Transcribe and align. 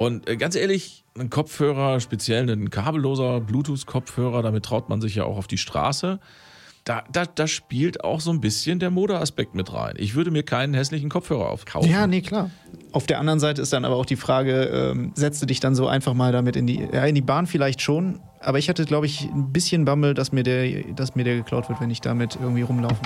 Und 0.00 0.30
äh, 0.30 0.38
ganz 0.38 0.56
ehrlich, 0.56 1.04
ein 1.18 1.28
Kopfhörer, 1.28 2.00
speziell 2.00 2.48
ein 2.48 2.70
kabelloser 2.70 3.38
Bluetooth-Kopfhörer, 3.42 4.40
damit 4.40 4.64
traut 4.64 4.88
man 4.88 5.02
sich 5.02 5.16
ja 5.16 5.24
auch 5.24 5.36
auf 5.36 5.46
die 5.46 5.58
Straße. 5.58 6.20
Da, 6.84 7.04
da, 7.12 7.26
da 7.26 7.46
spielt 7.46 8.02
auch 8.02 8.20
so 8.20 8.30
ein 8.30 8.40
bisschen 8.40 8.78
der 8.78 8.88
Modeaspekt 8.88 9.54
mit 9.54 9.70
rein. 9.74 9.96
Ich 9.98 10.14
würde 10.14 10.30
mir 10.30 10.42
keinen 10.42 10.72
hässlichen 10.72 11.10
Kopfhörer 11.10 11.50
aufkaufen. 11.50 11.90
Ja, 11.90 12.06
nee, 12.06 12.22
klar. 12.22 12.48
Auf 12.92 13.06
der 13.06 13.20
anderen 13.20 13.40
Seite 13.40 13.60
ist 13.60 13.74
dann 13.74 13.84
aber 13.84 13.96
auch 13.96 14.06
die 14.06 14.16
Frage, 14.16 14.62
ähm, 14.94 15.12
setzt 15.16 15.42
du 15.42 15.46
dich 15.46 15.60
dann 15.60 15.74
so 15.74 15.86
einfach 15.86 16.14
mal 16.14 16.32
damit 16.32 16.56
in 16.56 16.66
die, 16.66 16.88
ja, 16.90 17.04
in 17.04 17.14
die 17.14 17.20
Bahn 17.20 17.46
vielleicht 17.46 17.82
schon, 17.82 18.20
aber 18.40 18.58
ich 18.58 18.70
hatte, 18.70 18.86
glaube 18.86 19.04
ich, 19.04 19.28
ein 19.28 19.52
bisschen 19.52 19.84
Bammel, 19.84 20.14
dass 20.14 20.32
mir, 20.32 20.44
der, 20.44 20.94
dass 20.94 21.14
mir 21.14 21.24
der 21.24 21.36
geklaut 21.36 21.68
wird, 21.68 21.78
wenn 21.78 21.90
ich 21.90 22.00
damit 22.00 22.38
irgendwie 22.40 22.62
rumlaufe. 22.62 23.02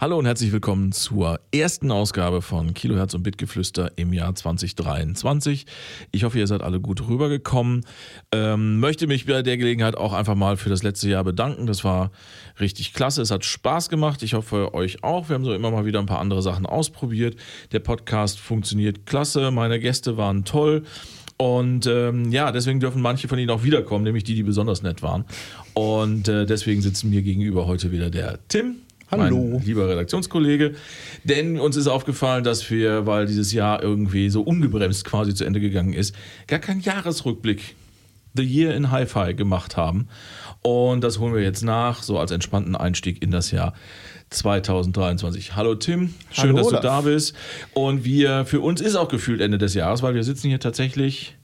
Hallo 0.00 0.18
und 0.18 0.24
herzlich 0.24 0.50
willkommen 0.50 0.92
zur 0.92 1.40
ersten 1.52 1.90
Ausgabe 1.90 2.40
von 2.40 2.72
Kilohertz 2.72 3.12
und 3.12 3.22
Bitgeflüster 3.22 3.92
im 3.96 4.14
Jahr 4.14 4.34
2023. 4.34 5.66
Ich 6.10 6.24
hoffe, 6.24 6.38
ihr 6.38 6.46
seid 6.46 6.62
alle 6.62 6.80
gut 6.80 7.06
rübergekommen. 7.06 7.84
Ähm, 8.32 8.80
möchte 8.80 9.06
mich 9.06 9.26
bei 9.26 9.42
der 9.42 9.58
Gelegenheit 9.58 9.98
auch 9.98 10.14
einfach 10.14 10.36
mal 10.36 10.56
für 10.56 10.70
das 10.70 10.82
letzte 10.82 11.10
Jahr 11.10 11.22
bedanken. 11.22 11.66
Das 11.66 11.84
war 11.84 12.12
richtig 12.58 12.94
klasse. 12.94 13.20
Es 13.20 13.30
hat 13.30 13.44
Spaß 13.44 13.90
gemacht. 13.90 14.22
Ich 14.22 14.32
hoffe, 14.32 14.72
euch 14.72 15.04
auch. 15.04 15.28
Wir 15.28 15.34
haben 15.34 15.44
so 15.44 15.52
immer 15.52 15.70
mal 15.70 15.84
wieder 15.84 15.98
ein 15.98 16.06
paar 16.06 16.20
andere 16.20 16.40
Sachen 16.40 16.64
ausprobiert. 16.64 17.36
Der 17.72 17.80
Podcast 17.80 18.40
funktioniert 18.40 19.04
klasse. 19.04 19.50
Meine 19.50 19.78
Gäste 19.80 20.16
waren 20.16 20.46
toll. 20.46 20.84
Und 21.36 21.86
ähm, 21.86 22.32
ja, 22.32 22.52
deswegen 22.52 22.80
dürfen 22.80 23.02
manche 23.02 23.28
von 23.28 23.38
Ihnen 23.38 23.50
auch 23.50 23.64
wiederkommen, 23.64 24.04
nämlich 24.04 24.24
die, 24.24 24.34
die 24.34 24.44
besonders 24.44 24.80
nett 24.80 25.02
waren. 25.02 25.26
Und 25.74 26.26
äh, 26.26 26.46
deswegen 26.46 26.80
sitzen 26.80 27.10
mir 27.10 27.20
gegenüber 27.20 27.66
heute 27.66 27.92
wieder 27.92 28.08
der 28.08 28.38
Tim. 28.48 28.76
Hallo. 29.10 29.54
Mein 29.54 29.66
lieber 29.66 29.88
Redaktionskollege. 29.88 30.74
Denn 31.24 31.58
uns 31.58 31.76
ist 31.76 31.88
aufgefallen, 31.88 32.44
dass 32.44 32.70
wir, 32.70 33.06
weil 33.06 33.26
dieses 33.26 33.52
Jahr 33.52 33.82
irgendwie 33.82 34.30
so 34.30 34.42
ungebremst 34.42 35.04
quasi 35.04 35.34
zu 35.34 35.44
Ende 35.44 35.60
gegangen 35.60 35.92
ist, 35.92 36.14
gar 36.46 36.58
keinen 36.60 36.80
Jahresrückblick 36.80 37.74
The 38.34 38.44
Year 38.44 38.74
in 38.74 38.90
Hi-Fi 38.90 39.34
gemacht 39.34 39.76
haben. 39.76 40.08
Und 40.62 41.02
das 41.02 41.18
holen 41.18 41.34
wir 41.34 41.42
jetzt 41.42 41.62
nach, 41.62 42.02
so 42.02 42.18
als 42.18 42.30
entspannten 42.30 42.76
Einstieg 42.76 43.22
in 43.22 43.30
das 43.30 43.50
Jahr 43.50 43.74
2023. 44.30 45.56
Hallo 45.56 45.74
Tim, 45.74 46.14
schön, 46.30 46.50
Hallo, 46.50 46.56
dass 46.58 46.66
du 46.68 46.72
Olaf. 46.74 46.82
da 46.82 47.00
bist. 47.00 47.34
Und 47.72 48.04
wir, 48.04 48.44
für 48.44 48.60
uns 48.60 48.80
ist 48.80 48.94
auch 48.94 49.08
gefühlt 49.08 49.40
Ende 49.40 49.58
des 49.58 49.74
Jahres, 49.74 50.02
weil 50.02 50.14
wir 50.14 50.22
sitzen 50.22 50.48
hier 50.48 50.60
tatsächlich 50.60 51.36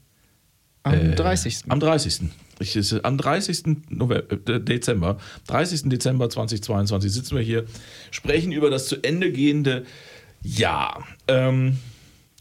Am 0.87 1.11
äh, 1.11 1.15
30. 1.15 1.63
Am 1.67 1.79
30. 1.79 2.21
Ich, 2.59 3.05
am 3.05 3.17
30. 3.17 3.63
November, 3.89 4.31
äh, 4.31 4.59
Dezember, 4.59 5.17
30. 5.47 5.89
Dezember 5.89 6.29
2022 6.29 7.11
sitzen 7.11 7.35
wir 7.35 7.43
hier, 7.43 7.65
sprechen 8.11 8.51
über 8.51 8.69
das 8.69 8.87
zu 8.87 9.03
Ende 9.03 9.31
gehende 9.31 9.85
Jahr. 10.41 11.05
Ähm, 11.27 11.77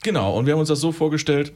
genau, 0.03 0.37
und 0.37 0.47
wir 0.47 0.55
haben 0.55 0.61
uns 0.61 0.69
das 0.69 0.81
so 0.81 0.93
vorgestellt, 0.93 1.53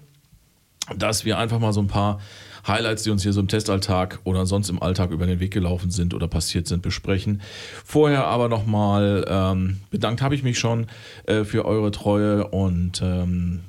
dass 0.96 1.24
wir 1.24 1.38
einfach 1.38 1.58
mal 1.58 1.72
so 1.72 1.80
ein 1.80 1.86
paar 1.86 2.20
Highlights, 2.66 3.05
die 3.05 3.11
uns 3.11 3.22
hier 3.22 3.33
so 3.33 3.41
im 3.41 3.48
Testalltag 3.48 4.18
oder 4.24 4.44
sonst 4.44 4.68
im 4.68 4.83
Alltag 4.83 5.11
über 5.11 5.27
den 5.27 5.41
Weg 5.41 5.52
gelaufen 5.52 5.91
sind 5.91 6.12
oder 6.14 6.28
passiert 6.28 6.66
sind, 6.66 6.83
besprechen. 6.83 7.41
Vorher 7.84 8.27
aber 8.27 8.48
nochmal 8.48 9.24
ähm, 9.28 9.78
bedankt 9.91 10.20
habe 10.20 10.34
ich 10.34 10.42
mich 10.42 10.58
schon 10.58 10.86
äh, 11.27 11.44
für 11.44 11.64
eure 11.64 11.91
Treue 11.91 12.48
und 12.48 13.00
ähm, 13.02 13.61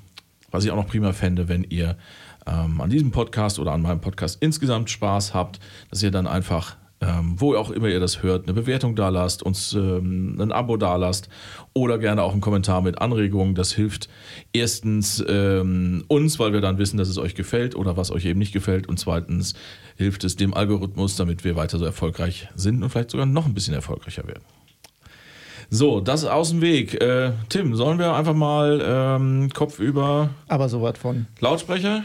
was 0.51 0.65
ich 0.65 0.71
auch 0.71 0.75
noch 0.75 0.87
prima 0.87 1.13
fände, 1.13 1.47
wenn 1.47 1.63
ihr 1.63 1.95
ähm, 2.47 2.81
an 2.81 2.89
diesem 2.89 3.11
Podcast 3.11 3.59
oder 3.59 3.71
an 3.71 3.81
meinem 3.81 4.01
Podcast 4.01 4.41
insgesamt 4.41 4.89
Spaß 4.89 5.33
habt, 5.33 5.59
dass 5.89 6.01
ihr 6.03 6.11
dann 6.11 6.27
einfach, 6.27 6.77
ähm, 7.01 7.35
wo 7.37 7.55
auch 7.55 7.71
immer 7.71 7.87
ihr 7.87 7.99
das 7.99 8.23
hört, 8.23 8.43
eine 8.43 8.53
Bewertung 8.53 8.95
da 8.95 9.09
lasst, 9.09 9.43
uns 9.43 9.73
ähm, 9.73 10.37
ein 10.39 10.51
Abo 10.51 10.77
da 10.77 10.95
lasst 10.95 11.29
oder 11.73 11.97
gerne 11.97 12.23
auch 12.23 12.31
einen 12.31 12.41
Kommentar 12.41 12.81
mit 12.81 13.01
Anregungen. 13.01 13.55
Das 13.55 13.73
hilft 13.73 14.09
erstens 14.53 15.23
ähm, 15.27 16.03
uns, 16.07 16.39
weil 16.39 16.53
wir 16.53 16.61
dann 16.61 16.77
wissen, 16.77 16.97
dass 16.97 17.09
es 17.09 17.17
euch 17.17 17.35
gefällt 17.35 17.75
oder 17.75 17.97
was 17.97 18.11
euch 18.11 18.25
eben 18.25 18.39
nicht 18.39 18.53
gefällt 18.53 18.87
und 18.87 18.97
zweitens 18.97 19.53
hilft 19.95 20.23
es 20.23 20.35
dem 20.35 20.53
Algorithmus, 20.53 21.15
damit 21.15 21.43
wir 21.43 21.55
weiter 21.55 21.77
so 21.77 21.85
erfolgreich 21.85 22.49
sind 22.55 22.83
und 22.83 22.89
vielleicht 22.89 23.11
sogar 23.11 23.25
noch 23.25 23.45
ein 23.45 23.53
bisschen 23.53 23.73
erfolgreicher 23.73 24.27
werden. 24.27 24.43
So, 25.73 26.01
das 26.01 26.23
ist 26.23 26.29
aus 26.29 26.49
dem 26.49 26.59
Weg. 26.59 27.01
Äh, 27.01 27.31
Tim, 27.47 27.75
sollen 27.75 27.97
wir 27.97 28.13
einfach 28.13 28.33
mal 28.33 28.81
ähm, 28.83 29.49
Kopf 29.53 29.79
über 29.79 30.29
Aber 30.49 30.67
so 30.67 30.81
was 30.81 30.97
von. 30.97 31.27
Lautsprecher? 31.39 32.03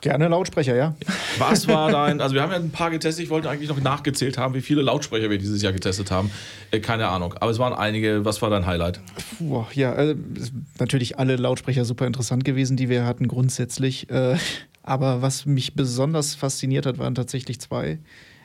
Gerne 0.00 0.28
Lautsprecher, 0.28 0.76
ja? 0.76 0.94
Was 1.38 1.66
war 1.66 1.90
dein, 1.90 2.20
also 2.20 2.34
wir 2.34 2.42
haben 2.42 2.52
ja 2.52 2.56
ein 2.56 2.70
paar 2.70 2.90
getestet, 2.90 3.24
ich 3.24 3.30
wollte 3.30 3.50
eigentlich 3.50 3.68
noch 3.68 3.80
nachgezählt 3.80 4.38
haben, 4.38 4.54
wie 4.54 4.60
viele 4.60 4.82
Lautsprecher 4.82 5.28
wir 5.28 5.38
dieses 5.38 5.60
Jahr 5.60 5.72
getestet 5.72 6.10
haben. 6.12 6.30
Äh, 6.70 6.78
keine 6.78 7.08
Ahnung, 7.08 7.34
aber 7.40 7.50
es 7.50 7.58
waren 7.58 7.72
einige. 7.72 8.24
Was 8.24 8.40
war 8.40 8.50
dein 8.50 8.66
Highlight? 8.66 9.00
Puh, 9.38 9.64
ja, 9.72 9.92
ist 9.92 10.52
natürlich 10.78 11.18
alle 11.18 11.34
Lautsprecher 11.36 11.84
super 11.84 12.06
interessant 12.06 12.44
gewesen, 12.44 12.76
die 12.76 12.88
wir 12.88 13.06
hatten 13.06 13.26
grundsätzlich. 13.26 14.08
Äh, 14.10 14.36
aber 14.84 15.20
was 15.20 15.46
mich 15.46 15.74
besonders 15.74 16.34
fasziniert 16.34 16.86
hat, 16.86 16.98
waren 16.98 17.14
tatsächlich 17.14 17.60
zwei. 17.60 17.98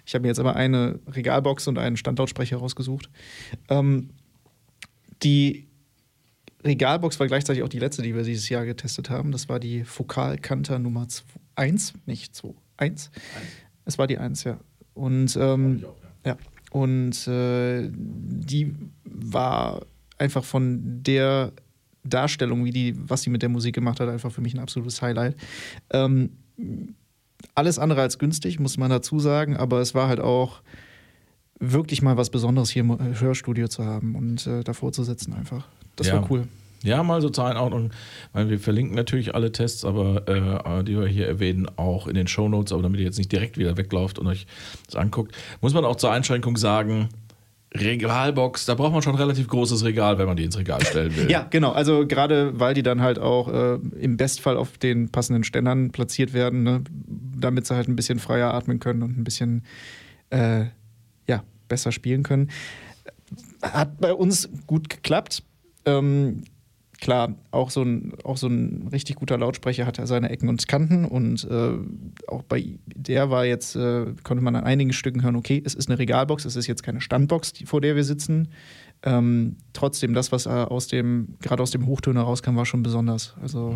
Ich 0.05 0.15
habe 0.15 0.23
mir 0.23 0.29
jetzt 0.29 0.39
aber 0.39 0.55
eine 0.55 0.99
Regalbox 1.07 1.67
und 1.67 1.77
einen 1.77 1.97
Standlautsprecher 1.97 2.57
rausgesucht. 2.57 3.09
Ähm, 3.69 4.09
die 5.21 5.67
Regalbox 6.63 7.19
war 7.19 7.27
gleichzeitig 7.27 7.63
auch 7.63 7.69
die 7.69 7.79
letzte, 7.79 8.01
die 8.01 8.15
wir 8.15 8.23
dieses 8.23 8.49
Jahr 8.49 8.65
getestet 8.65 9.09
haben. 9.09 9.31
Das 9.31 9.49
war 9.49 9.59
die 9.59 9.83
Fokal 9.83 10.37
Kanter 10.37 10.79
Nummer 10.79 11.07
1, 11.55 11.93
nicht 12.05 12.35
2, 12.35 12.49
1. 12.77 13.11
Es 13.85 13.97
war 13.97 14.07
die 14.07 14.17
1, 14.17 14.43
ja. 14.45 14.59
Und 14.93 15.35
ähm, 15.35 15.83
ja, 16.25 16.37
und 16.71 17.27
äh, 17.27 17.89
die 17.91 18.73
war 19.03 19.85
einfach 20.17 20.43
von 20.43 21.03
der 21.03 21.51
Darstellung, 22.03 22.65
wie 22.65 22.71
die, 22.71 22.95
was 22.97 23.23
sie 23.23 23.29
mit 23.29 23.41
der 23.41 23.49
Musik 23.49 23.75
gemacht 23.75 23.99
hat, 23.99 24.09
einfach 24.09 24.31
für 24.31 24.41
mich 24.41 24.53
ein 24.53 24.59
absolutes 24.59 25.01
Highlight. 25.01 25.35
Ähm, 25.89 26.31
alles 27.55 27.79
andere 27.79 28.01
als 28.01 28.19
günstig, 28.19 28.59
muss 28.59 28.77
man 28.77 28.89
dazu 28.89 29.19
sagen, 29.19 29.57
aber 29.57 29.79
es 29.81 29.93
war 29.93 30.07
halt 30.07 30.19
auch 30.19 30.61
wirklich 31.59 32.01
mal 32.01 32.17
was 32.17 32.29
Besonderes 32.29 32.69
hier 32.69 32.81
im 32.81 33.19
Hörstudio 33.19 33.67
zu 33.67 33.85
haben 33.85 34.15
und 34.15 34.47
äh, 34.47 34.63
davor 34.63 34.91
zu 34.91 35.03
sitzen 35.03 35.33
einfach. 35.33 35.67
Das 35.95 36.07
Ja. 36.07 36.15
war 36.15 36.27
cool. 36.31 36.47
Ja, 36.83 37.01
mal 37.01 37.21
so 37.21 37.29
Zahlenordnung. 37.29 37.91
Weil 38.33 38.49
wir 38.49 38.59
verlinken 38.59 38.95
natürlich 38.95 39.33
alle 39.35 39.51
Tests, 39.53 39.85
aber 39.85 40.27
äh, 40.27 40.83
die 40.83 40.97
wir 40.99 41.07
hier 41.07 41.27
erwähnen, 41.27 41.65
auch 41.77 42.07
in 42.07 42.13
den 42.15 42.27
Shownotes, 42.27 42.73
aber 42.73 42.81
damit 42.81 42.99
ihr 42.99 43.05
jetzt 43.05 43.17
nicht 43.17 43.31
direkt 43.31 43.57
wieder 43.57 43.77
weglauft 43.77 44.19
und 44.19 44.27
euch 44.27 44.45
das 44.85 44.95
anguckt, 44.97 45.33
muss 45.61 45.73
man 45.73 45.85
auch 45.85 45.95
zur 45.95 46.11
Einschränkung 46.11 46.57
sagen, 46.57 47.07
Regalbox, 47.75 48.65
da 48.65 48.75
braucht 48.75 48.93
man 48.93 49.01
schon 49.01 49.13
ein 49.15 49.19
relativ 49.19 49.47
großes 49.47 49.83
Regal, 49.83 50.17
wenn 50.17 50.27
man 50.27 50.37
die 50.37 50.43
ins 50.43 50.57
Regal 50.57 50.83
stellen 50.85 51.15
will. 51.15 51.27
Ja, 51.31 51.47
genau. 51.49 51.71
Also 51.71 52.05
gerade 52.05 52.59
weil 52.59 52.73
die 52.73 52.83
dann 52.83 53.01
halt 53.01 53.17
auch 53.17 53.47
äh, 53.47 53.75
im 53.99 54.17
Bestfall 54.17 54.57
auf 54.57 54.77
den 54.77 55.09
passenden 55.09 55.43
Ständern 55.43 55.91
platziert 55.91 56.33
werden, 56.33 56.63
ne? 56.63 56.83
damit 57.39 57.65
sie 57.65 57.75
halt 57.75 57.87
ein 57.87 57.95
bisschen 57.95 58.19
freier 58.19 58.53
atmen 58.53 58.79
können 58.79 59.01
und 59.01 59.17
ein 59.17 59.23
bisschen 59.23 59.63
äh, 60.29 60.65
ja, 61.27 61.43
besser 61.67 61.91
spielen 61.91 62.23
können. 62.23 62.51
Hat 63.61 63.99
bei 63.99 64.13
uns 64.13 64.49
gut 64.67 64.89
geklappt. 64.89 65.43
Ähm, 65.85 66.43
klar, 67.03 67.35
auch 67.51 67.69
so, 67.69 67.81
ein, 67.83 68.13
auch 68.23 68.37
so 68.37 68.47
ein 68.47 68.87
richtig 68.91 69.17
guter 69.17 69.37
Lautsprecher 69.37 69.85
hat 69.85 69.97
ja 69.97 70.07
seine 70.07 70.29
Ecken 70.29 70.47
und 70.47 70.67
Kanten 70.67 71.03
und 71.05 71.43
äh, 71.43 71.73
auch 72.27 72.43
bei 72.43 72.79
der 72.85 73.29
war 73.29 73.45
jetzt, 73.45 73.75
äh, 73.75 74.05
konnte 74.23 74.41
man 74.43 74.55
an 74.55 74.63
einigen 74.63 74.93
Stücken 74.93 75.21
hören, 75.21 75.35
okay, 75.35 75.61
es 75.65 75.73
ist 75.75 75.89
eine 75.89 75.99
Regalbox, 75.99 76.45
es 76.45 76.55
ist 76.55 76.67
jetzt 76.67 76.81
keine 76.81 77.01
Standbox, 77.01 77.53
die, 77.53 77.65
vor 77.65 77.81
der 77.81 77.95
wir 77.95 78.05
sitzen. 78.05 78.47
Ähm, 79.05 79.57
trotzdem, 79.73 80.13
das, 80.13 80.31
was 80.31 80.45
äh, 80.45 80.49
aus 80.49 80.87
dem, 80.87 81.35
gerade 81.41 81.61
aus 81.61 81.71
dem 81.71 81.87
Hochtöner 81.87 82.21
rauskam, 82.21 82.55
war 82.55 82.65
schon 82.65 82.83
besonders. 82.83 83.33
Also 83.41 83.75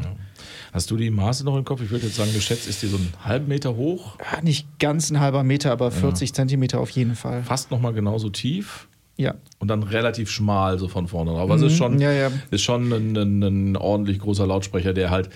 Hast 0.72 0.90
du 0.90 0.96
die 0.96 1.09
Maße 1.09 1.44
noch 1.44 1.57
im 1.57 1.66
Kopf? 1.66 1.81
Ich 1.81 1.90
würde 1.90 2.06
jetzt 2.06 2.16
sagen, 2.16 2.31
geschätzt 2.34 2.66
ist 2.66 2.81
die 2.81 2.88
so 2.88 2.96
einen 2.96 3.12
halben 3.25 3.50
Meter 3.50 3.75
hoch, 3.75 4.17
ja, 4.19 4.41
nicht 4.41 4.79
ganz 4.79 5.09
ein 5.11 5.20
halber 5.20 5.43
Meter, 5.43 5.73
aber 5.73 5.91
40 5.91 6.34
Zentimeter 6.34 6.79
auf 6.79 6.91
jeden 6.91 7.16
Fall. 7.16 7.43
fast 7.43 7.72
nochmal 7.72 7.91
genauso 7.93 8.29
tief. 8.29 8.87
Ja. 9.17 9.34
Und 9.59 9.67
dann 9.67 9.84
relativ 9.84 10.29
schmal 10.29 10.78
so 10.79 10.87
von 10.87 11.08
vorne. 11.08 11.31
Aber 11.31 11.55
es 11.55 11.61
ist 11.64 11.75
schon, 11.78 11.96
Mhm, 11.96 12.02
ja, 12.02 12.11
ja. 12.11 12.31
ist 12.52 12.61
schon 12.61 12.91
ein, 12.93 13.17
ein, 13.17 13.43
ein 13.72 13.75
ordentlich 13.75 14.19
großer 14.19 14.46
Lautsprecher, 14.46 14.93
der 14.93 15.09
halt, 15.09 15.29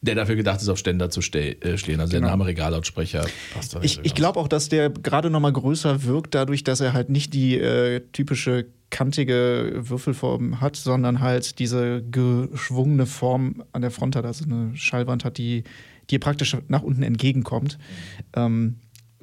der 0.00 0.14
dafür 0.14 0.36
gedacht 0.36 0.60
ist, 0.60 0.68
auf 0.68 0.78
Ständer 0.78 1.10
zu 1.10 1.20
äh, 1.20 1.76
stehen. 1.76 1.98
Also 2.00 2.12
der 2.12 2.20
Genau. 2.20 2.30
Name 2.30 2.46
Regallautsprecher 2.46 3.26
passt 3.52 3.74
da 3.74 3.80
Ich, 3.82 3.98
ich 4.04 4.14
glaube 4.14 4.38
auch, 4.38 4.48
dass 4.48 4.68
der 4.68 4.90
gerade 4.90 5.28
noch 5.30 5.40
mal 5.40 5.52
größer 5.52 6.04
wirkt, 6.04 6.34
dadurch, 6.34 6.62
dass 6.62 6.80
er 6.80 6.92
halt 6.92 7.08
nicht 7.10 7.34
die 7.34 7.58
äh, 7.58 8.00
typische 8.12 8.66
kantige 8.90 9.72
Würfelform 9.74 10.60
hat, 10.60 10.76
sondern 10.76 11.20
halt 11.20 11.58
diese 11.58 12.02
geschwungene 12.10 13.06
Form 13.06 13.64
an 13.72 13.82
der 13.82 13.90
Front 13.90 14.14
hat, 14.14 14.24
also 14.24 14.44
eine 14.44 14.76
Schallwand 14.76 15.24
hat, 15.24 15.38
die 15.38 15.64
dir 16.10 16.20
praktisch 16.20 16.56
nach 16.68 16.82
unten 16.82 17.02
entgegenkommt. 17.02 17.78
Ähm, 18.36 18.76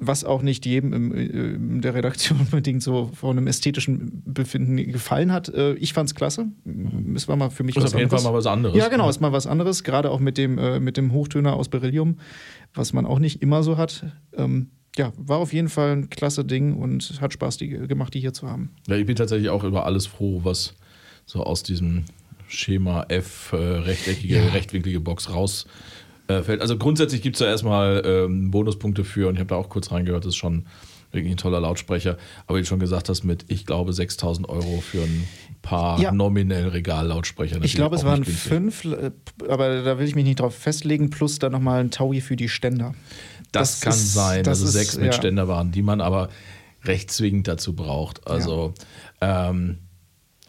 was 0.06 0.24
auch 0.24 0.42
nicht 0.42 0.66
jedem 0.66 0.92
im, 0.92 1.12
in 1.12 1.80
der 1.80 1.94
Redaktion 1.94 2.40
unbedingt 2.40 2.82
so 2.82 3.10
von 3.14 3.36
einem 3.38 3.46
ästhetischen 3.46 4.22
Befinden 4.26 4.76
gefallen 4.76 5.32
hat. 5.32 5.48
Äh, 5.48 5.74
ich 5.74 5.92
fand 5.92 6.08
es 6.10 6.14
klasse. 6.14 6.46
Es 7.14 7.28
war 7.28 7.36
mal 7.36 7.50
für 7.50 7.62
mich 7.62 7.74
Das 7.74 7.84
was 7.84 7.90
ist 7.90 7.94
auf 7.94 8.00
jeden 8.00 8.08
anderes. 8.10 8.22
Fall 8.22 8.32
mal 8.32 8.38
was 8.38 8.46
anderes. 8.46 8.76
Ja, 8.76 8.88
genau, 8.88 9.08
ist 9.08 9.20
mal 9.20 9.32
was 9.32 9.46
anderes. 9.46 9.84
Gerade 9.84 10.10
auch 10.10 10.20
mit 10.20 10.38
dem, 10.38 10.58
äh, 10.58 10.80
mit 10.80 10.96
dem 10.96 11.12
Hochtöner 11.12 11.54
aus 11.54 11.68
Beryllium, 11.68 12.18
was 12.74 12.92
man 12.92 13.06
auch 13.06 13.18
nicht 13.18 13.42
immer 13.42 13.62
so 13.62 13.76
hat. 13.76 14.04
Ähm, 14.36 14.70
ja, 14.96 15.12
war 15.16 15.38
auf 15.38 15.52
jeden 15.52 15.68
Fall 15.68 15.92
ein 15.92 16.10
klasse 16.10 16.44
Ding 16.44 16.74
und 16.76 17.18
hat 17.20 17.32
Spaß 17.32 17.56
die, 17.56 17.68
gemacht, 17.68 18.12
die 18.14 18.20
hier 18.20 18.32
zu 18.34 18.48
haben. 18.48 18.70
Ja, 18.88 18.96
ich 18.96 19.06
bin 19.06 19.16
tatsächlich 19.16 19.48
auch 19.50 19.64
über 19.64 19.86
alles 19.86 20.06
froh, 20.06 20.40
was 20.44 20.74
so 21.24 21.42
aus 21.44 21.62
diesem 21.62 22.04
Schema 22.48 23.06
F, 23.08 23.52
äh, 23.52 23.56
rechteckige, 23.56 24.36
Ja. 24.36 24.48
rechtwinklige 24.48 25.00
Box 25.00 25.30
raus 25.30 25.66
äh, 26.38 26.42
fällt. 26.42 26.60
Also 26.60 26.76
grundsätzlich 26.78 27.22
gibt 27.22 27.36
es 27.36 27.40
da 27.40 27.46
erstmal 27.46 28.02
ähm, 28.04 28.50
Bonuspunkte 28.50 29.04
für 29.04 29.28
und 29.28 29.34
ich 29.34 29.40
habe 29.40 29.48
da 29.48 29.56
auch 29.56 29.68
kurz 29.68 29.90
reingehört, 29.92 30.24
das 30.24 30.30
ist 30.30 30.36
schon 30.36 30.66
wirklich 31.12 31.32
ein 31.32 31.36
toller 31.36 31.60
Lautsprecher. 31.60 32.16
Aber 32.46 32.56
wie 32.58 32.62
du 32.62 32.66
schon 32.66 32.80
gesagt 32.80 33.08
hast, 33.10 33.22
mit, 33.24 33.44
ich 33.48 33.66
glaube, 33.66 33.92
6000 33.92 34.48
Euro 34.48 34.80
für 34.80 35.02
ein 35.02 35.28
paar 35.60 36.00
Ja. 36.00 36.10
nominell 36.10 36.68
Regallautsprecher. 36.68 37.58
Ich 37.62 37.74
glaube, 37.74 37.96
es 37.96 38.04
waren 38.04 38.24
fünf, 38.24 38.84
äh, 38.86 39.10
aber 39.48 39.82
da 39.82 39.98
will 39.98 40.06
ich 40.06 40.14
mich 40.14 40.24
nicht 40.24 40.40
drauf 40.40 40.54
festlegen, 40.54 41.10
plus 41.10 41.38
dann 41.38 41.52
nochmal 41.52 41.80
ein 41.80 41.90
Taui 41.90 42.20
für 42.22 42.36
die 42.36 42.48
Ständer. 42.48 42.94
Das, 43.52 43.72
Das 43.72 43.80
kann 43.82 43.92
ist- 43.92 44.14
sein, 44.14 44.42
das 44.44 44.60
dass 44.60 44.68
es 44.70 44.74
ist, 44.74 44.80
sechs 44.80 44.96
mit 44.96 45.06
ja. 45.06 45.12
Ständer 45.12 45.46
waren, 45.48 45.70
die 45.70 45.82
man 45.82 46.00
aber 46.00 46.30
recht 46.84 47.10
zwingend 47.10 47.46
dazu 47.46 47.74
braucht. 47.76 48.26
Also 48.26 48.72
ähm, 49.20 49.78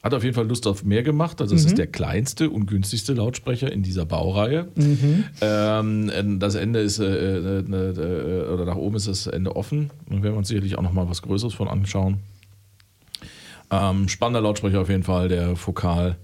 hat 0.04 0.14
auf 0.14 0.24
jeden 0.24 0.36
Fall 0.36 0.48
Lust 0.48 0.68
auf 0.68 0.84
mehr 0.84 1.02
gemacht. 1.02 1.40
Also 1.42 1.56
Mhm. 1.56 1.60
es 1.60 1.66
ist 1.66 1.78
der 1.78 1.88
kleinste 1.88 2.50
und 2.50 2.66
günstigste 2.66 3.14
Lautsprecher 3.14 3.72
in 3.72 3.84
dieser 3.84 4.06
Baureihe. 4.06 4.68
Mhm. 4.76 5.24
Ähm, 5.42 6.40
das 6.40 6.56
Ende 6.56 6.82
ist, 6.82 7.00
äh, 7.00 7.06
äh, 7.06 7.60
äh, 7.60 8.48
oder 8.50 8.66
nach 8.66 8.76
oben 8.76 8.98
ist 8.98 9.08
das 9.08 9.28
Ende 9.28 9.56
offen. 9.56 9.92
Da 10.08 10.16
werden 10.16 10.24
wir 10.24 10.34
uns 10.38 10.50
sicherlich 10.50 10.78
auch 10.78 10.82
noch 10.82 10.92
mal 10.94 11.10
was 11.10 11.22
Größeres 11.22 11.54
von 11.54 11.70
anschauen. 11.70 12.20
Ähm, 13.72 14.08
spannender 14.10 14.42
Lautsprecher 14.42 14.82
auf 14.82 14.90
jeden 14.90 15.04
Fall, 15.04 15.30
der 15.30 15.56
Fokal 15.56 16.18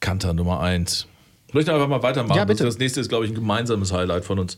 Kanter 0.00 0.32
Nummer 0.32 0.60
1. 0.60 1.06
Soll 1.52 1.60
ich 1.60 1.66
da 1.66 1.74
einfach 1.74 1.88
mal 1.88 2.02
weitermachen? 2.02 2.36
Ja, 2.36 2.44
bitte. 2.44 2.64
Das, 2.64 2.78
nächste 2.78 3.00
ist, 3.00 3.08
glaube 3.08 3.24
ich, 3.26 3.30
ein 3.30 3.34
gemeinsames 3.34 3.92
Highlight 3.92 4.24
von 4.24 4.38
uns 4.38 4.56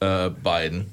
äh, 0.00 0.30
beiden. 0.30 0.86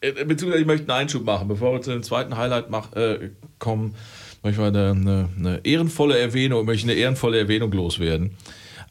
Äh, 0.00 0.12
Beziehungsweise 0.24 0.60
ich 0.62 0.66
möchte 0.66 0.84
einen 0.90 1.02
Einschub 1.02 1.24
machen, 1.24 1.48
bevor 1.48 1.72
wir 1.72 1.82
zu 1.82 1.90
dem 1.90 2.04
zweiten 2.04 2.36
Highlight 2.36 2.70
mach, 2.70 2.92
äh, 2.94 3.30
kommen, 3.58 3.96
möchte 4.42 4.62
ich 4.62 4.72
mal 4.72 4.76
eine, 4.76 4.90
eine, 4.90 5.28
eine 5.36 5.60
ehrenvolle 5.64 6.18
Erwähnung, 6.18 6.66
möchte 6.66 6.86
eine 6.88 6.98
ehrenvolle 6.98 7.38
Erwähnung 7.38 7.72
loswerden. 7.72 8.32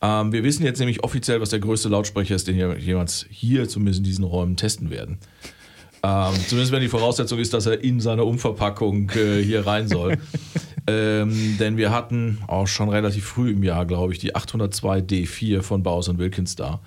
Ähm, 0.02 0.32
wir 0.32 0.44
wissen 0.44 0.64
jetzt 0.64 0.80
nämlich 0.80 1.04
offiziell, 1.04 1.42
was 1.42 1.50
der 1.50 1.60
größte 1.60 1.90
Lautsprecher 1.90 2.36
ist, 2.36 2.48
den 2.48 2.58
wir 2.58 2.78
jemals 2.78 3.26
hier 3.30 3.68
zumindest 3.68 4.00
in 4.00 4.04
diesen 4.04 4.24
Räumen 4.24 4.56
testen 4.56 4.90
werden. 4.90 5.18
Ähm, 6.04 6.34
zumindest 6.48 6.72
wenn 6.72 6.82
die 6.82 6.88
Voraussetzung 6.88 7.40
ist, 7.40 7.54
dass 7.54 7.66
er 7.66 7.84
in 7.84 8.00
seiner 8.00 8.26
Umverpackung 8.26 9.10
äh, 9.12 9.42
hier 9.42 9.66
rein 9.66 9.88
soll. 9.88 10.18
ähm, 10.88 11.58
denn 11.60 11.78
wir 11.78 11.92
hatten 11.92 12.40
auch 12.48 12.68
schon 12.68 12.90
relativ 12.90 13.26
früh 13.26 13.52
im 13.52 13.64
Jahr, 13.64 13.86
glaube 13.86 14.14
ich, 14.14 14.20
die 14.20 14.36
802 14.36 15.00
D4 15.00 15.62
von 15.62 15.82
Bowers 15.82 16.16
Wilkins 16.18 16.56
da. 16.56 16.82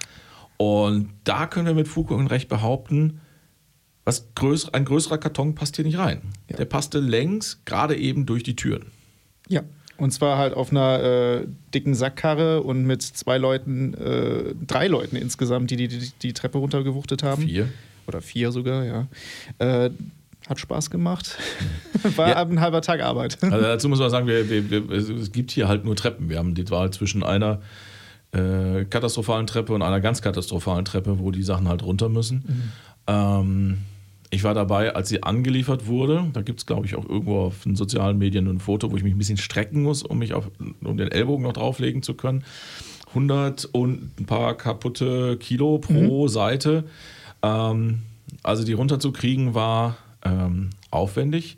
Und 0.57 1.09
da 1.25 1.47
können 1.47 1.67
wir 1.67 1.75
mit 1.75 1.89
Fug 1.89 2.11
und 2.11 2.29
Recht 2.29 2.49
behaupten, 2.49 3.21
was 4.11 4.27
größ 4.35 4.75
ein 4.75 4.85
größerer 4.85 5.19
Karton 5.19 5.55
passt 5.55 5.77
hier 5.77 5.85
nicht 5.85 5.99
rein. 5.99 6.21
Ja. 6.51 6.57
Der 6.57 6.65
passte 6.65 6.99
längs 6.99 7.61
gerade 7.65 7.97
eben 7.97 8.27
durch 8.27 8.43
die 8.43 8.57
Türen. 8.57 8.87
Ja. 9.49 9.63
Und 9.99 10.11
zwar 10.13 10.37
halt 10.39 10.55
auf 10.55 10.71
einer 10.71 11.03
äh, 11.03 11.47
dicken 11.75 11.95
Sackkarre 11.95 12.63
und 12.63 12.85
mit 12.87 13.03
zwei 13.03 13.39
Leuten, 13.39 13.95
äh, 13.95 14.55
drei 14.67 14.89
Leuten 14.89 15.15
insgesamt, 15.17 15.71
die 15.71 15.77
die, 15.77 15.89
die 15.89 16.11
die 16.23 16.33
Treppe 16.33 16.59
runtergewuchtet 16.59 17.23
haben. 17.23 17.43
Vier. 17.43 17.69
Oder 18.09 18.21
vier 18.23 18.51
sogar, 18.51 18.85
ja. 18.85 19.07
Äh, 19.59 19.91
hat 20.49 20.59
Spaß 20.59 20.91
gemacht. 20.91 21.37
War 22.17 22.29
Ja. 22.31 22.37
ein 22.43 22.61
halber 22.61 22.81
Tag 22.81 23.03
Arbeit. 23.03 23.39
Also 23.43 23.61
dazu 23.61 23.89
muss 23.91 23.99
man 24.01 24.11
sagen, 24.11 24.27
wir, 24.27 24.49
wir, 24.51 24.71
wir, 24.71 24.91
es- 24.91 25.31
gibt 25.33 25.51
hier 25.53 25.69
halt 25.69 25.85
nur 25.85 25.95
Treppen. 25.97 26.29
Wir 26.31 26.39
haben 26.39 26.55
die 26.55 26.69
Wahl 26.71 26.91
zwischen 26.93 27.23
einer 27.23 27.61
äh, 28.33 28.85
katastrophalen 28.87 29.47
Treppe 29.47 29.75
und 29.75 29.83
einer 29.83 30.01
ganz 30.01 30.23
katastrophalen 30.23 30.85
Treppe, 30.87 31.19
wo 31.19 31.31
die 31.31 31.43
Sachen 31.43 31.69
halt 31.69 31.83
runter 31.83 32.09
müssen. 32.09 32.73
Ähm, 33.07 33.79
ich 34.31 34.45
war 34.45 34.55
dabei, 34.55 34.95
als 34.95 35.09
sie 35.09 35.23
angeliefert 35.23 35.87
wurde. 35.87 36.31
Da 36.33 36.43
gibt 36.43 36.61
es, 36.61 36.67
glaube 36.67 36.87
ich, 36.87 36.95
auch 36.95 37.09
irgendwo 37.09 37.41
auf 37.41 37.65
den 37.65 37.75
sozialen 37.75 38.17
Medien 38.19 38.47
ein 38.47 38.61
Foto, 38.61 38.91
wo 38.91 38.97
ich 38.97 39.03
mich 39.03 39.13
ein 39.13 39.19
bisschen 39.19 39.37
strecken 39.37 39.83
muss, 39.83 40.03
um 40.03 40.19
mich 40.19 40.35
auf, 40.35 40.51
um 40.83 40.97
den 40.97 41.11
Ellbogen 41.11 41.43
noch 41.43 41.53
drauflegen 41.53 42.03
zu 42.03 42.15
können. 42.15 42.45
100 43.09 43.65
und 43.67 44.21
ein 44.21 44.27
paar 44.27 44.57
kaputte 44.57 45.37
Kilo 45.39 45.79
pro 45.79 46.29
Seite. 46.29 46.85
Ähm, 47.43 48.03
also 48.45 48.65
die 48.65 48.73
runterzukriegen 48.73 49.55
war 49.55 49.97
ähm, 50.25 50.71
aufwendig. 50.93 51.57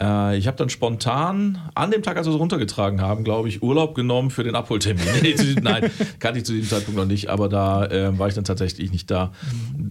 Äh, 0.00 0.38
ich 0.38 0.46
habe 0.46 0.56
dann 0.56 0.68
spontan 0.68 1.58
an 1.74 1.90
dem 1.90 2.02
Tag, 2.02 2.16
als 2.16 2.26
wir 2.26 2.32
es 2.34 2.38
runtergetragen 2.38 3.00
haben, 3.00 3.24
glaube 3.24 3.48
ich, 3.48 3.62
Urlaub 3.62 3.94
genommen 3.94 4.30
für 4.30 4.44
den 4.44 4.54
Abholtermin. 4.54 5.04
Nee, 5.22 5.34
Nein, 5.60 5.90
kannte 6.20 6.38
ich 6.38 6.44
zu 6.44 6.52
diesem 6.52 6.68
Zeitpunkt 6.68 6.98
noch 6.98 7.06
nicht, 7.06 7.28
aber 7.28 7.48
da 7.48 7.86
äh, 7.86 8.16
war 8.18 8.28
ich 8.28 8.34
dann 8.34 8.44
tatsächlich 8.44 8.92
nicht 8.92 9.10
da. 9.10 9.32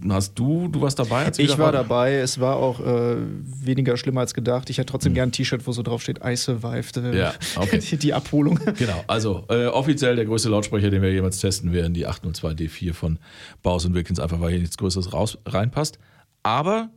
Hast 0.08 0.38
du, 0.38 0.68
du 0.68 0.80
warst 0.80 0.98
dabei? 0.98 1.26
Als 1.26 1.38
Ich 1.38 1.58
war 1.58 1.72
dabei, 1.72 2.14
es 2.14 2.40
war 2.40 2.56
auch 2.56 2.80
äh, 2.80 3.16
weniger 3.62 3.96
schlimm 3.96 4.16
als 4.16 4.32
gedacht. 4.32 4.70
Ich 4.70 4.78
hätte 4.78 4.90
trotzdem 4.90 5.12
gern 5.12 5.28
ein 5.28 5.32
T-Shirt, 5.32 5.66
wo 5.66 5.72
so 5.72 5.82
drauf 5.82 6.02
steht, 6.02 6.20
I 6.24 6.36
survived. 6.36 6.96
äh. 6.96 7.18
Ja, 7.18 7.34
okay. 7.56 7.78
die, 7.90 7.96
die 7.96 8.14
Abholung. 8.14 8.58
Genau, 8.78 9.04
also 9.06 9.44
äh, 9.48 9.66
offiziell 9.66 10.16
der 10.16 10.24
größte 10.24 10.48
Lautsprecher, 10.48 10.90
den 10.90 11.02
wir 11.02 11.12
jemals 11.12 11.38
testen 11.38 11.72
werden, 11.72 11.92
die 11.92 12.06
802 12.06 12.52
D4 12.52 12.94
von 12.94 13.18
Bowers 13.62 13.92
Wilkins, 13.92 14.20
einfach 14.20 14.40
weil 14.40 14.50
hier 14.50 14.60
nichts 14.60 14.78
Größeres 14.78 15.12
raus, 15.12 15.38
reinpasst. 15.46 15.98
Aber 16.42 16.88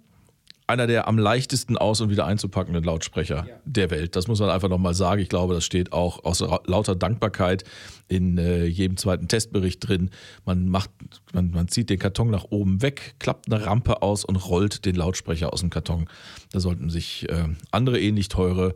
einer 0.72 0.88
der 0.88 1.08
am 1.08 1.18
leichtesten 1.18 1.78
aus- 1.78 2.02
und 2.02 2.10
wieder 2.10 2.26
einzupackenden 2.26 2.84
Lautsprecher 2.84 3.46
der 3.66 3.92
Welt. 3.92 4.16
Das 4.16 4.28
muss 4.28 4.40
man 4.40 4.50
einfach 4.50 4.70
nochmal 4.70 4.94
sagen. 4.94 5.22
Ich 5.22 5.30
glaube, 5.30 5.54
das 5.54 5.66
steht 5.66 5.92
auch 5.92 6.24
aus 6.24 6.40
lauter 6.66 6.96
Dankbarkeit 6.96 7.66
in 8.08 8.38
äh, 8.38 8.66
jedem 8.66 8.98
zweiten 8.98 9.28
Testbericht 9.28 9.86
drin. 9.88 10.10
Man, 10.46 10.70
macht, 10.70 10.90
man, 11.34 11.52
man 11.52 11.68
zieht 11.68 11.90
den 11.90 12.00
Karton 12.00 12.30
nach 12.30 12.46
oben 12.50 12.82
weg, 12.82 13.16
klappt 13.20 13.52
eine 13.52 13.66
Rampe 13.66 14.02
aus 14.02 14.24
und 14.24 14.38
rollt 14.38 14.86
den 14.86 14.96
Lautsprecher 14.96 15.52
aus 15.52 15.60
dem 15.60 15.70
Karton. 15.70 16.08
Da 16.52 16.60
sollten 16.60 16.90
sich 16.90 17.30
äh, 17.30 17.50
andere 17.72 18.00
ähnlich 18.00 18.30
teure 18.30 18.74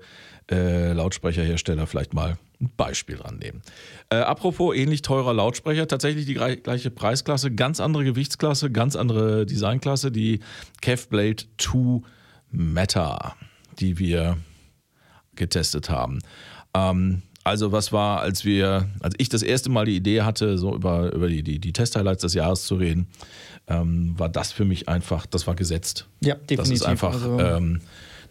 äh, 0.52 0.92
Lautsprecherhersteller 0.94 1.88
vielleicht 1.88 2.14
mal 2.14 2.38
ein 2.62 2.72
Beispiel 2.78 3.18
dran 3.18 3.38
nehmen. 3.38 3.62
Äh, 4.10 4.18
apropos 4.18 4.76
ähnlich 4.76 5.02
teurer 5.02 5.34
Lautsprecher, 5.34 5.88
tatsächlich 5.88 6.26
die 6.26 6.34
gleiche 6.36 6.92
Preisklasse, 6.92 7.52
ganz 7.52 7.80
andere 7.80 8.04
Gewichtsklasse, 8.04 8.72
ganz 8.72 8.96
andere 8.96 9.46
Designklasse, 9.46 10.12
die 10.12 10.40
Kevblade 10.82 11.44
2 11.58 12.02
Meta, 12.52 13.36
die 13.80 14.00
wir 14.00 14.38
getestet 15.36 15.90
haben. 15.90 16.20
Ähm, 16.74 17.22
also 17.44 17.72
was 17.72 17.92
war, 17.92 18.22
als 18.22 18.44
wir, 18.44 18.90
als 19.02 19.14
ich 19.20 19.30
das 19.30 19.44
erste 19.44 19.70
Mal 19.70 19.86
die 19.86 19.96
Idee 19.96 20.24
hatte, 20.24 20.58
so 20.58 20.74
über, 20.74 21.14
über 21.14 21.28
die, 21.28 21.44
die, 21.44 21.60
die 21.60 21.74
Test-Highlights 21.74 22.22
des 22.22 22.34
Jahres 22.34 22.66
zu 22.66 22.76
reden, 22.76 23.08
ähm, 23.68 24.18
war 24.18 24.30
das 24.30 24.52
für 24.52 24.66
mich 24.66 24.88
einfach, 24.90 25.26
das 25.26 25.46
war 25.46 25.56
gesetzt. 25.56 26.08
Ja, 26.22 26.36
definitiv. 26.36 26.58
Das 26.58 26.70
ist 26.72 26.86
einfach, 26.86 27.14
Also- 27.14 27.40
ähm, 27.40 27.82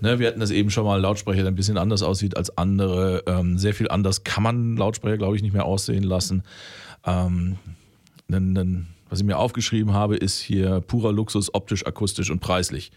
ne, 0.01 0.19
wir 0.19 0.27
hatten 0.29 0.41
das 0.41 0.51
eben 0.51 0.71
schon 0.71 0.85
mal, 0.85 1.01
Lautsprecher, 1.01 1.43
der 1.43 1.51
ein 1.53 1.57
bisschen 1.57 1.79
anders 1.79 2.03
aussieht 2.03 2.37
als 2.37 2.57
andere. 2.57 3.23
Ähm, 3.27 3.59
sehr 3.59 3.75
viel 3.75 3.89
anders 3.89 4.25
kann 4.25 4.43
man 4.43 4.77
Lautsprecher, 4.77 5.17
glaube 5.19 5.37
ich, 5.37 5.43
nicht 5.43 5.53
mehr 5.53 5.65
aussehen 5.65 6.05
lassen. 6.05 6.43
Ähm, 7.07 7.57
nen- 8.29 8.53
nen- 8.53 8.87
was 9.11 9.21
ich 9.21 9.27
mir 9.27 9.39
aufgeschrieben 9.39 9.93
habe, 9.93 10.17
ist 10.17 10.41
hier 10.41 10.81
purer 10.81 11.13
Luxus, 11.13 11.55
optisch, 11.55 11.87
akustisch 11.87 12.31
und 12.31 12.41
preislich. 12.41 12.91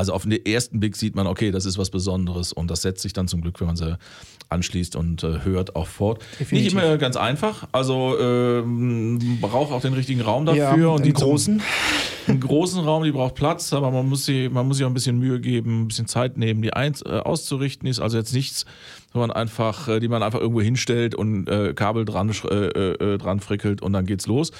Also 0.00 0.14
auf 0.14 0.22
den 0.22 0.32
ersten 0.46 0.80
Blick 0.80 0.96
sieht 0.96 1.14
man, 1.14 1.26
okay, 1.26 1.50
das 1.50 1.66
ist 1.66 1.76
was 1.76 1.90
Besonderes 1.90 2.54
und 2.54 2.70
das 2.70 2.80
setzt 2.80 3.02
sich 3.02 3.12
dann 3.12 3.28
zum 3.28 3.42
Glück, 3.42 3.60
wenn 3.60 3.66
man 3.66 3.76
sie 3.76 3.98
anschließt 4.48 4.96
und 4.96 5.22
äh, 5.22 5.44
hört, 5.44 5.76
auch 5.76 5.88
fort. 5.88 6.22
Definitiv. 6.40 6.72
Nicht 6.72 6.82
immer 6.82 6.96
ganz 6.96 7.16
einfach, 7.16 7.68
also 7.70 8.18
ähm, 8.18 9.18
braucht 9.42 9.70
auch 9.70 9.82
den 9.82 9.92
richtigen 9.92 10.22
Raum 10.22 10.46
dafür. 10.46 10.62
ja, 10.62 10.86
und 10.86 11.02
einen 11.02 11.04
die 11.04 11.12
großen. 11.12 11.60
einen 12.28 12.40
großen 12.40 12.82
Raum, 12.82 13.04
die 13.04 13.12
braucht 13.12 13.34
Platz, 13.34 13.74
aber 13.74 13.90
man 13.90 14.08
muss, 14.08 14.24
sie, 14.24 14.48
man 14.48 14.66
muss 14.66 14.78
sich 14.78 14.86
auch 14.86 14.90
ein 14.90 14.94
bisschen 14.94 15.18
Mühe 15.18 15.38
geben, 15.38 15.82
ein 15.82 15.88
bisschen 15.88 16.06
Zeit 16.06 16.38
nehmen, 16.38 16.62
die 16.62 16.72
eins, 16.72 17.02
äh, 17.02 17.18
auszurichten. 17.18 17.86
Ist 17.86 18.00
also 18.00 18.16
jetzt 18.16 18.32
nichts, 18.32 18.64
man 19.12 19.30
einfach, 19.30 19.86
äh, 19.86 20.00
die 20.00 20.08
man 20.08 20.22
einfach 20.22 20.40
irgendwo 20.40 20.62
hinstellt 20.62 21.14
und 21.14 21.46
äh, 21.46 21.74
Kabel 21.74 22.06
dran, 22.06 22.32
äh, 22.50 22.54
äh, 22.54 23.18
dran 23.18 23.40
frickelt 23.40 23.82
und 23.82 23.92
dann 23.92 24.06
geht's 24.06 24.26
los. 24.26 24.50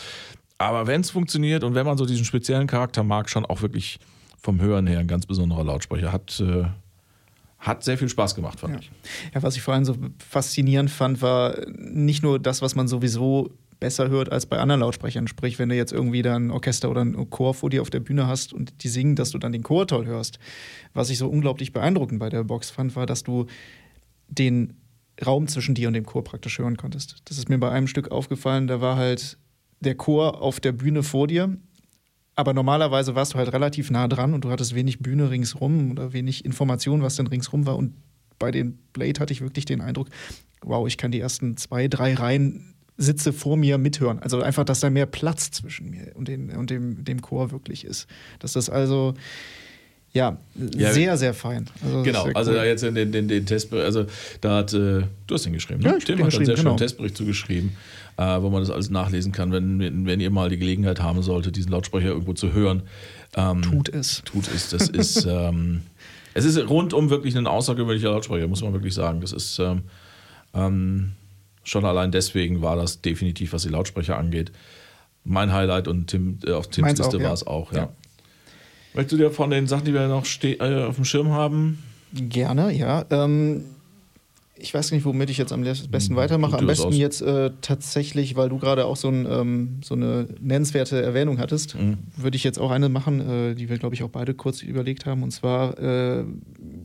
Aber 0.58 0.86
wenn 0.86 1.00
es 1.00 1.10
funktioniert 1.10 1.64
und 1.64 1.74
wenn 1.74 1.86
man 1.86 1.96
so 1.96 2.04
diesen 2.04 2.26
speziellen 2.26 2.66
Charakter 2.66 3.02
mag, 3.02 3.30
schon 3.30 3.46
auch 3.46 3.62
wirklich 3.62 3.98
vom 4.42 4.60
Hören 4.60 4.86
her 4.86 4.98
ein 5.00 5.06
ganz 5.06 5.26
besonderer 5.26 5.64
Lautsprecher. 5.64 6.12
Hat, 6.12 6.40
äh, 6.40 6.64
hat 7.58 7.84
sehr 7.84 7.98
viel 7.98 8.08
Spaß 8.08 8.34
gemacht, 8.34 8.60
fand 8.60 8.74
Ja. 8.74 8.80
ich. 8.80 8.90
Ja, 9.34 9.42
was 9.42 9.56
ich 9.56 9.62
vor 9.62 9.74
allem 9.74 9.84
so 9.84 9.96
faszinierend 10.18 10.90
fand, 10.90 11.20
war 11.22 11.56
nicht 11.76 12.22
nur 12.22 12.38
das, 12.38 12.62
was 12.62 12.74
man 12.74 12.88
sowieso 12.88 13.50
besser 13.80 14.08
hört 14.10 14.30
als 14.30 14.44
bei 14.46 14.58
anderen 14.58 14.80
Lautsprechern. 14.82 15.26
Sprich, 15.26 15.58
wenn 15.58 15.70
du 15.70 15.74
jetzt 15.74 15.92
irgendwie 15.92 16.20
dann 16.22 16.48
ein 16.48 16.50
Orchester 16.50 16.90
oder 16.90 17.00
einen 17.00 17.30
Chor 17.30 17.54
vor 17.54 17.70
dir 17.70 17.80
auf 17.82 17.88
der 17.90 18.00
Bühne 18.00 18.26
hast 18.26 18.52
und 18.52 18.82
die 18.82 18.88
singen, 18.88 19.16
dass 19.16 19.30
du 19.30 19.38
dann 19.38 19.52
den 19.52 19.62
Chor 19.62 19.86
toll 19.86 20.04
hörst. 20.06 20.38
Was 20.92 21.08
ich 21.08 21.16
so 21.18 21.28
unglaublich 21.28 21.72
beeindruckend 21.72 22.18
bei 22.20 22.28
der 22.28 22.44
Box 22.44 22.70
fand, 22.70 22.94
war, 22.94 23.06
dass 23.06 23.22
du 23.22 23.46
den 24.28 24.74
Raum 25.24 25.48
zwischen 25.48 25.74
dir 25.74 25.88
und 25.88 25.94
dem 25.94 26.04
Chor 26.06 26.24
praktisch 26.24 26.58
hören 26.58 26.76
konntest. 26.76 27.16
Das 27.26 27.38
ist 27.38 27.48
mir 27.48 27.58
bei 27.58 27.70
einem 27.70 27.86
Stück 27.86 28.10
aufgefallen, 28.10 28.66
da 28.68 28.80
war 28.80 28.96
halt 28.96 29.38
der 29.80 29.94
Chor 29.94 30.42
auf 30.42 30.60
der 30.60 30.72
Bühne 30.72 31.02
vor 31.02 31.26
dir, 31.26 31.56
Aber 32.40 32.54
normalerweise 32.54 33.14
warst 33.14 33.34
du 33.34 33.38
halt 33.38 33.52
relativ 33.52 33.90
nah 33.90 34.08
dran 34.08 34.32
und 34.32 34.44
du 34.46 34.50
hattest 34.50 34.74
wenig 34.74 35.00
Bühne 35.00 35.28
ringsrum 35.28 35.90
oder 35.90 36.14
wenig 36.14 36.46
Information, 36.46 37.02
was 37.02 37.16
denn 37.16 37.26
ringsrum 37.26 37.66
war. 37.66 37.76
Und 37.76 37.92
bei 38.38 38.50
den 38.50 38.78
Blade 38.94 39.20
hatte 39.20 39.34
ich 39.34 39.42
wirklich 39.42 39.66
den 39.66 39.82
Eindruck, 39.82 40.08
wow, 40.62 40.88
ich 40.88 40.96
kann 40.96 41.12
die 41.12 41.20
ersten 41.20 41.58
zwei, 41.58 41.86
drei 41.86 42.14
Reihen 42.14 42.72
Sitze 42.96 43.34
vor 43.34 43.58
mir 43.58 43.76
mithören. 43.76 44.20
Also 44.20 44.40
einfach, 44.40 44.64
dass 44.64 44.80
da 44.80 44.88
mehr 44.88 45.04
Platz 45.04 45.50
zwischen 45.50 45.90
mir 45.90 46.12
und, 46.14 46.28
den, 46.28 46.48
und 46.56 46.70
dem, 46.70 47.04
dem 47.04 47.20
Chor 47.20 47.50
wirklich 47.50 47.84
ist. 47.84 48.06
Dass 48.38 48.54
das 48.54 48.70
also 48.70 49.12
ja, 50.12 50.38
ja, 50.74 50.92
sehr, 50.92 51.18
sehr 51.18 51.34
fein. 51.34 51.66
Also 51.84 52.02
genau, 52.02 52.24
cool. 52.24 52.32
also 52.34 52.54
da 52.54 52.64
jetzt 52.64 52.82
den, 52.82 53.12
den, 53.12 53.28
den 53.28 53.46
Testbericht, 53.46 53.84
also 53.84 54.06
da 54.40 54.56
hat, 54.56 54.72
äh, 54.72 55.02
du 55.26 55.34
hast 55.34 55.44
den 55.44 55.52
geschrieben, 55.52 55.82
ne? 55.82 55.90
Ja, 55.90 55.96
ich 55.98 56.04
Tim 56.04 56.24
hat 56.24 56.34
einen 56.34 56.46
sehr 56.46 56.56
genau. 56.56 56.70
schönen 56.70 56.76
Testbericht 56.78 57.16
zugeschrieben, 57.16 57.76
äh, 58.16 58.42
wo 58.42 58.50
man 58.50 58.60
das 58.60 58.70
alles 58.70 58.90
nachlesen 58.90 59.32
kann, 59.32 59.52
wenn, 59.52 60.06
wenn 60.06 60.20
ihr 60.20 60.30
mal 60.30 60.48
die 60.48 60.58
Gelegenheit 60.58 61.00
haben 61.00 61.22
solltet, 61.22 61.56
diesen 61.56 61.72
Lautsprecher 61.72 62.08
irgendwo 62.08 62.32
zu 62.32 62.52
hören. 62.52 62.82
Ähm, 63.36 63.62
tut 63.62 63.88
es. 63.88 64.22
Tut 64.24 64.48
es. 64.52 64.70
Das 64.70 64.88
ist, 64.88 65.24
ähm, 65.28 65.82
es 66.34 66.44
ist 66.44 66.58
rundum 66.68 67.10
wirklich 67.10 67.36
ein 67.36 67.46
außergewöhnlicher 67.46 68.10
Lautsprecher, 68.10 68.46
muss 68.46 68.62
man 68.62 68.72
wirklich 68.72 68.94
sagen. 68.94 69.20
Das 69.20 69.32
ist 69.32 69.58
ähm, 69.58 69.82
ähm, 70.54 71.12
schon 71.64 71.84
allein 71.84 72.10
deswegen 72.10 72.62
war 72.62 72.76
das 72.76 73.00
definitiv, 73.00 73.52
was 73.52 73.62
die 73.62 73.68
Lautsprecher 73.68 74.16
angeht, 74.16 74.52
mein 75.24 75.52
Highlight 75.52 75.88
und 75.88 76.08
Tim, 76.08 76.38
äh, 76.44 76.52
auf 76.52 76.68
Tims 76.68 76.86
Meins 76.86 76.98
Liste 76.98 77.16
auch, 77.16 77.20
ja. 77.20 77.26
war 77.26 77.34
es 77.34 77.46
auch, 77.46 77.72
ja. 77.72 77.78
Ja. 77.78 77.88
Möchtest 78.94 79.12
du 79.12 79.16
dir 79.18 79.30
von 79.30 79.50
den 79.50 79.66
Sachen, 79.66 79.84
die 79.84 79.94
wir 79.94 80.08
noch 80.08 80.26
äh, 80.42 80.84
auf 80.84 80.96
dem 80.96 81.04
Schirm 81.04 81.30
haben? 81.30 81.82
Gerne, 82.12 82.72
ja. 82.72 83.04
Ähm, 83.10 83.64
ich 84.60 84.72
weiß 84.74 84.92
nicht, 84.92 85.04
womit 85.04 85.30
ich 85.30 85.38
jetzt 85.38 85.52
am 85.52 85.62
besten 85.62 86.16
weitermache. 86.16 86.58
Am 86.58 86.66
besten 86.66 86.92
jetzt 86.92 87.22
äh, 87.22 87.50
tatsächlich, 87.60 88.36
weil 88.36 88.48
du 88.48 88.58
gerade 88.58 88.84
auch 88.86 88.96
so, 88.96 89.08
ein, 89.08 89.26
ähm, 89.30 89.80
so 89.82 89.94
eine 89.94 90.28
nennenswerte 90.40 91.00
Erwähnung 91.02 91.38
hattest, 91.38 91.74
Mhm. 91.74 91.98
würde 92.16 92.36
ich 92.36 92.44
jetzt 92.44 92.58
auch 92.58 92.70
eine 92.70 92.88
machen, 92.88 93.20
äh, 93.20 93.54
die 93.54 93.68
wir, 93.68 93.78
glaube 93.78 93.94
ich, 93.94 94.02
auch 94.02 94.08
beide 94.10 94.34
kurz 94.34 94.62
überlegt 94.62 95.06
haben. 95.06 95.22
Und 95.22 95.30
zwar 95.30 95.78
äh, 95.78 96.24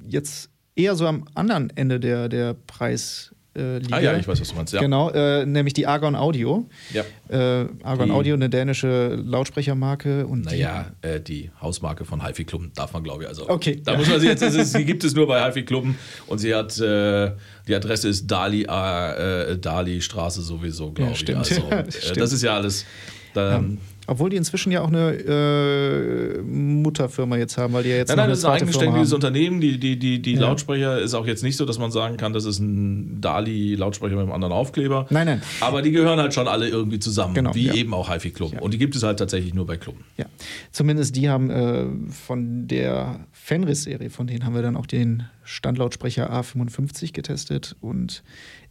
jetzt 0.08 0.50
eher 0.76 0.96
so 0.96 1.08
am 1.08 1.26
anderen 1.36 1.70
Ende 1.76 2.00
der, 2.00 2.30
der 2.30 2.54
Preisliga. 2.54 3.35
Äh, 3.56 3.78
Liga. 3.78 3.96
Ah 3.96 4.00
ja, 4.02 4.18
ich 4.18 4.28
weiß, 4.28 4.42
was 4.42 4.50
du 4.50 4.56
meinst. 4.56 4.74
Ja. 4.74 4.82
Genau, 4.82 5.10
äh, 5.12 5.46
nämlich 5.46 5.74
die 5.74 5.88
Argon 5.88 6.16
Audio. 6.16 6.68
ja. 6.94 7.04
Äh, 7.30 7.68
Argon 7.84 8.08
Die- 8.08 8.12
Audio, 8.12 8.34
eine 8.36 8.50
dänische 8.50 9.16
Lautsprechermarke. 9.16 10.28
Und 10.28 10.42
die- 10.52 10.56
Naja, 10.56 10.92
äh, 11.02 11.20
die 11.22 11.52
Hausmarke 11.62 12.06
von 12.06 12.26
HiFi 12.26 12.44
Klubben 12.46 12.72
darf 12.76 12.94
man, 12.94 13.04
glaube 13.04 13.24
ich. 13.24 13.30
Also, 13.30 13.50
Okay, 13.50 13.82
Da 13.84 13.94
ja. 13.94 13.98
muss 13.98 14.10
man 14.10 14.20
sie 14.20 14.28
jetzt, 14.28 14.42
ist, 14.42 14.76
die 14.78 14.86
gibt 14.86 15.04
es 15.04 15.14
nur 15.16 15.28
bei 15.28 15.44
HiFi 15.46 15.64
Klubben 15.64 15.98
und 16.28 16.40
sie 16.40 16.54
hat, 16.54 16.78
äh, 16.80 17.32
die 17.68 17.74
Adresse 17.76 18.10
ist 18.10 18.28
Dali, 18.28 18.64
äh, 18.64 19.58
Dali 19.58 20.02
Straße 20.02 20.42
sowieso, 20.42 20.92
glaube 20.92 21.12
Ja, 21.12 21.18
ich. 21.18 21.36
Also, 21.38 21.62
Ja, 21.72 21.84
stimmt. 21.92 22.22
das 22.22 22.34
ist 22.34 22.42
ja 22.44 22.56
alles. 22.56 22.86
Da, 23.34 23.58
Ähm, 23.58 23.80
obwohl 24.08 24.30
die 24.30 24.36
inzwischen 24.38 24.72
ja 24.72 24.82
auch 24.82 24.88
eine 24.90 25.12
äh, 25.14 26.42
Mutterfirma 26.42 27.38
jetzt 27.38 27.58
haben, 27.58 27.74
weil 27.74 27.84
die 27.84 27.90
ja 27.90 27.96
jetzt 27.98 28.10
Nein, 28.10 28.18
nein, 28.18 28.30
das 28.30 28.40
ist 28.40 28.46
ein 28.46 28.52
eigenständiges. 28.62 29.14
Unternehmen. 29.14 29.62
Die, 29.62 29.80
die, 29.80 29.98
die, 29.98 30.22
die 30.22 30.34
Ja. 30.34 30.42
Lautsprecher 30.42 31.00
ist 31.00 31.14
auch 31.14 31.26
jetzt 31.26 31.44
nicht 31.44 31.58
so, 31.58 31.66
dass 31.66 31.80
man 31.80 31.92
sagen 31.92 32.18
kann, 32.18 32.34
das 32.34 32.46
ist 32.46 32.60
ein 32.60 33.20
Dali-Lautsprecher 33.22 34.16
mit 34.16 34.24
einem 34.24 34.32
anderen 34.32 34.54
Aufkleber. 34.54 35.06
Nein, 35.10 35.26
nein. 35.28 35.42
Aber 35.62 35.82
die 35.82 35.92
gehören 35.92 36.20
halt 36.20 36.34
schon 36.34 36.48
alle 36.48 36.68
irgendwie 36.70 37.00
zusammen, 37.00 37.34
Genau, 37.34 37.54
wie 37.56 37.68
ja. 37.68 37.74
eben 37.74 37.94
auch 37.94 38.10
HiFi 38.12 38.32
Club. 38.32 38.54
Ja. 38.54 38.60
Und 38.62 38.74
die 38.74 38.78
gibt 38.78 38.96
es 38.96 39.04
halt 39.04 39.20
tatsächlich 39.20 39.54
nur 39.54 39.66
bei 39.66 39.78
Clubben. 39.78 40.04
Ja, 40.18 40.26
zumindest 40.72 41.16
die 41.16 41.30
haben 41.30 41.50
äh, 41.50 41.86
von 42.12 42.68
der 42.68 43.20
Fenris-Serie, 43.32 44.10
von 44.10 44.28
denen 44.28 44.46
haben 44.46 44.56
wir 44.56 44.62
dann 44.62 44.76
auch 44.78 44.86
den 44.86 45.24
Standlautsprecher 45.44 46.32
A55 46.32 47.14
getestet 47.14 47.76
und 47.82 48.24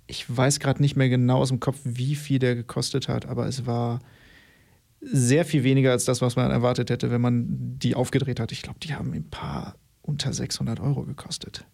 ich 0.07 0.25
weiß 0.29 0.61
gerade 0.61 0.83
nicht 0.83 0.97
mehr 0.97 1.09
genau 1.09 1.39
aus 1.39 1.49
dem 1.49 1.61
Kopf, 1.61 1.79
wie 1.85 2.15
viel 2.15 2.39
der 2.39 2.55
gekostet 2.57 3.09
hat, 3.09 3.27
aber 3.27 3.47
es 3.47 3.65
war 3.67 4.01
sehr 5.05 5.45
viel 5.45 5.65
weniger 5.65 5.91
als 5.93 6.05
das, 6.05 6.21
was 6.21 6.37
man 6.37 6.51
erwartet 6.51 6.91
hätte, 6.91 7.11
wenn 7.11 7.21
man 7.21 7.47
die 7.79 7.95
aufgedreht 7.95 8.41
hat. 8.41 8.53
Ich 8.53 8.63
glaube, 8.63 8.79
die 8.81 8.95
haben 8.95 9.13
ein 9.13 9.29
paar 9.29 9.77
unter 10.03 10.33
600 10.33 10.81
Euro 10.81 11.05
gekostet. 11.05 11.67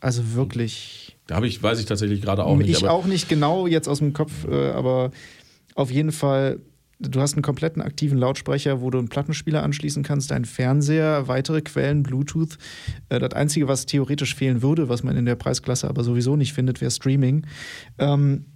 Also 0.00 0.34
wirklich. 0.34 1.18
Da 1.26 1.36
habe 1.36 1.46
ich, 1.46 1.62
weiß 1.62 1.80
ich 1.80 1.86
tatsächlich 1.86 2.20
gerade 2.20 2.44
auch 2.44 2.56
nicht. 2.56 2.70
ich 2.70 2.86
auch 2.86 3.06
nicht 3.06 3.28
genau 3.28 3.66
jetzt 3.66 3.88
aus 3.88 3.98
dem 3.98 4.12
Kopf, 4.12 4.46
äh, 4.46 4.70
aber 4.70 5.10
auf 5.74 5.90
jeden 5.90 6.12
Fall, 6.12 6.60
du 7.00 7.20
hast 7.20 7.34
einen 7.34 7.42
kompletten 7.42 7.82
aktiven 7.82 8.18
Lautsprecher, 8.18 8.80
wo 8.80 8.90
du 8.90 8.98
einen 8.98 9.08
Plattenspieler 9.08 9.62
anschließen 9.62 10.02
kannst, 10.02 10.32
einen 10.32 10.44
Fernseher, 10.44 11.28
weitere 11.28 11.62
Quellen, 11.62 12.02
Bluetooth. 12.02 12.58
Äh, 13.08 13.18
das 13.18 13.32
Einzige, 13.32 13.68
was 13.68 13.86
theoretisch 13.86 14.34
fehlen 14.34 14.62
würde, 14.62 14.88
was 14.88 15.02
man 15.02 15.16
in 15.16 15.24
der 15.24 15.36
Preisklasse 15.36 15.88
aber 15.88 16.04
sowieso 16.04 16.36
nicht 16.36 16.52
findet, 16.52 16.80
wäre 16.80 16.90
Streaming. 16.90 17.46
Ähm, 17.98 18.46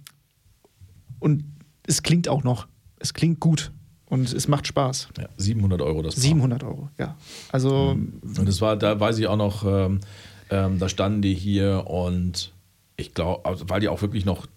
und 1.19 1.43
es 1.87 2.03
klingt 2.03 2.27
auch 2.27 2.43
noch. 2.43 2.67
Es 2.99 3.13
klingt 3.13 3.39
gut. 3.39 3.71
Und 4.11 4.31
es 4.33 4.47
macht 4.47 4.67
Spaß. 4.67 5.07
ja, 5.17 5.29
700 5.37 5.81
Euro 5.81 6.01
das 6.01 6.15
Paar. 6.15 6.21
700 6.21 6.63
Euro, 6.63 6.89
ja. 6.99 7.15
Also, 7.51 7.91
Und 7.91 8.45
das 8.47 8.59
war, 8.61 8.75
da 8.75 8.99
weiß 8.99 9.17
ich 9.19 9.27
auch 9.27 9.37
noch, 9.37 9.65
ähm, 9.65 10.01
ähm, 10.49 10.77
da 10.79 10.89
standen 10.89 11.21
die 11.21 11.33
hier 11.33 11.85
und 11.87 12.51
ich 12.97 13.13
glaube, 13.13 13.45
also, 13.45 13.69
weil 13.69 13.79
die 13.79 13.87
auch 13.87 14.01
wirklich 14.01 14.25
noch 14.25 14.47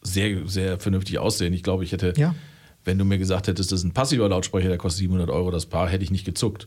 sehr, 0.00 0.46
sehr 0.46 0.78
vernünftig 0.78 1.18
aussehen. 1.18 1.52
Ich 1.52 1.62
glaube, 1.64 1.82
ich 1.82 1.90
hätte, 1.92 2.12
Ja. 2.16 2.34
wenn 2.84 2.96
du 2.98 3.04
mir 3.04 3.18
gesagt 3.18 3.48
hättest, 3.48 3.72
das 3.72 3.80
ist 3.80 3.84
ein 3.84 3.92
passiver 3.92 4.28
Lautsprecher, 4.28 4.68
der 4.68 4.78
kostet 4.78 5.00
700 5.00 5.28
Euro 5.28 5.50
das 5.50 5.66
Paar, 5.66 5.88
hätte 5.88 6.04
ich 6.04 6.10
nicht 6.10 6.24
gezuckt. 6.24 6.66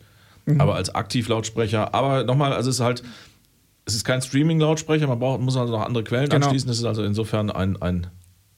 Aber 0.59 0.75
als 0.75 0.89
Aktivlautsprecher, 0.95 1.93
aber 1.93 2.23
nochmal, 2.23 2.53
also 2.53 2.69
es 2.69 2.77
ist 2.77 2.81
halt, 2.81 3.03
es 3.85 3.95
ist 3.95 4.03
kein 4.05 4.21
Streaming-Lautsprecher, 4.21 5.05
man 5.07 5.19
braucht, 5.19 5.41
muss 5.41 5.55
also 5.57 5.73
noch 5.73 5.81
andere 5.85 6.03
Quellen 6.05 6.29
Genau. 6.29 6.45
anschließen. 6.45 6.67
Das 6.69 6.77
ist 6.77 6.83
also 6.85 7.03
insofern 7.03 7.49
ein, 7.51 7.81
ein 7.81 8.07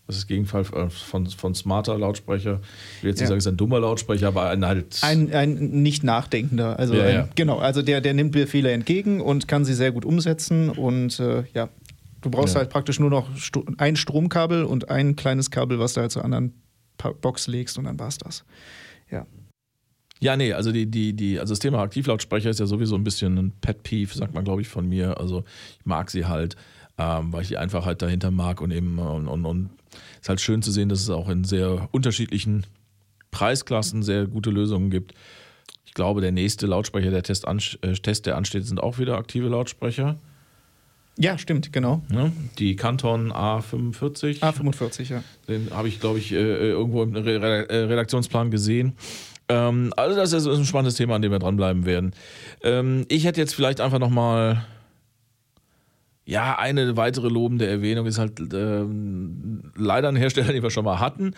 das 0.09 0.15
ist 0.17 0.23
das 0.23 0.27
Gegenteil 0.27 0.63
von, 0.63 1.27
von 1.27 1.53
smarter 1.53 1.95
Lautsprecher. 1.97 2.61
Ich 2.97 3.03
will 3.03 3.11
jetzt 3.11 3.17
nicht 3.19 3.25
Ja. 3.25 3.27
sagen, 3.27 3.37
es 3.37 3.45
ist 3.45 3.51
ein 3.51 3.57
dummer 3.57 3.79
Lautsprecher, 3.79 4.29
aber 4.29 4.49
ein 4.49 4.65
halt. 4.65 4.97
Ein, 5.03 5.31
ein 5.33 5.53
nicht 5.83 6.03
nachdenkender. 6.03 6.79
Also 6.79 6.95
Ja, 6.95 7.03
ein, 7.03 7.13
ja. 7.13 7.29
genau, 7.35 7.59
also 7.59 7.83
der, 7.83 8.01
der 8.01 8.15
nimmt 8.15 8.31
Befehle 8.31 8.71
entgegen 8.71 9.21
und 9.21 9.47
kann 9.47 9.65
sie 9.65 9.75
sehr 9.75 9.91
gut 9.91 10.05
umsetzen. 10.05 10.69
Und 10.69 11.19
äh, 11.19 11.43
ja, 11.53 11.69
du 12.21 12.31
brauchst 12.31 12.55
halt 12.55 12.71
praktisch 12.71 12.99
nur 12.99 13.11
noch 13.11 13.35
Sto 13.37 13.63
ein 13.77 13.95
Stromkabel 13.95 14.63
und 14.63 14.89
ein 14.89 15.15
kleines 15.15 15.51
Kabel, 15.51 15.77
was 15.77 15.93
du 15.93 16.01
halt 16.01 16.11
zur 16.11 16.25
anderen 16.25 16.53
Pa- 16.97 17.13
Box 17.13 17.45
legst 17.45 17.77
und 17.77 17.83
dann 17.83 17.99
war's 17.99 18.17
das. 18.17 18.43
Ja. 19.11 19.27
Ja, 20.21 20.35
nee, 20.35 20.51
also 20.53 20.71
die, 20.71 20.85
die, 20.87 21.13
die, 21.13 21.39
also 21.39 21.51
das 21.53 21.59
Thema 21.59 21.79
Aktivlautsprecher 21.83 22.49
ist 22.49 22.59
ja 22.59 22.65
sowieso 22.65 22.95
ein 22.95 23.03
bisschen 23.03 23.37
ein 23.37 23.51
Pet 23.61 23.83
Peeve, 23.83 24.13
sagt 24.13 24.33
man, 24.33 24.43
glaube 24.43 24.61
ich, 24.61 24.67
von 24.67 24.89
mir. 24.89 25.17
Also 25.19 25.43
ich 25.79 25.85
mag 25.85 26.09
sie 26.09 26.25
halt, 26.25 26.57
ähm, 26.97 27.31
weil 27.31 27.43
ich 27.43 27.47
die 27.47 27.57
Einfachheit 27.57 28.01
dahinter 28.01 28.31
mag 28.31 28.59
und 28.59 28.71
eben 28.71 28.99
und, 28.99 29.27
und, 29.29 29.45
und 29.45 29.69
ist 30.21 30.29
halt 30.29 30.41
schön 30.41 30.61
zu 30.61 30.71
sehen, 30.71 30.89
dass 30.89 31.01
es 31.01 31.09
auch 31.09 31.29
in 31.29 31.43
sehr 31.43 31.87
unterschiedlichen 31.91 32.65
Preisklassen 33.31 34.03
sehr 34.03 34.25
gute 34.27 34.49
Lösungen 34.49 34.89
gibt. 34.89 35.13
Ich 35.85 35.93
glaube, 35.93 36.21
der 36.21 36.31
nächste 36.31 36.67
Lautsprecher, 36.67 37.11
der 37.11 37.23
Test, 37.23 37.45
äh, 37.47 37.93
Test 37.93 38.25
der 38.25 38.37
ansteht, 38.37 38.65
sind 38.65 38.81
auch 38.81 38.99
wieder 38.99 39.17
aktive 39.17 39.47
Lautsprecher. 39.47 40.17
Ja, 41.17 41.37
stimmt, 41.37 41.73
genau. 41.73 42.01
Ne? 42.09 42.31
Die 42.59 42.75
Canton 42.75 43.33
A45. 43.33 44.39
A45, 44.39 45.11
ja. 45.11 45.23
Den 45.47 45.69
habe 45.71 45.89
ich, 45.89 45.99
glaube 45.99 46.19
ich, 46.19 46.31
äh, 46.31 46.35
irgendwo 46.37 47.03
im 47.03 47.13
Re 47.13 47.67
äh, 47.69 47.75
Redaktionsplan 47.75 48.51
gesehen. 48.51 48.93
Ähm, 49.49 49.93
also 49.97 50.15
das 50.15 50.31
ist 50.31 50.47
ein 50.47 50.63
spannendes 50.63 50.95
Thema, 50.95 51.15
an 51.15 51.21
dem 51.21 51.31
wir 51.31 51.39
dranbleiben 51.39 51.85
werden. 51.85 52.13
Ähm, 52.63 53.05
ich 53.09 53.25
hätte 53.25 53.41
jetzt 53.41 53.53
vielleicht 53.53 53.81
einfach 53.81 53.99
noch 53.99 54.09
mal 54.09 54.63
ja, 56.29 56.59
eine 56.59 56.95
weitere 56.95 57.27
lobende 57.27 57.65
Erwähnung 57.65 58.05
ist 58.05 58.19
halt 58.19 58.39
ähm, 58.53 59.71
leider 59.75 60.09
ein 60.09 60.15
Hersteller, 60.15 60.53
den 60.53 60.61
wir 60.61 60.69
schon 60.69 60.85
mal 60.85 60.99
hatten. 60.99 61.33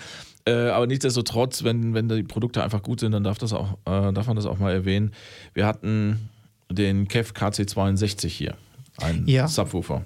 Äh, 0.45 0.51
aber 0.69 0.85
nichtsdestotrotz, 0.85 1.63
wenn, 1.63 1.93
wenn 1.93 2.09
die 2.09 2.23
Produkte 2.23 2.61
einfach 2.61 2.83
gut 2.83 2.99
sind, 2.99 3.13
dann 3.13 3.23
darf, 3.23 3.37
das 3.37 3.53
auch, 3.53 3.77
äh, 3.85 4.11
darf 4.11 4.27
man 4.27 4.35
das 4.35 4.45
auch 4.45 4.59
mal 4.59 4.73
erwähnen. 4.73 5.13
Wir 5.53 5.65
hatten 5.65 6.29
den 6.69 7.07
KEF 7.07 7.31
KC62 7.31 8.27
hier, 8.27 8.55
ein 8.97 9.23
Ja. 9.27 9.47
Subwoofer. 9.47 10.03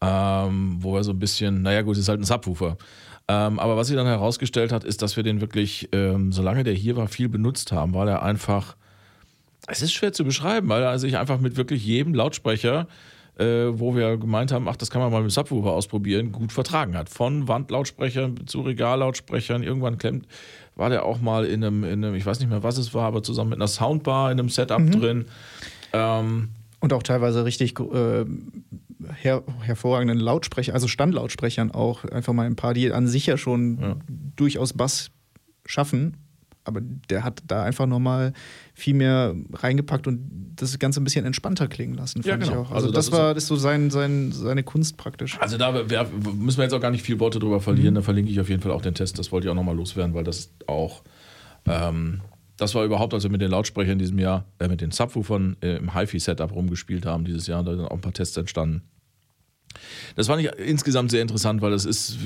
Ähm, 0.00 0.76
wo 0.80 0.96
er 0.96 1.02
so 1.02 1.10
ein 1.10 1.18
bisschen, 1.18 1.62
naja 1.62 1.82
gut, 1.82 1.96
ist 1.96 2.08
halt 2.08 2.20
ein 2.20 2.24
Subwoofer. 2.24 2.76
Ähm, 3.26 3.58
aber 3.58 3.76
was 3.76 3.88
sich 3.88 3.96
dann 3.96 4.06
herausgestellt 4.06 4.70
hat, 4.70 4.84
ist, 4.84 5.02
dass 5.02 5.16
wir 5.16 5.24
den 5.24 5.40
wirklich, 5.40 5.88
ähm, 5.92 6.30
solange 6.32 6.62
der 6.62 6.74
hier 6.74 6.94
war, 6.96 7.08
viel 7.08 7.28
benutzt 7.28 7.72
haben, 7.72 7.92
weil 7.94 8.06
er 8.06 8.22
einfach, 8.22 8.76
es 9.66 9.82
ist 9.82 9.92
schwer 9.92 10.12
zu 10.12 10.24
beschreiben, 10.24 10.68
weil 10.68 10.82
er 10.82 10.98
sich 11.00 11.16
einfach 11.18 11.40
mit 11.40 11.56
wirklich 11.56 11.84
jedem 11.84 12.14
Lautsprecher, 12.14 12.86
äh, 13.38 13.44
wo 13.78 13.94
wir 13.96 14.16
gemeint 14.18 14.52
haben, 14.52 14.68
ach, 14.68 14.76
das 14.76 14.90
kann 14.90 15.00
man 15.00 15.10
mal 15.10 15.22
mit 15.22 15.32
Subwoofer 15.32 15.72
ausprobieren, 15.72 16.32
gut 16.32 16.52
vertragen 16.52 16.96
hat. 16.96 17.08
Von 17.08 17.48
Wandlautsprechern 17.48 18.46
zu 18.46 18.60
Regallautsprechern, 18.60 19.62
irgendwann 19.62 19.98
klemmt, 19.98 20.26
war 20.76 20.90
der 20.90 21.04
auch 21.04 21.20
mal 21.20 21.44
in 21.44 21.64
einem, 21.64 21.84
in 21.84 22.04
einem, 22.04 22.14
ich 22.14 22.24
weiß 22.26 22.40
nicht 22.40 22.48
mehr, 22.48 22.62
was 22.62 22.78
es 22.78 22.94
war, 22.94 23.04
aber 23.06 23.22
zusammen 23.22 23.50
mit 23.50 23.58
einer 23.58 23.68
Soundbar 23.68 24.30
in 24.32 24.38
einem 24.38 24.48
Setup 24.48 24.90
drin. 24.90 25.26
Ähm, 25.92 26.48
Und 26.80 26.92
auch 26.92 27.02
teilweise 27.02 27.44
richtig 27.44 27.78
äh, 27.80 28.24
her 29.20 29.42
hervorragenden 29.62 30.18
Lautsprecher, 30.18 30.74
also 30.74 30.88
Standlautsprechern 30.88 31.70
auch. 31.70 32.04
Einfach 32.04 32.32
mal 32.32 32.46
ein 32.46 32.56
paar, 32.56 32.74
die 32.74 32.92
an 32.92 33.06
sich 33.08 33.26
ja 33.26 33.36
schon 33.36 33.78
Ja. 33.80 33.96
durchaus 34.36 34.72
Bass 34.72 35.10
schaffen. 35.66 36.16
Aber 36.64 36.80
der 36.80 37.24
hat 37.24 37.42
da 37.46 37.64
einfach 37.64 37.86
nochmal 37.86 38.32
viel 38.74 38.94
mehr 38.94 39.34
reingepackt 39.52 40.06
und 40.06 40.52
das 40.56 40.78
Ganze 40.78 41.00
ein 41.00 41.04
bisschen 41.04 41.24
entspannter 41.24 41.66
klingen 41.66 41.94
lassen, 41.94 42.22
Ja, 42.24 42.36
genau. 42.36 42.62
Also 42.62 42.74
Also, 42.74 42.90
das 42.92 43.06
das, 43.06 43.12
war 43.18 43.34
das 43.34 43.44
ist 43.44 43.48
so 43.48 43.56
sein, 43.56 43.90
sein, 43.90 44.30
seine 44.32 44.62
Kunst 44.62 44.96
praktisch. 44.96 45.38
Also 45.40 45.58
da 45.58 45.72
müssen 45.72 46.58
wir 46.58 46.62
jetzt 46.64 46.72
auch 46.72 46.80
gar 46.80 46.92
nicht 46.92 47.02
viel 47.02 47.18
Worte 47.18 47.38
drüber 47.40 47.60
verlieren. 47.60 47.94
Da 47.94 48.02
verlinke 48.02 48.30
ich 48.30 48.40
auf 48.40 48.48
jeden 48.48 48.62
Fall 48.62 48.70
auch 48.72 48.82
den 48.82 48.94
Test. 48.94 49.18
Das 49.18 49.32
wollte 49.32 49.46
ich 49.46 49.50
auch 49.50 49.56
nochmal 49.56 49.76
loswerden, 49.76 50.14
weil 50.14 50.24
das 50.24 50.50
auch, 50.68 51.02
ähm, 51.66 52.20
das 52.56 52.74
war 52.76 52.84
überhaupt, 52.84 53.12
als 53.12 53.24
wir 53.24 53.30
mit 53.30 53.40
den 53.40 53.50
Lautsprechern 53.50 53.94
in 53.94 53.98
diesem 53.98 54.18
Jahr, 54.20 54.44
äh, 54.60 54.68
mit 54.68 54.80
den 54.80 54.92
Subwoofern 54.92 55.56
äh, 55.62 55.76
im 55.78 55.94
HiFi-Setup 55.94 56.52
rumgespielt 56.54 57.06
haben 57.06 57.24
dieses 57.24 57.48
Jahr, 57.48 57.64
da 57.64 57.74
sind 57.74 57.86
auch 57.86 57.90
ein 57.90 58.00
paar 58.00 58.12
Tests 58.12 58.36
entstanden. 58.36 58.82
Das 60.16 60.26
fand 60.28 60.42
ich 60.42 60.50
insgesamt 60.58 61.10
sehr 61.10 61.22
interessant, 61.22 61.62
weil 61.62 61.70
das 61.70 61.86
ist, 61.86 62.18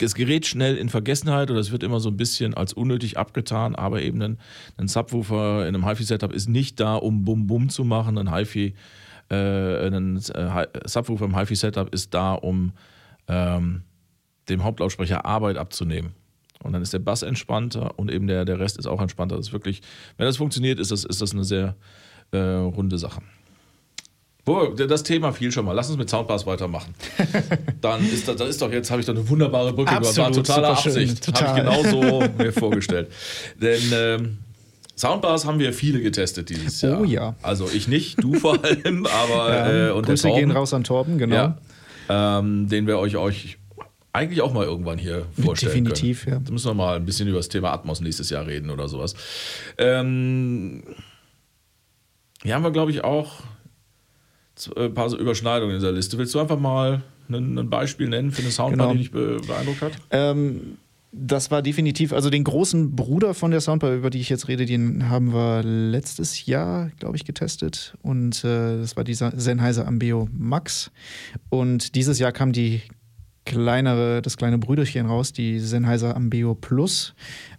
das 0.00 0.14
gerät 0.14 0.46
schnell 0.46 0.76
in 0.76 0.88
Vergessenheit 0.88 1.50
oder 1.50 1.60
es 1.60 1.72
wird 1.72 1.82
immer 1.82 2.00
so 2.00 2.08
ein 2.08 2.16
bisschen 2.16 2.54
als 2.54 2.72
unnötig 2.72 3.18
abgetan, 3.18 3.74
aber 3.74 4.02
eben 4.02 4.20
ein, 4.22 4.38
ein 4.76 4.88
Subwoofer 4.88 5.66
in 5.66 5.74
einem 5.74 5.86
HiFi-Setup 5.86 6.32
ist 6.32 6.48
nicht 6.48 6.80
da, 6.80 6.96
um 6.96 7.24
Bum-Bum 7.24 7.68
zu 7.68 7.84
machen. 7.84 8.18
Ein 8.18 8.34
HiFi, 8.34 8.74
äh, 9.30 9.86
ein 9.86 10.16
äh, 10.16 10.66
Subwoofer 10.84 11.24
im 11.24 11.36
HiFi-Setup 11.36 11.94
ist 11.94 12.14
da, 12.14 12.34
um 12.34 12.72
ähm, 13.28 13.82
dem 14.48 14.64
Hauptlautsprecher 14.64 15.24
Arbeit 15.24 15.56
abzunehmen. 15.56 16.14
Und 16.62 16.72
dann 16.72 16.82
ist 16.82 16.92
der 16.92 16.98
Bass 16.98 17.22
entspannter 17.22 17.98
und 17.98 18.10
eben 18.10 18.26
der, 18.26 18.44
der 18.44 18.58
Rest 18.58 18.78
ist 18.78 18.86
auch 18.86 19.00
entspannter. 19.00 19.36
Das 19.36 19.48
ist 19.48 19.52
wirklich, 19.52 19.80
wenn 20.18 20.26
das 20.26 20.36
funktioniert, 20.36 20.78
ist 20.78 20.90
das, 20.90 21.04
ist 21.04 21.22
das 21.22 21.32
eine 21.32 21.44
sehr 21.44 21.76
äh, 22.32 22.38
runde 22.38 22.98
Sache. 22.98 23.22
Das 24.88 25.02
Thema 25.02 25.32
fiel 25.32 25.52
schon 25.52 25.64
mal. 25.64 25.72
Lass 25.72 25.88
uns 25.88 25.98
mit 25.98 26.08
Soundbars 26.08 26.46
weitermachen. 26.46 26.94
Dann 27.80 28.04
ist, 28.04 28.28
das, 28.28 28.36
das 28.36 28.48
ist 28.48 28.62
doch 28.62 28.70
jetzt, 28.72 28.90
habe 28.90 29.00
ich 29.00 29.06
doch 29.06 29.14
eine 29.14 29.28
wunderbare 29.28 29.72
Brücke 29.72 29.90
Absolut, 29.90 30.32
gemacht. 30.34 30.36
War 30.36 30.44
totale 30.44 30.68
Absicht. 30.68 31.24
Total. 31.24 31.48
Habe 31.48 31.58
ich 31.58 31.90
genauso 31.90 32.28
mir 32.38 32.52
vorgestellt. 32.52 33.08
Denn 33.60 33.82
ähm, 33.92 34.38
Soundbars 35.00 35.46
haben 35.46 35.58
wir 35.58 35.72
viele 35.72 36.00
getestet 36.00 36.50
dieses 36.50 36.82
Jahr. 36.82 37.00
Oh 37.00 37.04
ja. 37.04 37.34
Also 37.42 37.68
ich 37.72 37.88
nicht, 37.88 38.22
du 38.22 38.34
vor 38.34 38.62
allem, 38.62 39.06
aber 39.24 39.50
Ja, 39.50 39.88
äh, 39.88 39.90
und 39.92 40.06
Grüße 40.06 40.24
der 40.24 40.30
Torben, 40.32 40.48
gehen 40.48 40.56
raus 40.56 40.74
an 40.74 40.84
Torben, 40.84 41.18
genau. 41.18 41.34
ja, 41.34 41.58
ähm, 42.38 42.68
den 42.68 42.86
wir 42.86 42.98
euch, 42.98 43.16
euch 43.16 43.56
eigentlich 44.12 44.42
auch 44.42 44.52
mal 44.52 44.64
irgendwann 44.64 44.98
hier 44.98 45.26
vorstellen 45.42 45.84
Definitiv, 45.84 46.24
können. 46.24 46.36
ja. 46.36 46.42
Da 46.44 46.52
müssen 46.52 46.68
wir 46.68 46.74
mal 46.74 46.96
ein 46.96 47.06
bisschen 47.06 47.28
über 47.28 47.38
das 47.38 47.48
Thema 47.48 47.72
Atmos 47.72 48.00
nächstes 48.00 48.28
Jahr 48.28 48.46
reden 48.46 48.70
oder 48.70 48.88
sowas. 48.88 49.14
Ähm, 49.78 50.82
hier 52.42 52.54
haben 52.54 52.64
wir, 52.64 52.70
glaube 52.70 52.90
ich, 52.90 53.04
auch 53.04 53.42
ein 54.76 54.94
paar 54.94 55.08
so 55.08 55.18
Überschneidungen 55.18 55.74
in 55.74 55.80
dieser 55.80 55.92
Liste. 55.92 56.18
Willst 56.18 56.34
du 56.34 56.40
einfach 56.40 56.58
mal 56.58 57.02
ein, 57.28 57.70
Beispiel 57.70 58.08
nennen 58.08 58.32
für 58.32 58.42
eine 58.42 58.50
Soundbar, 58.50 58.88
Genau. 58.88 58.92
die 58.92 58.98
dich 58.98 59.10
be 59.10 59.40
beeindruckt 59.46 59.82
hat? 59.82 59.92
Ähm, 60.10 60.78
das 61.12 61.50
war 61.50 61.60
definitiv, 61.62 62.12
also 62.12 62.30
den 62.30 62.44
großen 62.44 62.94
Bruder 62.94 63.34
von 63.34 63.50
der 63.50 63.60
Soundbar, 63.60 63.94
über 63.94 64.10
die 64.10 64.20
ich 64.20 64.28
jetzt 64.28 64.46
rede, 64.46 64.64
den 64.64 65.08
haben 65.08 65.32
wir 65.32 65.62
letztes 65.64 66.46
Jahr, 66.46 66.90
glaube 66.98 67.16
ich, 67.16 67.24
getestet. 67.24 67.94
Und 68.02 68.44
äh, 68.44 68.78
das 68.78 68.96
war 68.96 69.02
dieser 69.02 69.32
Sennheiser 69.38 69.88
Ambeo 69.88 70.28
Max. 70.32 70.92
Und 71.48 71.96
dieses 71.96 72.18
Jahr 72.20 72.30
kam 72.30 72.52
die 72.52 72.82
kleinere, 73.44 74.22
das 74.22 74.36
kleine 74.36 74.58
Brüderchen 74.58 75.06
raus, 75.06 75.32
die 75.32 75.58
Sennheiser 75.58 76.14
Ambeo 76.14 76.54
Plus, 76.54 77.14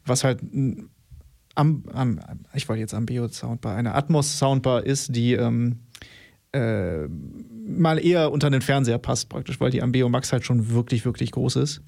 was 0.05 0.23
halt 0.23 0.39
am, 1.55 1.83
am, 1.93 2.19
ich 2.53 2.69
wollte 2.69 2.79
jetzt 2.79 2.93
Ambeo 2.93 3.27
Soundbar, 3.27 3.75
eine 3.75 3.95
Atmos 3.95 4.37
Soundbar 4.39 4.85
ist, 4.85 5.13
die 5.13 5.33
ähm, 5.33 5.79
äh, 6.53 7.07
mal 7.07 8.03
eher 8.03 8.31
unter 8.31 8.49
den 8.49 8.61
Fernseher 8.61 8.97
passt 8.97 9.29
praktisch, 9.29 9.59
weil 9.59 9.71
die 9.71 9.81
Ambeo 9.81 10.09
Max 10.09 10.31
halt 10.33 10.45
schon 10.45 10.69
wirklich, 10.69 11.05
wirklich 11.05 11.31
groß 11.31 11.55
ist. 11.57 11.81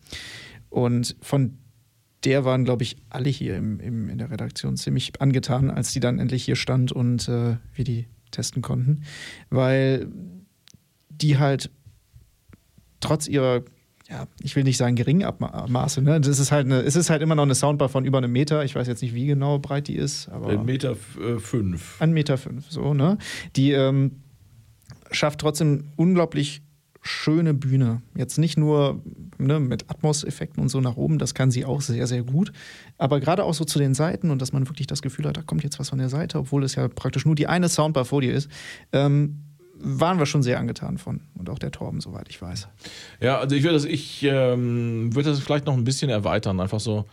Und 0.70 1.16
von 1.22 1.58
der 2.24 2.46
waren, 2.46 2.64
glaube 2.64 2.84
ich, 2.84 2.98
alle 3.10 3.30
hier 3.30 3.58
im, 3.58 3.80
im, 3.80 4.10
in 4.10 4.18
der 4.18 4.32
Redaktion 4.32 4.78
ziemlich 4.78 5.22
angetan, 5.22 5.70
als 5.70 5.92
die 5.92 6.00
dann 6.00 6.20
endlich 6.20 6.46
hier 6.46 6.56
stand 6.56 6.92
und 6.92 7.28
äh, 7.28 7.58
wir 7.74 7.84
die 7.84 8.08
testen 8.32 8.62
konnten. 8.62 9.04
Weil 9.50 10.08
die 11.10 11.38
halt 11.38 11.70
trotz 13.02 13.28
ihrer, 13.28 13.64
ja, 14.10 14.28
ich 14.42 14.56
will 14.56 14.64
nicht 14.64 14.78
sagen 14.78 14.96
geringen 14.96 15.24
Abmaße, 15.24 16.02
ne? 16.02 16.22
Das 16.22 16.40
ist 16.40 16.52
halt 16.52 16.66
eine, 16.66 16.82
es 16.82 16.96
ist 16.96 17.10
halt 17.10 17.22
immer 17.22 17.36
noch 17.36 17.44
eine 17.44 17.56
Soundbar 17.56 17.90
von 17.90 18.06
über 18.06 18.20
einem 18.20 18.32
Meter. 18.32 18.64
Ich 18.64 18.76
weiß 18.76 18.88
jetzt 18.88 19.02
nicht, 19.02 19.14
wie 19.14 19.28
genau 19.28 19.60
breit 19.60 19.88
die 19.88 19.96
ist, 19.96 20.30
aber. 20.30 20.50
Ein 20.50 20.66
Meter 20.66 20.96
äh, 21.22 21.40
fünf. 21.40 22.02
Ein 22.02 22.14
Meter 22.14 22.38
fünf, 22.38 22.70
so, 22.70 22.94
ne? 22.94 23.18
Die 23.56 23.72
ähm, 23.72 24.23
schafft 25.14 25.40
trotzdem 25.40 25.86
unglaublich 25.96 26.62
schöne 27.04 27.54
Bühne. 27.54 28.02
Jetzt 28.16 28.38
nicht 28.38 28.58
nur 28.58 29.02
ne, 29.38 29.60
mit 29.60 29.90
Atmos-Effekten 29.90 30.62
und 30.62 30.70
so 30.70 30.80
nach 30.80 30.96
oben, 30.96 31.20
das 31.20 31.34
kann 31.34 31.52
sie 31.52 31.66
auch 31.66 31.82
sehr, 31.82 32.08
sehr 32.08 32.24
gut. 32.24 32.54
Aber 32.98 33.20
gerade 33.20 33.44
auch 33.44 33.54
so 33.54 33.66
zu 33.66 33.78
den 33.78 33.94
Seiten 33.94 34.32
und 34.32 34.42
dass 34.42 34.54
man 34.54 34.70
wirklich 34.70 34.88
das 34.88 35.02
Gefühl 35.02 35.26
hat, 35.26 35.36
da 35.36 35.42
kommt 35.42 35.64
jetzt 35.64 35.80
was 35.80 35.90
von 35.90 36.00
der 36.00 36.10
Seite, 36.10 36.40
obwohl 36.40 36.64
es 36.64 36.76
ja 36.76 36.88
praktisch 36.88 37.26
nur 37.26 37.36
die 37.36 37.48
eine 37.48 37.68
Soundbar 37.68 38.06
vor 38.06 38.22
dir 38.22 38.34
ist, 38.34 38.50
ähm, 38.94 39.44
waren 39.76 40.18
wir 40.18 40.26
schon 40.26 40.44
sehr 40.44 40.60
angetan 40.60 40.98
von. 40.98 41.22
Und 41.36 41.50
auch 41.50 41.60
der 41.60 41.72
Torben, 41.72 42.00
soweit 42.00 42.30
ich 42.30 42.42
weiß. 42.42 42.70
Ja, 43.20 43.40
also 43.40 43.54
ich 43.56 43.64
würde 43.64 43.76
das, 43.76 43.86
ich 43.86 44.24
ähm, 44.24 45.14
würde 45.14 45.32
das 45.32 45.40
vielleicht 45.42 45.66
noch 45.66 45.76
ein 45.76 45.84
bisschen 45.84 46.10
erweitern. 46.10 46.62
Einfach 46.62 46.80
so, 46.80 47.06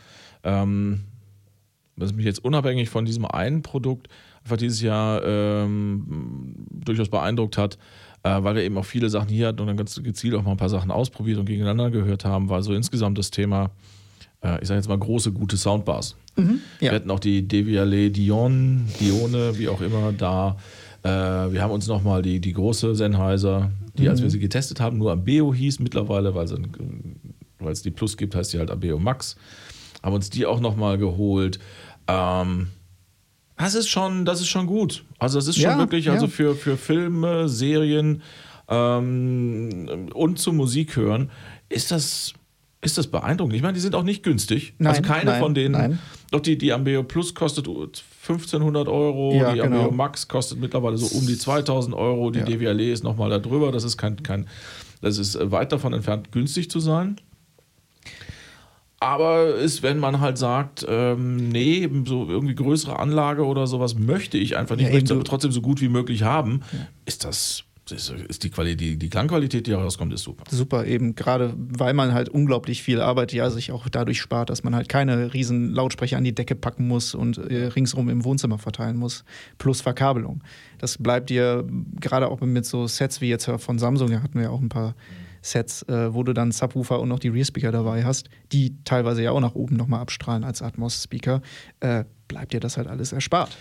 ähm, 0.44 1.00
was 1.96 2.12
mich 2.12 2.24
jetzt 2.24 2.44
unabhängig 2.44 2.88
von 2.88 3.04
diesem 3.04 3.24
einen 3.24 3.62
Produkt 3.62 4.08
einfach 4.44 4.56
dieses 4.56 4.80
Jahr 4.80 5.22
ähm, 5.24 6.54
durchaus 6.70 7.08
beeindruckt 7.08 7.58
hat, 7.58 7.78
äh, 8.22 8.42
weil 8.42 8.54
wir 8.56 8.62
eben 8.62 8.76
auch 8.78 8.84
viele 8.84 9.08
Sachen 9.10 9.28
hier 9.28 9.48
hatten 9.48 9.60
und 9.60 9.66
dann 9.66 9.76
ganz 9.76 10.00
gezielt 10.02 10.34
auch 10.34 10.42
mal 10.42 10.52
ein 10.52 10.56
paar 10.56 10.68
Sachen 10.68 10.90
ausprobiert 10.90 11.38
und 11.38 11.46
gegeneinander 11.46 11.90
gehört 11.90 12.24
haben, 12.24 12.48
war 12.48 12.62
so 12.62 12.72
insgesamt 12.74 13.18
das 13.18 13.30
Thema, 13.30 13.70
äh, 14.42 14.60
ich 14.62 14.68
sage 14.68 14.78
jetzt 14.78 14.88
mal 14.88 14.98
große, 14.98 15.32
gute 15.32 15.56
Soundbars. 15.56 16.16
Wir 16.36 16.58
Ja. 16.80 16.92
hatten 16.92 17.10
auch 17.10 17.20
die 17.20 17.46
Devialet 17.46 18.16
Dion, 18.16 18.86
Dione, 18.98 19.58
wie 19.58 19.68
auch 19.68 19.80
immer, 19.82 20.12
da. 20.16 20.56
Äh, 21.02 21.08
wir 21.52 21.60
haben 21.62 21.72
uns 21.72 21.86
nochmal 21.86 22.22
die, 22.22 22.40
die 22.40 22.52
große 22.52 22.94
Sennheiser, 22.94 23.70
die, 23.98 24.08
als 24.08 24.22
wir 24.22 24.30
sie 24.30 24.38
getestet 24.38 24.80
haben, 24.80 24.96
nur 24.98 25.12
Ambeo 25.12 25.52
hieß 25.52 25.80
mittlerweile, 25.80 26.34
weil 26.34 26.46
sie- 26.46 26.56
weil 27.58 27.72
es 27.72 27.82
die 27.82 27.90
Plus 27.90 28.16
gibt, 28.16 28.34
heißt 28.34 28.54
die 28.54 28.58
halt 28.58 28.70
Ambeo 28.70 28.98
Max. 28.98 29.36
Haben 30.02 30.14
uns 30.14 30.30
die 30.30 30.46
auch 30.46 30.60
nochmal 30.60 30.96
geholt. 30.96 31.58
Ähm, 32.06 32.68
das 33.60 33.74
ist 33.74 33.88
schon, 33.88 34.24
das 34.24 34.40
ist 34.40 34.48
schon 34.48 34.66
gut. 34.66 35.04
Also 35.18 35.38
das 35.38 35.48
ist 35.48 35.56
schon 35.56 35.64
Ja, 35.64 35.78
wirklich, 35.78 36.10
also 36.10 36.26
ja. 36.26 36.30
für, 36.30 36.54
für 36.54 36.76
Filme, 36.76 37.48
Serien 37.48 38.22
ähm, 38.68 40.08
und 40.14 40.38
zum 40.38 40.56
Musik 40.56 40.96
hören, 40.96 41.30
ist 41.68 41.90
das, 41.90 42.32
ist 42.80 42.98
das 42.98 43.06
beeindruckend. 43.08 43.54
Ich 43.56 43.62
meine, 43.62 43.74
die 43.74 43.80
sind 43.80 43.94
auch 43.94 44.02
nicht 44.02 44.22
günstig. 44.22 44.74
also 44.78 45.00
Nein, 45.00 45.02
keine 45.10 45.30
nein, 45.32 45.40
von 45.40 45.54
denen. 45.54 45.72
nein. 45.72 45.98
Doch 46.30 46.40
die, 46.40 46.56
die 46.56 46.72
Ambeo 46.72 47.02
Plus 47.02 47.34
kostet 47.34 47.66
1500 47.68 48.88
Euro, 48.88 49.34
Ja, 49.34 49.52
die 49.52 49.60
genau. 49.60 49.76
Ambeo 49.76 49.90
Max 49.90 50.28
kostet 50.28 50.60
mittlerweile 50.60 50.96
so 50.96 51.06
um 51.18 51.26
die 51.26 51.36
2000 51.36 51.94
Euro, 51.94 52.30
die 52.30 52.38
Ja. 52.40 52.44
DVLE 52.44 52.90
ist 52.92 53.04
nochmal 53.04 53.30
da 53.30 53.38
drüber. 53.38 53.72
Das 53.72 53.84
ist 53.84 53.96
kein, 53.96 54.22
kein, 54.22 54.46
das 55.02 55.18
ist 55.18 55.38
weit 55.50 55.72
davon 55.72 55.92
entfernt, 55.92 56.30
günstig 56.32 56.70
zu 56.70 56.80
sein. 56.80 57.16
Aber 59.02 59.54
ist, 59.54 59.82
wenn 59.82 59.98
man 59.98 60.20
halt 60.20 60.36
sagt, 60.36 60.84
ähm, 60.86 61.48
nee, 61.48 61.88
so 62.04 62.28
irgendwie 62.28 62.54
größere 62.54 62.98
Anlage 62.98 63.46
oder 63.46 63.66
sowas 63.66 63.94
möchte 63.94 64.36
ich 64.36 64.58
einfach 64.58 64.76
nicht, 64.76 64.88
Ja, 64.88 64.92
möchte 64.92 65.06
es 65.06 65.12
aber 65.12 65.24
trotzdem 65.24 65.52
so 65.52 65.62
gut 65.62 65.80
wie 65.80 65.88
möglich 65.88 66.22
haben, 66.22 66.60
ist 67.06 67.24
das, 67.24 67.64
ist, 67.90 68.42
die 68.42 68.50
Qualität, 68.50 68.80
die, 68.80 68.96
die 68.98 69.08
Klangqualität, 69.08 69.66
die 69.66 69.70
herauskommt, 69.70 70.12
ist 70.12 70.22
super. 70.22 70.44
Super, 70.50 70.84
eben 70.84 71.14
gerade 71.14 71.54
weil 71.56 71.94
man 71.94 72.12
halt 72.12 72.28
unglaublich 72.28 72.82
viel 72.82 73.00
Arbeit 73.00 73.32
ja 73.32 73.48
sich 73.48 73.72
auch 73.72 73.88
dadurch 73.88 74.20
spart, 74.20 74.50
dass 74.50 74.64
man 74.64 74.74
halt 74.74 74.90
keine 74.90 75.32
riesen 75.32 75.70
Lautsprecher 75.70 76.18
an 76.18 76.24
die 76.24 76.34
Decke 76.34 76.54
packen 76.54 76.86
muss 76.86 77.14
und 77.14 77.38
äh, 77.38 77.68
ringsrum 77.68 78.10
im 78.10 78.24
Wohnzimmer 78.24 78.58
verteilen 78.58 78.98
muss, 78.98 79.24
plus 79.56 79.80
Verkabelung. 79.80 80.42
Das 80.78 80.98
bleibt 80.98 81.30
dir 81.30 81.66
gerade 81.98 82.28
auch 82.28 82.42
mit 82.42 82.66
so 82.66 82.86
Sets 82.86 83.22
wie 83.22 83.30
jetzt 83.30 83.46
von 83.46 83.78
Samsung, 83.78 84.10
da 84.10 84.22
hatten 84.22 84.34
wir 84.34 84.44
ja 84.44 84.50
auch 84.50 84.60
ein 84.60 84.68
paar 84.68 84.94
Sets, 85.42 85.82
äh, 85.88 86.12
wo 86.12 86.22
du 86.22 86.32
dann 86.32 86.52
Subwoofer 86.52 87.00
und 87.00 87.08
noch 87.08 87.18
die 87.18 87.28
Rear-Speaker 87.28 87.72
dabei 87.72 88.04
hast, 88.04 88.28
die 88.52 88.76
teilweise 88.84 89.22
ja 89.22 89.32
auch 89.32 89.40
nach 89.40 89.54
oben 89.54 89.76
nochmal 89.76 90.00
abstrahlen 90.00 90.44
als 90.44 90.62
Atmos-Speaker, 90.62 91.42
äh, 91.80 92.04
bleibt 92.28 92.52
dir 92.52 92.60
das 92.60 92.76
halt 92.76 92.86
alles 92.88 93.12
erspart. 93.12 93.56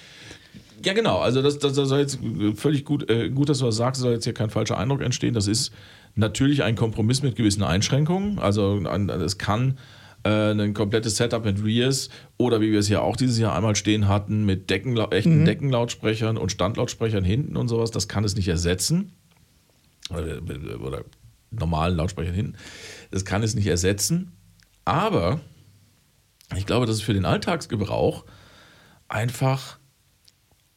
Ja, 0.86 0.94
genau. 0.94 1.20
Also 1.20 1.42
das, 1.42 1.60
das, 1.60 1.74
das 1.74 1.89
soll 1.89 2.00
jetzt 2.00 2.20
völlig 2.56 2.86
gut, 2.86 3.10
äh, 3.10 3.30
gut, 3.30 3.50
dass 3.50 3.60
du 3.60 3.65
das 3.65 3.76
sagst, 3.76 4.02
soll 4.02 4.13
jetzt 4.13 4.24
hier 4.24 4.34
kein 4.34 4.50
falscher 4.50 4.78
Eindruck 4.78 5.02
entstehen. 5.02 5.34
Das 5.34 5.48
ist 5.48 5.72
natürlich 6.15 6.63
ein 6.63 6.76
Kompromiss 6.76 7.22
mit 7.22 7.36
gewissen 7.36 7.63
Einschränkungen. 7.63 8.39
Also 8.39 8.80
es 8.80 9.38
kann 9.38 9.78
äh, 10.24 10.52
ein 10.52 10.74
komplettes 10.74 11.18
Setup 11.18 11.44
mit 11.44 11.63
Rears 11.63 12.10
oder 12.38 12.62
wie 12.62 12.72
wir 12.72 12.80
es 12.80 12.89
ja 12.89 13.02
auch 13.02 13.15
dieses 13.15 13.38
Jahr 13.39 13.56
einmal 13.56 13.76
stehen 13.76 14.08
hatten, 14.08 14.46
mit 14.46 14.70
Deckenla 14.70 15.08
echten 15.12 15.46
Deckenlautsprechern 15.46 16.38
und 16.38 16.52
Standlautsprechern 16.52 17.24
hinten 17.24 17.58
und 17.58 17.68
sowas, 17.68 17.92
das 17.92 18.08
kann 18.08 18.24
es 18.24 18.36
nicht 18.36 18.48
ersetzen. 18.48 19.13
Oder 20.12 21.04
normalen 21.52 21.96
Lautsprechern 21.98 22.34
hinten. 22.34 22.56
Das 23.12 23.26
kann 23.26 23.44
es 23.44 23.56
nicht 23.56 23.68
ersetzen. 23.68 24.32
Aber 24.86 25.40
ich 26.56 26.66
glaube, 26.66 26.86
dass 26.86 26.96
es 26.96 27.02
für 27.02 27.14
den 27.14 27.26
Alltagsgebrauch 27.26 28.26
einfach 29.08 29.78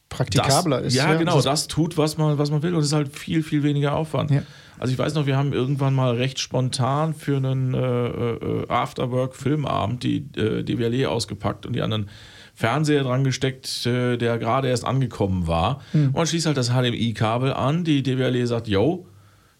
Praktikabler 0.09 0.77
das, 0.77 0.87
ist. 0.87 0.95
Ja, 0.95 1.15
genau, 1.15 1.41
das- 1.41 1.67
tut, 1.67 1.97
was 1.97 2.17
man, 2.17 2.37
was 2.37 2.51
man 2.51 2.61
will 2.61 2.73
und 2.73 2.81
es 2.81 2.87
ist 2.87 2.93
halt 2.93 3.15
viel, 3.15 3.43
viel 3.43 3.63
weniger 3.63 3.95
Aufwand. 3.95 4.31
Ja. 4.31 4.43
Also 4.79 4.93
ich 4.93 4.99
weiß 4.99 5.13
noch, 5.15 5.25
wir 5.25 5.37
haben 5.37 5.53
irgendwann 5.53 5.93
mal 5.93 6.15
recht 6.15 6.39
spontan 6.39 7.13
für 7.13 7.37
einen 7.37 7.73
äh, 7.73 7.79
äh, 7.79 8.67
Afterwork-Filmabend 8.67 10.03
die 10.03 10.17
äh, 10.35 10.63
DVLE 10.63 11.09
ausgepackt 11.09 11.65
und 11.65 11.73
die 11.73 11.81
anderen 11.81 12.09
Fernseher 12.53 13.03
dran 13.03 13.23
gesteckt, 13.23 13.85
äh, 13.85 14.17
der 14.17 14.37
gerade 14.37 14.67
erst 14.67 14.85
angekommen 14.85 15.47
war. 15.47 15.81
Hm. 15.91 16.07
Und 16.07 16.15
man 16.15 16.27
schließt 16.27 16.45
halt 16.45 16.57
das 16.57 16.69
HDMI-Kabel 16.69 17.53
an, 17.53 17.83
die 17.83 18.03
DVLE 18.03 18.45
sagt, 18.45 18.67
yo, 18.67 19.07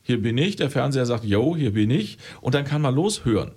hier 0.04 0.22
bin 0.22 0.38
ich, 0.38 0.56
der 0.58 0.70
Fernseher 0.70 1.06
sagt, 1.06 1.24
yo, 1.24 1.56
hier 1.56 1.74
bin 1.74 1.90
ich 1.90 2.18
und 2.42 2.54
dann 2.56 2.66
kann 2.66 2.82
man 2.82 2.94
loshören. 2.94 3.52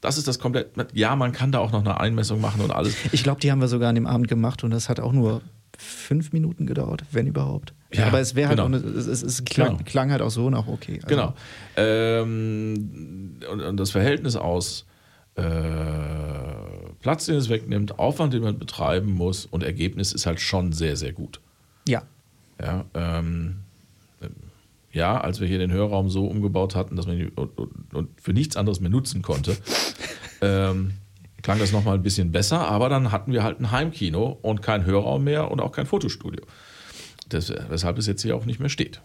Das 0.00 0.16
ist 0.16 0.28
das 0.28 0.38
komplett. 0.38 0.68
Ja, 0.94 1.16
man 1.16 1.32
kann 1.32 1.50
da 1.50 1.58
auch 1.58 1.72
noch 1.72 1.80
eine 1.80 1.98
Einmessung 1.98 2.40
machen 2.40 2.60
und 2.60 2.70
alles. 2.70 2.96
Ich 3.12 3.24
glaube, 3.24 3.40
die 3.40 3.50
haben 3.50 3.60
wir 3.60 3.66
sogar 3.68 3.88
an 3.88 3.96
dem 3.96 4.06
Abend 4.06 4.28
gemacht 4.28 4.62
und 4.62 4.70
das 4.70 4.88
hat 4.88 5.00
auch 5.00 5.12
nur 5.12 5.42
fünf 5.76 6.32
Minuten 6.32 6.66
gedauert, 6.66 7.02
wenn 7.10 7.26
überhaupt. 7.26 7.72
Ja, 7.92 8.06
aber 8.06 8.20
es 8.20 8.34
wäre 8.36 8.48
halt, 8.48 8.58
genau. 8.58 8.76
auch 8.76 8.80
eine, 8.82 8.96
es, 8.96 9.06
es, 9.06 9.22
es 9.22 9.44
klang, 9.44 9.78
Genau. 9.78 9.82
klang 9.84 10.10
halt 10.12 10.22
auch 10.22 10.30
so 10.30 10.50
noch 10.50 10.68
okay. 10.68 11.00
Also, 11.02 11.06
Genau. 11.08 11.34
Ähm, 11.76 13.40
und, 13.50 13.60
und 13.60 13.76
das 13.76 13.90
Verhältnis 13.90 14.36
aus 14.36 14.86
äh, 15.36 15.42
Platz, 17.00 17.26
den 17.26 17.36
es 17.36 17.48
wegnimmt, 17.48 17.98
Aufwand, 17.98 18.34
den 18.34 18.42
man 18.42 18.58
betreiben 18.58 19.12
muss 19.12 19.46
und 19.46 19.62
Ergebnis 19.62 20.12
ist 20.12 20.26
halt 20.26 20.40
schon 20.40 20.72
sehr, 20.72 20.96
sehr 20.96 21.12
gut. 21.12 21.40
Ja, 21.88 22.02
Ja, 22.60 22.84
ähm, 22.94 23.56
ja, 24.98 25.18
als 25.18 25.40
wir 25.40 25.48
hier 25.48 25.58
den 25.58 25.72
Hörraum 25.72 26.10
so 26.10 26.26
umgebaut 26.26 26.74
hatten, 26.74 26.96
dass 26.96 27.06
man 27.06 27.18
ihn 27.18 27.28
und, 27.30 28.08
für 28.20 28.32
nichts 28.32 28.56
anderes 28.56 28.80
mehr 28.80 28.90
nutzen 28.90 29.22
konnte, 29.22 29.56
ähm, 30.42 30.92
klang 31.42 31.58
das 31.58 31.72
nochmal 31.72 31.94
ein 31.94 32.02
bisschen 32.02 32.32
besser, 32.32 32.68
aber 32.68 32.88
dann 32.90 33.10
hatten 33.12 33.32
wir 33.32 33.42
halt 33.42 33.60
ein 33.60 33.70
Heimkino 33.70 34.38
und 34.42 34.60
kein 34.60 34.84
Hörraum 34.84 35.24
mehr 35.24 35.50
und 35.50 35.60
auch 35.60 35.72
kein 35.72 35.86
Fotostudio. 35.86 36.44
Das, 37.28 37.52
weshalb 37.68 37.98
es 37.98 38.06
jetzt 38.06 38.22
hier 38.22 38.36
auch 38.36 38.44
nicht 38.44 38.58
mehr 38.58 38.68
steht. 38.68 39.00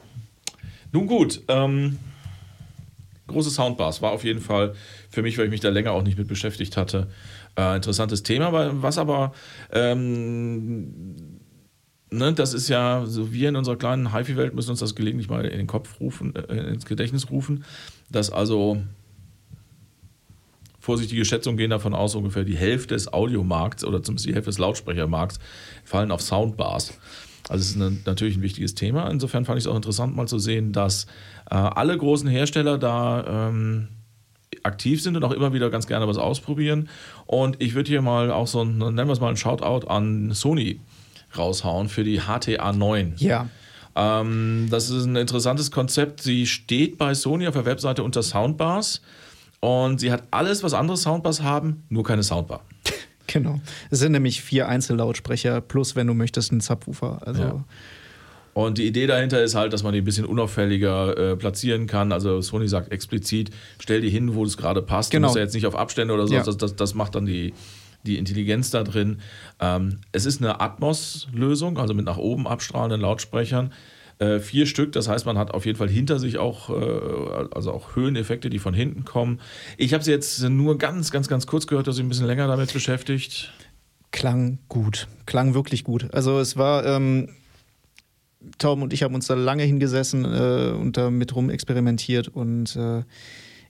Nun 0.91 1.07
gut, 1.07 1.41
ähm, 1.47 1.99
große 3.27 3.49
Soundbars 3.49 4.01
war 4.01 4.11
auf 4.11 4.23
jeden 4.23 4.41
Fall 4.41 4.73
für 5.09 5.21
mich, 5.21 5.37
weil 5.37 5.45
ich 5.45 5.51
mich 5.51 5.59
da 5.59 5.69
länger 5.69 5.91
auch 5.91 6.03
nicht 6.03 6.17
mit 6.17 6.27
beschäftigt 6.27 6.77
hatte, 6.77 7.07
äh, 7.57 7.75
interessantes 7.75 8.23
Thema, 8.23 8.81
was 8.81 8.97
aber 8.97 9.33
ähm, 9.71 11.32
ne, 12.13 12.33
das 12.33 12.53
ist 12.53 12.69
ja, 12.69 13.05
so 13.05 13.33
wir 13.33 13.49
in 13.49 13.55
unserer 13.55 13.75
kleinen 13.75 14.13
HiFi-Welt 14.13 14.53
müssen 14.53 14.71
uns 14.71 14.79
das 14.79 14.95
gelegentlich 14.95 15.29
mal 15.29 15.45
in 15.45 15.57
den 15.57 15.67
Kopf 15.67 15.99
rufen, 15.99 16.35
äh, 16.35 16.71
ins 16.71 16.85
Gedächtnis 16.85 17.29
rufen, 17.29 17.65
dass 18.11 18.31
also 18.31 18.81
vorsichtige 20.79 21.23
Schätzungen 21.25 21.57
gehen 21.57 21.69
davon 21.69 21.93
aus, 21.93 22.15
ungefähr 22.15 22.43
die 22.43 22.57
Hälfte 22.57 22.93
des 22.93 23.11
Audiomarkts 23.11 23.85
oder 23.85 24.03
zumindest 24.03 24.27
die 24.27 24.33
Hälfte 24.33 24.49
des 24.49 24.57
Lautsprechermarkts 24.57 25.39
fallen 25.83 26.11
auf 26.11 26.21
Soundbars. 26.21 26.99
Also 27.49 27.61
es 27.61 27.69
ist 27.71 27.75
eine, 27.75 27.97
natürlich 28.05 28.37
ein 28.37 28.41
wichtiges 28.41 28.75
Thema. 28.75 29.09
Insofern 29.09 29.45
fand 29.45 29.57
ich 29.57 29.65
es 29.65 29.67
auch 29.67 29.75
interessant 29.75 30.15
mal 30.15 30.27
zu 30.27 30.39
sehen, 30.39 30.71
dass 30.71 31.05
äh, 31.49 31.55
alle 31.55 31.97
großen 31.97 32.27
Hersteller 32.29 32.77
da 32.77 33.49
ähm, 33.49 33.89
aktiv 34.63 35.01
sind 35.01 35.17
und 35.17 35.23
auch 35.23 35.31
immer 35.31 35.53
wieder 35.53 35.69
ganz 35.69 35.87
gerne 35.87 36.07
was 36.07 36.17
ausprobieren. 36.17 36.89
Und 37.25 37.61
ich 37.61 37.75
würde 37.75 37.89
hier 37.89 38.01
mal 38.01 38.31
auch 38.31 38.47
so 38.47 38.61
ein, 38.61 38.77
nennen 38.77 39.07
wir 39.07 39.11
es 39.11 39.19
mal 39.19 39.29
ein 39.29 39.37
Shoutout 39.37 39.87
an 39.87 40.33
Sony 40.33 40.79
raushauen 41.37 41.89
für 41.89 42.03
die 42.03 42.21
HTA 42.21 42.73
9. 42.73 43.15
ja. 43.17 43.47
Ähm, 43.95 44.67
das 44.71 44.89
ist 44.89 45.05
ein 45.05 45.15
interessantes 45.15 45.69
Konzept. 45.69 46.21
Sie 46.21 46.47
steht 46.47 46.97
bei 46.97 47.13
Sony 47.13 47.47
auf 47.47 47.53
der 47.53 47.65
Webseite 47.65 48.01
unter 48.01 48.23
Soundbars 48.23 49.01
und 49.59 49.99
sie 49.99 50.11
hat 50.11 50.23
alles, 50.31 50.63
was 50.63 50.73
andere 50.73 50.97
Soundbars 50.97 51.43
haben, 51.43 51.83
nur 51.89 52.03
keine 52.03 52.23
Soundbar. 52.23 52.61
Genau. 53.27 53.61
Es 53.89 53.99
sind 53.99 54.11
nämlich 54.11 54.41
vier 54.41 54.67
Einzellautsprecher 54.67 55.61
plus, 55.61 55.95
wenn 55.95 56.07
du 56.07 56.13
möchtest, 56.13 56.51
ein 56.51 56.59
Subwoofer. 56.59 57.21
Also 57.25 57.41
Ja. 57.41 57.63
Und 58.53 58.77
die 58.77 58.85
Idee 58.85 59.07
dahinter 59.07 59.41
ist 59.41 59.55
halt, 59.55 59.73
dass 59.73 59.81
man 59.81 59.93
die 59.93 60.01
ein 60.01 60.03
bisschen 60.03 60.25
unauffälliger 60.25 61.17
äh, 61.31 61.35
platzieren 61.35 61.87
kann. 61.87 62.11
Also 62.11 62.41
Sony 62.41 62.67
sagt 62.67 62.91
explizit, 62.91 63.49
stell 63.79 64.01
die 64.01 64.09
hin, 64.09 64.35
wo 64.35 64.43
es 64.43 64.57
gerade 64.57 64.81
passt. 64.81 65.09
Genau. 65.09 65.27
Du 65.27 65.29
musst 65.29 65.37
ja 65.37 65.41
jetzt 65.43 65.55
nicht 65.55 65.65
auf 65.65 65.75
Abstände 65.75 66.13
oder 66.13 66.27
so. 66.27 66.35
Ja. 66.35 66.43
Das, 66.43 66.57
das, 66.57 66.75
das 66.75 66.93
macht 66.93 67.15
dann 67.15 67.25
die, 67.25 67.53
die 68.03 68.17
Intelligenz 68.17 68.69
da 68.69 68.83
drin. 68.83 69.19
Ähm, 69.59 70.01
es 70.11 70.25
ist 70.25 70.41
eine 70.41 70.61
Atmos-Lösung, 70.61 71.77
also 71.77 71.93
mit 71.93 72.05
nach 72.05 72.17
oben 72.17 72.47
abstrahlenden 72.47 73.01
Lautsprechern. 73.01 73.73
Äh, 74.19 74.39
vier 74.39 74.67
Stück, 74.67 74.91
das 74.91 75.07
heißt, 75.07 75.25
man 75.25 75.37
hat 75.37 75.51
auf 75.51 75.65
jeden 75.65 75.77
Fall 75.77 75.89
hinter 75.89 76.19
sich 76.19 76.37
auch, 76.37 76.69
äh, 76.69 77.47
also 77.51 77.71
auch 77.71 77.95
Höheneffekte, 77.95 78.49
die 78.49 78.59
von 78.59 78.73
hinten 78.73 79.05
kommen. 79.05 79.39
Ich 79.77 79.93
habe 79.93 80.03
sie 80.03 80.11
jetzt 80.11 80.41
nur 80.41 80.77
ganz, 80.77 81.11
ganz, 81.11 81.27
ganz 81.27 81.47
kurz 81.47 81.65
gehört, 81.65 81.87
dass 81.87 81.95
sie 81.95 82.03
ein 82.03 82.09
bisschen 82.09 82.27
länger 82.27 82.47
damit 82.47 82.71
beschäftigt. 82.71 83.51
klang 84.11 84.59
gut. 84.69 85.07
Klang 85.25 85.55
wirklich 85.55 85.83
gut. 85.83 86.13
Also 86.13 86.39
es 86.39 86.55
war, 86.55 86.85
ähm, 86.85 87.29
Tom 88.59 88.83
und 88.83 88.93
ich 88.93 89.01
haben 89.03 89.15
uns 89.15 89.27
da 89.27 89.33
lange 89.33 89.63
hingesessen 89.63 90.25
äh, 90.25 90.73
und 90.79 90.95
damit 90.97 91.35
rumexperimentiert 91.35 92.27
und 92.27 92.75
äh, 92.75 93.03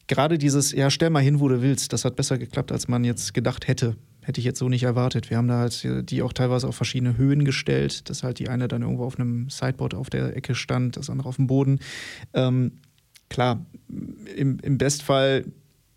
gerade 0.07 0.37
dieses, 0.37 0.71
ja, 0.71 0.89
stell 0.89 1.09
mal 1.09 1.23
hin, 1.23 1.39
wo 1.39 1.47
du 1.47 1.61
willst, 1.61 1.93
das 1.93 2.05
hat 2.05 2.15
besser 2.15 2.37
geklappt, 2.37 2.71
als 2.71 2.87
man 2.87 3.03
jetzt 3.03 3.33
gedacht 3.33 3.67
hätte. 3.67 3.95
Hätte 4.23 4.39
ich 4.39 4.45
jetzt 4.45 4.59
so 4.59 4.69
nicht 4.69 4.83
erwartet. 4.83 5.29
Wir 5.29 5.37
haben 5.37 5.47
da 5.47 5.59
halt 5.59 5.83
äh, 5.85 6.03
die 6.03 6.21
auch 6.21 6.33
teilweise 6.33 6.67
auf 6.67 6.75
verschiedene 6.75 7.17
Höhen 7.17 7.45
gestellt, 7.45 8.09
dass 8.09 8.23
halt 8.23 8.39
die 8.39 8.49
eine 8.49 8.67
dann 8.67 8.81
irgendwo 8.81 9.05
auf 9.05 9.19
einem 9.19 9.49
Sideboard 9.49 9.93
auf 9.93 10.09
der 10.09 10.35
Ecke 10.35 10.55
stand, 10.55 10.97
das 10.97 11.09
andere 11.09 11.29
auf 11.29 11.35
dem 11.35 11.47
Boden. 11.47 11.79
Ähm, 12.33 12.73
klar, 13.29 13.65
im, 14.35 14.59
im 14.59 14.77
Bestfall 14.77 15.45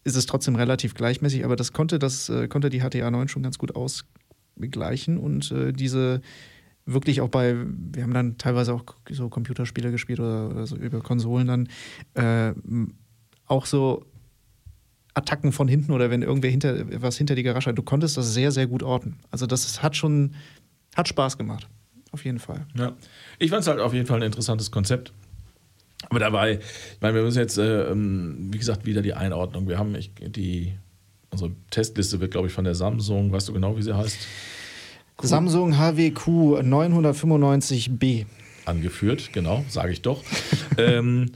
ist 0.04 0.16
es 0.16 0.26
trotzdem 0.26 0.56
relativ 0.56 0.94
gleichmäßig, 0.94 1.44
aber 1.44 1.56
das 1.56 1.72
konnte, 1.72 1.98
das 1.98 2.28
äh, 2.28 2.48
konnte 2.48 2.70
die 2.70 2.80
HTA 2.80 3.10
9 3.10 3.28
schon 3.28 3.42
ganz 3.42 3.58
gut 3.58 3.74
ausgleichen 3.74 5.18
und 5.18 5.50
äh, 5.50 5.72
diese 5.72 6.20
wirklich 6.84 7.20
auch 7.20 7.28
bei, 7.28 7.56
wir 7.56 8.04
haben 8.04 8.14
dann 8.14 8.38
teilweise 8.38 8.72
auch 8.72 8.84
so 9.10 9.28
Computerspiele 9.28 9.90
gespielt 9.90 10.20
oder, 10.20 10.50
oder 10.50 10.66
so 10.66 10.76
über 10.76 11.00
Konsolen 11.00 11.48
dann, 11.48 11.68
äh, 12.14 12.54
auch 13.46 13.66
so 13.66 14.06
Attacken 15.16 15.50
von 15.50 15.66
hinten 15.66 15.92
oder 15.92 16.10
wenn 16.10 16.22
irgendwer 16.22 16.50
hinter 16.50 16.84
was 17.02 17.16
hinter 17.16 17.34
die 17.34 17.42
Garage 17.42 17.70
hat, 17.70 17.78
du 17.78 17.82
konntest 17.82 18.16
das 18.16 18.34
sehr, 18.34 18.52
sehr 18.52 18.66
gut 18.66 18.82
orten. 18.82 19.16
Also 19.30 19.46
das 19.46 19.82
hat 19.82 19.96
schon, 19.96 20.34
hat 20.94 21.08
Spaß 21.08 21.38
gemacht. 21.38 21.66
Auf 22.12 22.24
jeden 22.24 22.38
Fall. 22.38 22.66
Ja. 22.76 22.92
Ich 23.38 23.50
fand 23.50 23.62
es 23.62 23.68
halt 23.68 23.80
auf 23.80 23.94
jeden 23.94 24.06
Fall 24.06 24.18
ein 24.18 24.26
interessantes 24.26 24.70
Konzept. 24.70 25.12
Aber 26.10 26.18
dabei, 26.18 26.60
ich 26.60 27.00
meine, 27.00 27.14
wir 27.14 27.22
müssen 27.22 27.38
jetzt, 27.38 27.56
äh, 27.56 27.90
ähm, 27.90 28.48
wie 28.52 28.58
gesagt, 28.58 28.84
wieder 28.84 29.00
die 29.02 29.14
Einordnung. 29.14 29.68
Wir 29.68 29.78
haben 29.78 29.94
ich, 29.94 30.12
die, 30.20 30.74
unsere 31.30 31.52
Testliste 31.70 32.20
wird, 32.20 32.30
glaube 32.30 32.48
ich, 32.48 32.52
von 32.52 32.64
der 32.64 32.74
Samsung, 32.74 33.32
weißt 33.32 33.48
du 33.48 33.54
genau, 33.54 33.76
wie 33.76 33.82
sie 33.82 33.96
heißt, 33.96 34.18
Samsung 35.22 35.78
HWQ 35.78 36.60
995B. 36.60 38.26
angeführt. 38.66 39.30
Genau, 39.32 39.64
sage 39.68 39.92
ich 39.92 40.02
doch. 40.02 40.22
ähm, 40.78 41.32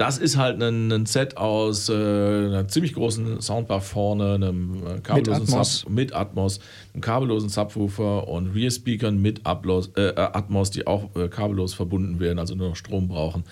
das 0.00 0.16
ist 0.16 0.38
halt 0.38 0.62
ein, 0.62 0.90
ein 0.90 1.04
Set 1.04 1.36
aus 1.36 1.90
äh, 1.90 1.92
einer 1.92 2.66
ziemlich 2.68 2.94
großen 2.94 3.42
Soundbar 3.42 3.82
vorne, 3.82 4.36
einem 4.36 4.82
äh, 4.86 5.00
kabellosen 5.00 5.42
Atmos. 5.42 5.80
Sub, 5.80 5.90
mit 5.90 6.14
Atmos, 6.14 6.60
einem 6.94 7.02
kabellosen 7.02 7.50
Subwoofer 7.50 8.26
und 8.26 8.54
Rear-Speakern 8.54 9.20
mit 9.20 9.46
Atmos, 9.46 9.90
äh, 9.96 10.14
Atmos, 10.16 10.70
die 10.70 10.86
auch 10.86 11.14
äh, 11.16 11.28
kabellos 11.28 11.74
verbunden 11.74 12.18
werden, 12.18 12.38
also 12.38 12.54
nur 12.54 12.70
noch 12.70 12.76
Strom 12.76 13.08
brauchen. 13.08 13.44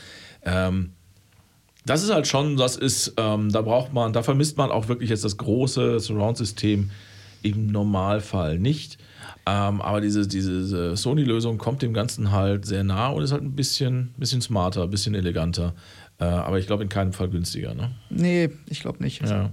Ähm, 0.43 0.93
das 1.85 2.03
ist 2.03 2.15
halt 2.15 2.27
schon, 2.27 2.57
das 2.57 2.77
ist, 2.77 3.13
ähm, 3.19 3.53
da 3.53 3.61
braucht 3.61 3.93
man, 3.93 4.15
da 4.15 4.23
vermisst 4.23 4.57
man 4.57 4.71
auch 4.71 4.89
wirklich 4.89 5.11
jetzt 5.11 5.25
das 5.25 5.37
große 5.37 6.01
Surround-System 6.01 6.91
im 7.43 7.67
Normalfall 7.67 8.59
nicht. 8.59 8.97
Ähm, 9.45 9.83
aber 9.83 10.01
diese, 10.01 10.27
diese 10.27 10.97
Sony-Lösung 10.97 11.59
kommt 11.59 11.83
dem 11.83 11.93
Ganzen 11.93 12.33
halt 12.33 12.65
sehr 12.65 12.85
nah 12.85 13.09
und 13.09 13.23
ist 13.23 13.33
halt 13.33 13.43
ein 13.43 13.55
bisschen, 13.55 14.15
bisschen 14.17 14.41
smarter, 14.41 14.85
ein 14.85 14.91
bisschen 14.91 15.15
eleganter. 15.15 15.75
Äh, 16.21 16.25
aber 16.25 16.59
ich 16.59 16.67
glaube 16.67 16.83
in 16.83 16.89
keinem 16.89 17.13
Fall 17.13 17.29
günstiger. 17.29 17.75
Ne? 17.75 17.93
Nee, 18.11 18.51
ich 18.69 18.81
glaube 18.81 19.03
nicht. 19.03 19.23
Ja. 19.23 19.51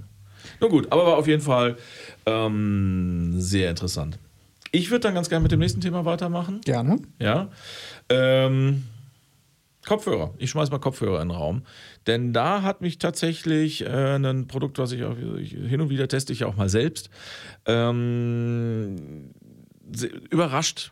Nun 0.60 0.70
gut, 0.70 0.92
aber 0.92 1.06
war 1.06 1.18
auf 1.18 1.28
jeden 1.28 1.42
Fall 1.42 1.78
ähm, 2.26 3.34
sehr 3.40 3.70
interessant. 3.70 4.20
Ich 4.72 4.92
würde 4.92 5.02
dann 5.02 5.16
ganz 5.16 5.30
gerne 5.30 5.44
mit 5.44 5.52
dem 5.52 5.60
nächsten 5.60 5.82
Thema 5.82 6.06
weitermachen. 6.06 6.62
Gerne. 6.66 6.98
Ja. 7.20 7.50
Ähm, 8.10 8.84
Kopfhörer. 9.86 10.34
Ich 10.38 10.50
schmeiß 10.50 10.72
mal 10.72 10.80
Kopfhörer 10.80 11.22
in 11.22 11.30
den 11.30 11.38
Raum. 11.38 11.62
Denn 12.08 12.34
da 12.34 12.62
hat 12.62 12.82
mich 12.82 12.98
tatsächlich 12.98 13.86
äh, 13.86 14.16
ein 14.16 14.48
Produkt, 14.48 14.78
was 14.78 14.92
ich, 14.92 15.04
auch, 15.04 15.16
ich 15.40 15.52
hin 15.52 15.82
und 15.82 15.90
wieder 15.90 16.08
teste, 16.08 16.34
ich 16.34 16.44
auch 16.44 16.56
mal 16.58 16.70
selbst, 16.70 17.10
ähm, 17.66 19.32
überrascht. 20.30 20.92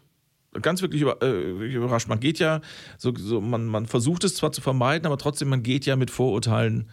Ganz 0.62 0.82
äh, 0.82 0.92
wirklich 0.92 1.74
überrascht. 1.74 2.08
Man 2.08 2.20
geht 2.20 2.40
ja, 2.40 2.62
so, 2.98 3.14
so, 3.16 3.42
man, 3.42 3.66
man 3.66 3.86
versucht 3.86 4.24
es 4.24 4.36
zwar 4.36 4.52
zu 4.52 4.62
vermeiden, 4.62 5.06
aber 5.06 5.18
trotzdem, 5.18 5.50
man 5.50 5.64
geht 5.64 5.86
ja 5.86 5.96
mit 5.96 6.12
Vorurteilen 6.12 6.90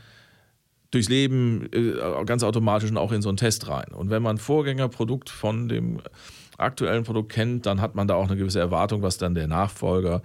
durchs 0.90 1.08
Leben 1.08 1.68
äh, 1.72 2.24
ganz 2.24 2.42
automatisch 2.42 2.90
und 2.90 2.96
auch 2.96 3.12
in 3.12 3.22
so 3.22 3.28
einen 3.28 3.36
Test 3.36 3.68
rein. 3.68 3.92
Und 3.92 4.10
wenn 4.10 4.22
man 4.22 4.38
Vorgängerprodukt 4.38 5.30
von 5.30 5.68
dem 5.68 6.00
aktuellen 6.60 7.04
Produkt 7.04 7.32
kennt, 7.32 7.66
dann 7.66 7.80
hat 7.80 7.94
man 7.94 8.06
da 8.06 8.14
auch 8.14 8.28
eine 8.28 8.36
gewisse 8.36 8.60
Erwartung, 8.60 9.02
was 9.02 9.16
dann 9.18 9.34
der 9.34 9.48
Nachfolger 9.48 10.22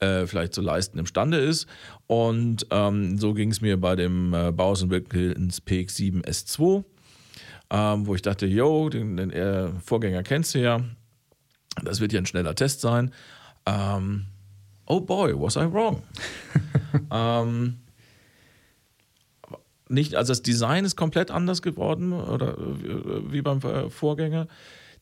äh, 0.00 0.26
vielleicht 0.26 0.54
zu 0.54 0.60
leisten 0.60 0.98
imstande 0.98 1.38
ist. 1.38 1.66
Und 2.06 2.66
ähm, 2.70 3.18
so 3.18 3.32
ging 3.34 3.50
es 3.50 3.60
mir 3.60 3.80
bei 3.80 3.96
dem 3.96 4.34
äh, 4.34 4.52
Bauhaus 4.52 4.88
Wilkins 4.88 5.62
PX7 5.62 6.24
S2, 6.24 6.84
ähm, 7.70 8.06
wo 8.06 8.14
ich 8.14 8.22
dachte, 8.22 8.46
yo, 8.46 8.88
den, 8.88 9.16
den 9.16 9.30
äh, 9.30 9.68
Vorgänger 9.80 10.22
kennst 10.22 10.54
du 10.54 10.60
ja, 10.60 10.80
das 11.84 12.00
wird 12.00 12.12
ja 12.12 12.20
ein 12.20 12.26
schneller 12.26 12.54
Test 12.54 12.80
sein. 12.80 13.12
Ähm, 13.66 14.26
oh 14.86 15.00
boy, 15.00 15.34
was 15.38 15.56
I 15.56 15.72
wrong? 15.72 16.02
ähm, 17.10 17.78
nicht, 19.88 20.14
also 20.14 20.32
das 20.32 20.42
Design 20.42 20.84
ist 20.84 20.96
komplett 20.96 21.30
anders 21.30 21.62
geworden 21.62 22.12
oder 22.12 22.58
äh, 22.58 23.32
wie 23.32 23.42
beim 23.42 23.58
äh, 23.58 23.90
Vorgänger. 23.90 24.48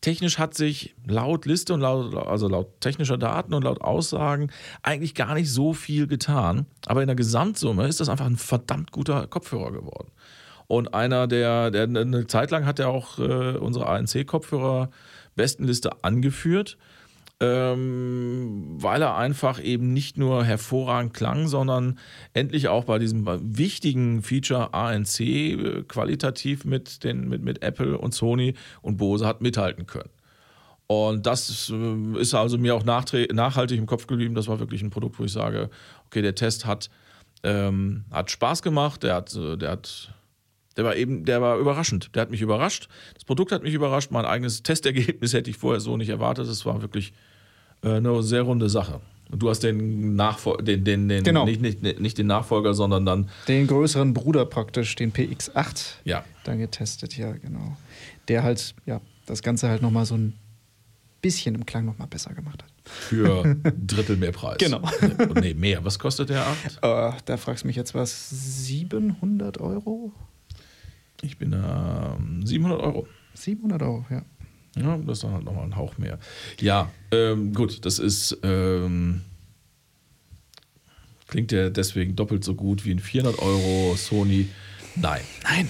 Technisch 0.00 0.38
hat 0.38 0.54
sich 0.54 0.94
laut 1.06 1.46
Liste 1.46 1.74
und 1.74 1.80
laut, 1.80 2.14
also 2.14 2.48
laut 2.48 2.80
technischer 2.80 3.16
Daten 3.16 3.54
und 3.54 3.64
laut 3.64 3.80
Aussagen 3.80 4.50
eigentlich 4.82 5.14
gar 5.14 5.34
nicht 5.34 5.50
so 5.50 5.72
viel 5.72 6.06
getan. 6.06 6.66
Aber 6.86 7.00
in 7.00 7.06
der 7.06 7.16
Gesamtsumme 7.16 7.86
ist 7.86 8.00
das 8.00 8.08
einfach 8.08 8.26
ein 8.26 8.36
verdammt 8.36 8.92
guter 8.92 9.26
Kopfhörer 9.26 9.72
geworden. 9.72 10.10
Und 10.66 10.94
einer 10.94 11.26
der, 11.26 11.70
der 11.70 11.84
eine 11.84 12.26
Zeit 12.26 12.50
lang 12.50 12.66
hat 12.66 12.78
er 12.78 12.88
auch 12.88 13.18
äh, 13.18 13.56
unsere 13.56 13.88
ANC-Kopfhörer 13.88 14.90
Bestenliste 15.36 16.02
angeführt, 16.02 16.76
ähm, 17.38 18.76
weil 18.78 19.02
er 19.02 19.16
einfach 19.16 19.62
eben 19.62 19.92
nicht 19.92 20.16
nur 20.16 20.44
hervorragend 20.44 21.12
klang, 21.12 21.48
sondern 21.48 21.98
endlich 22.32 22.68
auch 22.68 22.84
bei 22.84 22.98
diesem 22.98 23.26
wichtigen 23.56 24.22
Feature 24.22 24.72
ANC 24.72 25.20
äh, 25.20 25.82
qualitativ 25.86 26.64
mit, 26.64 27.04
den, 27.04 27.28
mit, 27.28 27.42
mit 27.42 27.62
Apple 27.62 27.98
und 27.98 28.14
Sony 28.14 28.54
und 28.80 28.96
Bose 28.96 29.26
hat 29.26 29.42
mithalten 29.42 29.86
können. 29.86 30.10
Und 30.86 31.26
das 31.26 31.70
äh, 31.74 32.20
ist 32.20 32.34
also 32.34 32.58
mir 32.58 32.74
auch 32.74 32.84
nachhaltig 32.84 33.78
im 33.78 33.86
Kopf 33.86 34.06
geblieben. 34.06 34.34
Das 34.34 34.48
war 34.48 34.58
wirklich 34.58 34.82
ein 34.82 34.90
Produkt, 34.90 35.18
wo 35.18 35.24
ich 35.24 35.32
sage, 35.32 35.68
okay, 36.06 36.22
der 36.22 36.34
Test 36.34 36.64
hat, 36.64 36.90
ähm, 37.42 38.04
hat 38.10 38.30
Spaß 38.30 38.62
gemacht, 38.62 39.02
der 39.02 39.16
hat, 39.16 39.34
äh, 39.34 39.56
der 39.56 39.72
hat 39.72 40.14
der 40.76 40.84
war 40.84 40.96
eben, 40.96 41.24
der 41.24 41.40
war 41.40 41.58
überraschend. 41.58 42.14
Der 42.14 42.22
hat 42.22 42.30
mich 42.30 42.42
überrascht. 42.42 42.88
Das 43.14 43.24
Produkt 43.24 43.52
hat 43.52 43.62
mich 43.62 43.74
überrascht. 43.74 44.10
Mein 44.10 44.24
eigenes 44.24 44.62
Testergebnis 44.62 45.32
hätte 45.34 45.50
ich 45.50 45.56
vorher 45.56 45.80
so 45.80 45.96
nicht 45.96 46.10
erwartet. 46.10 46.48
Es 46.48 46.66
war 46.66 46.82
wirklich 46.82 47.12
äh, 47.82 47.96
eine 47.96 48.22
sehr 48.22 48.42
runde 48.42 48.68
Sache. 48.68 49.00
Und 49.30 49.42
du 49.42 49.50
hast 49.50 49.60
den 49.60 50.14
Nachfolger, 50.14 50.62
den, 50.62 50.84
den, 50.84 51.08
den 51.08 51.24
genau. 51.24 51.44
nicht, 51.44 51.60
nicht, 51.60 52.00
nicht 52.00 52.18
den 52.18 52.28
Nachfolger, 52.28 52.74
sondern 52.74 53.04
dann. 53.04 53.28
Den 53.48 53.66
größeren 53.66 54.14
Bruder 54.14 54.44
praktisch, 54.44 54.94
den 54.94 55.12
PX8, 55.12 55.94
ja. 56.04 56.24
dann 56.44 56.58
getestet, 56.58 57.16
ja, 57.16 57.32
genau. 57.32 57.76
Der 58.28 58.44
halt, 58.44 58.74
ja, 58.86 59.00
das 59.26 59.42
Ganze 59.42 59.68
halt 59.68 59.82
nochmal 59.82 60.06
so 60.06 60.14
ein 60.14 60.34
bisschen 61.22 61.56
im 61.56 61.66
Klang 61.66 61.86
nochmal 61.86 62.06
besser 62.06 62.34
gemacht 62.34 62.62
hat. 62.62 62.70
Für 62.84 63.44
ein 63.44 63.62
Drittel 63.86 64.16
mehr 64.16 64.30
Preis. 64.30 64.58
Genau. 64.58 64.88
Nee, 65.40 65.54
mehr. 65.54 65.84
Was 65.84 65.98
kostet 65.98 66.28
der 66.28 66.46
8? 66.46 66.76
Uh, 66.84 67.18
da 67.24 67.36
fragst 67.36 67.64
du 67.64 67.66
mich 67.66 67.74
jetzt 67.74 67.96
was. 67.96 68.30
700 68.30 69.58
Euro? 69.58 70.12
Ich 71.22 71.38
bin 71.38 71.52
da 71.52 72.16
ähm, 72.18 72.44
700 72.44 72.80
Euro. 72.80 73.06
700 73.34 73.82
Euro, 73.82 74.04
ja. 74.10 74.22
Ja, 74.76 74.98
das 74.98 75.18
ist 75.18 75.24
dann 75.24 75.32
halt 75.32 75.44
nochmal 75.44 75.64
ein 75.64 75.76
Hauch 75.76 75.96
mehr. 75.96 76.18
Ja, 76.60 76.90
ähm, 77.10 77.54
gut, 77.54 77.84
das 77.84 77.98
ist. 77.98 78.38
Ähm, 78.42 79.22
klingt 81.28 81.50
ja 81.50 81.70
deswegen 81.70 82.14
doppelt 82.14 82.44
so 82.44 82.54
gut 82.54 82.84
wie 82.84 82.92
ein 82.92 82.98
400 82.98 83.40
Euro 83.40 83.96
Sony. 83.96 84.48
Nein. 84.94 85.22
Nein. 85.44 85.68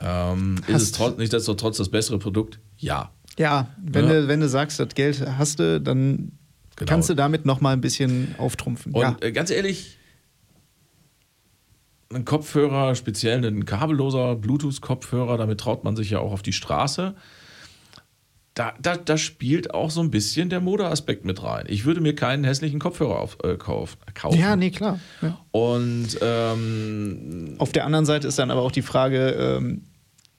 Ähm, 0.00 0.56
ist 0.66 0.82
es 0.82 0.92
trotz, 0.92 1.18
nicht 1.18 1.30
trotz 1.32 1.76
das 1.76 1.90
bessere 1.90 2.18
Produkt? 2.18 2.58
Ja. 2.78 3.12
Ja, 3.38 3.74
wenn, 3.80 4.06
ja. 4.06 4.22
Du, 4.22 4.28
wenn 4.28 4.40
du 4.40 4.48
sagst, 4.48 4.80
das 4.80 4.94
Geld 4.94 5.24
hast 5.38 5.60
du, 5.60 5.80
dann 5.80 6.32
genau. 6.76 6.88
kannst 6.88 7.08
du 7.10 7.14
damit 7.14 7.46
nochmal 7.46 7.74
ein 7.74 7.80
bisschen 7.80 8.34
auftrumpfen. 8.38 8.92
Und 8.92 9.02
ja. 9.02 9.16
äh, 9.20 9.32
ganz 9.32 9.50
ehrlich, 9.50 9.98
ein 12.12 12.24
Kopfhörer, 12.24 12.94
speziell 12.94 13.44
ein 13.44 13.64
kabelloser 13.64 14.34
Bluetooth-Kopfhörer, 14.36 15.36
damit 15.38 15.60
traut 15.60 15.84
man 15.84 15.96
sich 15.96 16.10
ja 16.10 16.18
auch 16.18 16.32
auf 16.32 16.42
die 16.42 16.52
Straße. 16.52 17.14
Da, 18.54 18.74
da, 18.82 18.96
da 18.96 19.16
spielt 19.16 19.72
auch 19.72 19.90
so 19.90 20.00
ein 20.00 20.10
bisschen 20.10 20.50
der 20.50 20.60
Modeaspekt 20.60 21.24
mit 21.24 21.42
rein. 21.42 21.66
Ich 21.68 21.84
würde 21.84 22.00
mir 22.00 22.16
keinen 22.16 22.42
hässlichen 22.42 22.80
Kopfhörer 22.80 23.20
auf, 23.20 23.38
äh, 23.44 23.56
kauf, 23.56 23.96
kaufen. 24.12 24.38
Ja, 24.38 24.56
nee, 24.56 24.70
klar. 24.70 24.98
Ja. 25.22 25.38
Und 25.52 26.18
ähm, 26.20 27.54
auf 27.58 27.70
der 27.70 27.86
anderen 27.86 28.06
Seite 28.06 28.26
ist 28.26 28.38
dann 28.40 28.50
aber 28.50 28.62
auch 28.62 28.72
die 28.72 28.82
Frage, 28.82 29.30
ähm, 29.30 29.86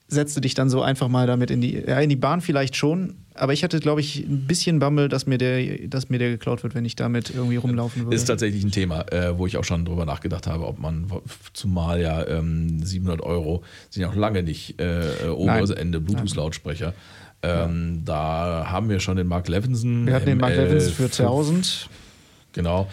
setzt 0.08 0.36
du 0.36 0.42
dich 0.42 0.52
dann 0.52 0.68
so 0.68 0.82
einfach 0.82 1.08
mal 1.08 1.26
damit 1.26 1.50
in 1.50 1.62
die, 1.62 1.72
ja, 1.72 1.98
in 2.00 2.10
die 2.10 2.16
Bahn 2.16 2.42
vielleicht 2.42 2.76
schon. 2.76 3.21
Aber 3.34 3.52
ich 3.52 3.64
hatte, 3.64 3.80
glaube 3.80 4.00
ich, 4.00 4.20
ein 4.26 4.46
bisschen 4.46 4.78
Bammel, 4.78 5.08
dass 5.08 5.26
mir, 5.26 5.38
der, 5.38 5.88
dass 5.88 6.10
mir 6.10 6.18
der 6.18 6.30
geklaut 6.30 6.62
wird, 6.62 6.74
wenn 6.74 6.84
ich 6.84 6.96
damit 6.96 7.30
irgendwie 7.30 7.56
rumlaufen 7.56 8.04
würde. 8.04 8.14
Ist 8.14 8.26
tatsächlich 8.26 8.62
ein 8.62 8.70
Thema, 8.70 9.10
äh, 9.10 9.38
wo 9.38 9.46
ich 9.46 9.56
auch 9.56 9.64
schon 9.64 9.84
drüber 9.84 10.04
nachgedacht 10.04 10.46
habe, 10.46 10.66
ob 10.66 10.78
man, 10.78 11.10
zumal 11.52 12.00
ja 12.00 12.26
ähm, 12.26 12.84
700 12.84 13.22
Euro 13.22 13.62
sind 13.90 14.02
ja 14.02 14.10
auch 14.10 14.14
lange 14.14 14.42
nicht 14.42 14.80
äh, 14.80 15.28
oberes 15.28 15.70
Ende 15.70 16.00
Bluetooth-Lautsprecher. 16.00 16.94
Ähm. 17.42 18.02
Da 18.04 18.66
haben 18.68 18.88
wir 18.88 19.00
schon 19.00 19.16
den 19.16 19.26
Mark 19.26 19.48
Levinson. 19.48 20.06
Wir 20.06 20.14
hatten 20.14 20.26
den 20.26 20.38
Mark 20.38 20.54
Levinson 20.54 20.92
für 20.92 21.04
1000. 21.04 21.88
Genau. 22.52 22.88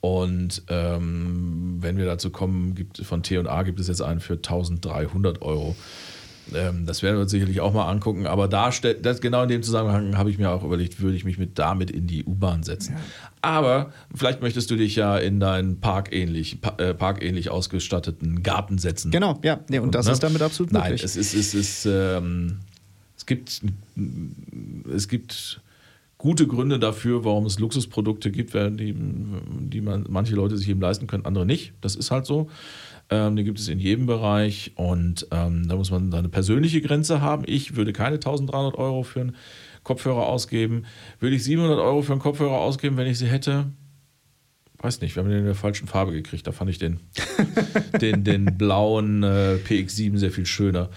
Und 0.00 0.62
ähm, 0.68 1.76
wenn 1.80 1.98
wir 1.98 2.06
dazu 2.06 2.30
kommen, 2.30 2.74
gibt, 2.74 2.98
von 2.98 3.22
T&A 3.22 3.62
gibt 3.64 3.80
es 3.80 3.88
jetzt 3.88 4.00
einen 4.00 4.20
für 4.20 4.34
1300 4.34 5.42
Euro. 5.42 5.76
Ähm, 6.54 6.86
das 6.86 7.02
werden 7.02 7.16
wir 7.16 7.22
uns 7.22 7.30
sicherlich 7.30 7.60
auch 7.60 7.72
mal 7.72 7.88
angucken. 7.88 8.26
Aber 8.26 8.48
da 8.48 8.70
das, 9.02 9.20
genau 9.20 9.42
in 9.42 9.48
dem 9.48 9.62
Zusammenhang 9.62 10.16
habe 10.16 10.30
ich 10.30 10.38
mir 10.38 10.50
auch 10.50 10.64
überlegt, 10.64 11.00
würde 11.00 11.16
ich 11.16 11.24
mich 11.24 11.38
mit 11.38 11.58
damit 11.58 11.90
in 11.90 12.06
die 12.06 12.24
U-Bahn 12.24 12.62
setzen. 12.62 12.94
Ja. 12.94 13.00
Aber 13.42 13.92
vielleicht 14.14 14.42
möchtest 14.42 14.70
du 14.70 14.76
dich 14.76 14.96
ja 14.96 15.16
in 15.18 15.40
deinen 15.40 15.80
parkähnlich, 15.80 16.58
äh, 16.78 16.94
parkähnlich 16.94 17.50
ausgestatteten 17.50 18.42
Garten 18.42 18.78
setzen. 18.78 19.10
Genau, 19.10 19.38
ja. 19.42 19.60
Nee, 19.68 19.78
und 19.78 19.94
das 19.94 20.06
ne? 20.06 20.12
ist 20.12 20.22
damit 20.22 20.42
absolut 20.42 20.72
möglich. 20.72 20.90
Nein, 20.90 21.00
es 21.02 21.16
ist, 21.16 21.34
es 21.34 21.54
ist, 21.54 21.86
ähm, 21.86 22.60
es 23.16 23.26
gibt, 23.26 23.62
es 24.94 25.08
gibt 25.08 25.60
gute 26.20 26.46
Gründe 26.46 26.78
dafür, 26.78 27.24
warum 27.24 27.46
es 27.46 27.58
Luxusprodukte 27.58 28.30
gibt, 28.30 28.52
die, 28.54 28.94
die 28.94 29.80
man, 29.80 30.04
manche 30.08 30.34
Leute 30.34 30.56
sich 30.56 30.68
eben 30.68 30.80
leisten 30.80 31.06
können, 31.06 31.24
andere 31.24 31.46
nicht. 31.46 31.72
Das 31.80 31.96
ist 31.96 32.10
halt 32.10 32.26
so. 32.26 32.50
Ähm, 33.10 33.34
den 33.34 33.44
gibt 33.44 33.58
es 33.58 33.68
in 33.68 33.80
jedem 33.80 34.06
Bereich 34.06 34.72
und 34.76 35.26
ähm, 35.32 35.66
da 35.68 35.74
muss 35.74 35.90
man 35.90 36.12
seine 36.12 36.28
persönliche 36.28 36.80
Grenze 36.80 37.20
haben. 37.20 37.42
Ich 37.46 37.74
würde 37.74 37.92
keine 37.92 38.16
1300 38.16 38.76
Euro 38.76 39.02
für 39.02 39.20
einen 39.20 39.36
Kopfhörer 39.82 40.26
ausgeben. 40.26 40.84
Würde 41.18 41.34
ich 41.34 41.42
700 41.42 41.78
Euro 41.80 42.02
für 42.02 42.12
einen 42.12 42.20
Kopfhörer 42.20 42.58
ausgeben, 42.58 42.96
wenn 42.96 43.08
ich 43.08 43.18
sie 43.18 43.26
hätte? 43.26 43.66
Weiß 44.78 45.00
nicht, 45.00 45.16
wir 45.16 45.22
haben 45.22 45.30
den 45.30 45.40
in 45.40 45.44
der 45.44 45.56
falschen 45.56 45.88
Farbe 45.88 46.12
gekriegt. 46.12 46.46
Da 46.46 46.52
fand 46.52 46.70
ich 46.70 46.78
den, 46.78 47.00
den, 48.00 48.22
den 48.22 48.56
blauen 48.56 49.24
äh, 49.24 49.58
PX7 49.66 50.16
sehr 50.16 50.30
viel 50.30 50.46
schöner. 50.46 50.88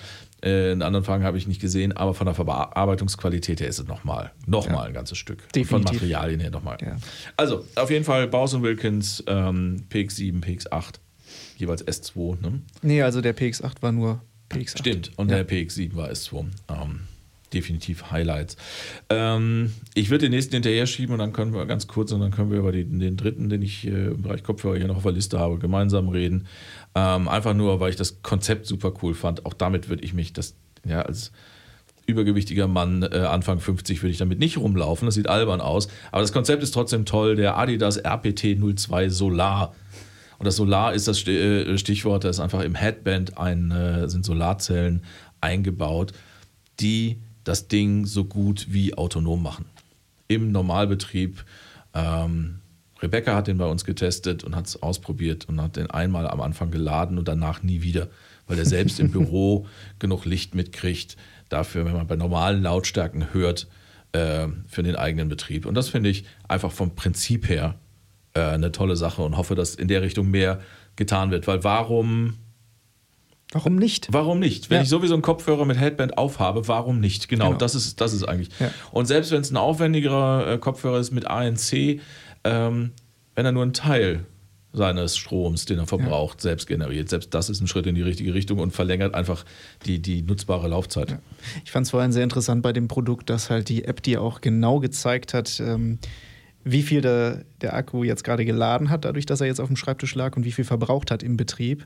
Äh, 0.43 0.71
in 0.73 0.83
anderen 0.83 1.03
Fragen 1.03 1.23
habe 1.23 1.39
ich 1.39 1.47
nicht 1.47 1.61
gesehen, 1.61 1.93
aber 1.93 2.13
von 2.13 2.25
der 2.25 2.35
Verarbeitungsqualität 2.35 3.59
her 3.59 3.67
ist 3.67 3.79
es 3.79 3.87
nochmal 3.87 4.31
noch 4.45 4.67
ja. 4.67 4.81
ein 4.81 4.93
ganzes 4.93 5.17
Stück. 5.17 5.39
Definitiv. 5.53 5.69
Von 5.69 5.81
Materialien 5.81 6.39
her 6.39 6.51
nochmal. 6.51 6.77
Ja. 6.81 6.97
Also, 7.37 7.65
auf 7.75 7.89
jeden 7.89 8.05
Fall 8.05 8.27
Baus 8.27 8.61
Wilkins, 8.61 9.23
ähm, 9.27 9.85
PX7, 9.89 10.43
PX8 10.43 10.95
jeweils 11.59 11.85
S2. 11.85 12.41
Ne? 12.41 12.61
Nee, 12.81 13.01
also 13.01 13.21
der 13.21 13.35
PX8 13.35 13.81
war 13.81 13.91
nur 13.91 14.21
PX8. 14.49 14.79
Stimmt, 14.79 15.11
und 15.15 15.29
ja. 15.31 15.43
der 15.43 15.47
PX7 15.47 15.95
war 15.95 16.09
S2. 16.09 16.45
Ähm, 16.69 17.01
definitiv 17.53 18.11
Highlights. 18.11 18.57
Ähm, 19.09 19.73
ich 19.93 20.09
würde 20.09 20.25
den 20.25 20.31
nächsten 20.31 20.53
hinterher 20.53 20.87
schieben 20.87 21.13
und 21.13 21.19
dann 21.19 21.33
können 21.33 21.53
wir 21.53 21.65
ganz 21.65 21.87
kurz 21.87 22.11
und 22.11 22.19
dann 22.19 22.31
können 22.31 22.51
wir 22.51 22.59
über 22.59 22.71
den, 22.71 22.99
den 22.99 23.17
dritten, 23.17 23.49
den 23.49 23.61
ich 23.61 23.85
äh, 23.87 24.07
im 24.07 24.21
Bereich 24.23 24.43
Kopfhörer 24.43 24.77
hier 24.77 24.87
noch 24.87 24.97
auf 24.97 25.03
der 25.03 25.11
Liste 25.11 25.39
habe, 25.39 25.59
gemeinsam 25.59 26.09
reden. 26.09 26.47
Ähm, 26.95 27.27
einfach 27.27 27.53
nur, 27.53 27.79
weil 27.79 27.89
ich 27.89 27.95
das 27.95 28.21
Konzept 28.21 28.65
super 28.65 28.93
cool 29.01 29.13
fand. 29.13 29.45
Auch 29.45 29.53
damit 29.53 29.89
würde 29.89 30.03
ich 30.03 30.13
mich 30.13 30.33
das 30.33 30.55
ja 30.85 31.03
als 31.03 31.31
übergewichtiger 32.05 32.67
Mann, 32.67 33.03
äh, 33.03 33.19
Anfang 33.19 33.59
50, 33.59 34.01
würde 34.01 34.11
ich 34.11 34.17
damit 34.17 34.39
nicht 34.39 34.57
rumlaufen. 34.57 35.05
Das 35.05 35.15
sieht 35.15 35.29
albern 35.29 35.61
aus. 35.61 35.87
Aber 36.11 36.21
das 36.21 36.33
Konzept 36.33 36.61
ist 36.63 36.71
trotzdem 36.71 37.05
toll. 37.05 37.35
Der 37.35 37.57
Adidas 37.57 37.97
RPT 37.97 38.57
02 38.59 39.09
Solar 39.09 39.73
und 40.43 40.47
das 40.47 40.57
Solar 40.57 40.93
ist 40.93 41.07
das 41.07 41.25
äh, 41.25 41.77
Stichwort, 41.77 42.25
da 42.25 42.29
ist 42.29 42.41
einfach 42.41 42.59
im 42.63 42.75
Headband 42.75 43.37
ein, 43.37 43.71
äh, 43.71 44.09
sind 44.09 44.25
Solarzellen 44.25 45.05
eingebaut, 45.39 46.11
die 46.81 47.21
das 47.45 47.69
Ding 47.69 48.05
so 48.05 48.25
gut 48.25 48.67
wie 48.69 48.93
autonom 48.93 49.41
machen. 49.41 49.63
Im 50.27 50.51
Normalbetrieb. 50.51 51.45
Ähm, 51.93 52.59
Rebecca 53.01 53.33
hat 53.35 53.47
den 53.47 53.57
bei 53.57 53.67
uns 53.67 53.85
getestet 53.85 54.43
und 54.43 54.53
hat 54.53 54.67
es 54.67 54.83
ausprobiert 54.83 55.47
und 55.47 55.61
hat 55.61 55.77
den 55.77 55.89
einmal 55.89 56.27
am 56.27 56.41
Anfang 56.41 56.71
geladen 56.71 57.17
und 57.17 57.29
danach 57.29 57.63
nie 57.63 57.81
wieder, 57.81 58.09
weil 58.45 58.59
er 58.59 58.65
selbst 58.65 58.99
im 58.99 59.11
Büro 59.13 59.65
genug 59.99 60.25
Licht 60.25 60.55
mitkriegt, 60.55 61.15
dafür, 61.47 61.85
wenn 61.85 61.93
man 61.93 62.07
bei 62.07 62.17
normalen 62.17 62.63
Lautstärken 62.63 63.33
hört, 63.33 63.69
äh, 64.11 64.49
für 64.67 64.83
den 64.83 64.97
eigenen 64.97 65.29
Betrieb. 65.29 65.65
Und 65.65 65.75
das 65.75 65.87
finde 65.87 66.09
ich 66.09 66.25
einfach 66.49 66.73
vom 66.73 66.95
Prinzip 66.95 67.47
her 67.47 67.75
äh, 68.33 68.41
eine 68.41 68.71
tolle 68.71 68.95
Sache 68.95 69.21
und 69.21 69.37
hoffe, 69.37 69.55
dass 69.55 69.75
in 69.75 69.87
der 69.87 70.01
Richtung 70.01 70.29
mehr 70.29 70.59
getan 70.95 71.31
wird. 71.31 71.47
Weil 71.47 71.63
warum. 71.63 72.37
Warum 73.51 73.75
nicht? 73.75 74.07
Warum 74.11 74.39
nicht? 74.39 74.71
Wenn 74.71 74.77
ja. 74.77 74.83
ich 74.83 74.89
sowieso 74.89 75.13
einen 75.13 75.21
Kopfhörer 75.21 75.65
mit 75.65 75.79
Headband 75.79 76.17
aufhabe, 76.17 76.67
warum 76.67 76.99
nicht? 76.99 77.27
Genau, 77.27 77.49
genau. 77.49 77.57
Das, 77.57 77.75
ist, 77.75 78.01
das 78.01 78.13
ist 78.13 78.23
eigentlich. 78.23 78.49
Ja. 78.59 78.71
Und 78.91 79.05
selbst 79.05 79.31
wenn 79.31 79.41
es 79.41 79.51
ein 79.51 79.57
aufwendigerer 79.57 80.53
äh, 80.53 80.57
Kopfhörer 80.57 80.99
ist 80.99 81.11
mit 81.11 81.27
ANC, 81.27 81.99
ähm, 82.43 82.91
wenn 83.35 83.45
er 83.45 83.51
nur 83.51 83.61
einen 83.61 83.73
Teil 83.73 84.25
seines 84.73 85.15
Stroms, 85.15 85.65
den 85.65 85.77
er 85.77 85.85
verbraucht, 85.85 86.39
ja. 86.39 86.49
selbst 86.49 86.67
generiert. 86.67 87.07
Selbst 87.07 87.33
das 87.33 87.49
ist 87.49 87.61
ein 87.61 87.67
Schritt 87.67 87.85
in 87.85 87.93
die 87.93 88.01
richtige 88.01 88.33
Richtung 88.33 88.57
und 88.57 88.71
verlängert 88.71 89.13
einfach 89.13 89.45
die, 89.85 89.99
die 89.99 90.23
nutzbare 90.23 90.67
Laufzeit. 90.67 91.11
Ja. 91.11 91.19
Ich 91.63 91.71
fand 91.71 91.85
es 91.85 91.91
vorhin 91.91 92.11
sehr 92.11 92.23
interessant 92.23 92.63
bei 92.63 92.73
dem 92.73 92.87
Produkt, 92.87 93.29
dass 93.29 93.51
halt 93.51 93.69
die 93.69 93.85
App 93.85 94.01
dir 94.01 94.21
auch 94.21 94.41
genau 94.41 94.79
gezeigt 94.79 95.35
hat, 95.35 95.59
ähm, 95.59 95.99
wie 96.63 96.83
viel 96.83 97.01
der, 97.01 97.43
der 97.61 97.73
Akku 97.75 98.03
jetzt 98.03 98.23
gerade 98.23 98.45
geladen 98.45 98.89
hat, 98.89 99.05
dadurch, 99.05 99.25
dass 99.25 99.41
er 99.41 99.47
jetzt 99.47 99.59
auf 99.59 99.67
dem 99.67 99.75
Schreibtisch 99.75 100.15
lag 100.15 100.35
und 100.35 100.45
wie 100.45 100.51
viel 100.51 100.65
verbraucht 100.65 101.11
hat 101.11 101.23
im 101.23 101.37
Betrieb. 101.37 101.85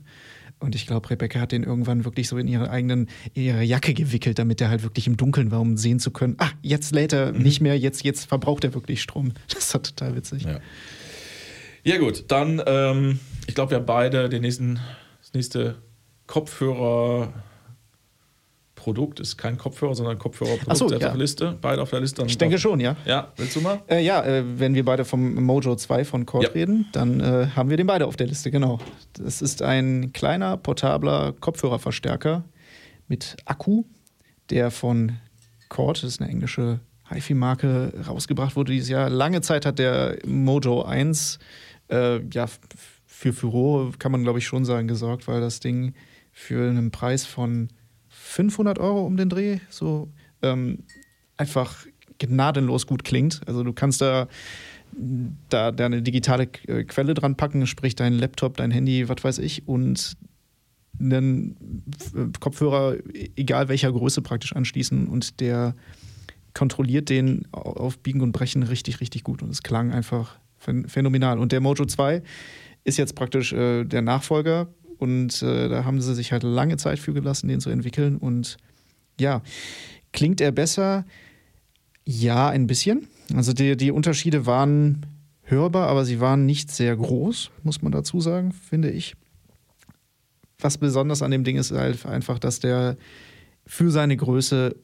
Und 0.60 0.74
ich 0.74 0.88
glaube, 0.88 1.10
Rebecca 1.10 1.40
hat 1.40 1.52
den 1.52 1.64
irgendwann 1.64 2.04
wirklich 2.04 2.28
so 2.28 2.38
in 2.38 2.48
ihre 2.48 2.72
eigenen, 2.72 3.10
in 3.34 3.44
ihre 3.44 3.64
Jacke 3.64 3.94
gewickelt, 3.94 4.40
damit 4.40 4.60
er 4.60 4.70
halt 4.70 4.82
wirklich 4.84 5.06
im 5.06 5.16
Dunkeln 5.16 5.52
war, 5.52 5.62
um 5.62 5.78
sehen 5.78 6.00
zu 6.00 6.10
können, 6.12 6.36
ah, 6.40 6.50
jetzt 6.62 6.94
lädt 6.96 7.14
er 7.14 7.32
mhm. 7.32 7.44
nicht 7.44 7.62
mehr, 7.62 7.78
jetzt, 7.78 8.04
jetzt 8.04 8.26
verbraucht 8.26 8.64
er 8.64 8.74
wirklich 8.74 9.02
Strom. 9.02 9.34
Das 9.54 9.74
war 9.74 9.84
total 9.84 10.16
witzig. 10.16 10.44
Ja, 10.44 10.60
ja 11.84 11.98
gut, 11.98 12.26
dann, 12.30 12.62
ähm, 12.66 13.20
ich 13.48 13.56
glaube, 13.56 13.72
wir 13.72 13.78
haben 13.78 13.86
beide 13.86 14.30
den 14.30 14.42
nächsten, 14.42 14.80
das 15.22 15.34
nächste 15.34 15.76
Kopfhörer. 16.26 17.34
Produkt 18.78 19.20
ist 19.20 19.38
kein 19.38 19.58
Kopfhörer, 19.58 19.96
sondern 19.96 20.18
Kopfhörerprodukt. 20.18 20.78
So, 20.78 20.88
ja. 20.88 20.96
auf 20.96 21.02
der 21.02 21.18
Liste, 21.18 21.58
beide 21.62 21.82
auf 21.82 21.90
der 21.90 22.00
Liste. 22.00 22.24
Ich 22.26 22.38
denke 22.38 22.58
schon, 22.60 22.80
ja. 22.80 22.96
Ja, 23.06 23.34
willst 23.36 23.56
du 23.58 23.62
mal? 23.62 23.82
Äh, 23.90 24.06
ja, 24.06 24.24
äh, 24.24 24.44
wenn 24.60 24.76
wir 24.76 24.86
beide 24.86 25.04
vom 25.04 25.34
Mojo 25.44 25.76
2 25.76 26.06
von 26.06 26.26
Cord 26.26 26.44
Ja. 26.44 26.50
reden, 26.52 26.86
dann 26.94 27.20
äh, 27.20 27.48
haben 27.56 27.70
wir 27.70 27.76
den 27.76 27.88
beide 27.88 28.06
auf 28.06 28.16
der 28.16 28.28
Liste, 28.28 28.52
genau. 28.52 28.80
Das 29.14 29.42
ist 29.42 29.62
ein 29.62 30.14
kleiner, 30.14 30.56
portabler 30.56 31.34
Kopfhörerverstärker 31.34 32.46
mit 33.08 33.36
Akku, 33.46 33.84
der 34.52 34.72
von 34.72 35.18
Cord, 35.70 35.98
das 36.04 36.12
ist 36.14 36.22
eine 36.22 36.30
englische 36.30 36.80
HiFi-Marke, 37.10 37.94
rausgebracht 38.08 38.56
wurde 38.56 38.72
dieses 38.74 38.90
Jahr. 38.90 39.10
Lange 39.10 39.42
Zeit 39.42 39.66
hat 39.66 39.80
der 39.80 40.20
Mojo 40.26 40.84
1 40.84 41.40
äh, 41.90 42.20
ja, 42.32 42.46
für 43.06 43.34
Furore, 43.34 43.92
kann 43.98 44.12
man 44.12 44.24
glaube 44.24 44.38
ich 44.40 44.46
schon 44.46 44.66
sagen, 44.66 44.88
gesorgt, 44.88 45.28
weil 45.28 45.42
das 45.42 45.60
Ding 45.60 45.94
für 46.32 46.70
einen 46.70 46.92
Preis 46.92 47.26
von 47.26 47.70
500 48.28 48.80
Euro 48.80 49.06
um 49.06 49.18
den 49.18 49.30
Dreh 49.30 49.60
so 49.70 50.10
ähm, 50.42 50.80
einfach 51.38 51.86
gnadenlos 52.20 52.88
gut 52.88 53.04
klingt. 53.04 53.42
Also 53.48 53.64
du 53.64 53.74
kannst 53.74 54.02
da 54.02 54.28
da 55.50 55.72
deine 55.72 56.02
digitale 56.02 56.48
äh, 56.68 56.84
Quelle 56.84 57.14
dran 57.14 57.36
packen, 57.36 57.68
sprich 57.68 57.96
dein 57.96 58.14
Laptop, 58.14 58.58
dein 58.58 58.72
Handy, 58.72 59.08
was 59.10 59.24
weiß 59.24 59.38
ich, 59.40 59.68
und 59.68 60.18
einen 61.00 61.84
äh, 62.16 62.26
Kopfhörer, 62.40 62.96
egal 63.36 63.68
welcher 63.70 63.92
Größe, 63.92 64.22
praktisch 64.22 64.56
anschließen 64.56 65.08
und 65.08 65.40
der 65.40 65.76
kontrolliert 66.54 67.10
den 67.10 67.48
au- 67.52 67.74
auf 67.74 68.00
Biegen 68.00 68.22
und 68.22 68.32
Brechen 68.32 68.64
richtig, 68.64 69.00
richtig 69.00 69.24
gut. 69.24 69.44
Und 69.44 69.52
es 69.52 69.62
klang 69.62 69.92
einfach 69.92 70.40
phän- 70.66 70.88
phänomenal. 70.88 71.38
Und 71.38 71.52
der 71.52 71.60
Mojo 71.62 71.86
2 71.86 72.24
ist 72.84 72.98
jetzt 72.98 73.14
praktisch 73.14 73.54
äh, 73.54 73.84
der 73.84 74.02
Nachfolger 74.02 74.68
und 74.98 75.42
äh, 75.42 75.70
da 75.70 75.86
haben 75.86 76.02
sie 76.02 76.16
sich 76.16 76.32
halt 76.32 76.44
lange 76.44 76.78
Zeit 76.78 77.00
für 77.00 77.14
gelassen, 77.14 77.48
den 77.48 77.60
zu 77.60 77.70
entwickeln. 77.70 78.18
Und 78.18 78.58
ja, 79.20 79.42
klingt 80.12 80.42
er 80.42 80.52
besser? 80.52 81.06
Ja, 82.06 82.50
ein 82.50 82.68
bisschen. 82.68 83.08
Also 83.36 83.54
die, 83.54 83.76
die 83.76 83.92
Unterschiede 83.92 84.46
waren 84.46 85.06
hörbar, 85.44 85.88
aber 85.88 86.06
sie 86.06 86.20
waren 86.20 86.46
nicht 86.46 86.72
sehr 86.72 86.96
groß, 86.96 87.52
muss 87.64 87.82
man 87.82 87.92
dazu 87.92 88.22
sagen, 88.22 88.52
finde 88.52 88.90
ich. 88.92 89.16
Was 90.60 90.78
besonders 90.78 91.22
an 91.22 91.32
dem 91.32 91.44
Ding 91.44 91.58
ist 91.58 91.72
halt 91.72 92.06
einfach, 92.06 92.40
dass 92.40 92.60
der 92.60 92.98
für 93.66 93.92
seine 93.92 94.18
Größe 94.18 94.76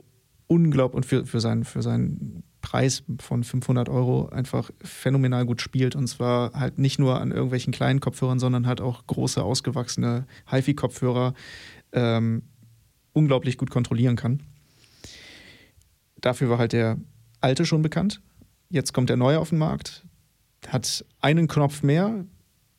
unglaublich 0.47 0.97
und 0.97 1.05
für, 1.05 1.25
für, 1.25 1.39
seinen, 1.39 1.63
für 1.63 1.81
seinen 1.81 2.43
Preis 2.63 3.03
von 3.19 3.43
500 3.43 3.89
Euro 3.89 4.29
einfach 4.29 4.71
phänomenal 4.81 5.45
gut 5.45 5.61
spielt. 5.61 5.95
Und 5.95 6.07
zwar 6.07 6.53
halt 6.53 6.79
nicht 6.79 6.97
nur 6.97 7.21
an 7.21 7.29
irgendwelchen 7.29 7.71
kleinen 7.71 7.99
Kopfhörern, 7.99 8.39
sondern 8.39 8.65
halt 8.65 8.81
auch 8.81 9.05
große, 9.05 9.43
ausgewachsene 9.43 10.25
HiFi-Kopfhörer 10.49 11.35
ähm, 11.91 12.41
unglaublich 13.11 13.59
gut 13.59 13.69
kontrollieren 13.69 14.15
kann. 14.15 14.41
Dafür 16.19 16.49
war 16.49 16.57
halt 16.57 16.73
der 16.73 16.97
alte 17.41 17.65
schon 17.65 17.83
bekannt. 17.83 18.21
Jetzt 18.69 18.93
kommt 18.93 19.09
der 19.09 19.17
neue 19.17 19.39
auf 19.39 19.49
den 19.49 19.59
Markt. 19.59 20.05
Hat 20.67 21.05
einen 21.19 21.49
Knopf 21.49 21.83
mehr, 21.83 22.25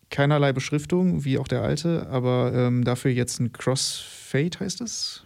keinerlei 0.09 0.55
Beschriftung, 0.55 1.25
wie 1.25 1.39
auch 1.39 1.47
der 1.47 1.63
alte, 1.63 2.09
aber 2.09 2.53
ähm, 2.55 2.85
dafür 2.85 3.11
jetzt 3.11 3.39
ein 3.39 3.53
Crossfade 3.53 4.59
heißt 4.61 4.81
es, 4.81 5.25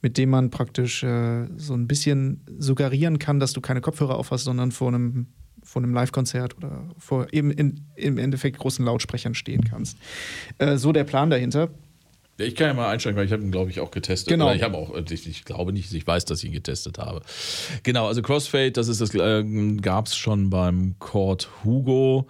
mit 0.00 0.18
dem 0.18 0.30
man 0.30 0.50
praktisch 0.50 1.02
äh, 1.02 1.46
so 1.56 1.74
ein 1.74 1.86
bisschen 1.86 2.40
suggerieren 2.58 3.18
kann, 3.18 3.40
dass 3.40 3.52
du 3.52 3.60
keine 3.60 3.80
Kopfhörer 3.80 4.16
aufhast, 4.16 4.44
sondern 4.44 4.72
vor 4.72 4.88
einem, 4.88 5.26
vor 5.62 5.82
einem 5.82 5.94
Live-Konzert 5.94 6.56
oder 6.56 6.84
vor 6.98 7.32
eben 7.32 7.50
in, 7.50 7.80
im 7.96 8.18
Endeffekt 8.18 8.58
großen 8.58 8.84
Lautsprechern 8.84 9.34
stehen 9.34 9.64
kannst. 9.64 9.96
Äh, 10.58 10.76
so 10.76 10.92
der 10.92 11.04
Plan 11.04 11.30
dahinter. 11.30 11.70
Ja, 12.38 12.46
Ich 12.46 12.54
kann 12.54 12.68
ja 12.68 12.74
mal 12.74 12.90
einsteigen, 12.90 13.16
weil 13.16 13.26
ich 13.26 13.32
habe 13.32 13.42
ihn, 13.42 13.50
glaube 13.50 13.70
ich, 13.70 13.80
auch 13.80 13.90
getestet. 13.90 14.28
Genau. 14.28 14.46
Oder 14.46 14.56
ich 14.56 14.62
habe 14.62 14.76
auch, 14.76 14.94
ich, 14.96 15.28
ich 15.28 15.44
glaube 15.44 15.72
nicht, 15.72 15.92
ich 15.92 16.06
weiß, 16.06 16.24
dass 16.24 16.38
ich 16.40 16.46
ihn 16.46 16.52
getestet 16.52 16.98
habe. 16.98 17.22
Genau, 17.82 18.06
also 18.06 18.22
Crossfade, 18.22 18.72
das 18.72 18.88
ist 18.88 19.00
das 19.00 19.14
äh, 19.14 19.44
gab 19.80 20.06
es 20.06 20.16
schon 20.16 20.50
beim 20.50 20.94
Cord 20.98 21.48
Hugo 21.64 22.26